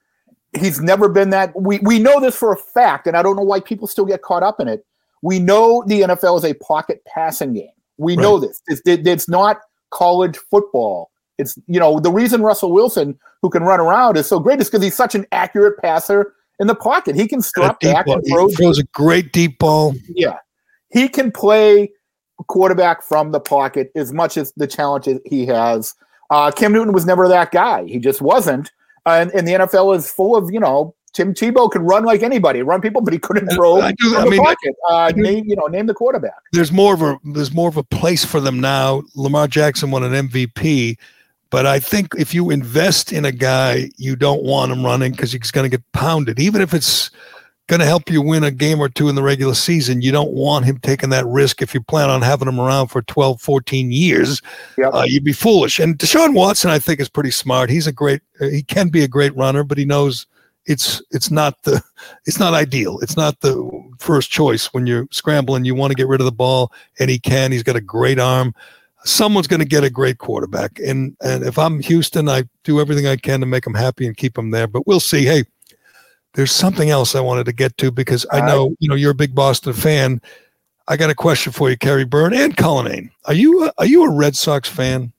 He's 0.57 0.81
never 0.81 1.09
been 1.09 1.31
that. 1.31 1.53
We 1.61 1.79
we 1.81 1.99
know 1.99 2.21
this 2.21 2.35
for 2.35 2.53
a 2.53 2.57
fact, 2.57 3.07
and 3.07 3.17
I 3.17 3.23
don't 3.23 3.37
know 3.37 3.43
why 3.43 3.61
people 3.61 3.87
still 3.87 4.07
get 4.07 4.23
caught 4.23 4.43
up 4.43 4.61
in 4.61 4.69
it. 4.69 4.85
We 5.23 5.39
know 5.39 5.85
the 5.87 6.03
NFL 6.03 6.39
is 6.39 6.45
a 6.45 6.55
pocket 6.55 7.03
passing 7.07 7.55
game. 7.55 7.69
We 7.99 8.17
right. 8.17 8.23
know 8.23 8.39
this. 8.39 8.63
It's, 8.69 8.81
it, 8.87 9.07
it's 9.07 9.29
not 9.29 9.61
college 9.91 10.39
football. 10.51 11.11
It's 11.37 11.59
you 11.67 11.79
know 11.79 12.01
the 12.01 12.11
reason 12.11 12.43
Russell 12.43 12.73
Wilson, 12.73 13.19
who 13.43 13.51
can 13.51 13.63
run 13.63 13.81
around, 13.81 14.17
is 14.17 14.27
so 14.27 14.41
great 14.41 14.61
is 14.61 14.69
because 14.69 14.83
he's 14.83 14.97
such 14.97 15.15
an 15.15 15.27
accurate 15.33 15.79
passer 15.79 16.35
in 16.59 16.67
the 16.67 16.75
pocket. 16.75 17.15
He 17.15 17.29
can 17.29 17.43
stop 17.43 17.81
back 17.81 18.07
ball. 18.07 18.17
and 18.17 18.27
throw. 18.27 18.49
He 18.49 18.55
throws 18.55 18.79
a 18.79 18.85
great 18.85 19.33
deep 19.33 19.59
ball. 19.59 19.95
Yeah, 20.09 20.39
he 20.91 21.09
can 21.09 21.31
play 21.31 21.93
quarterback 22.47 23.03
from 23.03 23.33
the 23.33 23.41
pocket 23.41 23.91
as 23.95 24.13
much 24.13 24.37
as 24.37 24.53
the 24.57 24.67
challenge 24.67 25.09
he 25.27 25.47
has. 25.47 25.95
Uh, 26.31 26.51
Cam 26.51 26.73
Newton 26.73 26.93
was 26.93 27.07
never 27.07 27.29
that 27.29 27.51
guy. 27.51 27.85
He 27.85 27.99
just 27.99 28.21
wasn't. 28.21 28.71
And, 29.17 29.31
and 29.33 29.47
the 29.47 29.53
NFL 29.53 29.97
is 29.97 30.11
full 30.11 30.37
of 30.37 30.53
you 30.53 30.61
know 30.61 30.95
Tim 31.13 31.35
Tebow 31.35 31.71
could 31.71 31.83
run 31.83 32.05
like 32.05 32.23
anybody, 32.23 32.63
run 32.63 32.81
people, 32.81 33.01
but 33.01 33.13
he 33.13 33.19
couldn't 33.19 33.49
throw 33.53 33.81
I 33.81 33.93
do, 33.93 34.17
I 34.17 34.25
mean, 34.25 34.43
pocket. 34.43 34.75
Uh, 34.89 35.13
name 35.17 35.45
you 35.47 35.57
know 35.57 35.67
name 35.67 35.87
the 35.87 35.95
quarterback. 35.95 36.39
There's 36.53 36.73
more 36.73 36.95
of 36.95 37.03
a 37.03 37.19
there's 37.25 37.53
more 37.53 37.69
of 37.69 37.77
a 37.77 37.83
place 37.83 38.25
for 38.25 38.41
them 38.41 38.61
now. 38.61 39.03
Lamar 39.15 39.49
Jackson 39.49 39.91
won 39.91 40.03
an 40.05 40.29
MVP, 40.29 40.97
but 41.51 41.67
I 41.67 41.81
think 41.81 42.15
if 42.17 42.35
you 42.35 42.51
invest 42.51 43.13
in 43.13 43.25
a 43.25 43.33
guy, 43.33 43.91
you 43.97 44.17
don't 44.17 44.43
want 44.43 44.71
him 44.73 44.85
running 44.85 45.13
because 45.13 45.33
he's 45.33 45.51
going 45.51 45.69
to 45.69 45.77
get 45.77 45.85
pounded, 45.93 46.39
even 46.39 46.61
if 46.61 46.75
it's 46.75 47.11
going 47.69 47.81
to 47.81 47.87
help 47.87 48.11
you 48.11 48.21
win 48.21 48.43
a 48.43 48.51
game 48.51 48.81
or 48.81 48.89
two 48.89 49.09
in 49.09 49.15
the 49.15 49.23
regular 49.23 49.55
season. 49.55 50.03
You 50.03 50.11
don't 50.11 50.33
want 50.33 50.65
him 50.65 50.79
taking 50.79 51.11
that 51.11 51.27
risk 51.27 51.63
if 51.63 51.75
you 51.75 51.83
plan 51.83 52.11
on 52.11 52.23
having 52.23 52.49
him 52.49 52.59
around 52.59 52.89
for 52.89 53.03
12, 53.03 53.41
14 53.41 53.93
years. 53.93 54.43
Yep. 54.79 54.95
Uh, 54.95 55.05
you'd 55.07 55.23
be 55.23 55.33
foolish. 55.33 55.79
And 55.79 55.97
Deshaun 55.99 56.35
Watson, 56.35 56.71
I 56.71 56.79
think, 56.79 56.99
is 56.99 57.09
pretty 57.09 57.31
smart. 57.31 57.71
He's 57.71 57.87
a 57.87 57.93
great, 57.93 58.23
uh, 58.41 58.47
he 58.49 58.63
can 58.63 58.89
be 58.89 59.05
a 59.05 59.09
great 59.09 59.37
runner, 59.37 59.63
but 59.63 59.79
he 59.79 59.85
knows 59.85 60.27
it's 60.69 61.03
it's 61.11 61.31
not 61.31 61.63
the 61.63 61.83
it's 62.27 62.39
not 62.39 62.55
ideal. 62.55 62.99
It's 63.01 63.17
not 63.17 63.41
the 63.41 63.69
first 63.99 64.31
choice 64.31 64.67
when 64.73 64.87
you're 64.87 65.09
scrambling. 65.11 65.65
You 65.65 65.75
want 65.75 65.91
to 65.91 65.97
get 65.97 66.09
rid 66.09 66.21
of 66.21 66.27
the 66.27 66.33
ball, 66.33 66.73
and 66.99 67.11
he 67.11 67.19
can. 67.19 67.51
He's 67.53 67.63
got 67.63 67.77
a 67.77 67.81
great 67.81 68.19
arm. 68.19 68.55
Someone's 69.05 69.47
going 69.47 69.61
to 69.61 69.67
get 69.67 69.85
a 69.85 69.91
great 69.91 70.19
quarterback, 70.19 70.79
and 70.79 71.17
and 71.23 71.45
if 71.45 71.59
I'm 71.59 71.81
Houston, 71.81 72.29
I 72.29 72.45
do 72.65 72.81
everything 72.81 73.07
I 73.07 73.17
can 73.17 73.41
to 73.41 73.47
make 73.47 73.67
him 73.67 73.75
happy 73.75 74.07
and 74.07 74.17
keep 74.17 74.37
him 74.37 74.51
there. 74.51 74.67
But 74.67 74.87
we'll 74.87 75.01
see. 75.01 75.25
Hey, 75.25 75.45
there's 76.39 76.53
something 76.53 76.89
else 76.89 77.17
I 77.17 77.21
wanted 77.21 77.47
to 77.47 77.53
get 77.53 77.77
to 77.79 77.91
because 77.91 78.25
I 78.31 78.41
know 78.41 78.77
you 78.79 78.89
know 78.89 78.95
you're 78.95 79.11
a 79.11 79.15
big 79.15 79.35
Boston 79.35 79.73
fan. 79.73 80.23
I 80.87 80.97
got 80.97 81.11
a 81.11 81.15
question 81.15 81.53
for 81.53 81.69
you, 81.69 81.77
Kerry 81.77 82.05
Byrne 82.05 82.33
and 82.33 82.57
Cullinane. 82.57 83.11
Are 83.25 83.35
you 83.35 83.65
a, 83.65 83.73
are 83.79 83.87
you 83.87 84.05
a 84.05 84.15
Red 84.15 84.37
Sox 84.37 84.69
fan? 84.69 85.13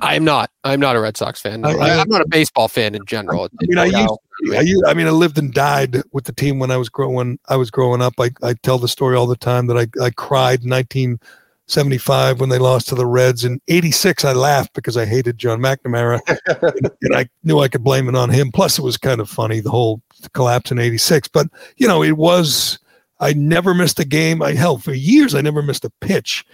I 0.00 0.14
am 0.14 0.22
not. 0.22 0.52
I'm 0.62 0.78
not 0.78 0.94
a 0.94 1.00
Red 1.00 1.16
Sox 1.16 1.40
fan. 1.40 1.64
I, 1.64 1.72
am 1.72 2.08
not 2.08 2.20
a 2.20 2.28
baseball 2.28 2.68
fan 2.68 2.94
in 2.94 3.04
general. 3.04 3.46
I 3.46 3.66
mean, 3.66 3.78
I, 3.78 3.86
used, 3.86 4.18
I, 4.52 4.60
used, 4.60 4.84
I 4.86 4.94
mean, 4.94 5.08
I 5.08 5.10
lived 5.10 5.38
and 5.38 5.52
died 5.52 6.00
with 6.12 6.24
the 6.24 6.32
team 6.32 6.60
when 6.60 6.70
I 6.70 6.76
was 6.76 6.88
growing. 6.88 7.36
I 7.48 7.56
was 7.56 7.72
growing 7.72 8.00
up. 8.00 8.14
I, 8.20 8.30
I 8.40 8.54
tell 8.54 8.78
the 8.78 8.86
story 8.86 9.16
all 9.16 9.26
the 9.26 9.34
time 9.34 9.66
that 9.66 9.76
I, 9.76 9.88
I 10.00 10.10
cried 10.10 10.62
in 10.62 10.70
1975 10.70 12.38
when 12.38 12.48
they 12.48 12.58
lost 12.58 12.88
to 12.90 12.94
the 12.94 13.06
Reds. 13.06 13.44
In 13.44 13.60
'86, 13.66 14.24
I 14.24 14.34
laughed 14.34 14.72
because 14.72 14.96
I 14.96 15.04
hated 15.04 15.36
John 15.36 15.58
McNamara, 15.58 16.20
and, 16.62 16.90
and 17.02 17.16
I 17.16 17.28
knew 17.42 17.58
I 17.58 17.66
could 17.66 17.82
blame 17.82 18.08
it 18.08 18.14
on 18.14 18.30
him. 18.30 18.52
Plus, 18.52 18.78
it 18.78 18.82
was 18.82 18.96
kind 18.96 19.20
of 19.20 19.28
funny 19.28 19.58
the 19.58 19.70
whole 19.70 20.00
collapse 20.32 20.70
in 20.70 20.78
'86. 20.78 21.28
But 21.28 21.48
you 21.76 21.86
know, 21.86 22.02
it 22.02 22.16
was. 22.16 22.78
I 23.20 23.32
never 23.32 23.74
missed 23.74 24.00
a 24.00 24.04
game. 24.04 24.42
I 24.42 24.52
hell 24.52 24.78
for 24.78 24.92
years. 24.92 25.34
I 25.34 25.40
never 25.40 25.62
missed 25.62 25.84
a 25.84 25.92
pitch. 26.00 26.44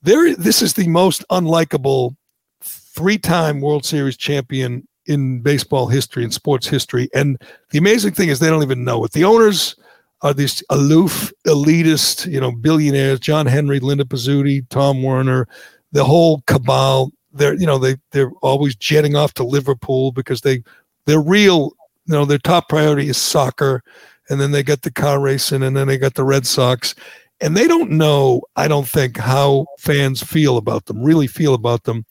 There, 0.00 0.34
this 0.34 0.62
is 0.62 0.72
the 0.72 0.88
most 0.88 1.24
unlikable 1.30 2.16
three-time 2.62 3.60
World 3.60 3.84
Series 3.84 4.16
champion 4.16 4.88
in 5.06 5.40
baseball 5.42 5.86
history 5.86 6.24
and 6.24 6.32
sports 6.32 6.66
history. 6.66 7.08
And 7.14 7.40
the 7.70 7.78
amazing 7.78 8.12
thing 8.12 8.28
is 8.28 8.38
they 8.38 8.48
don't 8.48 8.62
even 8.62 8.84
know 8.84 9.04
it. 9.04 9.12
The 9.12 9.24
owners 9.24 9.76
are 10.22 10.32
these 10.32 10.62
aloof, 10.70 11.32
elitist, 11.46 12.30
you 12.30 12.40
know, 12.40 12.52
billionaires, 12.52 13.20
John 13.20 13.46
Henry, 13.46 13.80
Linda 13.80 14.04
Pizzuti, 14.04 14.66
Tom 14.70 15.02
Werner, 15.02 15.48
the 15.90 16.04
whole 16.04 16.42
cabal. 16.46 17.10
They're, 17.32 17.54
you 17.54 17.66
know, 17.66 17.78
they 17.78 17.96
they're 18.12 18.32
always 18.42 18.76
jetting 18.76 19.16
off 19.16 19.34
to 19.34 19.44
Liverpool 19.44 20.12
because 20.12 20.42
they 20.42 20.62
their 21.06 21.20
real, 21.20 21.72
you 22.06 22.14
know, 22.14 22.24
their 22.24 22.38
top 22.38 22.68
priority 22.68 23.08
is 23.08 23.16
soccer. 23.16 23.82
And 24.28 24.40
then 24.40 24.52
they 24.52 24.62
got 24.62 24.82
the 24.82 24.90
car 24.90 25.20
racing 25.20 25.62
and 25.62 25.76
then 25.76 25.88
they 25.88 25.98
got 25.98 26.14
the 26.14 26.24
Red 26.24 26.46
Sox. 26.46 26.94
And 27.40 27.56
they 27.56 27.66
don't 27.66 27.90
know, 27.90 28.42
I 28.56 28.68
don't 28.68 28.88
think, 28.88 29.16
how 29.16 29.66
fans 29.78 30.22
feel 30.22 30.56
about 30.56 30.86
them, 30.86 31.02
really 31.02 31.26
feel 31.26 31.54
about 31.54 31.84
them 31.84 32.06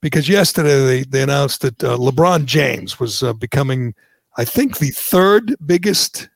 because 0.00 0.28
yesterday 0.28 0.84
they, 0.84 1.02
they 1.04 1.22
announced 1.22 1.62
that 1.62 1.82
uh, 1.82 1.96
LeBron 1.96 2.44
James 2.44 3.00
was 3.00 3.22
uh, 3.22 3.32
becoming, 3.32 3.94
I 4.36 4.44
think, 4.44 4.78
the 4.78 4.90
third 4.90 5.54
biggest, 5.64 6.28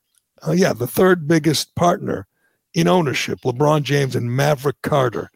uh, 0.46 0.52
yeah, 0.52 0.72
the 0.72 0.86
third 0.86 1.28
biggest 1.28 1.74
partner 1.74 2.26
in 2.74 2.88
ownership. 2.88 3.40
LeBron 3.40 3.82
James 3.82 4.16
and 4.16 4.34
Maverick 4.34 4.80
Carter. 4.82 5.30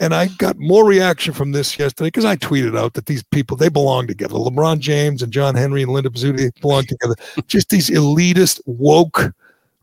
And 0.00 0.12
I 0.14 0.26
got 0.38 0.58
more 0.58 0.84
reaction 0.84 1.32
from 1.32 1.52
this 1.52 1.78
yesterday 1.78 2.08
because 2.08 2.24
I 2.24 2.36
tweeted 2.36 2.76
out 2.76 2.94
that 2.94 3.06
these 3.06 3.22
people 3.22 3.56
they 3.56 3.68
belong 3.68 4.08
together. 4.08 4.34
LeBron 4.34 4.80
James 4.80 5.22
and 5.22 5.32
John 5.32 5.54
Henry 5.54 5.82
and 5.82 5.92
Linda 5.92 6.10
Pizzuti 6.10 6.50
belong 6.60 6.84
together. 6.84 7.14
Just 7.46 7.68
these 7.68 7.90
elitist, 7.90 8.60
woke, 8.66 9.32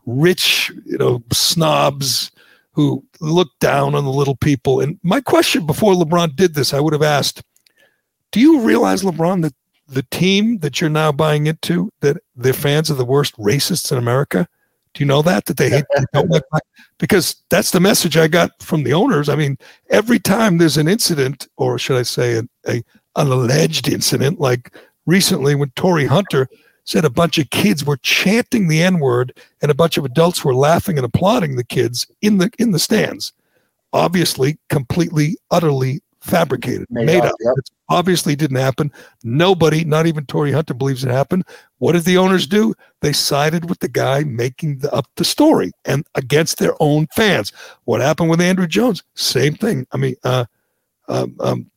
rich, 0.05 0.71
you 0.85 0.97
know, 0.97 1.23
snobs 1.31 2.31
who 2.73 3.03
look 3.19 3.49
down 3.59 3.95
on 3.95 4.03
the 4.03 4.11
little 4.11 4.35
people. 4.35 4.81
And 4.81 4.99
my 5.03 5.21
question 5.21 5.65
before 5.65 5.93
LeBron 5.93 6.35
did 6.35 6.55
this, 6.55 6.73
I 6.73 6.79
would 6.79 6.93
have 6.93 7.01
asked, 7.01 7.43
do 8.31 8.39
you 8.39 8.61
realize, 8.61 9.03
LeBron, 9.03 9.41
that 9.43 9.53
the 9.87 10.05
team 10.11 10.59
that 10.59 10.79
you're 10.79 10.89
now 10.89 11.11
buying 11.11 11.47
into, 11.47 11.91
that 11.99 12.17
their 12.35 12.53
fans 12.53 12.89
are 12.89 12.95
the 12.95 13.05
worst 13.05 13.35
racists 13.37 13.91
in 13.91 13.97
America? 13.97 14.47
Do 14.93 15.03
you 15.03 15.05
know 15.05 15.21
that 15.21 15.45
that 15.45 15.57
they 15.57 15.69
hate 15.69 15.85
they 15.95 16.03
don't 16.13 16.29
like 16.29 16.43
because 17.01 17.35
that's 17.49 17.71
the 17.71 17.79
message 17.79 18.15
I 18.15 18.27
got 18.27 18.51
from 18.61 18.83
the 18.83 18.93
owners. 18.93 19.27
I 19.27 19.35
mean, 19.35 19.57
every 19.89 20.19
time 20.19 20.59
there's 20.59 20.77
an 20.77 20.87
incident, 20.87 21.47
or 21.57 21.79
should 21.79 21.97
I 21.97 22.03
say, 22.03 22.43
a, 22.67 22.73
an 22.73 22.83
alleged 23.15 23.89
incident, 23.89 24.39
like 24.39 24.77
recently 25.07 25.55
when 25.55 25.71
Torii 25.71 26.05
Hunter 26.05 26.47
said 26.83 27.03
a 27.03 27.09
bunch 27.09 27.39
of 27.39 27.49
kids 27.49 27.83
were 27.83 27.97
chanting 27.97 28.67
the 28.67 28.83
N 28.83 28.99
word 28.99 29.35
and 29.63 29.71
a 29.71 29.75
bunch 29.75 29.97
of 29.97 30.05
adults 30.05 30.45
were 30.45 30.53
laughing 30.53 30.97
and 30.97 31.05
applauding 31.05 31.55
the 31.55 31.63
kids 31.63 32.05
in 32.21 32.37
the 32.37 32.51
in 32.59 32.69
the 32.69 32.79
stands. 32.79 33.33
Obviously, 33.93 34.59
completely, 34.69 35.37
utterly 35.49 36.01
fabricated, 36.21 36.87
made, 36.89 37.07
made 37.07 37.21
up. 37.21 37.35
Yep. 37.39 37.53
It 37.57 37.69
obviously 37.89 38.35
didn't 38.35 38.57
happen. 38.57 38.91
Nobody, 39.23 39.83
not 39.83 40.05
even 40.05 40.25
Torii 40.25 40.51
Hunter, 40.51 40.73
believes 40.73 41.03
it 41.03 41.11
happened. 41.11 41.43
What 41.79 41.93
did 41.93 42.03
the 42.03 42.17
owners 42.17 42.47
do? 42.47 42.73
They 43.01 43.13
sided 43.13 43.69
with 43.69 43.79
the 43.79 43.89
guy 43.89 44.23
making 44.23 44.79
the, 44.79 44.93
up 44.93 45.07
the 45.15 45.25
story 45.25 45.71
and 45.85 46.05
against 46.15 46.59
their 46.59 46.73
own 46.79 47.07
fans. 47.15 47.51
What 47.85 48.01
happened 48.01 48.29
with 48.29 48.41
Andrew 48.41 48.67
Jones? 48.67 49.03
Same 49.15 49.55
thing. 49.55 49.87
I 49.91 49.97
mean, 49.97 50.15
uh, 50.23 50.45
um, 51.07 51.35
um, 51.39 51.71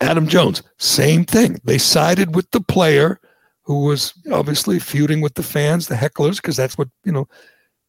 Adam 0.00 0.26
Jones, 0.26 0.62
same 0.78 1.24
thing. 1.24 1.60
They 1.64 1.78
sided 1.78 2.34
with 2.34 2.50
the 2.52 2.60
player 2.60 3.20
who 3.62 3.84
was 3.84 4.12
obviously 4.30 4.78
feuding 4.78 5.20
with 5.20 5.34
the 5.34 5.42
fans, 5.42 5.88
the 5.88 5.94
hecklers, 5.94 6.36
because 6.36 6.56
that's 6.56 6.78
what 6.78 6.88
you 7.04 7.12
know 7.12 7.26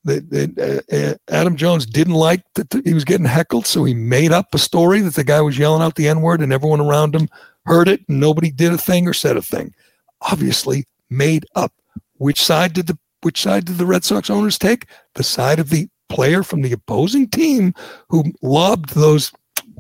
uh, 0.08 0.80
uh, 0.91 1.14
Adam 1.30 1.56
Jones 1.56 1.86
didn't 1.86 2.14
like 2.14 2.43
that 2.56 2.82
he 2.86 2.93
was 2.93 3.06
getting 3.06 3.26
heckled, 3.26 3.66
so 3.66 3.84
he 3.84 3.93
made 3.93 4.32
up 4.32 4.53
a 4.53 4.60
story 4.60 5.01
that 5.01 5.16
the 5.16 5.24
guy 5.24 5.41
was 5.41 5.58
yelling 5.58 5.82
out 5.82 5.95
the 5.95 6.08
N 6.08 6.22
word, 6.22 6.41
and 6.41 6.53
everyone 6.53 6.82
around 6.82 7.16
him 7.16 7.28
heard 7.66 7.88
it, 7.88 8.01
and 8.08 8.20
nobody 8.20 8.51
did 8.51 8.72
a 8.72 8.78
thing 8.78 9.08
or 9.08 9.14
said 9.14 9.38
a 9.38 9.41
thing. 9.41 9.74
Obviously, 10.22 10.86
made 11.10 11.45
up. 11.56 11.74
Which 12.18 12.41
side 12.41 12.74
did 12.74 12.88
the 12.88 12.97
which 13.22 13.41
side 13.41 13.66
did 13.66 13.78
the 13.78 13.86
Red 13.86 14.03
Sox 14.03 14.30
owners 14.30 14.60
take? 14.60 14.86
The 15.16 15.24
side 15.24 15.60
of 15.60 15.70
the 15.70 15.88
player 16.10 16.43
from 16.43 16.62
the 16.62 16.72
opposing 16.72 17.28
team 17.28 17.74
who 18.10 18.26
lobbed 18.43 18.89
those 18.93 19.32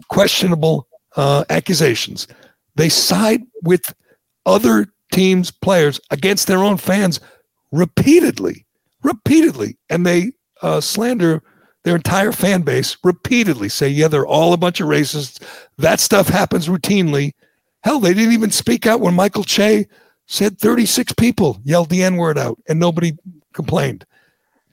questionable 0.09 0.87
uh, 1.15 1.45
accusations. 1.49 2.27
They 2.75 2.89
side 2.89 3.43
with 3.61 3.93
other 4.45 4.87
teams' 5.11 5.51
players 5.51 5.99
against 6.09 6.47
their 6.47 6.63
own 6.63 6.77
fans 6.77 7.19
repeatedly 7.71 8.64
repeatedly, 9.05 9.77
and 9.89 10.05
they 10.05 10.31
uh, 10.61 10.81
slander 10.81 11.41
their 11.83 11.95
entire 11.95 12.31
fan 12.31 12.63
base 12.63 12.97
repeatedly. 13.03 13.69
Say, 13.69 13.89
yeah, 13.89 14.07
they're 14.07 14.25
all 14.25 14.53
a 14.53 14.57
bunch 14.57 14.81
of 14.81 14.87
racists. 14.87 15.41
That 15.77 15.99
stuff 15.99 16.27
happens 16.27 16.67
routinely. 16.67 17.33
Hell, 17.83 17.99
they 17.99 18.13
didn't 18.13 18.33
even 18.33 18.51
speak 18.51 18.87
out 18.87 18.99
when 18.99 19.13
Michael 19.13 19.43
Che 19.43 19.87
said 20.25 20.59
36 20.59 21.13
people 21.13 21.59
yelled 21.63 21.89
the 21.89 22.03
N 22.03 22.17
word 22.17 22.37
out, 22.37 22.59
and 22.67 22.79
nobody 22.79 23.13
complained. 23.53 24.05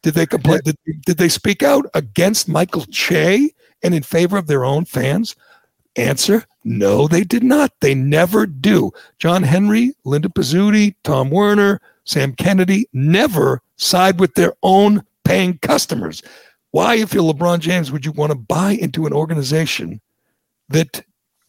Did 0.02 0.14
they 0.14 0.26
complain? 0.26 0.60
Did, 0.64 0.76
did 1.06 1.18
they 1.18 1.28
speak 1.28 1.62
out 1.62 1.86
against 1.94 2.48
Michael 2.48 2.86
Che 2.86 3.52
and 3.82 3.94
in 3.94 4.02
favor 4.02 4.36
of 4.36 4.46
their 4.46 4.64
own 4.64 4.84
fans? 4.84 5.36
Answer 5.96 6.46
No, 6.64 7.06
they 7.06 7.22
did 7.22 7.44
not. 7.44 7.72
They 7.80 7.94
never 7.94 8.46
do. 8.46 8.90
John 9.18 9.42
Henry, 9.42 9.92
Linda 10.04 10.30
Pizzuti, 10.30 10.94
Tom 11.04 11.28
Werner, 11.30 11.80
Sam 12.04 12.34
Kennedy 12.34 12.88
never 12.92 13.62
side 13.76 14.20
with 14.20 14.34
their 14.34 14.54
own 14.62 15.04
paying 15.24 15.58
customers. 15.58 16.22
Why, 16.72 16.96
if 16.96 17.12
you're 17.12 17.22
LeBron 17.22 17.60
James, 17.60 17.92
would 17.92 18.04
you 18.04 18.12
want 18.12 18.32
to 18.32 18.38
buy 18.38 18.72
into 18.72 19.06
an 19.06 19.12
organization 19.12 20.00
that 20.68 21.04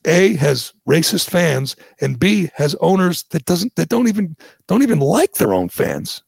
A 0.06 0.36
has 0.36 0.74
racist 0.88 1.30
fans 1.30 1.76
and 2.02 2.20
B 2.20 2.50
has 2.56 2.76
owners 2.82 3.24
that 3.32 3.46
doesn't 3.46 3.76
that 3.76 3.90
don't 3.90 4.08
even 4.08 4.36
don't 4.68 4.84
even 4.84 5.00
like 5.00 5.34
their 5.34 5.54
own 5.54 5.70
fans? 5.70 6.24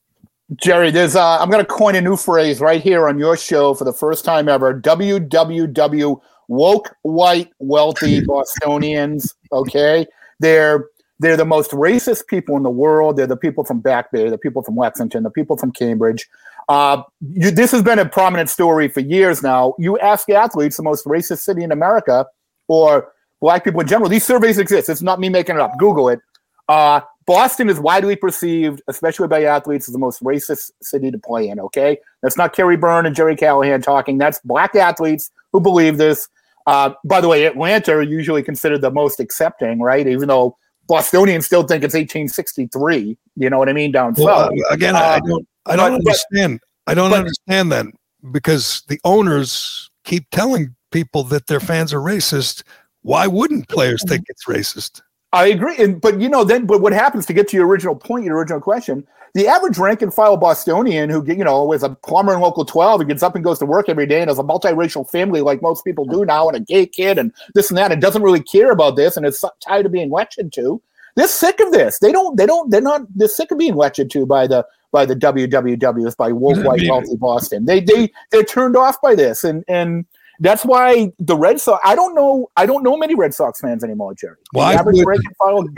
Gerry, 0.62 0.92
there's 0.92 1.16
uh, 1.16 1.40
I'm 1.40 1.50
going 1.50 1.66
to 1.66 1.72
coin 1.72 1.96
a 1.96 2.02
new 2.02 2.16
phrase 2.16 2.60
right 2.62 2.82
here 2.82 3.08
on 3.08 3.20
your 3.20 3.36
show 3.36 3.74
for 3.74 3.84
the 3.84 3.94
first 3.94 4.24
time 4.24 4.48
ever. 4.48 4.80
WWW 4.80 6.22
woke 6.48 6.96
white 7.02 7.52
wealthy 7.60 8.22
Bostonians. 8.26 9.34
Okay, 9.52 10.06
they're 10.40 10.88
they're 11.20 11.38
the 11.38 11.46
most 11.46 11.72
racist 11.72 12.28
people 12.28 12.58
in 12.58 12.64
the 12.64 12.70
world. 12.70 13.18
They're 13.18 13.28
the 13.28 13.38
people 13.38 13.64
from 13.64 13.80
Back 13.80 14.12
Bay, 14.12 14.30
the 14.30 14.38
people 14.38 14.62
from 14.62 14.76
Lexington, 14.76 15.24
the 15.24 15.30
people 15.30 15.58
from 15.58 15.72
Cambridge. 15.72 16.28
Uh, 16.68 17.04
you, 17.22 17.52
this 17.52 17.72
has 17.72 17.84
been 17.84 18.00
a 18.00 18.06
prominent 18.06 18.50
story 18.50 18.88
for 18.88 19.00
years 19.00 19.42
now. 19.44 19.76
You 19.78 19.98
ask 20.00 20.30
athletes, 20.30 20.78
the 20.78 20.84
most 20.84 21.06
racist 21.06 21.40
city 21.40 21.64
in 21.64 21.72
America, 21.72 22.26
or 22.68 23.12
black 23.40 23.64
people 23.64 23.82
in 23.82 23.88
general. 23.88 24.10
These 24.10 24.26
surveys 24.26 24.58
exist. 24.58 24.90
It's 24.90 25.02
not 25.02 25.20
me 25.20 25.30
making 25.30 25.56
it 25.56 25.62
up. 25.62 25.78
Google 25.78 26.10
it. 26.10 26.20
Uh, 26.68 27.02
Boston 27.28 27.70
is 27.70 27.80
widely 27.80 28.16
perceived, 28.16 28.82
especially 28.88 29.28
by 29.28 29.44
athletes, 29.44 29.88
as 29.88 29.94
the 29.94 30.00
most 30.00 30.24
racist 30.24 30.72
city 30.82 31.12
to 31.12 31.18
play 31.18 31.48
in. 31.48 31.60
Okay, 31.60 31.98
that's 32.22 32.38
not 32.38 32.54
Kerry 32.54 32.78
Byrne 32.78 33.06
and 33.06 33.16
Gerry 33.16 33.36
Callahan 33.36 33.82
talking. 33.82 34.18
That's 34.18 34.40
black 34.40 34.76
athletes 34.76 35.32
who 35.52 35.60
believe 35.60 35.98
this. 35.98 36.28
Uh, 36.68 36.92
by 37.04 37.22
the 37.22 37.28
way, 37.28 37.46
Atlanta 37.46 37.94
are 37.94 38.02
usually 38.02 38.42
considered 38.42 38.82
the 38.82 38.92
most 38.92 39.20
accepting, 39.20 39.80
right? 39.80 40.08
Even 40.08 40.28
though 40.28 40.58
Bostonians 40.88 41.46
still 41.46 41.64
think 41.64 41.84
it's 41.84 41.94
1863. 41.94 43.18
You 43.36 43.50
know 43.50 43.58
what 43.58 43.70
I 43.70 43.74
mean? 43.74 43.92
Down 43.92 44.14
well, 44.18 44.50
south. 44.50 44.52
Uh, 44.52 44.74
again, 44.74 44.96
I 44.96 45.20
don't, 45.20 45.48
I 45.66 45.76
don't 45.76 45.92
but, 45.92 46.10
understand. 46.10 46.60
I 46.88 46.94
don't 46.94 47.12
but, 47.12 47.20
understand 47.20 47.72
that 47.72 47.86
because 48.32 48.84
the 48.88 49.00
owners 49.04 49.90
keep 50.04 50.30
telling 50.30 50.76
people 50.92 51.24
that 51.26 51.48
their 51.48 51.60
fans 51.60 51.94
are 51.94 52.00
racist. 52.00 52.64
Why 53.02 53.28
wouldn't 53.28 53.68
players 53.68 54.04
think 54.08 54.24
it's 54.30 54.46
racist? 54.46 55.02
I 55.34 55.48
agree, 55.48 55.76
and 55.78 56.00
but 56.00 56.22
you 56.22 56.30
know, 56.30 56.44
then 56.44 56.66
but 56.66 56.82
what 56.82 56.94
happens 56.94 57.26
to 57.26 57.34
get 57.34 57.48
to 57.50 57.58
your 57.58 57.68
original 57.68 57.96
point, 57.96 58.26
your 58.26 58.38
original 58.38 58.62
question? 58.62 59.06
The 59.36 59.50
average 59.50 59.78
rank 59.78 60.02
and 60.02 60.14
file 60.14 60.38
Bostonian 60.38 61.10
who 61.10 61.22
you 61.28 61.44
know 61.44 61.74
is 61.74 61.84
a 61.84 61.90
plumber 61.90 62.34
in 62.34 62.40
local 62.40 62.64
twelve, 62.64 63.02
who 63.02 63.06
gets 63.06 63.22
up 63.22 63.36
and 63.36 63.44
goes 63.44 63.60
to 63.60 63.66
work 63.66 63.90
every 63.90 64.06
day, 64.06 64.22
and 64.22 64.30
has 64.30 64.40
a 64.40 64.44
multiracial 64.44 65.08
family 65.10 65.42
like 65.42 65.62
most 65.62 65.84
people 65.84 66.06
do 66.06 66.24
now, 66.24 66.48
and 66.48 66.56
a 66.56 66.62
gay 66.62 66.86
kid, 66.86 67.18
and 67.18 67.34
this 67.54 67.70
and 67.70 67.78
that, 67.78 67.92
and 67.92 68.02
doesn't 68.02 68.24
really 68.24 68.42
care 68.42 68.72
about 68.72 68.96
this, 68.96 69.18
and 69.18 69.26
is 69.26 69.44
tired 69.62 69.86
of 69.86 69.92
being 69.92 70.10
lectured 70.10 70.54
to. 70.54 70.82
They're 71.16 71.28
sick 71.28 71.60
of 71.60 71.74
this. 71.74 72.00
They 72.00 72.14
don't. 72.14 72.38
They 72.38 72.46
don't. 72.46 72.72
They're 72.72 72.80
not. 72.80 73.02
They're 73.14 73.28
sick 73.28 73.52
of 73.52 73.58
being 73.58 73.76
lectured 73.76 74.10
to 74.12 74.26
by 74.26 74.48
the 74.48 74.66
by 74.94 75.06
the 75.06 75.18
WWWs 75.18 76.16
by 76.16 76.32
Wolf 76.32 76.64
White 76.64 76.88
Wealthy 76.88 77.18
Boston. 77.18 77.66
They 77.66 77.82
they 77.82 78.14
they're 78.32 78.44
turned 78.44 78.78
off 78.78 79.02
by 79.02 79.16
this, 79.16 79.44
and 79.44 79.66
and 79.68 80.06
that's 80.40 80.66
why 80.66 81.12
the 81.20 81.36
Red 81.36 81.60
Sox. 81.60 81.82
I 81.86 81.96
don't 81.96 82.16
know. 82.16 82.50
I 82.58 82.66
don't 82.66 82.84
know 82.84 82.98
many 82.98 83.16
Red 83.16 83.34
Sox 83.34 83.60
fans 83.60 83.84
anymore, 83.84 84.14
Gerry. 84.16 84.36
Well, 84.54 84.66
I, 84.66 84.82
would, 84.82 84.96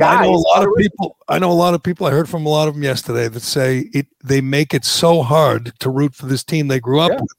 I 0.02 0.24
know 0.24 0.34
a 0.34 0.36
lot 0.36 0.68
of 0.68 0.74
people. 0.78 1.18
I 1.28 1.40
know 1.40 1.52
a 1.52 1.54
lot 1.54 1.74
of 1.74 1.84
people. 1.84 2.08
I 2.08 2.12
heard 2.12 2.30
from 2.30 2.46
a 2.46 2.50
lot 2.50 2.68
of 2.68 2.74
them 2.74 2.84
yesterday 2.84 3.28
that 3.28 3.40
say 3.42 3.90
it. 3.94 4.08
They 4.24 4.42
make 4.42 4.74
it 4.74 4.84
so 4.84 5.22
hard 5.22 5.78
to 5.80 5.90
root 5.90 6.14
for 6.14 6.26
this 6.26 6.44
team 6.44 6.68
they 6.68 6.80
grew 6.80 7.00
up 7.00 7.12
yeah. 7.12 7.22
with, 7.22 7.32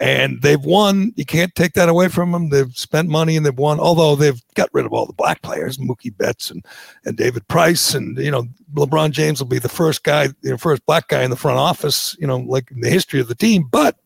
and 0.00 0.42
they've 0.42 0.60
won. 0.60 1.12
You 1.16 1.24
can't 1.24 1.54
take 1.54 1.74
that 1.74 1.88
away 1.88 2.08
from 2.08 2.32
them. 2.32 2.48
They've 2.48 2.74
spent 2.76 3.08
money 3.08 3.36
and 3.36 3.44
they've 3.44 3.56
won. 3.56 3.78
Although 3.78 4.16
they've 4.16 4.40
got 4.54 4.70
rid 4.72 4.86
of 4.86 4.92
all 4.92 5.06
the 5.06 5.12
black 5.12 5.42
players, 5.42 5.78
Mookie 5.78 6.16
Betts 6.16 6.50
and 6.50 6.64
and 7.04 7.16
David 7.16 7.46
Price, 7.48 7.94
and 7.94 8.16
you 8.18 8.30
know 8.30 8.44
LeBron 8.74 9.10
James 9.10 9.40
will 9.40 9.48
be 9.48 9.58
the 9.58 9.68
first 9.68 10.02
guy, 10.02 10.28
the 10.42 10.58
first 10.58 10.84
black 10.86 11.08
guy 11.08 11.22
in 11.22 11.30
the 11.30 11.36
front 11.36 11.58
office. 11.58 12.16
You 12.18 12.26
know, 12.26 12.38
like 12.38 12.70
in 12.70 12.80
the 12.80 12.90
history 12.90 13.20
of 13.20 13.28
the 13.28 13.34
team, 13.34 13.68
but 13.70 13.96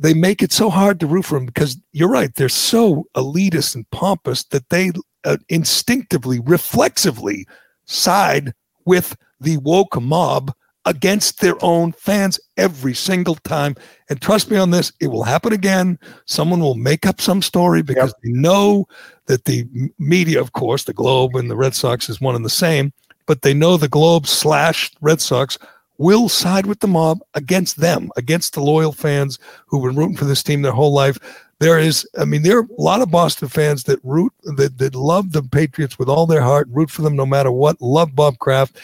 they 0.00 0.14
make 0.14 0.42
it 0.42 0.52
so 0.52 0.70
hard 0.70 1.00
to 1.00 1.06
root 1.06 1.24
for 1.24 1.38
them 1.38 1.46
because 1.46 1.78
you're 1.92 2.08
right 2.08 2.34
they're 2.34 2.48
so 2.48 3.04
elitist 3.16 3.74
and 3.74 3.88
pompous 3.90 4.44
that 4.44 4.68
they 4.68 4.92
uh, 5.24 5.36
instinctively 5.48 6.40
reflexively 6.40 7.46
side 7.86 8.52
with 8.84 9.16
the 9.40 9.56
woke 9.58 10.00
mob 10.00 10.52
against 10.84 11.40
their 11.40 11.62
own 11.62 11.92
fans 11.92 12.40
every 12.56 12.94
single 12.94 13.34
time 13.36 13.74
and 14.08 14.20
trust 14.20 14.50
me 14.50 14.56
on 14.56 14.70
this 14.70 14.92
it 15.00 15.08
will 15.08 15.24
happen 15.24 15.52
again 15.52 15.98
someone 16.26 16.60
will 16.60 16.74
make 16.74 17.06
up 17.06 17.20
some 17.20 17.42
story 17.42 17.82
because 17.82 18.10
yep. 18.10 18.16
they 18.22 18.30
know 18.30 18.86
that 19.26 19.44
the 19.44 19.66
media 19.98 20.40
of 20.40 20.52
course 20.52 20.84
the 20.84 20.92
globe 20.92 21.34
and 21.34 21.50
the 21.50 21.56
red 21.56 21.74
sox 21.74 22.08
is 22.08 22.20
one 22.20 22.34
and 22.34 22.44
the 22.44 22.50
same 22.50 22.92
but 23.26 23.42
they 23.42 23.52
know 23.52 23.76
the 23.76 23.88
globe 23.88 24.26
slash 24.26 24.90
red 25.00 25.20
sox 25.20 25.58
will 25.98 26.28
side 26.28 26.66
with 26.66 26.80
the 26.80 26.88
mob 26.88 27.20
against 27.34 27.76
them, 27.76 28.10
against 28.16 28.54
the 28.54 28.62
loyal 28.62 28.92
fans 28.92 29.38
who've 29.66 29.82
been 29.82 29.96
rooting 29.96 30.16
for 30.16 30.24
this 30.24 30.42
team 30.42 30.62
their 30.62 30.72
whole 30.72 30.92
life. 30.92 31.18
There 31.60 31.78
is, 31.78 32.08
I 32.16 32.24
mean, 32.24 32.42
there 32.42 32.58
are 32.58 32.68
a 32.78 32.82
lot 32.82 33.02
of 33.02 33.10
Boston 33.10 33.48
fans 33.48 33.82
that 33.84 33.98
root 34.04 34.32
that 34.56 34.78
that 34.78 34.94
love 34.94 35.32
the 35.32 35.42
Patriots 35.42 35.98
with 35.98 36.08
all 36.08 36.24
their 36.24 36.40
heart, 36.40 36.68
root 36.70 36.90
for 36.90 37.02
them 37.02 37.16
no 37.16 37.26
matter 37.26 37.50
what, 37.50 37.80
love 37.80 38.14
Bob 38.14 38.38
Kraft, 38.38 38.78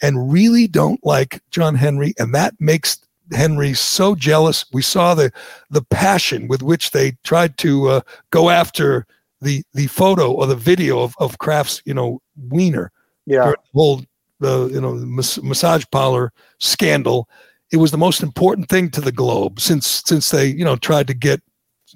and 0.00 0.32
really 0.32 0.66
don't 0.66 1.04
like 1.04 1.42
John 1.50 1.74
Henry, 1.74 2.14
and 2.18 2.34
that 2.34 2.54
makes 2.58 2.98
Henry 3.32 3.74
so 3.74 4.14
jealous. 4.14 4.64
We 4.72 4.80
saw 4.80 5.14
the 5.14 5.30
the 5.68 5.82
passion 5.82 6.48
with 6.48 6.62
which 6.62 6.92
they 6.92 7.12
tried 7.24 7.58
to 7.58 7.88
uh, 7.88 8.00
go 8.30 8.48
after 8.48 9.06
the 9.42 9.62
the 9.74 9.86
photo 9.88 10.32
or 10.32 10.46
the 10.46 10.56
video 10.56 11.00
of 11.00 11.14
of 11.18 11.38
Kraft's, 11.38 11.82
you 11.84 11.92
know, 11.92 12.22
wiener. 12.48 12.90
Yeah. 13.26 13.50
The 13.50 13.56
whole 13.74 14.02
the 14.44 14.68
you 14.72 14.80
know 14.80 14.94
mas- 14.94 15.42
massage 15.42 15.84
parlor 15.90 16.32
scandal. 16.58 17.28
It 17.72 17.78
was 17.78 17.90
the 17.90 17.98
most 17.98 18.22
important 18.22 18.68
thing 18.68 18.90
to 18.90 19.00
the 19.00 19.12
globe 19.12 19.60
since 19.60 20.02
since 20.04 20.30
they 20.30 20.46
you 20.46 20.64
know 20.64 20.76
tried 20.76 21.06
to 21.08 21.14
get 21.14 21.40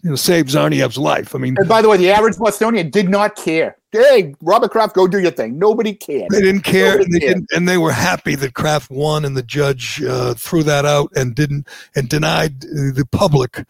you 0.02 0.10
know 0.10 0.16
save 0.16 0.46
Tsarnaev's 0.46 0.98
life. 0.98 1.34
I 1.34 1.38
mean, 1.38 1.56
and 1.58 1.68
by 1.68 1.82
the 1.82 1.88
way, 1.88 1.96
the 1.96 2.10
average 2.10 2.36
Bostonian 2.36 2.90
did 2.90 3.08
not 3.08 3.36
care. 3.36 3.76
Hey, 3.90 4.34
Robert 4.42 4.70
Kraft, 4.70 4.94
go 4.94 5.08
do 5.08 5.18
your 5.18 5.30
thing. 5.30 5.58
Nobody 5.58 5.94
cared. 5.94 6.28
They 6.30 6.42
didn't 6.42 6.60
care, 6.60 7.00
and 7.00 7.10
they, 7.10 7.20
didn't, 7.20 7.48
and 7.54 7.66
they 7.66 7.78
were 7.78 7.92
happy 7.92 8.34
that 8.34 8.52
Kraft 8.52 8.90
won, 8.90 9.24
and 9.24 9.34
the 9.34 9.42
judge 9.42 10.02
uh, 10.02 10.34
threw 10.34 10.62
that 10.64 10.84
out 10.84 11.10
and 11.16 11.34
didn't 11.34 11.66
and 11.96 12.08
denied 12.08 12.60
the 12.60 13.08
public 13.10 13.64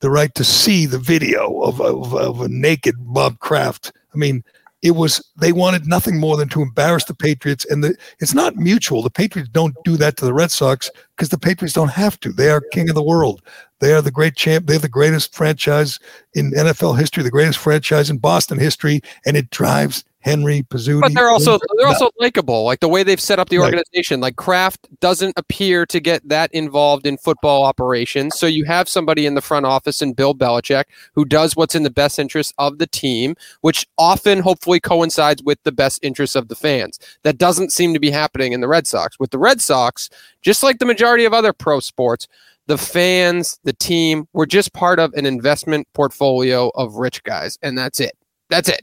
the 0.00 0.10
right 0.10 0.34
to 0.34 0.44
see 0.44 0.86
the 0.86 0.98
video 0.98 1.60
of, 1.62 1.80
of, 1.80 2.14
of 2.14 2.40
a 2.40 2.48
naked 2.48 2.94
Bob 2.98 3.38
Kraft. 3.40 3.92
I 4.14 4.16
mean, 4.16 4.44
it 4.82 4.92
was 4.92 5.22
they 5.36 5.52
wanted 5.52 5.86
nothing 5.86 6.18
more 6.18 6.36
than 6.36 6.48
to 6.50 6.62
embarrass 6.62 7.04
the 7.04 7.14
Patriots, 7.14 7.66
and 7.68 7.82
the, 7.82 7.96
it's 8.20 8.34
not 8.34 8.56
mutual. 8.56 9.02
The 9.02 9.10
Patriots 9.10 9.50
don't 9.50 9.74
do 9.84 9.96
that 9.96 10.16
to 10.18 10.24
the 10.24 10.34
Red 10.34 10.50
Sox 10.50 10.90
because 11.18 11.30
the 11.30 11.38
Patriots 11.38 11.74
don't 11.74 11.90
have 11.90 12.18
to. 12.20 12.32
They 12.32 12.48
are 12.48 12.60
king 12.60 12.88
of 12.88 12.94
the 12.94 13.02
world. 13.02 13.42
They 13.80 13.92
are 13.92 14.00
the 14.00 14.12
great 14.12 14.36
champ. 14.36 14.66
They're 14.66 14.78
the 14.78 14.88
greatest 14.88 15.34
franchise 15.34 15.98
in 16.34 16.52
NFL 16.52 16.96
history, 16.96 17.24
the 17.24 17.30
greatest 17.30 17.58
franchise 17.58 18.08
in 18.08 18.18
Boston 18.18 18.58
history, 18.58 19.00
and 19.26 19.36
it 19.36 19.50
drives 19.50 20.04
Henry 20.20 20.62
Pizzuti. 20.62 21.00
But 21.00 21.14
they're 21.14 21.28
also 21.28 21.58
they're 21.76 21.86
also 21.86 22.10
likable. 22.18 22.64
Like 22.64 22.80
the 22.80 22.88
way 22.88 23.02
they've 23.02 23.20
set 23.20 23.38
up 23.38 23.48
the 23.48 23.58
organization. 23.58 24.20
Like 24.20 24.36
Kraft 24.36 24.88
doesn't 25.00 25.34
appear 25.36 25.86
to 25.86 26.00
get 26.00 26.28
that 26.28 26.52
involved 26.52 27.06
in 27.06 27.16
football 27.18 27.64
operations. 27.64 28.38
So 28.38 28.46
you 28.46 28.64
have 28.64 28.88
somebody 28.88 29.26
in 29.26 29.34
the 29.34 29.40
front 29.40 29.64
office 29.64 30.02
and 30.02 30.16
Bill 30.16 30.34
Belichick 30.34 30.84
who 31.14 31.24
does 31.24 31.54
what's 31.54 31.74
in 31.74 31.84
the 31.84 31.90
best 31.90 32.18
interest 32.18 32.52
of 32.58 32.78
the 32.78 32.86
team, 32.86 33.36
which 33.60 33.86
often 33.96 34.40
hopefully 34.40 34.80
coincides 34.80 35.42
with 35.42 35.62
the 35.62 35.72
best 35.72 36.00
interests 36.02 36.34
of 36.34 36.48
the 36.48 36.56
fans. 36.56 36.98
That 37.22 37.38
doesn't 37.38 37.72
seem 37.72 37.94
to 37.94 38.00
be 38.00 38.10
happening 38.10 38.52
in 38.52 38.60
the 38.60 38.68
Red 38.68 38.86
Sox. 38.86 39.18
With 39.20 39.30
the 39.30 39.38
Red 39.38 39.60
Sox, 39.60 40.10
just 40.42 40.62
like 40.62 40.78
the 40.78 40.86
majority 40.86 41.24
of 41.24 41.32
other 41.32 41.52
pro 41.52 41.80
sports, 41.80 42.28
the 42.66 42.78
fans, 42.78 43.58
the 43.64 43.72
team, 43.72 44.28
were 44.32 44.46
just 44.46 44.72
part 44.72 44.98
of 44.98 45.12
an 45.14 45.26
investment 45.26 45.86
portfolio 45.94 46.70
of 46.74 46.96
rich 46.96 47.22
guys, 47.24 47.58
and 47.62 47.76
that's 47.76 48.00
it. 48.00 48.16
That's 48.50 48.68
it. 48.68 48.80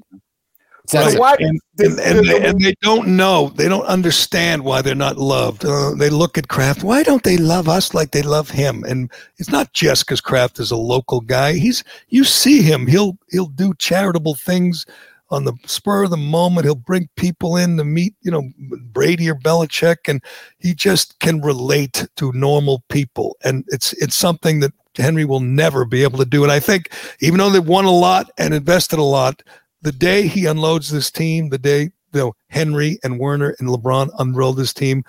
Right. 0.94 1.18
Why, 1.18 1.36
and, 1.40 1.60
and, 1.80 1.99
and, 1.99 2.27
they, 2.27 2.48
and, 2.48 2.60
they, 2.60 2.76
don't 2.82 3.07
know, 3.07 3.49
they 3.56 3.68
don't 3.68 3.86
understand 3.86 4.64
why 4.64 4.82
they're 4.82 4.94
not 4.94 5.18
loved. 5.18 5.65
Uh, 5.65 5.95
they 5.95 6.10
look 6.10 6.38
at 6.38 6.48
Kraft. 6.48 6.84
Why 6.84 7.02
don't 7.02 7.23
they 7.23 7.38
love 7.38 7.68
us 7.68 7.94
like 7.94 8.11
they 8.11 8.22
love 8.22 8.49
him? 8.49 8.84
And 8.84 9.11
it's 9.38 9.49
not 9.49 9.73
just 9.73 10.06
because 10.06 10.22
Kraft 10.22 10.60
is 10.60 10.69
a 10.69 10.77
local 10.77 11.22
guy. 11.22 11.53
He's 11.53 11.84
you 12.10 12.23
see 12.23 12.61
him. 12.61 12.86
He'll 12.86 13.18
he'll 13.32 13.48
do 13.48 13.73
charitable 13.80 14.36
things 14.36 14.86
on 15.30 15.46
the 15.46 15.54
spur 15.66 16.04
of 16.04 16.12
the 16.12 16.18
moment. 16.18 16.66
He'll 16.66 16.76
bring 16.76 17.10
people 17.16 17.58
in 17.58 17.78
to 17.78 17.84
meet, 17.84 18.14
you 18.22 18.32
know, 18.32 18.44
Brady 18.92 19.30
or 19.30 19.36
Belichick, 19.36 20.08
and 20.08 20.24
he 20.60 20.74
just 20.74 21.20
can 21.20 21.42
relate 21.42 22.08
to 22.18 22.32
normal 22.34 22.84
people. 22.90 23.38
And 23.44 23.66
it's 23.70 23.94
it's 23.94 24.16
something 24.16 24.60
that 24.60 24.74
Henry 24.96 25.26
will 25.26 25.40
never 25.40 25.86
be 25.86 26.04
able 26.04 26.20
to 26.20 26.26
do. 26.26 26.44
And 26.44 26.52
I 26.52 26.60
think 26.60 26.92
even 27.20 27.40
though 27.40 27.50
they've 27.50 27.66
won 27.66 27.86
a 27.86 27.92
lot 27.92 28.30
and 28.38 28.54
invested 28.54 29.00
a 29.00 29.04
lot, 29.04 29.42
the 29.82 29.92
day 29.92 30.28
he 30.28 30.46
unloads 30.46 30.90
this 30.90 31.12
team, 31.12 31.50
the 31.50 31.58
day 31.58 31.82
you 31.82 31.92
know, 32.22 32.36
Henry 32.50 32.98
and 33.04 33.20
Werner 33.20 33.56
and 33.60 33.68
LeBron 33.68 34.10
unroll 34.20 34.54
this 34.54 34.74
team, 34.74 35.04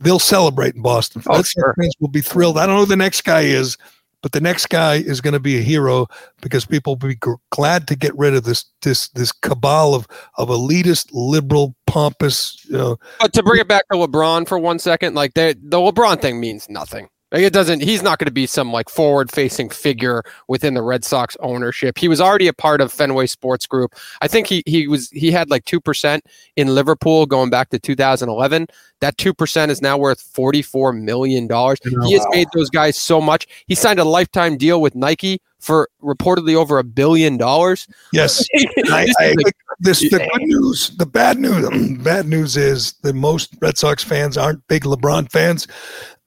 they'll 0.00 0.18
celebrate 0.18 0.74
in 0.74 0.82
Boston. 0.82 1.22
Oh, 1.28 1.42
sure. 1.42 1.74
Fans 1.78 1.94
will 2.00 2.08
be 2.08 2.20
thrilled. 2.20 2.58
I 2.58 2.66
don't 2.66 2.76
know 2.76 2.80
who 2.82 2.86
the 2.86 2.96
next 2.96 3.22
guy 3.22 3.42
is, 3.42 3.78
but 4.22 4.32
the 4.32 4.40
next 4.40 4.68
guy 4.68 4.96
is 4.96 5.20
going 5.20 5.34
to 5.34 5.40
be 5.40 5.58
a 5.58 5.62
hero 5.62 6.06
because 6.40 6.64
people 6.64 6.92
will 6.92 7.08
be 7.08 7.16
g- 7.16 7.32
glad 7.50 7.86
to 7.88 7.96
get 7.96 8.16
rid 8.16 8.34
of 8.34 8.44
this 8.44 8.64
this 8.82 9.08
this 9.10 9.32
cabal 9.32 9.94
of 9.94 10.06
of 10.38 10.48
elitist, 10.48 11.08
liberal, 11.12 11.74
pompous. 11.86 12.64
You 12.64 12.78
know, 12.78 12.96
But 13.18 13.32
to 13.34 13.42
bring 13.42 13.60
it 13.60 13.68
back 13.68 13.84
to 13.92 13.98
LeBron 13.98 14.48
for 14.48 14.58
one 14.58 14.78
second, 14.78 15.14
like 15.14 15.34
the 15.34 15.54
the 15.62 15.76
LeBron 15.76 16.20
thing 16.22 16.40
means 16.40 16.68
nothing. 16.70 17.09
Like 17.32 17.42
it 17.42 17.52
doesn't. 17.52 17.80
He's 17.82 18.02
not 18.02 18.18
going 18.18 18.26
to 18.26 18.32
be 18.32 18.46
some 18.46 18.72
like 18.72 18.88
forward-facing 18.88 19.70
figure 19.70 20.22
within 20.48 20.74
the 20.74 20.82
Red 20.82 21.04
Sox 21.04 21.36
ownership. 21.40 21.96
He 21.98 22.08
was 22.08 22.20
already 22.20 22.48
a 22.48 22.52
part 22.52 22.80
of 22.80 22.92
Fenway 22.92 23.26
Sports 23.26 23.66
Group. 23.66 23.94
I 24.20 24.28
think 24.28 24.46
he 24.48 24.62
he 24.66 24.88
was 24.88 25.10
he 25.10 25.30
had 25.30 25.48
like 25.50 25.64
two 25.64 25.80
percent 25.80 26.24
in 26.56 26.74
Liverpool 26.74 27.26
going 27.26 27.50
back 27.50 27.70
to 27.70 27.78
2011. 27.78 28.66
That 29.00 29.16
two 29.16 29.32
percent 29.32 29.70
is 29.70 29.80
now 29.80 29.96
worth 29.96 30.20
44 30.20 30.92
million 30.92 31.46
dollars. 31.46 31.78
Oh, 31.86 32.06
he 32.06 32.12
has 32.14 32.22
Wow. 32.22 32.30
made 32.32 32.48
those 32.54 32.68
guys 32.70 32.96
so 32.96 33.20
much. 33.20 33.46
He 33.66 33.74
signed 33.74 33.98
a 34.00 34.04
lifetime 34.04 34.56
deal 34.56 34.80
with 34.82 34.94
Nike 34.94 35.40
for 35.60 35.88
reportedly 36.02 36.54
over 36.54 36.78
a 36.78 36.84
billion 36.84 37.36
dollars. 37.36 37.86
Yes, 38.12 38.44
I, 38.86 39.06
I, 39.20 39.34
this 39.78 40.00
the 40.00 40.08
good 40.10 40.28
news. 40.42 40.90
The 40.96 41.06
bad 41.06 41.38
news. 41.38 41.98
Bad 42.02 42.26
news 42.26 42.56
is 42.56 42.94
that 43.02 43.14
most 43.14 43.54
Red 43.60 43.78
Sox 43.78 44.02
fans 44.02 44.36
aren't 44.36 44.66
big 44.68 44.82
LeBron 44.84 45.30
fans. 45.30 45.66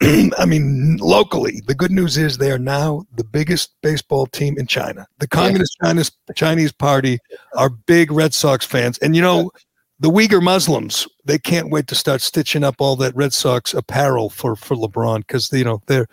I 0.38 0.45
mean, 0.45 0.97
locally, 0.97 1.61
the 1.67 1.75
good 1.75 1.91
news 1.91 2.17
is 2.17 2.38
they 2.38 2.51
are 2.51 2.59
now 2.59 3.05
the 3.15 3.23
biggest 3.23 3.73
baseball 3.81 4.25
team 4.27 4.57
in 4.57 4.67
China. 4.67 5.07
The 5.19 5.27
Communist 5.27 5.77
Chinese 5.81 6.11
Chinese 6.35 6.71
Party 6.71 7.19
are 7.55 7.69
big 7.69 8.11
Red 8.11 8.34
Sox 8.34 8.65
fans, 8.65 8.97
and 8.99 9.15
you 9.15 9.21
know. 9.21 9.51
The 9.99 10.09
Uyghur 10.09 10.41
Muslims, 10.41 11.07
they 11.23 11.38
can't 11.38 11.69
wait 11.69 11.88
to 11.88 11.95
start 11.95 12.19
stitching 12.19 12.63
up 12.63 12.75
all 12.80 12.97
that 12.97 13.15
Red 13.15 13.31
Sox 13.31 13.73
apparel 13.73 14.30
for 14.30 14.55
for 14.57 14.75
LeBron 14.75 15.19
because 15.19 15.53
you 15.53 15.63
know 15.63 15.81
they're 15.85 16.07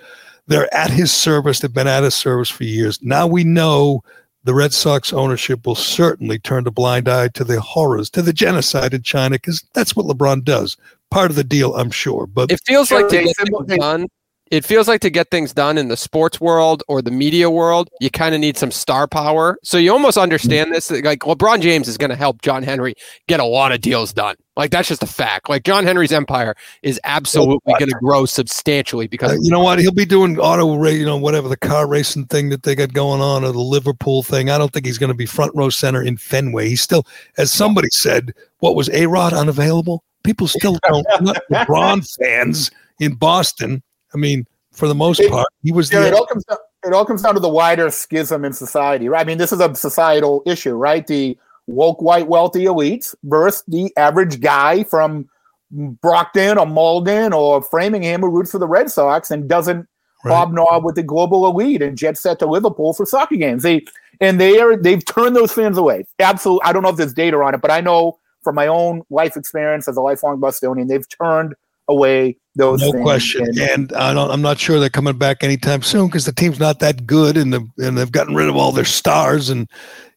they're 0.47 0.73
at 0.73 0.91
his 0.91 1.11
service. 1.11 1.59
They've 1.59 1.73
been 1.73 1.89
at 1.89 2.05
his 2.05 2.15
service 2.15 2.51
for 2.51 2.63
years. 2.63 3.03
Now 3.03 3.27
we 3.27 3.43
know 3.43 4.05
the 4.45 4.55
Red 4.55 4.73
Sox 4.73 5.13
ownership 5.13 5.67
will 5.67 5.75
certainly 5.75 6.39
turn 6.39 6.67
a 6.67 6.71
blind 6.71 7.09
eye 7.09 7.29
to 7.29 7.43
the 7.43 7.61
horrors, 7.61 8.11
to 8.11 8.23
the 8.23 8.33
genocide 8.33 8.95
in 8.95 9.03
China, 9.03 9.37
because 9.37 9.65
that's 9.75 9.97
what 9.97 10.07
LeBron 10.07 10.45
does. 10.45 10.77
Part 11.11 11.31
of 11.31 11.37
the 11.37 11.45
deal, 11.45 11.75
I'm 11.75 11.91
sure. 11.91 12.27
But 12.27 12.51
It 12.51 12.61
feels 12.65 12.91
like 12.91 13.09
to 13.09 13.23
get 13.23 13.37
things 13.37 13.79
done. 13.79 14.07
It 14.51 14.65
feels 14.65 14.89
like 14.89 15.01
to 15.03 15.11
get 15.11 15.31
things 15.31 15.53
done 15.53 15.79
in 15.79 15.87
the 15.87 15.97
sports 15.97 16.41
world 16.41 16.83
or 16.89 17.01
the 17.01 17.13
media 17.13 17.49
world, 17.49 17.89
you 18.01 18.11
kind 18.11 18.35
of 18.35 18.41
need 18.41 18.57
some 18.57 18.73
star 18.73 19.07
power. 19.07 19.57
So 19.63 19.79
you 19.79 19.93
almost 19.93 20.19
understand 20.19 20.73
this. 20.73 20.91
Like 20.91 21.21
LeBron 21.21 21.61
James 21.61 21.87
is 21.87 21.97
going 21.97 22.11
to 22.11 22.17
help 22.17 22.43
John 22.43 22.65
Henry 22.65 22.95
get 23.29 23.39
a 23.39 23.45
lot 23.45 23.71
of 23.71 23.81
deals 23.81 24.13
done. 24.13 24.35
Like 24.57 24.73
that's 24.73 24.89
just 24.89 25.05
a 25.05 25.07
fact. 25.07 25.49
Like 25.49 25.63
John 25.63 25.85
Henry's 25.85 26.11
empire 26.11 26.57
is 26.83 27.01
absolutely 27.05 27.75
going 27.79 27.91
to 27.91 27.99
grow 28.01 28.27
substantially 28.27 29.07
because 29.07 29.31
uh, 29.31 29.37
you 29.41 29.53
know 29.53 29.61
what? 29.61 29.79
He'll 29.79 29.93
be 29.93 30.05
doing 30.05 30.37
auto 30.41 30.75
race, 30.75 30.99
you 30.99 31.07
know, 31.07 31.17
whatever 31.17 31.49
the 31.49 31.57
car 31.57 31.87
racing 31.87 32.27
thing 32.27 32.49
that 32.49 32.65
they 32.65 32.75
got 32.75 32.93
going 32.93 33.21
on, 33.21 33.45
or 33.45 33.53
the 33.53 33.61
Liverpool 33.61 34.25
thing. 34.25 34.51
I 34.51 34.59
don't 34.59 34.73
think 34.73 34.85
he's 34.85 34.99
going 34.99 35.13
to 35.13 35.15
be 35.15 35.27
front 35.27 35.53
row 35.55 35.71
center 35.71 36.03
in 36.03 36.17
Fenway. 36.17 36.69
He's 36.69 36.83
still, 36.83 37.07
as 37.39 37.53
somebody 37.53 37.89
said, 37.93 38.35
what 38.59 38.75
was 38.75 38.91
A 38.91 39.07
Rod 39.07 39.33
unavailable? 39.33 40.03
People 40.23 40.49
still 40.49 40.79
don't. 40.89 41.07
not 41.21 41.39
LeBron 41.51 42.07
fans 42.19 42.71
in 43.01 43.15
Boston. 43.15 43.83
I 44.15 44.19
mean, 44.19 44.47
for 44.73 44.89
the 44.89 44.95
most 44.95 45.23
part, 45.29 45.49
he 45.63 45.73
was 45.73 45.93
Yeah, 45.93 46.07
it 46.07 46.15
all 46.15 46.27
comes 46.27 46.45
down, 46.45 46.59
it 46.85 46.93
all 46.93 47.05
comes 47.05 47.23
down 47.23 47.35
to 47.35 47.41
the 47.41 47.49
wider 47.49 47.91
schism 47.91 48.45
in 48.45 48.53
society, 48.53 49.09
right? 49.09 49.21
I 49.21 49.25
mean, 49.25 49.39
this 49.39 49.53
is 49.53 49.61
a 49.61 49.75
societal 49.75 50.43
issue, 50.47 50.75
right? 50.75 51.07
The 51.07 51.39
woke 51.67 52.03
white 52.03 52.27
wealthy 52.27 52.65
elites 52.65 53.15
versus 53.25 53.63
the 53.69 53.93
average 53.97 54.41
guy 54.41 54.85
from 54.85 55.29
Brockton 55.71 56.59
or 56.59 56.67
Malden 56.67 57.33
or 57.33 57.63
Framingham 57.63 58.21
who 58.21 58.31
roots 58.31 58.51
for 58.51 58.59
the 58.59 58.67
Red 58.67 58.91
Sox 58.91 59.31
and 59.31 59.49
doesn't 59.49 59.87
Right. 60.23 60.35
hobnob 60.35 60.85
with 60.85 60.97
the 60.97 61.03
global 61.03 61.47
elite 61.47 61.81
and 61.81 61.97
jet 61.97 62.19
set 62.19 62.39
to 62.41 62.47
Liverpool 62.47 62.93
for 62.93 63.07
soccer 63.07 63.37
games. 63.37 63.63
They 63.63 63.83
and 64.21 64.39
they 64.39 64.61
are 64.61 64.77
they've 64.77 65.03
turned 65.03 65.35
those 65.35 65.51
fans 65.51 65.79
away. 65.79 66.05
Absolutely, 66.19 66.63
I 66.69 66.75
don't 66.75 66.83
know 66.83 66.91
if 66.91 66.97
there's 66.97 67.15
data 67.15 67.39
on 67.39 67.55
it, 67.55 67.63
but 67.63 67.71
I 67.71 67.81
know 67.81 68.19
from 68.43 68.55
my 68.55 68.67
own 68.67 69.03
life 69.11 69.37
experience 69.37 69.89
as 69.89 69.97
a 69.97 70.01
lifelong 70.01 70.41
Bostonian, 70.41 70.89
they've 70.89 71.07
turned 71.09 71.55
away 71.89 72.37
those. 72.55 72.81
No 72.81 72.93
question, 73.03 73.43
And- 73.47 73.59
and 73.59 73.93
I 73.95 74.15
don't, 74.15 74.31
I'm 74.31 74.43
not 74.43 74.59
sure 74.59 74.79
they're 74.79 74.89
coming 74.91 75.19
back 75.19 75.43
anytime 75.43 75.83
soon 75.83 76.07
because 76.07 76.25
the 76.25 76.33
team's 76.33 76.61
not 76.61 76.79
that 76.81 77.07
good, 77.07 77.37
and 77.37 77.53
the, 77.53 77.67
and 77.79 77.99
they've 77.99 78.11
gotten 78.13 78.35
rid 78.35 78.49
of 78.49 78.57
all 78.57 78.73
their 78.73 78.85
stars, 78.85 79.51
and 79.51 79.69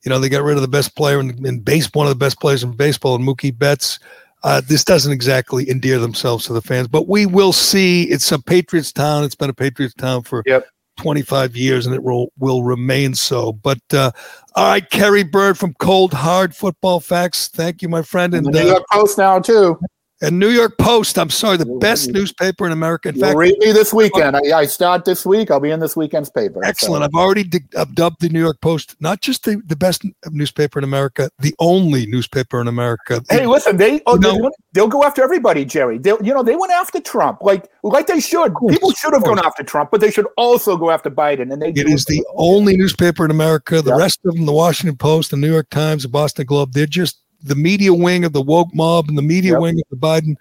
you 0.06 0.10
know 0.10 0.20
they 0.20 0.30
got 0.30 0.44
rid 0.44 0.56
of 0.56 0.62
the 0.62 0.68
best 0.68 0.96
player 0.96 1.20
in, 1.20 1.46
in 1.46 1.60
base, 1.60 1.90
one 1.94 2.06
of 2.08 2.12
the 2.12 2.16
best 2.16 2.40
players 2.40 2.64
in 2.64 2.72
baseball, 2.72 3.16
and 3.16 3.26
Mookie 3.28 3.58
Betts. 3.58 4.00
Uh, 4.44 4.62
this 4.68 4.84
doesn't 4.84 5.14
exactly 5.14 5.70
endear 5.70 6.00
themselves 6.00 6.46
to 6.46 6.52
the 6.52 6.62
fans, 6.62 6.88
but 6.88 7.08
we 7.08 7.26
will 7.26 7.54
see. 7.54 8.04
It's 8.04 8.30
a 8.32 8.38
Patriots 8.38 8.92
town. 8.92 9.24
It's 9.24 9.36
been 9.36 9.50
a 9.50 9.54
Patriots 9.54 9.94
town 9.94 10.24
for 10.24 10.44
Yep. 10.46 10.68
25 10.98 11.56
years, 11.56 11.86
and 11.86 11.96
it 11.96 12.04
will 12.04 12.32
will 12.38 12.64
remain 12.64 13.14
so. 13.14 13.54
But 13.54 13.82
uh, 13.92 14.12
all 14.56 14.66
right, 14.66 14.90
Kerry 14.90 15.24
Byrne 15.24 15.56
from 15.56 15.74
Cold 15.76 16.14
Hard 16.14 16.56
Football 16.56 17.00
Facts. 17.00 17.48
Thank 17.48 17.82
you, 17.82 17.90
my 17.90 18.02
friend, 18.02 18.34
and 18.34 18.46
and 18.46 18.56
New 18.56 18.62
uh, 18.62 18.74
York 18.74 18.84
Post 18.92 19.18
now 19.18 19.40
too. 19.40 19.80
And 20.22 20.40
New 20.40 20.50
York 20.50 20.78
Post. 20.78 21.18
I'm 21.18 21.30
sorry, 21.30 21.58
the 21.58 21.78
best 21.82 22.10
newspaper 22.12 22.66
in 22.66 22.72
America. 22.72 23.10
In 23.10 23.16
You'll 23.16 23.26
fact, 23.26 23.38
read 23.38 23.58
me 23.60 23.72
this 23.74 23.94
weekend. 23.94 24.38
I, 24.38 24.60
I 24.60 24.66
start 24.66 25.04
this 25.04 25.26
week. 25.26 25.52
I'll 25.52 25.60
be 25.60 25.72
in 25.72 25.80
this 25.80 25.98
weekend's 25.98 26.30
paper. 26.30 26.62
So- 26.64 26.70
Excellent. 26.70 27.04
I've 27.04 27.14
already 27.14 27.50
I've 27.78 27.94
dubbed 27.94 28.22
the 28.22 28.30
New 28.30 28.40
York 28.40 28.62
Post 28.62 28.96
not 29.00 29.22
just 29.22 29.44
the, 29.44 29.62
the 29.66 29.76
best 29.76 30.06
newspaper 30.30 30.80
in 30.80 30.86
America, 30.86 31.30
the 31.40 31.54
only 31.60 32.06
newspaper 32.06 32.62
in 32.62 32.68
America. 32.68 33.22
Hey, 33.30 33.46
listen, 33.46 33.76
they 33.76 34.02
oh, 34.06 34.18
they, 34.18 34.32
will 34.32 34.52
they'll 34.72 34.88
go 34.88 35.04
after 35.04 35.24
everybody, 35.24 35.66
Gerry. 35.66 35.98
They 35.98 36.12
you 36.22 36.34
know 36.34 36.44
they 36.44 36.56
went 36.56 36.72
after 36.72 37.02
Trump 37.02 37.42
like 37.42 37.70
like 37.84 38.08
they 38.08 38.20
should. 38.20 38.54
People 38.70 38.92
should 38.92 39.14
have 39.14 39.26
gone 39.26 39.40
after 39.40 39.64
Trump, 39.64 39.92
but 39.92 40.00
they 40.00 40.12
should 40.12 40.28
also 40.38 40.78
go 40.78 40.90
after 40.90 41.10
Biden. 41.10 41.52
And 41.52 41.62
they 41.62 41.70
It 41.70 41.90
is 41.90 42.06
the 42.06 42.24
only 42.36 42.78
newspaper 42.78 43.26
in 43.26 43.32
America. 43.32 43.82
The 43.82 43.96
rest 43.96 44.22
of 44.26 44.36
them, 44.36 44.46
the 44.46 44.54
Washington 44.54 44.96
Post, 44.96 45.32
the 45.32 45.38
New 45.38 45.52
York 45.52 45.70
Times, 45.70 46.04
the 46.04 46.10
Boston 46.10 46.46
Globe, 46.46 46.72
they're 46.74 46.86
just 46.86 47.20
the 47.44 47.56
media 47.56 47.94
wing 47.94 48.24
of 48.26 48.34
the 48.34 48.42
woke 48.42 48.74
mob 48.74 49.10
and 49.10 49.18
the 49.18 49.22
media 49.22 49.52
Yep. 49.54 49.62
wing 49.62 49.80
of 49.80 49.86
the 49.90 49.98
Biden 49.98 50.36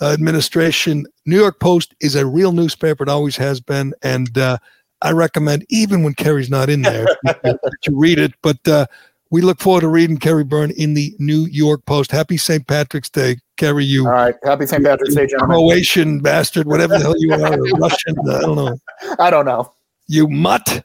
uh, 0.00 0.12
administration. 0.12 1.06
New 1.26 1.38
York 1.38 1.60
Post 1.60 1.94
is 2.00 2.14
a 2.14 2.26
real 2.26 2.52
newspaper. 2.52 3.02
It 3.02 3.08
always 3.08 3.36
has 3.36 3.60
been, 3.60 3.92
and 4.02 4.36
uh, 4.38 4.58
I 5.02 5.12
recommend 5.12 5.64
even 5.68 6.02
when 6.02 6.14
Kerry's 6.14 6.50
not 6.50 6.70
in 6.70 6.82
there 6.82 7.06
that 7.24 7.58
you 7.86 7.98
read 7.98 8.18
it. 8.18 8.32
But 8.42 8.66
uh, 8.66 8.86
we 9.30 9.42
look 9.42 9.60
forward 9.60 9.82
to 9.82 9.88
reading 9.88 10.16
Kerry 10.16 10.44
Byrne 10.44 10.70
in 10.72 10.94
the 10.94 11.14
New 11.18 11.46
York 11.46 11.84
Post. 11.84 12.10
Happy 12.10 12.36
St. 12.36 12.66
Patrick's 12.66 13.10
Day, 13.10 13.36
Kerry. 13.56 13.84
You 13.84 14.06
All 14.06 14.12
right, 14.12 14.34
happy 14.44 14.66
St. 14.66 14.82
Patrick's 14.82 15.14
Day, 15.14 15.26
gentlemen. 15.26 15.56
Croatian 15.58 16.20
bastard, 16.20 16.66
whatever 16.66 16.94
the 16.94 17.00
hell 17.00 17.14
you 17.18 17.32
are, 17.32 17.58
Russian. 17.78 18.16
I 18.28 18.40
don't 18.40 18.56
know. 18.56 18.78
I 19.18 19.30
don't 19.30 19.44
know. 19.44 19.72
You 20.06 20.28
mutt. 20.28 20.84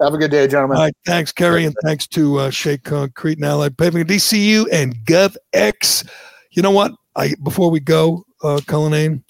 Have 0.00 0.14
a 0.14 0.18
good 0.18 0.30
day, 0.30 0.46
gentlemen. 0.46 0.76
All 0.76 0.84
right, 0.84 0.96
thanks, 1.06 1.32
Kerry, 1.32 1.64
and 1.64 1.74
thanks 1.84 2.06
to 2.08 2.38
uh, 2.38 2.50
Shea 2.50 2.78
Concrete 2.78 3.38
and 3.38 3.44
Allied 3.44 3.76
Paving, 3.76 4.04
DCU, 4.04 4.66
and 4.72 4.94
GovX. 5.04 6.08
You 6.52 6.62
know 6.62 6.70
what? 6.70 6.92
I 7.16 7.34
before 7.42 7.70
we 7.70 7.80
go, 7.80 8.24
uh, 8.42 8.60
Cullinane, 8.66 9.22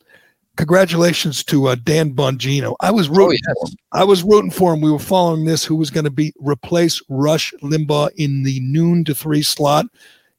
congratulations 0.56 1.42
to 1.44 1.68
uh, 1.68 1.74
Dan 1.74 2.14
Bongino. 2.14 2.76
I 2.80 2.90
was 2.90 3.08
rooting 3.08 3.38
for 3.44 3.68
him. 3.68 3.74
I 3.92 4.04
was 4.04 4.22
rooting 4.22 4.50
for 4.50 4.74
him. 4.74 4.80
We 4.80 4.92
were 4.92 4.98
following 4.98 5.44
this. 5.44 5.64
Who 5.64 5.76
was 5.76 5.90
going 5.90 6.04
to 6.04 6.10
be 6.10 6.32
replace 6.38 7.02
Rush 7.08 7.52
Limbaugh 7.62 8.10
in 8.16 8.42
the 8.42 8.60
noon 8.60 9.04
to 9.04 9.14
three 9.14 9.42
slot? 9.42 9.86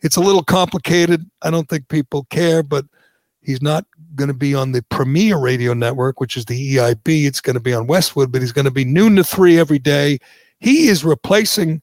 It's 0.01 0.15
a 0.15 0.21
little 0.21 0.43
complicated. 0.43 1.29
I 1.41 1.51
don't 1.51 1.69
think 1.69 1.87
people 1.87 2.25
care, 2.25 2.63
but 2.63 2.85
he's 3.41 3.61
not 3.61 3.85
going 4.15 4.27
to 4.27 4.33
be 4.33 4.53
on 4.55 4.71
the 4.71 4.83
premier 4.83 5.37
radio 5.37 5.73
network, 5.73 6.19
which 6.19 6.37
is 6.37 6.45
the 6.45 6.75
EIB. 6.75 7.25
It's 7.25 7.41
going 7.41 7.55
to 7.55 7.61
be 7.61 7.73
on 7.73 7.87
Westwood, 7.87 8.31
but 8.31 8.41
he's 8.41 8.51
going 8.51 8.65
to 8.65 8.71
be 8.71 8.85
noon 8.85 9.15
to 9.15 9.23
three 9.23 9.59
every 9.59 9.79
day. 9.79 10.19
He 10.59 10.87
is 10.87 11.03
replacing, 11.03 11.81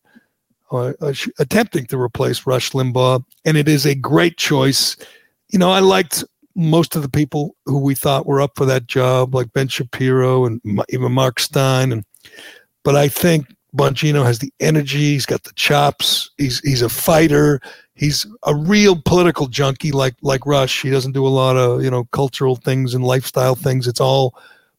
uh, 0.70 0.92
uh, 1.00 1.14
attempting 1.38 1.86
to 1.86 2.00
replace 2.00 2.46
Rush 2.46 2.70
Limbaugh, 2.70 3.24
and 3.44 3.56
it 3.56 3.68
is 3.68 3.86
a 3.86 3.94
great 3.94 4.36
choice. 4.36 4.96
You 5.50 5.59
know, 5.59 5.70
I 5.70 5.80
liked 5.80 6.24
most 6.55 6.96
of 6.96 7.02
the 7.02 7.09
people 7.09 7.56
who 7.66 7.78
we 7.78 7.94
thought 7.94 8.26
were 8.26 8.40
up 8.40 8.52
for 8.56 8.66
that 8.66 8.86
job, 8.86 9.34
like 9.34 9.52
Ben 9.52 9.68
Shapiro 9.68 10.44
and 10.44 10.60
even 10.88 11.12
Mark 11.12 11.40
Steyn, 11.40 11.92
and 11.92 12.05
but 12.84 12.96
I 12.96 13.09
think 13.09 13.46
Bongino 13.76 14.24
has 14.24 14.38
the 14.38 14.52
energy. 14.60 15.12
He's 15.12 15.26
got 15.26 15.44
the 15.44 15.52
chops. 15.55 16.30
He's 16.38 16.60
he's 16.60 16.82
a 16.82 16.88
fighter. 16.88 17.60
He's 17.98 18.26
a 18.44 18.54
real 18.54 19.00
political 19.02 19.48
junkie, 19.48 19.90
like 19.90 20.14
like 20.22 20.46
Rush. 20.46 20.82
He 20.82 20.90
doesn't 20.90 21.12
do 21.12 21.26
a 21.26 21.28
lot 21.28 21.56
of 21.56 21.82
you 21.82 21.90
know 21.90 22.04
cultural 22.12 22.54
things 22.56 22.94
and 22.94 23.04
lifestyle 23.04 23.56
things. 23.56 23.88
It's 23.88 24.00
all 24.00 24.38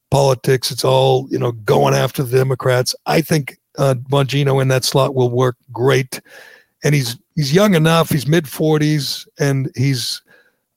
politics. 0.09 0.71
It's 0.71 0.85
all 0.85 1.27
you 1.29 1.37
know 1.37 1.51
going 1.51 1.93
after 1.93 2.23
the 2.23 2.37
Democrats. 2.37 2.95
I 3.05 3.21
think 3.21 3.57
uh, 3.77 3.95
Bongino 4.09 4.61
in 4.61 4.69
that 4.69 4.85
slot 4.85 5.15
will 5.15 5.29
work 5.29 5.57
great, 5.71 6.21
and 6.83 6.95
he's 6.95 7.17
he's 7.35 7.53
young 7.53 7.75
enough. 7.75 8.09
He's 8.09 8.25
mid 8.25 8.47
forties, 8.47 9.27
and 9.37 9.69
he's 9.75 10.21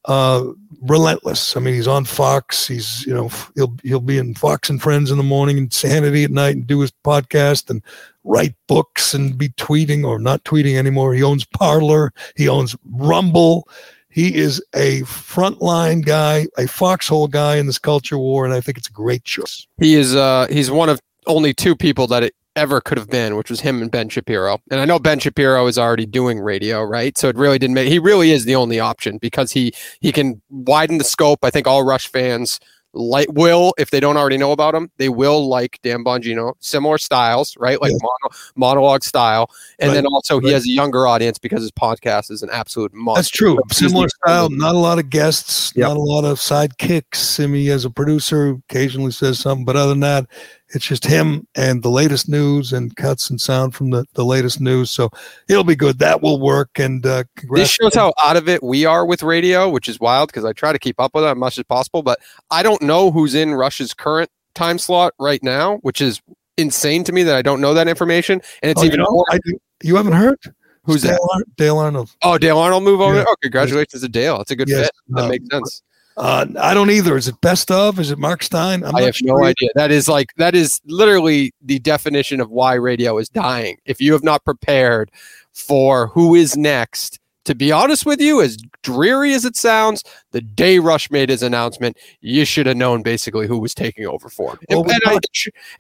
uh, 0.06 0.44
relentless. 0.80 1.56
I 1.56 1.60
mean, 1.60 1.74
he's 1.74 1.88
on 1.88 2.04
Fox. 2.04 2.66
He's 2.66 3.06
you 3.06 3.14
know 3.14 3.30
he'll 3.54 3.74
he'll 3.82 4.00
be 4.00 4.18
in 4.18 4.34
Fox 4.34 4.70
and 4.70 4.82
Friends 4.82 5.10
in 5.10 5.18
the 5.18 5.24
morning 5.24 5.58
and 5.58 5.70
Hannity 5.70 6.24
at 6.24 6.30
night 6.30 6.56
and 6.56 6.66
do 6.66 6.80
his 6.80 6.92
podcast 7.04 7.70
and 7.70 7.82
write 8.24 8.54
books 8.68 9.14
and 9.14 9.36
be 9.36 9.48
tweeting 9.50 10.04
or 10.04 10.18
not 10.18 10.44
tweeting 10.44 10.76
anymore. 10.76 11.14
He 11.14 11.22
owns 11.22 11.44
Parler. 11.44 12.12
He 12.36 12.48
owns 12.48 12.76
Rumble. 12.84 13.68
He 14.08 14.34
is 14.34 14.62
a 14.74 15.00
frontline 15.02 16.04
guy, 16.04 16.46
a 16.58 16.68
foxhole 16.68 17.28
guy 17.28 17.56
in 17.56 17.66
this 17.66 17.78
culture 17.78 18.18
war, 18.18 18.44
and 18.44 18.52
I 18.52 18.60
think 18.60 18.76
it's 18.76 18.88
a 18.88 18.92
great 18.92 19.24
choice. 19.24 19.66
He 19.78 19.94
is 19.94 20.14
uh 20.14 20.46
he's 20.50 20.70
one 20.70 20.88
of 20.88 21.00
only 21.26 21.54
two 21.54 21.76
people 21.76 22.06
that 22.08 22.32
ever 22.56 22.80
could 22.80 22.98
have 22.98 23.08
been, 23.08 23.36
which 23.36 23.50
was 23.50 23.60
him 23.60 23.82
and 23.82 23.90
Ben 23.90 24.08
Shapiro. 24.08 24.58
And 24.70 24.80
I 24.80 24.84
know 24.84 24.98
Ben 24.98 25.18
Shapiro 25.18 25.66
is 25.66 25.78
already 25.78 26.06
doing 26.06 26.40
radio, 26.40 26.82
right? 26.82 27.16
So 27.16 27.28
it 27.28 27.36
really 27.36 27.58
didn't 27.58 27.74
make. 27.74 27.88
He 27.88 27.98
really 27.98 28.30
is 28.30 28.44
the 28.44 28.56
only 28.56 28.80
option 28.80 29.18
because 29.18 29.52
he 29.52 29.72
he 30.00 30.12
can 30.12 30.40
widen 30.50 30.98
the 30.98 31.04
scope. 31.04 31.44
I 31.44 31.50
think 31.50 31.66
all 31.66 31.84
Rush 31.84 32.06
fans 32.06 32.60
like 32.94 33.30
will 33.32 33.74
if 33.78 33.90
they 33.90 34.00
don't 34.00 34.16
already 34.16 34.36
know 34.36 34.52
about 34.52 34.74
him 34.74 34.90
they 34.98 35.08
will 35.08 35.48
like 35.48 35.78
dan 35.82 36.04
bongino 36.04 36.52
similar 36.60 36.98
styles 36.98 37.56
right 37.58 37.80
like 37.80 37.92
yeah. 37.92 37.98
mono, 38.02 38.34
monologue 38.54 39.02
style 39.02 39.50
and 39.78 39.88
right. 39.88 39.94
then 39.94 40.06
also 40.06 40.36
right. 40.36 40.46
he 40.46 40.52
has 40.52 40.64
a 40.64 40.68
younger 40.68 41.06
audience 41.06 41.38
because 41.38 41.62
his 41.62 41.70
podcast 41.70 42.30
is 42.30 42.42
an 42.42 42.50
absolute 42.52 42.92
monster 42.92 43.18
that's 43.18 43.30
true 43.30 43.58
similar 43.70 44.08
style 44.08 44.50
not 44.50 44.74
a 44.74 44.78
lot 44.78 44.98
of 44.98 45.08
guests 45.08 45.72
yep. 45.74 45.88
not 45.88 45.96
a 45.96 46.00
lot 46.00 46.24
of 46.24 46.38
sidekicks 46.38 47.16
simi 47.16 47.70
as 47.70 47.84
a 47.84 47.90
producer 47.90 48.58
occasionally 48.68 49.12
says 49.12 49.38
something 49.38 49.64
but 49.64 49.76
other 49.76 49.90
than 49.90 50.00
that 50.00 50.26
it's 50.74 50.86
just 50.86 51.04
him 51.04 51.46
and 51.54 51.82
the 51.82 51.90
latest 51.90 52.28
news 52.28 52.72
and 52.72 52.94
cuts 52.96 53.30
and 53.30 53.40
sound 53.40 53.74
from 53.74 53.90
the, 53.90 54.04
the 54.14 54.24
latest 54.24 54.60
news. 54.60 54.90
So 54.90 55.10
it'll 55.48 55.64
be 55.64 55.76
good. 55.76 55.98
That 55.98 56.22
will 56.22 56.40
work. 56.40 56.78
And 56.78 57.04
uh, 57.04 57.24
this 57.54 57.70
shows 57.70 57.94
how 57.94 58.12
out 58.22 58.36
of 58.36 58.48
it 58.48 58.62
we 58.62 58.84
are 58.84 59.04
with 59.04 59.22
radio, 59.22 59.68
which 59.68 59.88
is 59.88 60.00
wild 60.00 60.28
because 60.28 60.44
I 60.44 60.52
try 60.52 60.72
to 60.72 60.78
keep 60.78 60.98
up 60.98 61.14
with 61.14 61.24
it 61.24 61.28
as 61.28 61.36
much 61.36 61.58
as 61.58 61.64
possible. 61.64 62.02
But 62.02 62.20
I 62.50 62.62
don't 62.62 62.80
know 62.82 63.10
who's 63.10 63.34
in 63.34 63.54
Rush's 63.54 63.92
current 63.94 64.30
time 64.54 64.78
slot 64.78 65.14
right 65.18 65.42
now, 65.42 65.76
which 65.78 66.00
is 66.00 66.20
insane 66.56 67.04
to 67.04 67.12
me 67.12 67.22
that 67.22 67.36
I 67.36 67.42
don't 67.42 67.60
know 67.60 67.74
that 67.74 67.88
information. 67.88 68.40
And 68.62 68.70
it's 68.70 68.80
oh, 68.80 68.84
even 68.84 69.00
you, 69.00 69.06
know, 69.06 69.24
I, 69.30 69.38
you 69.82 69.96
haven't 69.96 70.14
heard. 70.14 70.38
Who's 70.84 71.02
Dale, 71.02 71.12
that? 71.12 71.44
Dale 71.56 71.78
Arnold. 71.78 72.10
Oh, 72.22 72.38
Dale 72.38 72.58
Arnold 72.58 72.82
move 72.82 73.00
over. 73.00 73.16
Yeah. 73.16 73.24
Oh, 73.28 73.36
congratulations 73.40 74.02
to 74.02 74.08
Dale. 74.08 74.38
That's 74.38 74.50
a 74.50 74.56
good 74.56 74.68
yes. 74.68 74.86
fit. 74.86 74.90
That 75.08 75.24
uh, 75.24 75.28
makes 75.28 75.48
sense. 75.48 75.82
Uh, 76.16 76.46
I 76.60 76.74
don't 76.74 76.90
either. 76.90 77.16
Is 77.16 77.28
it 77.28 77.40
best 77.40 77.70
of? 77.70 77.98
Is 77.98 78.10
it 78.10 78.18
Mark 78.18 78.42
Steyn? 78.42 78.84
I'm 78.84 78.94
i 78.94 79.02
have 79.02 79.16
sure 79.16 79.40
no 79.40 79.44
idea. 79.44 79.70
That 79.74 79.90
is 79.90 80.08
like 80.08 80.34
that 80.36 80.54
is 80.54 80.80
literally 80.86 81.54
the 81.62 81.78
definition 81.78 82.40
of 82.40 82.50
why 82.50 82.74
radio 82.74 83.18
is 83.18 83.28
dying. 83.28 83.78
If 83.84 84.00
you 84.00 84.12
have 84.12 84.22
not 84.22 84.44
prepared 84.44 85.10
for 85.52 86.08
who 86.08 86.34
is 86.34 86.56
next, 86.56 87.18
to 87.44 87.54
be 87.54 87.72
honest 87.72 88.06
with 88.06 88.20
you, 88.20 88.40
as 88.40 88.56
dreary 88.82 89.34
as 89.34 89.44
it 89.44 89.56
sounds, 89.56 90.04
the 90.30 90.40
day 90.40 90.78
Rush 90.78 91.10
made 91.10 91.28
his 91.28 91.42
announcement, 91.42 91.96
you 92.20 92.44
should 92.44 92.66
have 92.66 92.76
known 92.76 93.02
basically 93.02 93.46
who 93.46 93.58
was 93.58 93.74
taking 93.74 94.06
over 94.06 94.28
for 94.28 94.52
him. 94.52 94.58
Well, 94.70 94.82
and, 94.82 94.92
and 94.92 95.02
I, 95.06 95.18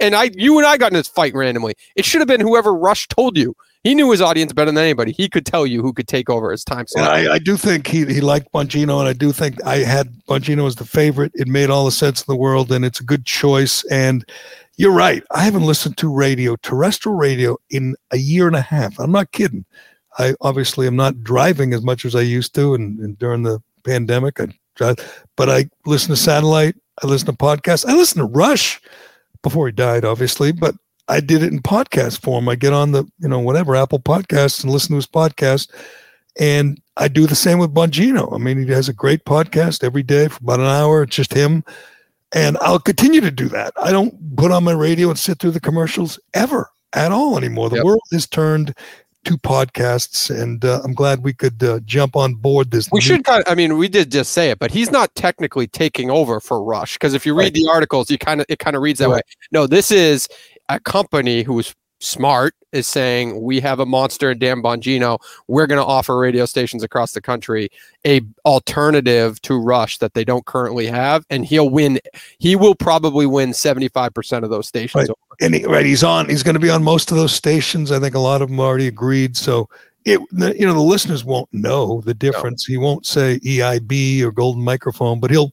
and 0.00 0.14
I, 0.14 0.30
you 0.34 0.58
and 0.58 0.66
I 0.66 0.76
got 0.76 0.92
in 0.92 0.96
this 0.96 1.08
fight 1.08 1.34
randomly. 1.34 1.74
It 1.94 2.04
should 2.04 2.20
have 2.20 2.28
been 2.28 2.40
whoever 2.40 2.74
Rush 2.74 3.06
told 3.08 3.36
you 3.36 3.54
he 3.84 3.94
knew 3.94 4.10
his 4.10 4.20
audience 4.20 4.52
better 4.52 4.70
than 4.70 4.82
anybody. 4.82 5.12
He 5.12 5.28
could 5.28 5.44
tell 5.44 5.66
you 5.66 5.82
who 5.82 5.92
could 5.92 6.06
take 6.06 6.30
over 6.30 6.52
his 6.52 6.64
time 6.64 6.86
slot. 6.86 7.10
I, 7.10 7.34
I, 7.34 7.38
do 7.38 7.56
think 7.56 7.88
he, 7.88 8.06
he 8.06 8.20
liked 8.20 8.52
Bongino, 8.52 9.00
and 9.00 9.08
I 9.08 9.12
do 9.12 9.32
think 9.32 9.62
I 9.64 9.78
had 9.78 10.08
Bongino 10.28 10.66
as 10.66 10.76
the 10.76 10.84
favorite. 10.84 11.32
It 11.34 11.48
made 11.48 11.68
all 11.68 11.84
the 11.84 11.90
sense 11.90 12.20
in 12.20 12.32
the 12.32 12.36
world, 12.36 12.70
and 12.70 12.84
it's 12.84 13.00
a 13.00 13.04
good 13.04 13.26
choice. 13.26 13.84
And 13.90 14.24
you're 14.76 14.92
right. 14.92 15.24
I 15.32 15.42
haven't 15.42 15.64
listened 15.64 15.96
to 15.98 16.12
radio, 16.12 16.54
terrestrial 16.56 17.16
radio, 17.16 17.56
in 17.70 17.96
a 18.12 18.18
year 18.18 18.46
and 18.46 18.56
a 18.56 18.60
half. 18.62 18.98
I'm 19.00 19.12
not 19.12 19.32
kidding. 19.32 19.64
I 20.18 20.34
obviously 20.40 20.86
am 20.86 20.96
not 20.96 21.24
driving 21.24 21.74
as 21.74 21.82
much 21.82 22.04
as 22.04 22.14
I 22.14 22.20
used 22.20 22.54
to, 22.54 22.74
and, 22.74 23.00
and 23.00 23.18
during 23.18 23.42
the 23.42 23.60
pandemic, 23.82 24.40
I 24.40 24.48
drive, 24.76 25.26
but 25.36 25.50
I 25.50 25.68
listen 25.86 26.10
to 26.10 26.16
satellite. 26.16 26.76
I 27.02 27.06
listen 27.06 27.26
to 27.26 27.32
podcasts. 27.32 27.84
I 27.86 27.94
listen 27.94 28.18
to 28.18 28.26
Rush 28.26 28.80
before 29.42 29.66
he 29.66 29.72
died, 29.72 30.04
obviously, 30.04 30.52
but 30.52 30.76
I 31.08 31.20
did 31.20 31.42
it 31.42 31.52
in 31.52 31.60
podcast 31.60 32.20
form. 32.20 32.48
I 32.48 32.54
get 32.54 32.72
on 32.72 32.92
the, 32.92 33.04
you 33.18 33.28
know, 33.28 33.40
whatever 33.40 33.76
Apple 33.76 34.00
Podcasts 34.00 34.62
and 34.62 34.72
listen 34.72 34.90
to 34.90 34.96
his 34.96 35.06
podcast. 35.06 35.70
And 36.38 36.80
I 36.96 37.08
do 37.08 37.26
the 37.26 37.34
same 37.34 37.58
with 37.58 37.74
Bongino. 37.74 38.32
I 38.34 38.38
mean, 38.38 38.62
he 38.62 38.72
has 38.72 38.88
a 38.88 38.94
great 38.94 39.24
podcast 39.24 39.84
every 39.84 40.02
day 40.02 40.28
for 40.28 40.38
about 40.42 40.60
an 40.60 40.66
hour. 40.66 41.02
It's 41.02 41.16
just 41.16 41.34
him. 41.34 41.64
And 42.34 42.56
I'll 42.62 42.78
continue 42.78 43.20
to 43.20 43.30
do 43.30 43.48
that. 43.50 43.74
I 43.82 43.92
don't 43.92 44.36
put 44.36 44.50
on 44.50 44.64
my 44.64 44.72
radio 44.72 45.10
and 45.10 45.18
sit 45.18 45.38
through 45.38 45.50
the 45.50 45.60
commercials 45.60 46.18
ever 46.32 46.70
at 46.94 47.12
all 47.12 47.36
anymore. 47.36 47.68
The 47.68 47.76
yep. 47.76 47.84
world 47.84 48.00
has 48.12 48.26
turned 48.26 48.74
to 49.24 49.38
podcasts, 49.38 50.36
and 50.36 50.64
uh, 50.64 50.80
I'm 50.82 50.94
glad 50.94 51.22
we 51.22 51.32
could 51.32 51.62
uh, 51.62 51.78
jump 51.84 52.16
on 52.16 52.34
board 52.34 52.70
this. 52.70 52.88
We 52.90 53.00
should, 53.00 53.24
kind 53.24 53.44
of, 53.46 53.50
I 53.50 53.54
mean, 53.54 53.76
we 53.76 53.88
did 53.88 54.10
just 54.10 54.32
say 54.32 54.50
it, 54.50 54.58
but 54.58 54.70
he's 54.70 54.90
not 54.90 55.14
technically 55.14 55.68
taking 55.68 56.10
over 56.10 56.40
for 56.40 56.62
Rush 56.62 56.94
because 56.94 57.14
if 57.14 57.24
you 57.24 57.34
read 57.34 57.44
right. 57.44 57.54
the 57.54 57.68
articles, 57.70 58.10
you 58.10 58.18
kind 58.18 58.40
of 58.40 58.46
it 58.48 58.58
kind 58.58 58.74
of 58.74 58.82
reads 58.82 58.98
that 58.98 59.08
right. 59.08 59.16
way. 59.16 59.20
No, 59.52 59.66
this 59.66 59.90
is 59.90 60.28
a 60.76 60.80
company 60.80 61.42
who 61.42 61.58
is 61.58 61.74
smart 62.00 62.54
is 62.72 62.86
saying 62.86 63.40
we 63.42 63.60
have 63.60 63.78
a 63.78 63.86
monster 63.86 64.30
in 64.30 64.38
Dan 64.38 64.62
Bongino. 64.62 65.18
We're 65.46 65.66
going 65.66 65.80
to 65.80 65.84
offer 65.84 66.18
radio 66.18 66.46
stations 66.46 66.82
across 66.82 67.12
the 67.12 67.20
country 67.20 67.68
a 68.06 68.22
alternative 68.44 69.40
to 69.42 69.58
Rush 69.58 69.98
that 69.98 70.14
they 70.14 70.24
don't 70.24 70.44
currently 70.46 70.86
have, 70.86 71.24
and 71.30 71.44
he'll 71.44 71.70
win. 71.70 72.00
He 72.38 72.56
will 72.56 72.74
probably 72.74 73.26
win 73.26 73.54
seventy 73.54 73.88
five 73.88 74.14
percent 74.14 74.44
of 74.44 74.50
those 74.50 74.66
stations. 74.66 75.08
Right. 75.08 75.16
And 75.40 75.54
he, 75.54 75.64
right, 75.64 75.86
he's 75.86 76.02
on. 76.02 76.28
He's 76.28 76.42
going 76.42 76.54
to 76.54 76.60
be 76.60 76.70
on 76.70 76.82
most 76.82 77.10
of 77.10 77.16
those 77.16 77.32
stations. 77.32 77.92
I 77.92 78.00
think 78.00 78.14
a 78.14 78.20
lot 78.20 78.42
of 78.42 78.48
them 78.48 78.60
already 78.60 78.86
agreed. 78.86 79.36
So 79.36 79.68
it, 80.04 80.20
you 80.32 80.66
know, 80.66 80.74
the 80.74 80.80
listeners 80.80 81.24
won't 81.24 81.52
know 81.52 82.00
the 82.02 82.14
difference. 82.14 82.68
No. 82.68 82.72
He 82.72 82.78
won't 82.78 83.06
say 83.06 83.38
EIB 83.40 84.22
or 84.22 84.32
Golden 84.32 84.62
Microphone, 84.62 85.20
but 85.20 85.30
he'll 85.30 85.52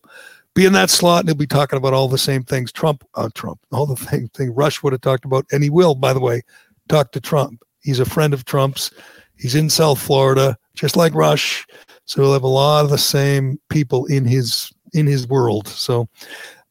be 0.56 0.66
in 0.66 0.74
that 0.74 0.90
slot 0.90 1.22
and 1.22 1.30
he'll 1.30 1.36
be 1.36 1.48
talking 1.48 1.78
about 1.78 1.94
all 1.94 2.08
the 2.08 2.18
same 2.18 2.44
things 2.44 2.72
Trump, 2.72 3.04
uh, 3.16 3.30
Trump, 3.34 3.60
all 3.72 3.86
the 3.86 3.96
same 4.10 4.28
thing 4.30 4.54
Rush 4.54 4.82
would 4.84 4.94
have 4.94 5.02
talked 5.02 5.26
about. 5.26 5.46
And 5.52 5.64
he 5.64 5.70
will, 5.70 5.96
by 5.96 6.14
the 6.14 6.20
way, 6.20 6.42
talk 6.88 7.12
to 7.14 7.22
Trump. 7.22 7.64
He's 7.82 8.00
a 8.00 8.06
friend 8.06 8.34
of 8.34 8.46
Trump's. 8.46 8.92
He's 9.38 9.56
in 9.56 9.70
South 9.70 10.02
Florida, 10.02 10.58
just 10.76 10.98
like 10.98 11.14
Rush. 11.14 11.66
So 12.06 12.22
he'll 12.22 12.34
have 12.34 12.44
a 12.44 12.48
lot 12.48 12.84
of 12.84 12.92
the 12.92 12.98
same 12.98 13.60
people 13.70 14.06
in 14.08 14.26
his 14.26 14.72
in 14.94 15.08
his 15.08 15.28
world. 15.28 15.68
So 15.68 16.10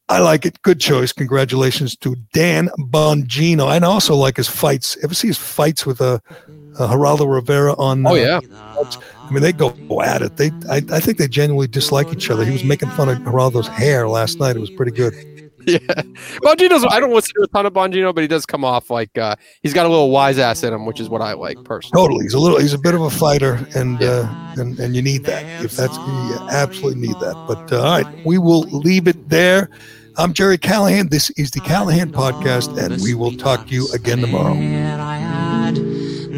I 0.09 0.19
like 0.19 0.45
it. 0.45 0.61
Good 0.63 0.79
choice. 0.79 1.11
Congratulations 1.11 1.95
to 1.97 2.15
Dan 2.33 2.69
Bongino. 2.79 3.73
And 3.73 3.85
I 3.85 3.87
also 3.87 4.15
like 4.15 4.37
his 4.37 4.49
fights. 4.49 4.97
Ever 5.03 5.13
see 5.13 5.27
his 5.27 5.37
fights 5.37 5.85
with 5.85 6.01
a, 6.01 6.21
a 6.79 6.87
Geraldo 6.87 7.31
Rivera 7.31 7.73
on? 7.75 8.05
Oh 8.05 8.11
uh, 8.11 8.15
yeah. 8.15 8.39
I 9.29 9.31
mean, 9.31 9.43
they 9.43 9.53
go 9.53 9.71
at 10.01 10.23
it. 10.23 10.37
They, 10.37 10.49
I, 10.69 10.77
I 10.91 10.99
think 10.99 11.19
they 11.19 11.27
genuinely 11.27 11.67
dislike 11.67 12.11
each 12.11 12.31
other. 12.31 12.43
He 12.43 12.51
was 12.51 12.63
making 12.63 12.89
fun 12.91 13.09
of 13.09 13.19
Geraldo's 13.19 13.67
hair 13.67 14.07
last 14.07 14.39
night. 14.39 14.55
It 14.55 14.59
was 14.59 14.71
pretty 14.71 14.91
good. 14.91 15.13
Yeah, 15.65 15.77
Bongino's. 16.41 16.85
I 16.89 17.01
don't 17.01 17.13
listen 17.13 17.33
to 17.35 17.43
a 17.43 17.47
ton 17.47 17.65
of 17.65 17.73
Bongino, 17.73 18.15
but 18.15 18.21
he 18.21 18.27
does 18.27 18.45
come 18.45 18.63
off 18.63 18.89
like 18.89 19.15
uh, 19.17 19.35
he's 19.61 19.73
got 19.73 19.85
a 19.85 19.89
little 19.89 20.09
wise 20.09 20.39
ass 20.39 20.63
in 20.63 20.73
him, 20.73 20.85
which 20.85 21.01
is 21.01 21.09
what 21.09 21.21
I 21.21 21.33
like 21.33 21.61
personally. 21.65 22.01
Totally, 22.01 22.23
he's 22.23 22.33
a 22.33 22.39
little. 22.39 22.59
He's 22.59 22.73
a 22.73 22.77
bit 22.77 22.95
of 22.95 23.01
a 23.01 23.09
fighter, 23.09 23.67
and 23.75 23.99
yeah. 23.99 24.07
uh, 24.07 24.61
and 24.61 24.79
and 24.79 24.95
you 24.95 25.01
need 25.01 25.25
that. 25.25 25.43
If 25.63 25.73
that's 25.73 25.95
you 25.97 26.47
absolutely 26.49 27.01
need 27.01 27.19
that. 27.19 27.35
But 27.45 27.73
uh, 27.73 27.83
all 27.83 28.01
right, 28.01 28.25
we 28.25 28.37
will 28.37 28.61
leave 28.61 29.07
it 29.07 29.29
there. 29.29 29.69
I'm 30.17 30.33
Gerry 30.33 30.57
Callahan. 30.57 31.09
This 31.09 31.29
is 31.31 31.51
the 31.51 31.59
Callahan 31.59 32.13
Podcast, 32.13 32.81
and 32.81 33.03
we 33.03 33.13
will 33.13 33.33
talk 33.33 33.67
to 33.67 33.73
you 33.73 33.89
again 33.93 34.21
tomorrow. 34.21 34.55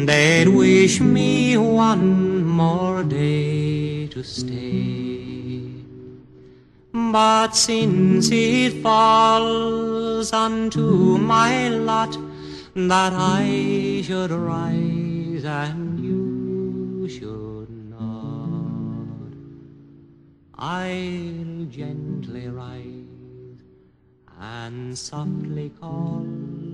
They'd 0.04 0.48
wish 0.48 1.00
me 1.00 1.56
one 1.56 2.44
more 2.44 3.04
day 3.04 4.08
to 4.08 4.24
stay. 4.24 5.62
But 6.92 7.54
since 7.54 8.28
it 8.32 8.82
falls 8.82 10.32
unto 10.32 11.18
my 11.18 11.68
lot 11.68 12.18
that 12.74 13.12
I 13.12 14.02
should 14.04 14.32
rise 14.32 15.44
and 15.44 16.00
you 16.00 17.08
should 17.08 17.70
not, 17.88 19.30
I'll 20.56 21.64
gently 21.66 22.48
rise 22.48 23.60
and 24.40 24.98
softly 24.98 25.70
call. 25.80 26.71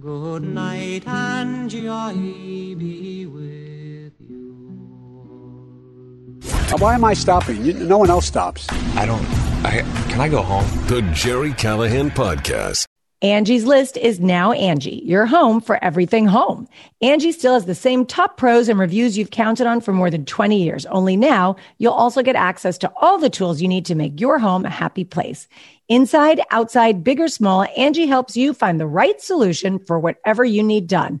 Good 0.00 0.44
night 0.44 1.04
and 1.08 1.68
joy 1.68 2.14
be 2.14 3.26
with 3.26 4.12
you. 4.20 6.38
Uh, 6.44 6.78
why 6.78 6.94
am 6.94 7.04
I 7.04 7.14
stopping? 7.14 7.88
No 7.88 7.98
one 7.98 8.08
else 8.08 8.26
stops. 8.26 8.68
I 8.94 9.06
don't. 9.06 9.24
I 9.64 9.82
can 10.08 10.20
I 10.20 10.28
go 10.28 10.40
home? 10.40 10.64
The 10.86 11.02
Gerry 11.12 11.52
Callahan 11.52 12.12
Podcast. 12.12 12.86
Angie's 13.20 13.64
list 13.64 13.96
is 13.96 14.20
now 14.20 14.52
Angie, 14.52 15.02
your 15.04 15.26
home 15.26 15.60
for 15.60 15.82
everything 15.82 16.24
home. 16.24 16.68
Angie 17.02 17.32
still 17.32 17.54
has 17.54 17.64
the 17.64 17.74
same 17.74 18.06
top 18.06 18.36
pros 18.36 18.68
and 18.68 18.78
reviews 18.78 19.18
you've 19.18 19.32
counted 19.32 19.66
on 19.66 19.80
for 19.80 19.92
more 19.92 20.08
than 20.08 20.24
20 20.24 20.62
years. 20.62 20.86
Only 20.86 21.16
now 21.16 21.56
you'll 21.78 21.94
also 21.94 22.22
get 22.22 22.36
access 22.36 22.78
to 22.78 22.92
all 22.94 23.18
the 23.18 23.28
tools 23.28 23.60
you 23.60 23.66
need 23.66 23.86
to 23.86 23.96
make 23.96 24.20
your 24.20 24.38
home 24.38 24.64
a 24.64 24.70
happy 24.70 25.02
place. 25.02 25.48
Inside, 25.88 26.40
outside, 26.52 27.02
big 27.02 27.18
or 27.18 27.26
small, 27.26 27.66
Angie 27.76 28.06
helps 28.06 28.36
you 28.36 28.54
find 28.54 28.78
the 28.78 28.86
right 28.86 29.20
solution 29.20 29.80
for 29.80 29.98
whatever 29.98 30.44
you 30.44 30.62
need 30.62 30.86
done 30.86 31.20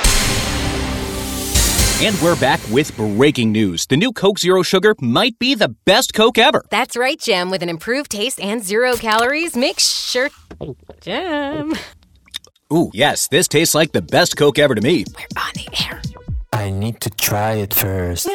And 2.03 2.19
we're 2.19 2.35
back 2.35 2.59
with 2.71 2.97
breaking 2.97 3.51
news. 3.51 3.85
The 3.85 3.95
new 3.95 4.11
Coke 4.11 4.39
Zero 4.39 4.63
Sugar 4.63 4.95
might 4.99 5.37
be 5.37 5.53
the 5.53 5.75
best 5.85 6.15
Coke 6.15 6.39
ever. 6.39 6.63
That's 6.71 6.97
right, 6.97 7.19
Jim. 7.19 7.51
With 7.51 7.61
an 7.61 7.69
improved 7.69 8.09
taste 8.09 8.39
and 8.41 8.63
zero 8.63 8.95
calories, 8.95 9.55
make 9.55 9.79
sure. 9.79 10.31
Jim. 10.99 11.75
Ooh, 12.73 12.89
yes, 12.91 13.27
this 13.27 13.47
tastes 13.47 13.75
like 13.75 13.91
the 13.91 14.01
best 14.01 14.35
Coke 14.35 14.57
ever 14.57 14.73
to 14.73 14.81
me. 14.81 15.05
We're 15.15 15.41
on 15.43 15.51
the 15.53 15.67
air. 15.85 16.01
I 16.51 16.71
need 16.71 17.01
to 17.01 17.11
try 17.11 17.53
it 17.61 17.71
first. 17.71 18.27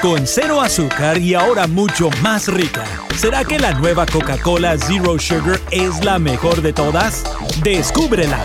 Con 0.00 0.24
cero 0.28 0.60
azúcar 0.60 1.18
y 1.18 1.34
ahora 1.34 1.66
mucho 1.66 2.10
más 2.22 2.46
rica. 2.46 2.84
¿Será 3.16 3.44
que 3.44 3.58
la 3.58 3.72
nueva 3.72 4.06
Coca-Cola 4.06 4.78
Zero 4.78 5.18
Sugar 5.18 5.58
es 5.72 6.04
la 6.04 6.20
mejor 6.20 6.62
de 6.62 6.72
todas? 6.72 7.24
Descúbrela. 7.64 8.44